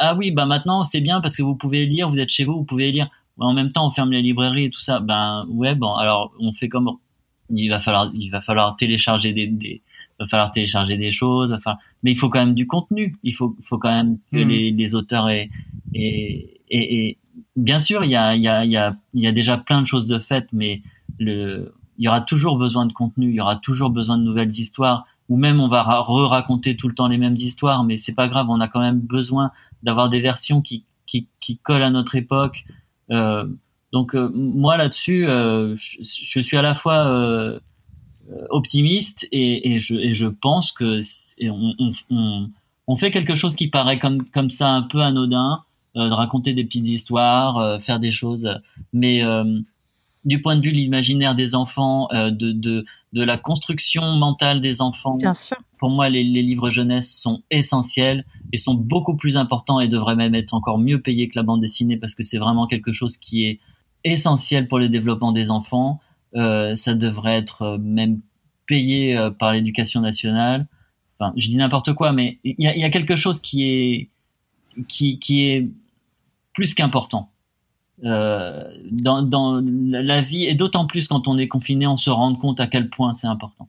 ah 0.00 0.14
oui 0.14 0.30
bah 0.30 0.46
maintenant 0.46 0.84
c'est 0.84 1.00
bien 1.00 1.20
parce 1.20 1.36
que 1.36 1.42
vous 1.42 1.56
pouvez 1.56 1.86
lire, 1.86 2.08
vous 2.08 2.20
êtes 2.20 2.30
chez 2.30 2.44
vous, 2.44 2.54
vous 2.54 2.64
pouvez 2.64 2.92
lire. 2.92 3.10
En 3.38 3.52
même 3.52 3.72
temps 3.72 3.86
on 3.86 3.90
ferme 3.90 4.12
les 4.12 4.22
librairies 4.22 4.66
et 4.66 4.70
tout 4.70 4.80
ça. 4.80 5.00
Ben 5.00 5.46
ouais 5.50 5.74
bon 5.74 5.94
alors 5.94 6.32
on 6.38 6.52
fait 6.52 6.68
comme 6.68 6.96
il 7.50 7.68
va 7.68 7.80
falloir, 7.80 8.10
il 8.14 8.30
va 8.30 8.40
falloir 8.40 8.76
télécharger 8.76 9.32
des, 9.32 9.48
des 9.48 9.82
va 10.18 10.26
falloir 10.26 10.50
télécharger 10.52 10.96
des 10.96 11.10
choses. 11.10 11.52
Enfin, 11.52 11.76
mais 12.02 12.12
il 12.12 12.18
faut 12.18 12.28
quand 12.28 12.40
même 12.44 12.54
du 12.54 12.66
contenu. 12.66 13.16
Il 13.22 13.34
faut, 13.34 13.56
faut 13.62 13.78
quand 13.78 13.90
même 13.94 14.18
que 14.32 14.38
Mhm. 14.38 14.48
les, 14.48 14.70
les 14.72 14.94
auteurs 14.94 15.28
aient, 15.28 15.50
et, 15.94 16.60
et, 16.70 17.08
et 17.08 17.16
bien 17.56 17.78
sûr, 17.78 18.04
il 18.04 18.10
y 18.10 18.16
a, 18.16 18.34
il 18.36 18.42
y 18.42 18.48
a, 18.48 18.64
il 18.64 18.70
y 18.70 18.76
a, 18.76 18.96
il 19.14 19.22
y 19.22 19.26
a 19.26 19.32
déjà 19.32 19.56
plein 19.58 19.80
de 19.80 19.86
choses 19.86 20.06
de 20.06 20.18
faites, 20.18 20.48
mais 20.52 20.82
le, 21.18 21.72
il 21.98 22.04
y 22.04 22.08
aura 22.08 22.20
toujours 22.20 22.58
besoin 22.58 22.86
de 22.86 22.92
contenu. 22.92 23.28
Il 23.30 23.34
y 23.34 23.40
aura 23.40 23.56
toujours 23.56 23.90
besoin 23.90 24.18
de 24.18 24.22
nouvelles 24.24 24.56
histoires. 24.58 25.06
Ou 25.28 25.36
même 25.36 25.60
on 25.60 25.68
va 25.68 25.82
ra- 25.82 26.00
re-raconter 26.00 26.74
tout 26.76 26.88
le 26.88 26.94
temps 26.94 27.06
les 27.08 27.18
mêmes 27.18 27.36
histoires, 27.36 27.84
mais 27.84 27.98
c'est 27.98 28.14
pas 28.14 28.26
grave. 28.28 28.46
On 28.48 28.60
a 28.60 28.68
quand 28.68 28.80
même 28.80 29.00
besoin 29.00 29.50
d'avoir 29.82 30.08
des 30.08 30.20
versions 30.20 30.62
qui, 30.62 30.84
qui, 31.06 31.28
qui 31.42 31.58
collent 31.58 31.82
à 31.82 31.90
notre 31.90 32.16
époque. 32.16 32.64
Euh, 33.10 33.44
donc 33.92 34.14
euh, 34.14 34.30
moi 34.34 34.76
là-dessus, 34.76 35.26
euh, 35.26 35.74
je, 35.76 35.98
je 36.02 36.40
suis 36.40 36.56
à 36.56 36.62
la 36.62 36.74
fois 36.74 37.06
euh, 37.08 37.58
optimiste 38.50 39.26
et, 39.32 39.72
et, 39.74 39.78
je, 39.78 39.94
et 39.94 40.12
je 40.14 40.26
pense 40.26 40.72
que 40.72 41.00
on, 41.42 41.92
on, 42.10 42.50
on 42.86 42.96
fait 42.96 43.10
quelque 43.10 43.34
chose 43.34 43.54
qui 43.56 43.68
paraît 43.68 43.98
comme, 43.98 44.24
comme 44.24 44.50
ça 44.50 44.70
un 44.70 44.82
peu 44.82 45.00
anodin, 45.02 45.62
euh, 45.96 46.08
de 46.08 46.14
raconter 46.14 46.52
des 46.52 46.64
petites 46.64 46.86
histoires, 46.86 47.58
euh, 47.58 47.78
faire 47.78 48.00
des 48.00 48.10
choses, 48.10 48.48
mais 48.92 49.22
euh, 49.22 49.44
du 50.24 50.42
point 50.42 50.56
de 50.56 50.62
vue 50.62 50.72
de 50.72 50.76
l'imaginaire 50.76 51.34
des 51.34 51.54
enfants, 51.54 52.08
euh, 52.12 52.30
de, 52.30 52.52
de, 52.52 52.84
de 53.12 53.22
la 53.22 53.38
construction 53.38 54.02
mentale 54.16 54.60
des 54.60 54.80
enfants, 54.80 55.16
Bien 55.16 55.34
sûr. 55.34 55.56
pour 55.78 55.90
moi, 55.90 56.08
les, 56.08 56.24
les 56.24 56.42
livres 56.42 56.70
jeunesse 56.70 57.10
sont 57.20 57.42
essentiels 57.50 58.24
et 58.52 58.56
sont 58.56 58.74
beaucoup 58.74 59.16
plus 59.16 59.36
importants 59.36 59.80
et 59.80 59.88
devraient 59.88 60.16
même 60.16 60.34
être 60.34 60.54
encore 60.54 60.78
mieux 60.78 61.00
payés 61.00 61.28
que 61.28 61.38
la 61.38 61.42
bande 61.42 61.60
dessinée 61.60 61.96
parce 61.96 62.14
que 62.14 62.22
c'est 62.22 62.38
vraiment 62.38 62.66
quelque 62.66 62.92
chose 62.92 63.16
qui 63.16 63.44
est 63.44 63.60
essentiel 64.04 64.68
pour 64.68 64.78
le 64.78 64.88
développement 64.88 65.32
des 65.32 65.50
enfants. 65.50 66.00
Euh, 66.34 66.76
ça 66.76 66.94
devrait 66.94 67.38
être 67.38 67.62
euh, 67.62 67.78
même 67.78 68.20
payé 68.66 69.16
euh, 69.16 69.30
par 69.30 69.52
l'éducation 69.52 70.00
nationale. 70.00 70.66
Enfin, 71.18 71.32
je 71.36 71.48
dis 71.48 71.56
n'importe 71.56 71.94
quoi, 71.94 72.12
mais 72.12 72.38
il 72.44 72.54
y 72.58 72.84
a, 72.84 72.90
quelque 72.90 73.16
chose 73.16 73.40
qui 73.40 73.64
est 73.64 74.08
qui, 74.86 75.18
est 75.46 75.68
plus 76.54 76.74
qu'important. 76.74 77.30
Dans, 78.00 79.22
dans 79.22 79.60
la 79.60 80.20
vie 80.20 80.44
et 80.44 80.54
d'autant 80.54 80.86
plus 80.86 81.08
quand 81.08 81.26
on 81.26 81.36
est 81.36 81.48
confiné, 81.48 81.88
on 81.88 81.96
se 81.96 82.10
rend 82.10 82.32
compte 82.36 82.60
à 82.60 82.68
quel 82.68 82.88
point 82.88 83.14
c'est 83.14 83.26
important. 83.26 83.68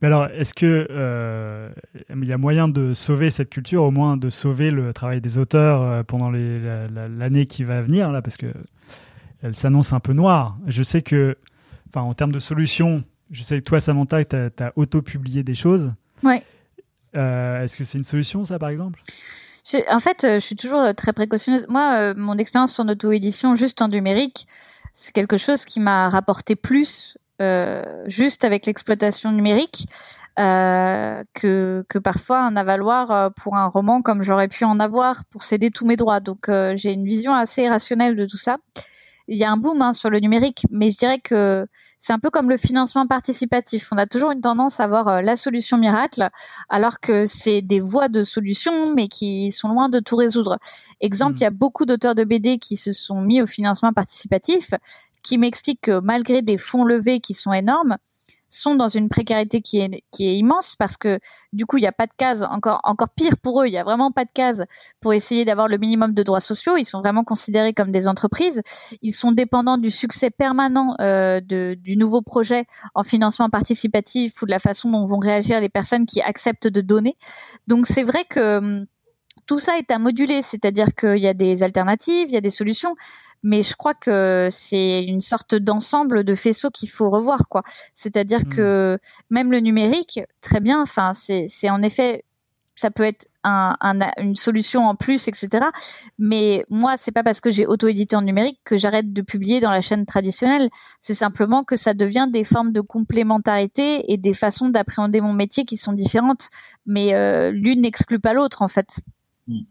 Mais 0.00 0.06
alors, 0.06 0.26
est-ce 0.26 0.54
que 0.54 0.86
euh, 0.90 1.68
il 2.08 2.24
y 2.24 2.32
a 2.32 2.38
moyen 2.38 2.68
de 2.68 2.94
sauver 2.94 3.30
cette 3.30 3.50
culture, 3.50 3.82
au 3.82 3.90
moins 3.90 4.16
de 4.16 4.30
sauver 4.30 4.70
le 4.70 4.94
travail 4.94 5.20
des 5.20 5.36
auteurs 5.38 6.04
pendant 6.06 6.30
l'année 6.30 7.44
qui 7.46 7.64
va 7.64 7.82
venir 7.82 8.10
là, 8.10 8.22
parce 8.22 8.36
que 8.36 8.46
elle 9.42 9.54
s'annonce 9.54 9.92
un 9.92 10.00
peu 10.00 10.12
noire. 10.12 10.56
Je 10.66 10.82
sais 10.82 11.02
que, 11.02 11.36
enfin, 11.88 12.02
en 12.02 12.14
termes 12.14 12.32
de 12.32 12.38
solutions, 12.38 13.04
je 13.30 13.42
sais 13.42 13.58
que 13.58 13.64
toi, 13.64 13.80
Samantha, 13.80 14.24
tu 14.24 14.36
as, 14.36 14.72
auto-publié 14.76 15.42
des 15.42 15.54
choses. 15.54 15.92
Ouais. 16.22 16.42
Euh, 17.16 17.62
Est-ce 17.62 17.76
que 17.76 17.84
c'est 17.84 17.98
une 17.98 18.04
solution, 18.04 18.44
ça, 18.44 18.58
par 18.58 18.68
exemple? 18.68 19.00
En 19.90 19.98
fait, 19.98 20.24
euh, 20.24 20.34
je 20.34 20.40
suis 20.40 20.56
toujours 20.56 20.80
euh, 20.80 20.92
très 20.92 21.12
précautionneuse. 21.12 21.66
Moi, 21.68 21.94
euh, 21.96 22.14
mon 22.16 22.38
expérience 22.38 22.78
en 22.80 22.88
auto-édition 22.88 23.54
juste 23.54 23.82
en 23.82 23.88
numérique, 23.88 24.46
c'est 24.94 25.12
quelque 25.12 25.36
chose 25.36 25.64
qui 25.64 25.78
m'a 25.78 26.08
rapporté 26.08 26.56
plus 26.56 27.18
euh, 27.40 27.84
juste 28.06 28.44
avec 28.44 28.66
l'exploitation 28.66 29.30
numérique 29.30 29.86
euh, 30.38 31.22
que, 31.34 31.84
que 31.88 31.98
parfois 31.98 32.40
un 32.40 32.56
avaloir 32.56 33.32
pour 33.34 33.56
un 33.56 33.66
roman 33.66 34.02
comme 34.02 34.22
j'aurais 34.22 34.48
pu 34.48 34.64
en 34.64 34.80
avoir 34.80 35.24
pour 35.26 35.44
céder 35.44 35.70
tous 35.70 35.86
mes 35.86 35.96
droits. 35.96 36.20
Donc 36.20 36.48
euh, 36.48 36.74
j'ai 36.76 36.92
une 36.92 37.04
vision 37.04 37.34
assez 37.34 37.68
rationnelle 37.68 38.16
de 38.16 38.26
tout 38.26 38.38
ça. 38.38 38.56
Il 39.30 39.36
y 39.36 39.44
a 39.44 39.50
un 39.52 39.58
boom 39.58 39.82
hein, 39.82 39.92
sur 39.92 40.08
le 40.08 40.20
numérique, 40.20 40.64
mais 40.70 40.90
je 40.90 40.96
dirais 40.96 41.20
que 41.20 41.66
c'est 41.98 42.14
un 42.14 42.18
peu 42.18 42.30
comme 42.30 42.48
le 42.48 42.56
financement 42.56 43.06
participatif. 43.06 43.88
On 43.92 43.98
a 43.98 44.06
toujours 44.06 44.30
une 44.30 44.40
tendance 44.40 44.80
à 44.80 44.86
voir 44.86 45.06
euh, 45.08 45.20
la 45.20 45.36
solution 45.36 45.76
miracle, 45.76 46.30
alors 46.70 46.98
que 46.98 47.26
c'est 47.26 47.60
des 47.60 47.80
voies 47.80 48.08
de 48.08 48.22
solution, 48.22 48.94
mais 48.94 49.08
qui 49.08 49.52
sont 49.52 49.68
loin 49.68 49.90
de 49.90 50.00
tout 50.00 50.16
résoudre. 50.16 50.58
Exemple, 51.00 51.32
Mhm. 51.32 51.38
il 51.40 51.42
y 51.42 51.46
a 51.46 51.50
beaucoup 51.50 51.84
d'auteurs 51.84 52.14
de 52.14 52.24
BD 52.24 52.58
qui 52.58 52.76
se 52.78 52.92
sont 52.92 53.20
mis 53.20 53.42
au 53.42 53.46
financement 53.46 53.92
participatif, 53.92 54.72
qui 55.22 55.36
m'expliquent 55.36 55.82
que 55.82 56.00
malgré 56.00 56.40
des 56.40 56.56
fonds 56.56 56.84
levés 56.84 57.20
qui 57.20 57.34
sont 57.34 57.52
énormes, 57.52 57.98
sont 58.48 58.74
dans 58.74 58.88
une 58.88 59.08
précarité 59.08 59.60
qui 59.60 59.80
est 59.80 60.02
qui 60.10 60.28
est 60.28 60.36
immense 60.36 60.76
parce 60.76 60.96
que 60.96 61.18
du 61.52 61.66
coup 61.66 61.78
il 61.78 61.82
n'y 61.82 61.86
a 61.86 61.92
pas 61.92 62.06
de 62.06 62.14
case 62.16 62.44
encore 62.44 62.80
encore 62.84 63.10
pire 63.10 63.36
pour 63.36 63.62
eux. 63.62 63.66
Il 63.66 63.72
y 63.72 63.78
a 63.78 63.84
vraiment 63.84 64.12
pas 64.12 64.24
de 64.24 64.30
case 64.32 64.64
pour 65.00 65.12
essayer 65.12 65.44
d'avoir 65.44 65.68
le 65.68 65.78
minimum 65.78 66.14
de 66.14 66.22
droits 66.22 66.40
sociaux. 66.40 66.76
Ils 66.76 66.84
sont 66.84 67.00
vraiment 67.00 67.24
considérés 67.24 67.74
comme 67.74 67.90
des 67.90 68.08
entreprises. 68.08 68.62
Ils 69.02 69.12
sont 69.12 69.32
dépendants 69.32 69.78
du 69.78 69.90
succès 69.90 70.30
permanent 70.30 70.94
euh, 71.00 71.40
de, 71.40 71.76
du 71.78 71.96
nouveau 71.96 72.22
projet 72.22 72.66
en 72.94 73.02
financement 73.02 73.50
participatif 73.50 74.42
ou 74.42 74.46
de 74.46 74.50
la 74.50 74.58
façon 74.58 74.90
dont 74.90 75.04
vont 75.04 75.18
réagir 75.18 75.60
les 75.60 75.68
personnes 75.68 76.06
qui 76.06 76.20
acceptent 76.20 76.68
de 76.68 76.80
donner. 76.80 77.16
Donc 77.66 77.86
c'est 77.86 78.02
vrai 78.02 78.24
que 78.24 78.58
hum, 78.58 78.84
tout 79.46 79.58
ça 79.58 79.78
est 79.78 79.90
à 79.90 79.98
moduler, 79.98 80.42
c'est-à-dire 80.42 80.94
qu'il 80.94 81.18
y 81.18 81.26
a 81.26 81.34
des 81.34 81.62
alternatives, 81.62 82.28
il 82.28 82.34
y 82.34 82.36
a 82.36 82.42
des 82.42 82.50
solutions, 82.50 82.94
mais 83.42 83.62
je 83.62 83.74
crois 83.76 83.94
que 83.94 84.48
c'est 84.50 85.04
une 85.04 85.20
sorte 85.20 85.54
d'ensemble 85.54 86.24
de 86.24 86.34
faisceaux 86.34 86.70
qu'il 86.70 86.90
faut 86.90 87.10
revoir, 87.10 87.48
quoi. 87.48 87.62
C'est-à-dire 87.94 88.40
Mm. 88.46 88.48
que 88.54 88.98
même 89.30 89.50
le 89.52 89.60
numérique, 89.60 90.20
très 90.40 90.60
bien, 90.60 90.80
enfin, 90.82 91.12
c'est, 91.12 91.46
c'est 91.48 91.70
en 91.70 91.82
effet, 91.82 92.24
ça 92.74 92.92
peut 92.92 93.02
être 93.02 93.26
un, 93.42 93.74
un- 93.80 93.98
une 94.22 94.36
solution 94.36 94.86
en 94.86 94.94
plus, 94.94 95.26
etc. 95.26 95.66
Mais 96.18 96.64
moi, 96.70 96.96
c'est 96.96 97.10
pas 97.10 97.24
parce 97.24 97.40
que 97.40 97.50
j'ai 97.50 97.66
auto-édité 97.66 98.14
en 98.14 98.22
numérique 98.22 98.60
que 98.64 98.76
j'arrête 98.76 99.12
de 99.12 99.20
publier 99.22 99.58
dans 99.58 99.70
la 99.72 99.80
chaîne 99.80 100.06
traditionnelle. 100.06 100.68
C'est 101.00 101.14
simplement 101.14 101.64
que 101.64 101.74
ça 101.76 101.92
devient 101.92 102.28
des 102.30 102.44
formes 102.44 102.70
de 102.72 102.80
complémentarité 102.80 104.12
et 104.12 104.16
des 104.16 104.32
façons 104.32 104.68
d'appréhender 104.68 105.20
mon 105.20 105.32
métier 105.32 105.64
qui 105.64 105.76
sont 105.76 105.92
différentes. 105.92 106.50
Mais 106.86 107.14
euh, 107.14 107.50
l'une 107.50 107.80
n'exclut 107.80 108.20
pas 108.20 108.32
l'autre, 108.32 108.62
en 108.62 108.68
fait. 108.68 109.00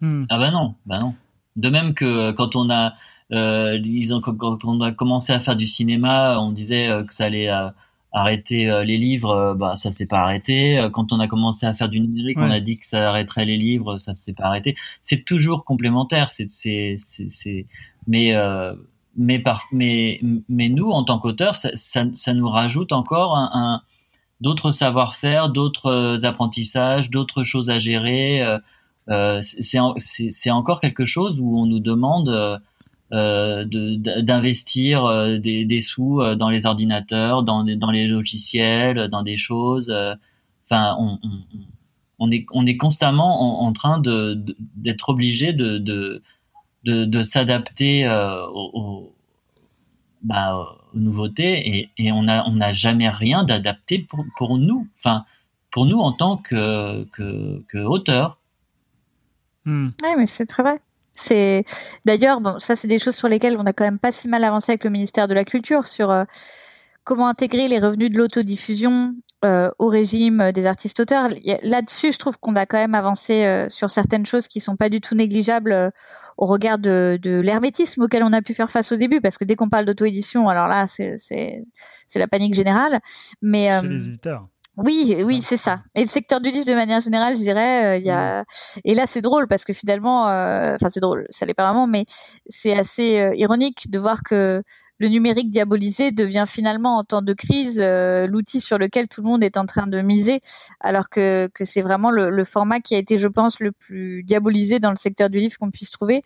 Hmm. 0.02 0.26
Ah 0.30 0.38
bah 0.38 0.52
non, 0.52 0.76
bah 0.86 0.96
non. 1.00 1.14
De 1.56 1.70
même 1.70 1.94
que 1.94 2.06
euh, 2.06 2.34
quand 2.34 2.56
on 2.56 2.70
a, 2.70 2.94
euh, 3.32 3.78
disons, 3.80 4.22
quand, 4.22 4.36
quand 4.38 4.64
on 4.66 4.80
a 4.82 4.92
commencé 4.92 5.34
à 5.34 5.40
faire 5.40 5.56
du 5.56 5.68
cinéma, 5.68 6.40
on 6.40 6.52
disait 6.52 6.88
euh, 6.88 7.04
que 7.04 7.14
ça 7.14 7.26
allait 7.26 7.50
euh, 7.50 7.70
arrêter 8.14 8.84
les 8.86 8.98
livres, 8.98 9.54
bah 9.60 9.76
ça 9.76 9.92
s'est 9.92 10.06
pas 10.08 10.20
arrêté. 10.20 10.88
Quand 10.94 11.12
on 11.12 11.20
a 11.20 11.28
commencé 11.28 11.66
à 11.66 11.74
faire 11.74 11.90
du 11.90 12.00
numérique, 12.00 12.38
on 12.48 12.50
a 12.52 12.60
dit 12.62 12.78
que 12.80 12.86
ça 12.88 13.10
arrêterait 13.10 13.46
les 13.46 13.58
livres, 13.58 13.98
ça 13.98 14.14
s'est 14.14 14.34
pas 14.34 14.46
arrêté. 14.46 14.76
C'est 15.04 15.24
toujours 15.26 15.66
complémentaire. 15.66 16.32
C'est, 16.32 16.50
c'est, 16.50 16.96
c'est, 17.00 17.30
c'est- 17.30 17.66
mais 18.08 18.34
euh, 18.34 18.74
mais 19.18 19.40
par, 19.40 19.68
mais 19.72 20.22
mais 20.48 20.70
nous 20.70 20.90
en 20.90 21.04
tant 21.04 21.20
qu'auteurs, 21.20 21.56
ça, 21.56 21.70
ça, 21.76 22.06
ça 22.14 22.34
nous 22.34 22.48
rajoute 22.50 22.92
encore 22.94 23.36
un, 23.36 23.50
un 23.54 23.82
d'autres 24.40 24.72
savoir-faire, 24.72 25.50
d'autres 25.50 26.24
apprentissages, 26.26 27.10
d'autres 27.10 27.44
choses 27.44 27.70
à 27.70 27.78
gérer. 27.80 28.42
euh, 29.10 29.40
c'est 29.42 29.80
c'est 29.98 30.32
c'est 30.32 30.52
encore 30.52 30.80
quelque 30.80 31.06
chose 31.06 31.40
où 31.42 31.60
on 31.60 31.66
nous 31.66 31.80
demande 31.82 32.30
euh, 33.14 33.64
de- 33.66 34.22
d'investir 34.22 35.06
euh, 35.06 35.38
des, 35.38 35.64
des 35.66 35.82
sous 35.82 36.22
euh, 36.22 36.36
dans 36.36 36.50
les 36.50 36.66
ordinateurs, 36.66 37.44
dans, 37.44 37.64
les- 37.64 37.76
dans 37.76 37.92
les 37.92 38.08
logiciels, 38.08 39.08
dans 39.10 39.24
des 39.24 39.38
choses. 39.38 39.94
Enfin, 40.66 40.96
on, 41.00 41.18
on, 41.24 41.40
on 42.20 42.32
est 42.32 42.46
on 42.52 42.66
est 42.66 42.78
constamment 42.78 43.62
en, 43.64 43.68
en 43.68 43.74
train 43.74 44.00
de 44.00 44.34
de- 44.34 44.56
d'être 44.76 45.10
obligé 45.10 45.54
de 45.54 45.78
de 45.78 46.22
de, 46.84 47.06
de 47.06 47.22
s'adapter 47.24 48.06
euh, 48.06 48.46
aux, 48.48 48.72
aux- 48.74 49.14
bah, 50.24 50.58
aux 50.94 50.98
nouveautés 50.98 51.78
et, 51.78 51.90
et 51.98 52.12
on 52.12 52.24
n'a 52.24 52.72
jamais 52.74 53.08
rien 53.10 53.44
d'adapté 53.44 54.00
pour 54.00 54.26
pour 54.38 54.58
nous. 54.58 54.88
Enfin, 54.98 55.26
pour 55.72 55.86
nous 55.86 56.00
en 56.00 56.12
tant 56.12 56.38
que 56.38 57.06
que, 57.14 57.64
que 57.70 57.78
auteur. 57.78 58.40
Hmm. 59.66 59.90
Oui, 60.04 60.10
mais 60.18 60.26
c'est 60.26 60.46
très 60.46 60.64
vrai. 60.64 60.80
C'est 61.20 61.66
d'ailleurs 62.06 62.42
bon, 62.42 62.60
ça 62.60 62.76
c'est 62.76 62.88
des 62.88 63.00
choses 63.00 63.16
sur 63.16 63.28
lesquelles 63.28 63.58
on 63.58 63.66
a 63.66 63.74
quand 63.74 63.86
même 63.86 63.98
pas 63.98 64.12
si 64.12 64.28
mal 64.28 64.44
avancé 64.44 64.72
avec 64.74 64.84
le 64.84 64.92
ministère 64.92 65.28
de 65.28 65.34
la 65.34 65.46
Culture 65.46 65.88
sur 65.88 66.12
euh, 66.12 66.26
comment 67.04 67.28
intégrer 67.28 67.68
les 67.68 67.80
revenus 67.80 68.12
de 68.12 68.18
l'autodiffusion 68.18 69.16
euh, 69.46 69.70
au 69.80 69.88
régime 69.88 70.42
euh, 70.42 70.52
des 70.52 70.66
artistes 70.66 71.00
auteurs. 71.00 71.30
Là-dessus, 71.62 72.12
je 72.12 72.18
trouve 72.18 72.38
qu'on 72.40 72.56
a 72.56 72.66
quand 72.66 72.78
même 72.78 72.96
avancé 72.96 73.46
euh, 73.46 73.70
sur 73.70 73.90
certaines 73.90 74.26
choses 74.26 74.48
qui 74.48 74.60
sont 74.60 74.76
pas 74.76 74.90
du 74.90 75.00
tout 75.00 75.16
négligeables 75.16 75.72
euh, 75.72 75.90
au 76.38 76.46
regard 76.46 76.80
de, 76.80 77.18
de 77.22 77.40
l'hermétisme 77.40 78.04
auquel 78.04 78.24
on 78.24 78.34
a 78.34 78.42
pu 78.42 78.54
faire 78.54 78.70
face 78.70 78.92
au 78.92 78.96
début, 78.96 79.22
parce 79.22 79.38
que 79.38 79.46
dès 79.46 79.56
qu'on 79.56 79.70
parle 79.70 79.86
d'auto-édition, 79.86 80.50
alors 80.50 80.68
là 80.68 80.86
c'est 80.88 81.18
la 82.16 82.28
panique 82.28 82.56
générale. 82.56 83.00
Mais 83.42 83.70
Chez 83.82 83.88
les 83.88 84.08
éditeurs. 84.08 84.48
Oui, 84.78 85.18
oui, 85.26 85.42
c'est 85.42 85.58
ça. 85.58 85.82
Et 85.96 86.02
le 86.02 86.08
secteur 86.08 86.40
du 86.40 86.52
livre 86.52 86.66
de 86.66 86.74
manière 86.74 87.00
générale, 87.00 87.36
je 87.36 87.42
dirais, 87.42 87.96
euh, 87.96 87.98
il 87.98 88.06
y 88.06 88.12
a. 88.12 88.46
Et 88.86 88.94
là, 88.94 89.08
c'est 89.08 89.22
drôle 89.22 89.48
parce 89.48 89.66
que 89.66 89.74
finalement, 89.74 90.30
euh, 90.30 90.76
enfin, 90.76 90.90
c'est 90.90 91.00
drôle, 91.00 91.26
ça 91.32 91.48
l'est 91.48 91.56
pas 91.56 91.66
vraiment, 91.66 91.88
mais 91.88 92.06
c'est 92.48 92.78
assez 92.78 93.20
euh, 93.20 93.36
ironique 93.36 93.90
de 93.90 93.98
voir 93.98 94.22
que 94.22 94.62
le 95.00 95.08
numérique 95.10 95.50
diabolisé 95.50 96.12
devient 96.12 96.46
finalement 96.48 96.98
en 96.98 97.04
temps 97.04 97.22
de 97.22 97.34
crise 97.34 97.80
l'outil 97.80 98.62
sur 98.62 98.78
lequel 98.78 99.08
tout 99.08 99.22
le 99.22 99.28
monde 99.28 99.44
est 99.44 99.58
en 99.58 99.66
train 99.66 99.88
de 99.88 100.02
miser, 100.02 100.40
alors 100.80 101.10
que, 101.10 101.50
que 101.54 101.66
c'est 101.66 101.82
vraiment 101.82 102.12
le, 102.12 102.30
le, 102.30 102.44
format 102.44 102.80
qui 102.80 102.96
a 102.96 102.98
été, 102.98 103.18
je 103.18 103.28
pense, 103.28 103.60
le 103.60 103.72
plus 103.72 104.24
diabolisé 104.24 104.80
dans 104.80 104.90
le 104.90 104.96
secteur 104.96 105.30
du 105.30 105.40
livre 105.40 105.58
qu'on 105.60 105.72
puisse 105.72 105.92
trouver. 105.92 106.24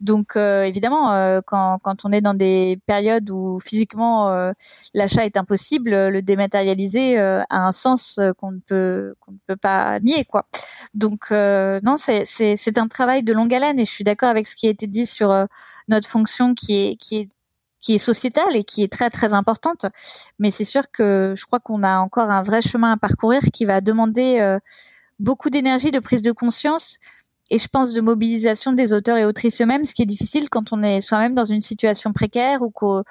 Donc 0.00 0.36
évidemment, 0.36 1.40
quand, 1.46 1.78
quand 1.82 2.04
on 2.04 2.12
est 2.12 2.20
dans 2.20 2.34
des 2.34 2.78
périodes 2.86 3.30
où 3.30 3.60
physiquement 3.60 4.52
l'achat 4.94 5.24
est 5.24 5.36
impossible, 5.36 5.90
le 5.90 6.22
dématérialisé 6.22 7.18
a 7.18 7.44
un 7.50 7.72
sens 7.72 8.20
qu'on 8.38 8.52
ne 8.52 8.60
peut 8.66 9.14
qu'on 9.20 9.32
ne 9.32 9.38
peut 9.46 9.56
pas 9.56 10.00
nier 10.00 10.24
quoi. 10.24 10.46
Donc 10.94 11.30
non, 11.30 11.96
c'est 11.96 12.24
c'est 12.26 12.78
un 12.78 12.88
travail 12.88 13.22
de 13.22 13.32
longue 13.32 13.54
haleine 13.54 13.78
et 13.78 13.84
je 13.84 13.90
suis 13.90 14.04
d'accord 14.04 14.28
avec 14.28 14.46
ce 14.46 14.56
qui 14.56 14.66
a 14.66 14.70
été 14.70 14.86
dit 14.86 15.06
sur 15.06 15.30
euh, 15.30 15.46
notre 15.88 16.08
fonction 16.08 16.54
qui 16.54 16.74
est 16.76 16.96
qui 16.96 17.16
est 17.16 17.28
qui 17.84 17.94
est 17.94 17.98
sociétale 17.98 18.56
et 18.56 18.64
qui 18.64 18.82
est 18.82 18.90
très 18.90 19.10
très 19.10 19.34
importante. 19.34 19.84
Mais 20.38 20.50
c'est 20.50 20.64
sûr 20.64 20.90
que 20.90 21.34
je 21.36 21.44
crois 21.44 21.60
qu'on 21.60 21.82
a 21.82 21.98
encore 21.98 22.30
un 22.30 22.42
vrai 22.42 22.62
chemin 22.62 22.92
à 22.92 22.96
parcourir 22.96 23.42
qui 23.52 23.66
va 23.66 23.82
demander 23.82 24.38
euh, 24.40 24.58
beaucoup 25.18 25.50
d'énergie, 25.50 25.90
de 25.90 26.00
prise 26.00 26.22
de 26.22 26.32
conscience 26.32 26.98
et 27.50 27.58
je 27.58 27.68
pense 27.68 27.92
de 27.92 28.00
mobilisation 28.00 28.72
des 28.72 28.94
auteurs 28.94 29.18
et 29.18 29.26
autrices 29.26 29.60
eux-mêmes, 29.60 29.84
ce 29.84 29.92
qui 29.92 30.00
est 30.00 30.06
difficile 30.06 30.48
quand 30.48 30.72
on 30.72 30.82
est 30.82 31.02
soi-même 31.02 31.34
dans 31.34 31.44
une 31.44 31.60
situation 31.60 32.14
précaire 32.14 32.62
ou 32.62 32.70
qu'on 32.70 33.04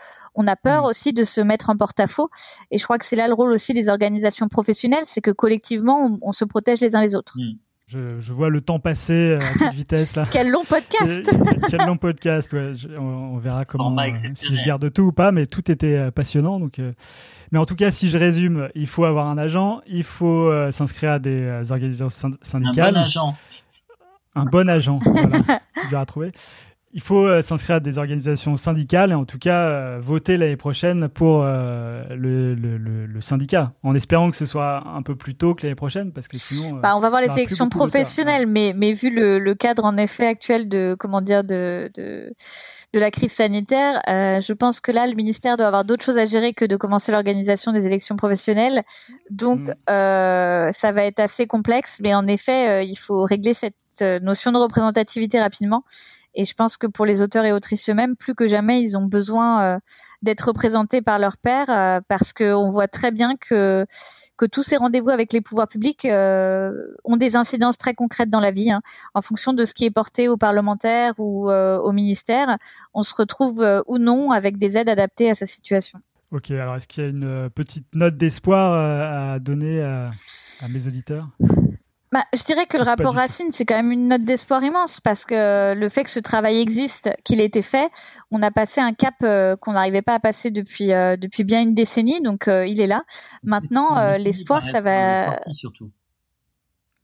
a 0.47 0.55
peur 0.55 0.83
mmh. 0.83 0.87
aussi 0.87 1.13
de 1.13 1.23
se 1.23 1.39
mettre 1.39 1.69
en 1.69 1.77
porte-à-faux. 1.77 2.31
Et 2.71 2.79
je 2.79 2.83
crois 2.83 2.97
que 2.97 3.05
c'est 3.05 3.15
là 3.15 3.27
le 3.27 3.35
rôle 3.35 3.51
aussi 3.51 3.75
des 3.75 3.89
organisations 3.89 4.47
professionnelles, 4.47 5.05
c'est 5.05 5.21
que 5.21 5.29
collectivement, 5.29 6.17
on, 6.23 6.31
se 6.31 6.45
protège 6.45 6.81
les 6.81 6.95
uns 6.95 7.01
les 7.01 7.13
autres. 7.13 7.37
Mmh. 7.37 7.59
Je, 7.87 8.33
vois 8.33 8.49
le 8.49 8.61
temps 8.61 8.79
passer 8.79 9.35
à 9.35 9.37
toute 9.39 9.73
vitesse 9.73 10.15
là. 10.15 10.23
quel 10.31 10.49
long 10.49 10.63
podcast 10.63 11.29
Quel 11.69 11.85
long 11.85 11.97
podcast, 11.97 12.53
ouais. 12.53 12.63
on, 12.97 13.37
verra 13.37 13.65
comment 13.65 13.95
euh, 13.97 14.11
si 14.35 14.55
je 14.55 14.65
garde 14.65 14.91
tout 14.91 15.03
ou 15.03 15.11
pas, 15.11 15.31
mais 15.31 15.45
tout 15.45 15.69
était 15.69 15.97
euh, 15.97 16.11
passionnant. 16.11 16.59
Donc, 16.59 16.79
euh. 16.79 16.93
mais 17.51 17.59
en 17.59 17.65
tout 17.65 17.75
cas, 17.75 17.91
si 17.91 18.09
je 18.09 18.17
résume, 18.17 18.69
il 18.73 18.87
faut 18.87 19.03
avoir 19.03 19.27
un 19.27 19.37
agent, 19.37 19.81
il 19.85 20.03
faut 20.03 20.51
s'inscrire 20.71 21.11
à 21.11 21.19
des 21.19 21.71
organisations 21.71 22.35
syndicales. 22.41 22.95
Un 22.95 22.99
bon 22.99 23.03
agent. 23.03 23.37
Un 24.35 24.45
bon 24.45 24.69
agent, 24.69 24.99
voilà. 25.03 25.61
vais 25.91 26.05
trouver 26.05 26.31
il 26.93 27.01
faut 27.01 27.25
euh, 27.25 27.41
s'inscrire 27.41 27.77
à 27.77 27.79
des 27.79 27.97
organisations 27.97 28.55
syndicales 28.55 29.11
et 29.11 29.15
en 29.15 29.25
tout 29.25 29.39
cas 29.39 29.67
euh, 29.67 29.99
voter 29.99 30.37
l'année 30.37 30.55
prochaine 30.55 31.09
pour 31.09 31.41
euh, 31.43 32.03
le, 32.09 32.53
le, 32.53 32.77
le, 32.77 33.21
syndicat, 33.21 33.73
en 33.81 33.95
espérant 33.95 34.29
que 34.29 34.37
ce 34.37 34.45
soit 34.45 34.83
un 34.87 35.01
peu 35.01 35.15
plus 35.15 35.33
tôt 35.33 35.55
que 35.55 35.63
l'année 35.63 35.75
prochaine, 35.75 36.11
parce 36.11 36.27
que 36.27 36.37
sinon. 36.37 36.77
Bah, 36.77 36.95
on 36.95 36.99
va 36.99 37.09
voir 37.09 37.21
les 37.21 37.31
élections 37.31 37.67
professionnelles, 37.69 38.45
mais, 38.45 38.73
mais 38.75 38.93
vu 38.93 39.09
le, 39.09 39.53
cadre 39.55 39.85
en 39.85 39.97
effet 39.97 40.27
actuel 40.27 40.67
de 40.67 40.95
comment 40.99 41.21
dire 41.21 41.43
de, 41.43 41.89
de 41.95 42.33
de 42.91 42.99
la 42.99 43.09
crise 43.09 43.31
sanitaire, 43.31 44.01
je 44.07 44.53
pense 44.53 44.79
que 44.79 44.91
là, 44.91 45.07
le 45.07 45.15
ministère 45.15 45.57
doit 45.57 45.65
avoir 45.65 45.83
d'autres 45.83 46.03
choses 46.03 46.17
à 46.19 46.25
gérer 46.25 46.53
que 46.53 46.63
de 46.63 46.75
commencer 46.75 47.11
l'organisation 47.11 47.71
des 47.71 47.87
élections 47.87 48.15
professionnelles. 48.17 48.83
Donc, 49.31 49.61
mm. 49.61 49.73
ça 49.87 50.91
va 50.91 51.03
être 51.03 51.19
assez 51.19 51.47
complexe, 51.47 52.01
mais 52.03 52.13
en 52.13 52.27
effet, 52.27 52.85
il 52.85 52.95
faut 52.95 53.23
régler 53.23 53.55
cette 53.55 53.75
notion 54.21 54.51
de 54.51 54.59
représentativité 54.59 55.39
rapidement. 55.39 55.83
Et 56.35 56.45
je 56.45 56.53
pense 56.53 56.77
que 56.77 56.87
pour 56.87 57.05
les 57.05 57.21
auteurs 57.21 57.45
et 57.45 57.53
autrices 57.53 57.89
eux-mêmes, 57.89 58.15
plus 58.15 58.33
que 58.33 58.47
jamais, 58.47 58.81
ils 58.81 58.97
ont 58.97 59.05
besoin 59.05 59.63
euh, 59.63 59.79
d'être 60.21 60.47
représentés 60.47 61.01
par 61.01 61.19
leurs 61.19 61.37
pairs 61.37 61.69
euh, 61.69 62.01
parce 62.07 62.33
qu'on 62.33 62.69
voit 62.69 62.87
très 62.87 63.11
bien 63.11 63.35
que 63.37 63.85
que 64.35 64.45
tous 64.45 64.63
ces 64.63 64.77
rendez-vous 64.77 65.09
avec 65.09 65.31
les 65.31 65.41
pouvoirs 65.41 65.67
publics 65.67 66.05
euh, 66.05 66.71
ont 67.03 67.17
des 67.17 67.35
incidences 67.35 67.77
très 67.77 67.93
concrètes 67.93 68.31
dans 68.31 68.39
la 68.39 68.51
vie. 68.51 68.71
Hein. 68.71 68.81
En 69.13 69.21
fonction 69.21 69.53
de 69.53 69.63
ce 69.63 69.75
qui 69.75 69.85
est 69.85 69.91
porté 69.91 70.27
aux 70.27 70.37
parlementaires 70.37 71.13
ou 71.19 71.51
au 71.51 71.91
ministère, 71.91 72.57
on 72.93 73.03
se 73.03 73.13
retrouve 73.13 73.83
ou 73.87 73.97
non 73.99 74.31
avec 74.31 74.57
des 74.57 74.77
aides 74.77 74.89
adaptées 74.89 75.29
à 75.29 75.35
sa 75.35 75.45
situation. 75.45 75.99
Ok, 76.31 76.49
alors 76.49 76.75
est-ce 76.75 76.87
qu'il 76.87 77.03
y 77.03 77.05
a 77.05 77.09
une 77.09 77.49
petite 77.51 77.85
note 77.93 78.17
d'espoir 78.17 78.73
à 78.73 79.39
donner 79.39 79.81
à 79.83 80.09
mes 80.73 80.87
auditeurs? 80.87 81.29
Bah, 82.13 82.25
je 82.31 82.43
dirais 82.43 82.67
que 82.67 82.77
le 82.77 82.83
rapport 82.83 83.15
Racine, 83.15 83.47
c'est 83.49 83.65
quand 83.65 83.75
même 83.75 83.91
une 83.91 84.07
note 84.07 84.23
d'espoir 84.23 84.63
immense 84.63 84.99
parce 84.99 85.25
que 85.25 85.73
le 85.73 85.89
fait 85.89 86.03
que 86.03 86.11
ce 86.11 86.19
travail 86.19 86.59
existe, 86.59 87.09
qu'il 87.23 87.41
ait 87.41 87.45
été 87.45 87.63
fait, 87.63 87.89
on 88.29 88.43
a 88.43 88.51
passé 88.51 88.81
un 88.81 88.93
cap 88.93 89.15
euh, 89.23 89.55
qu'on 89.55 89.73
n'arrivait 89.73 90.03
pas 90.03 90.13
à 90.13 90.19
passer 90.19 90.51
depuis 90.51 90.93
euh, 90.93 91.17
depuis 91.17 91.43
bien 91.43 91.63
une 91.63 91.73
décennie, 91.73 92.21
donc 92.21 92.47
euh, 92.47 92.67
il 92.67 92.79
est 92.81 92.85
là. 92.85 93.03
Maintenant, 93.41 94.15
l'espoir, 94.17 94.63
ça 94.63 94.79
va. 94.79 95.39
Surtout. 95.49 95.89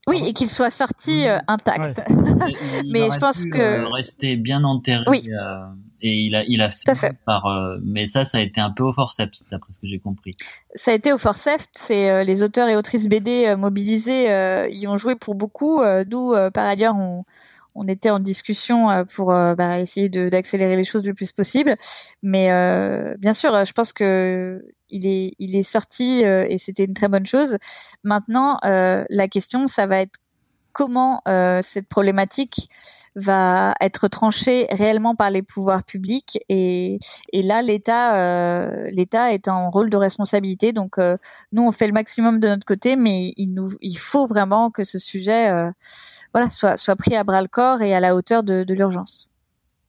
Oui, 0.06 0.22
et 0.27 0.34
qu'il 0.34 0.48
soit 0.48 0.69
sorti 0.69 1.26
intact. 1.48 2.07
Mais 2.86 3.10
je 3.10 3.18
pense 3.18 3.45
que 3.45 3.91
rester 3.91 4.36
bien 4.36 4.64
enterré. 4.64 5.06
Oui 5.07 5.27
et 6.02 6.14
il 6.14 6.36
a 6.36 6.44
il 6.46 6.62
a 6.62 6.72
fait, 6.72 7.14
par 7.26 7.46
euh, 7.46 7.78
mais 7.84 8.08
ça 8.08 8.26
ça 8.26 8.38
a 8.38 8.42
été 8.42 8.62
un 8.62 8.72
peu 8.72 8.84
au 8.84 8.94
forceps 8.94 9.46
d'après 9.52 9.72
ce 9.74 9.80
que 9.80 9.88
j'ai 9.88 10.00
compris. 10.00 10.32
Ça 10.76 10.92
a 10.92 10.94
été 10.94 11.12
au 11.12 11.18
forceps, 11.18 11.66
c'est 11.74 12.10
euh, 12.10 12.24
les 12.24 12.44
auteurs 12.44 12.70
et 12.70 12.76
autrices 12.76 13.08
BD 13.08 13.46
euh, 13.46 13.58
mobilisés 13.58 14.28
y 14.72 14.88
ont 14.88 14.98
joué 14.98 15.16
pour 15.16 15.36
beaucoup 15.36 15.82
d'où 16.06 16.34
par 16.54 16.66
ailleurs 16.66 16.96
on 16.96 17.24
on 17.76 17.88
était 17.88 18.10
en 18.10 18.20
discussion 18.20 19.06
pour 19.14 19.28
bah, 19.28 19.80
essayer 19.80 20.10
d'accélérer 20.10 20.76
les 20.76 20.84
choses 20.84 21.06
le 21.06 21.14
plus 21.14 21.32
possible 21.32 21.76
mais 22.22 22.48
bien 23.18 23.34
sûr 23.34 23.66
je 23.66 23.72
pense 23.74 23.94
que 23.94 24.64
il 24.90 25.06
est 25.06 25.34
il 25.40 25.56
est 25.56 25.64
sorti 25.64 26.22
et 26.24 26.58
c'était 26.58 26.86
une 26.86 26.94
très 26.94 27.08
bonne 27.08 27.26
chose. 27.26 27.58
Maintenant 28.04 28.60
la 28.64 29.28
question 29.28 29.68
ça 29.68 29.88
va 29.88 30.00
être 30.00 30.18
comment 30.74 31.22
cette 31.62 31.88
problématique 31.88 32.68
va 33.20 33.76
être 33.82 34.08
tranché 34.08 34.68
réellement 34.72 35.16
par 35.16 35.30
les 35.30 35.41
pouvoirs 35.41 35.84
publics 35.84 36.40
et, 36.50 37.00
et 37.34 37.41
là 37.41 37.62
l'État 37.62 38.24
euh, 38.24 38.90
l'État 38.91 39.34
est 39.34 39.48
en 39.48 39.70
rôle 39.70 39.90
de 39.90 39.98
responsabilité 39.98 40.74
donc 40.74 40.98
euh, 40.98 41.18
nous 41.52 41.64
on 41.64 41.72
fait 41.72 41.88
le 41.88 41.94
maximum 41.94 42.40
de 42.40 42.48
notre 42.48 42.66
côté 42.66 42.96
mais 42.96 43.34
il 43.38 43.54
nous 43.54 43.72
il 43.82 43.98
faut 43.98 44.26
vraiment 44.26 44.72
que 44.72 44.84
ce 44.84 45.00
sujet 45.00 45.52
euh, 45.52 45.72
voilà 46.34 46.50
soit 46.50 46.78
soit 46.78 46.96
pris 46.96 47.16
à 47.16 47.24
bras 47.24 47.41
le 47.41 47.48
corps 47.48 47.82
et 47.82 47.94
à 47.94 48.00
la 48.00 48.16
hauteur 48.16 48.44
de, 48.44 48.64
de 48.64 48.74
l'urgence. 48.74 49.30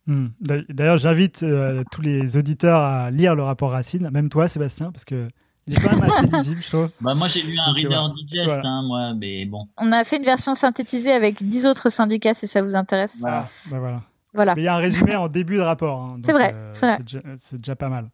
Hmm. 0.06 0.28
D'ailleurs, 0.40 0.96
j'invite 0.96 1.44
tous 1.92 2.02
les 2.02 2.36
auditeurs 2.36 2.80
à 2.80 3.10
lire 3.10 3.36
le 3.36 3.42
rapport 3.42 3.70
Racine, 3.70 4.08
même 4.10 4.28
toi, 4.28 4.48
Sébastien, 4.48 4.90
parce 4.90 5.04
que 5.04 5.28
il 5.70 5.76
est 5.76 5.80
quand 5.80 5.96
même 5.96 6.10
assez 6.10 6.26
lisible, 6.26 6.60
je 6.60 6.68
trouve. 6.68 6.90
Bah, 7.02 7.14
moi, 7.14 7.28
j'ai 7.28 7.42
lu 7.42 7.56
un 7.58 7.72
Reader 7.72 8.12
Digest, 8.14 8.64
hein, 8.64 8.82
moi, 8.82 9.14
mais 9.14 9.44
bon. 9.46 9.68
On 9.78 9.92
a 9.92 10.02
fait 10.04 10.16
une 10.16 10.24
version 10.24 10.54
synthétisée 10.54 11.12
avec 11.12 11.44
10 11.44 11.66
autres 11.66 11.90
syndicats, 11.90 12.34
si 12.34 12.48
ça 12.48 12.62
vous 12.62 12.74
intéresse. 12.74 13.14
Voilà. 13.20 13.46
Bah, 13.70 13.78
voilà. 13.78 14.02
voilà. 14.34 14.54
Mais 14.56 14.62
il 14.62 14.64
y 14.64 14.68
a 14.68 14.74
un 14.74 14.78
résumé 14.78 15.14
en 15.14 15.28
début 15.28 15.56
de 15.56 15.62
rapport. 15.62 16.00
Hein, 16.00 16.20
c'est 16.24 16.32
vrai, 16.32 16.54
euh, 16.58 16.70
c'est 16.74 17.02
déjà, 17.02 17.20
déjà, 17.52 17.76
pas 17.76 17.88
mal. 17.88 18.10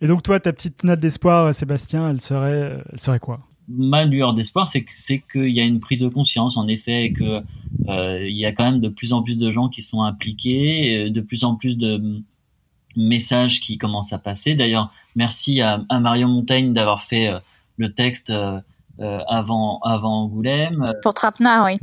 Et 0.00 0.08
donc, 0.08 0.22
toi, 0.22 0.40
ta 0.40 0.52
petite 0.52 0.82
note 0.82 1.00
d'espoir, 1.00 1.54
Sébastien, 1.54 2.10
elle 2.10 2.20
serait, 2.20 2.82
elle 2.92 3.00
serait 3.00 3.20
quoi? 3.20 3.40
Ma 3.68 4.04
lueur 4.04 4.32
d'espoir, 4.32 4.68
c'est 4.68 4.84
c'est 4.88 5.22
qu'il 5.30 5.50
y 5.50 5.60
a 5.60 5.64
une 5.64 5.78
prise 5.78 6.00
de 6.00 6.08
conscience, 6.08 6.56
en 6.56 6.66
effet, 6.66 7.04
et 7.04 7.12
que 7.12 7.42
euh, 7.88 8.26
il 8.26 8.36
y 8.36 8.46
a 8.46 8.52
quand 8.52 8.64
même 8.64 8.80
de 8.80 8.88
plus 8.88 9.12
en 9.12 9.22
plus 9.22 9.38
de 9.38 9.52
gens 9.52 9.68
qui 9.68 9.82
sont 9.82 10.02
impliqués, 10.02 11.10
de 11.10 11.20
plus 11.20 11.44
en 11.44 11.54
plus 11.54 11.76
de 11.76 12.22
message 12.96 13.60
qui 13.60 13.78
commence 13.78 14.12
à 14.12 14.18
passer. 14.18 14.54
D'ailleurs, 14.54 14.90
merci 15.14 15.60
à, 15.60 15.80
à, 15.88 16.00
Marion 16.00 16.28
Montaigne 16.28 16.72
d'avoir 16.72 17.02
fait 17.02 17.28
euh, 17.28 17.38
le 17.76 17.92
texte 17.92 18.30
euh, 18.30 18.60
euh, 19.00 19.20
avant 19.28 19.80
avant 19.80 20.24
Angoulême. 20.24 20.84
Pour 21.02 21.14
Trapenard, 21.14 21.66
oui. 21.66 21.78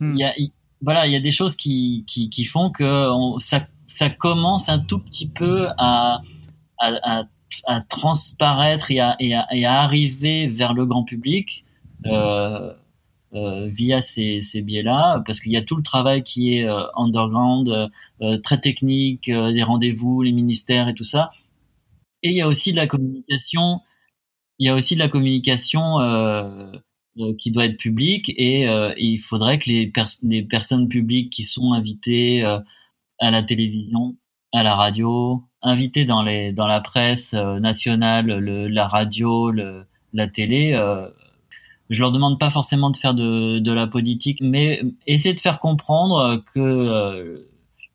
Hmm. 0.00 0.16
Y 0.16 0.24
a, 0.24 0.32
voilà, 0.82 1.06
il 1.06 1.12
y 1.12 1.16
a 1.16 1.20
des 1.20 1.32
choses 1.32 1.56
qui, 1.56 2.04
qui, 2.06 2.28
qui 2.28 2.44
font 2.44 2.70
que 2.70 3.08
on, 3.10 3.38
ça, 3.38 3.66
ça 3.86 4.10
commence 4.10 4.68
un 4.68 4.80
tout 4.80 4.98
petit 4.98 5.28
peu 5.28 5.68
à, 5.78 6.20
à, 6.78 7.20
à, 7.20 7.22
à 7.66 7.80
transparaître 7.82 8.90
et 8.90 9.00
à, 9.00 9.16
et, 9.20 9.34
et 9.52 9.64
à, 9.64 9.80
arriver 9.80 10.48
vers 10.48 10.74
le 10.74 10.84
grand 10.84 11.04
public. 11.04 11.64
Euh, 12.06 12.10
euh, 12.10 12.72
via 13.32 14.02
ces, 14.02 14.40
ces 14.42 14.62
biais-là, 14.62 15.22
parce 15.26 15.40
qu'il 15.40 15.52
y 15.52 15.56
a 15.56 15.62
tout 15.62 15.76
le 15.76 15.82
travail 15.82 16.22
qui 16.22 16.58
est 16.58 16.68
euh, 16.68 16.84
underground, 16.96 17.90
euh, 18.20 18.38
très 18.38 18.60
technique, 18.60 19.26
les 19.26 19.62
rendez-vous, 19.62 20.22
les 20.22 20.32
ministères 20.32 20.88
et 20.88 20.94
tout 20.94 21.04
ça. 21.04 21.30
Et 22.22 22.30
il 22.30 22.36
y 22.36 22.42
a 22.42 22.48
aussi 22.48 22.72
de 22.72 22.76
la 22.76 22.86
communication. 22.86 23.80
Il 24.58 24.66
y 24.66 24.70
a 24.70 24.74
aussi 24.74 24.94
de 24.94 25.00
la 25.00 25.08
communication 25.08 25.98
qui 27.38 27.50
doit 27.50 27.66
être 27.66 27.76
publique 27.78 28.30
et, 28.36 28.66
il 28.98 29.18
faudrait 29.18 29.58
que 29.58 29.68
les, 29.68 30.42
personnes 30.44 30.88
publiques 30.88 31.30
qui 31.30 31.44
sont 31.44 31.72
invitées 31.72 32.42
à 32.44 33.30
la 33.30 33.42
télévision, 33.42 34.16
à 34.52 34.62
la 34.62 34.76
radio, 34.76 35.42
invitées 35.62 36.04
dans 36.04 36.22
la 36.22 36.80
presse 36.80 37.32
nationale, 37.34 38.26
le, 38.26 38.68
la 38.68 38.86
radio, 38.86 39.50
la 40.12 40.28
télé, 40.28 40.74
je 41.92 42.00
leur 42.00 42.12
demande 42.12 42.38
pas 42.38 42.50
forcément 42.50 42.90
de 42.90 42.96
faire 42.96 43.14
de, 43.14 43.72
la 43.72 43.86
politique, 43.86 44.38
mais 44.40 44.82
essayer 45.06 45.34
de 45.34 45.40
faire 45.40 45.58
comprendre 45.58 46.42
que 46.54 46.60
euh, 46.60 47.38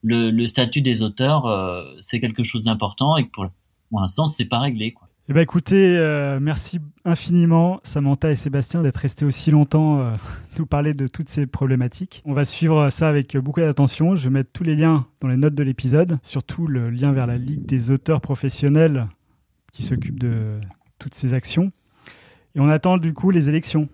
le, 0.04 0.48
statut 0.48 0.82
des 0.82 1.02
auteurs, 1.02 1.46
euh, 1.46 1.84
c'est 2.00 2.20
quelque 2.20 2.44
chose 2.44 2.64
d'important 2.64 3.18
et 3.18 3.26
que 3.26 3.32
pour, 3.32 3.48
pour 3.90 4.02
l'instant, 4.02 4.26
c'est 4.26 4.46
pas 4.46 4.60
réglé. 4.60 4.96
Eh 5.30 5.34
ben 5.34 5.42
écoutez, 5.42 5.98
euh, 5.98 6.40
merci 6.40 6.80
infiniment 7.04 7.82
Samantha 7.84 8.32
et 8.32 8.36
Sébastien 8.36 8.82
d'être 8.82 8.96
restés 8.96 9.26
aussi 9.26 9.52
longtemps 9.52 10.00
euh, 10.00 10.16
nous 10.60 10.66
parler 10.66 10.94
de 10.94 11.08
toutes 11.08 11.28
ces 11.28 11.46
problématiques. 11.46 12.22
On 12.24 12.34
va 12.34 12.46
suivre 12.46 12.90
ça 12.90 13.10
avec 13.10 13.36
beaucoup 13.36 13.60
d'attention. 13.60 14.16
Je 14.16 14.24
vais 14.26 14.30
mettre 14.30 14.52
tous 14.54 14.64
les 14.64 14.76
liens 14.76 15.06
dans 15.20 15.28
les 15.28 15.36
notes 15.36 15.56
de 15.56 15.64
l'épisode, 15.64 16.18
surtout 16.24 16.68
le 16.68 16.90
lien 16.90 17.12
vers 17.12 17.28
la 17.28 17.38
Ligue 17.38 17.66
des 17.66 17.92
auteurs 17.92 18.22
professionnels 18.22 19.08
qui 19.74 19.84
s'occupe 19.84 20.18
de 20.18 20.62
toutes 20.98 21.14
ces 21.14 21.34
actions. 21.34 21.72
Et 22.58 22.60
on 22.60 22.68
attend 22.70 22.98
du 22.98 23.14
coup 23.14 23.30
les 23.30 23.48
élections, 23.50 23.88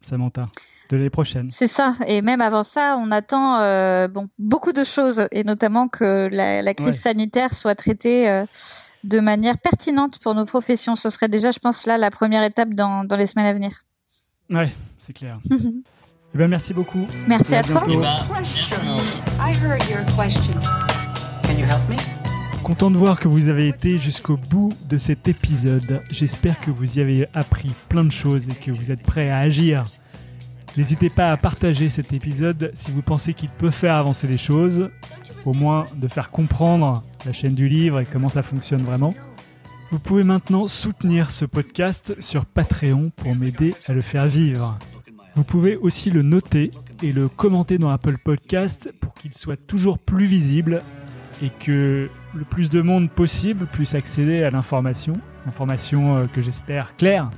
Samantha, 0.00 0.48
de 0.90 0.96
l'année 0.96 1.10
prochaine. 1.10 1.48
C'est 1.50 1.66
ça. 1.68 1.94
Et 2.06 2.22
même 2.22 2.40
avant 2.40 2.62
ça, 2.64 2.96
on 2.98 3.10
attend 3.10 3.60
euh, 3.60 4.08
bon 4.08 4.28
beaucoup 4.38 4.72
de 4.72 4.84
choses, 4.84 5.28
et 5.30 5.44
notamment 5.44 5.86
que 5.86 6.28
la, 6.32 6.62
la 6.62 6.74
crise 6.74 6.86
Ouais. 6.88 6.92
sanitaire 6.94 7.52
soit 7.52 7.74
traitée 7.74 8.28
euh, 8.30 8.46
de 9.04 9.20
manière 9.20 9.58
pertinente 9.58 10.18
pour 10.20 10.34
nos 10.34 10.46
professions. 10.46 10.96
Ce 10.96 11.10
serait 11.10 11.28
déjà, 11.28 11.50
je 11.50 11.58
pense, 11.58 11.84
là 11.86 11.98
la 11.98 12.10
première 12.10 12.42
étape 12.42 12.70
dans, 12.70 13.04
dans 13.04 13.16
les 13.16 13.26
semaines 13.26 13.46
à 13.46 13.52
venir. 13.52 13.82
Ouais, 14.48 14.72
c'est 14.96 15.12
clair. 15.12 15.36
eh 15.50 16.38
ben 16.38 16.48
merci 16.48 16.72
beaucoup. 16.72 17.06
Merci 17.26 17.52
Et 17.52 17.56
à 17.58 17.62
toi. 17.62 17.84
Content 22.62 22.90
de 22.90 22.98
voir 22.98 23.20
que 23.20 23.28
vous 23.28 23.48
avez 23.48 23.68
été 23.68 23.96
jusqu'au 23.98 24.36
bout 24.36 24.72
de 24.88 24.98
cet 24.98 25.28
épisode. 25.28 26.02
J'espère 26.10 26.60
que 26.60 26.70
vous 26.70 26.98
y 26.98 27.00
avez 27.00 27.28
appris 27.32 27.72
plein 27.88 28.04
de 28.04 28.10
choses 28.10 28.48
et 28.48 28.54
que 28.54 28.70
vous 28.70 28.90
êtes 28.90 29.02
prêts 29.02 29.30
à 29.30 29.38
agir. 29.38 29.84
N'hésitez 30.76 31.08
pas 31.08 31.28
à 31.28 31.36
partager 31.36 31.88
cet 31.88 32.12
épisode 32.12 32.70
si 32.74 32.90
vous 32.90 33.02
pensez 33.02 33.34
qu'il 33.34 33.48
peut 33.48 33.70
faire 33.70 33.94
avancer 33.94 34.26
les 34.26 34.36
choses, 34.36 34.90
au 35.44 35.54
moins 35.54 35.84
de 35.94 36.08
faire 36.08 36.30
comprendre 36.30 37.04
la 37.24 37.32
chaîne 37.32 37.54
du 37.54 37.68
livre 37.68 38.00
et 38.00 38.04
comment 38.04 38.28
ça 38.28 38.42
fonctionne 38.42 38.82
vraiment. 38.82 39.14
Vous 39.90 40.00
pouvez 40.00 40.24
maintenant 40.24 40.66
soutenir 40.66 41.30
ce 41.30 41.44
podcast 41.44 42.20
sur 42.20 42.44
Patreon 42.44 43.10
pour 43.14 43.34
m'aider 43.34 43.74
à 43.86 43.94
le 43.94 44.00
faire 44.00 44.26
vivre. 44.26 44.76
Vous 45.36 45.44
pouvez 45.44 45.76
aussi 45.76 46.10
le 46.10 46.22
noter 46.22 46.70
et 47.02 47.12
le 47.12 47.28
commenter 47.28 47.78
dans 47.78 47.90
Apple 47.90 48.18
Podcast 48.18 48.90
pour 49.00 49.14
qu'il 49.14 49.34
soit 49.34 49.56
toujours 49.66 49.98
plus 49.98 50.26
visible 50.26 50.80
et 51.42 51.50
que 51.50 52.08
le 52.34 52.44
plus 52.44 52.70
de 52.70 52.80
monde 52.80 53.10
possible 53.10 53.66
puisse 53.66 53.94
accéder 53.94 54.42
à 54.42 54.50
l'information, 54.50 55.14
information 55.46 56.16
euh, 56.16 56.24
que 56.32 56.42
j'espère 56.42 56.96
claire. 56.96 57.30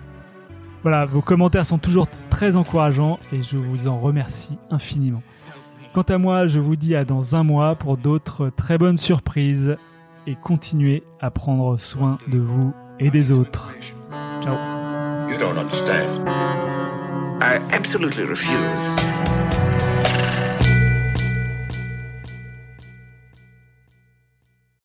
Voilà, 0.82 1.04
vos 1.04 1.20
commentaires 1.20 1.66
sont 1.66 1.78
toujours 1.78 2.06
très 2.30 2.56
encourageants 2.56 3.18
et 3.32 3.42
je 3.42 3.56
vous 3.56 3.88
en 3.88 3.98
remercie 3.98 4.58
infiniment. 4.70 5.22
Quant 5.92 6.02
à 6.02 6.18
moi, 6.18 6.46
je 6.46 6.60
vous 6.60 6.76
dis 6.76 6.94
à 6.94 7.04
dans 7.04 7.34
un 7.34 7.42
mois 7.42 7.74
pour 7.74 7.96
d'autres 7.96 8.50
très 8.50 8.78
bonnes 8.78 8.98
surprises 8.98 9.74
et 10.26 10.36
continuez 10.36 11.02
à 11.20 11.30
prendre 11.30 11.76
soin 11.76 12.18
de 12.28 12.38
vous 12.38 12.72
et 13.00 13.10
des 13.10 13.32
autres. 13.32 13.74
Ciao 14.42 14.56
You 15.28 15.36
don't 15.38 15.58
understand. 15.58 16.28
I 17.40 17.60
absolutely 17.72 18.24
refuse 18.24 18.94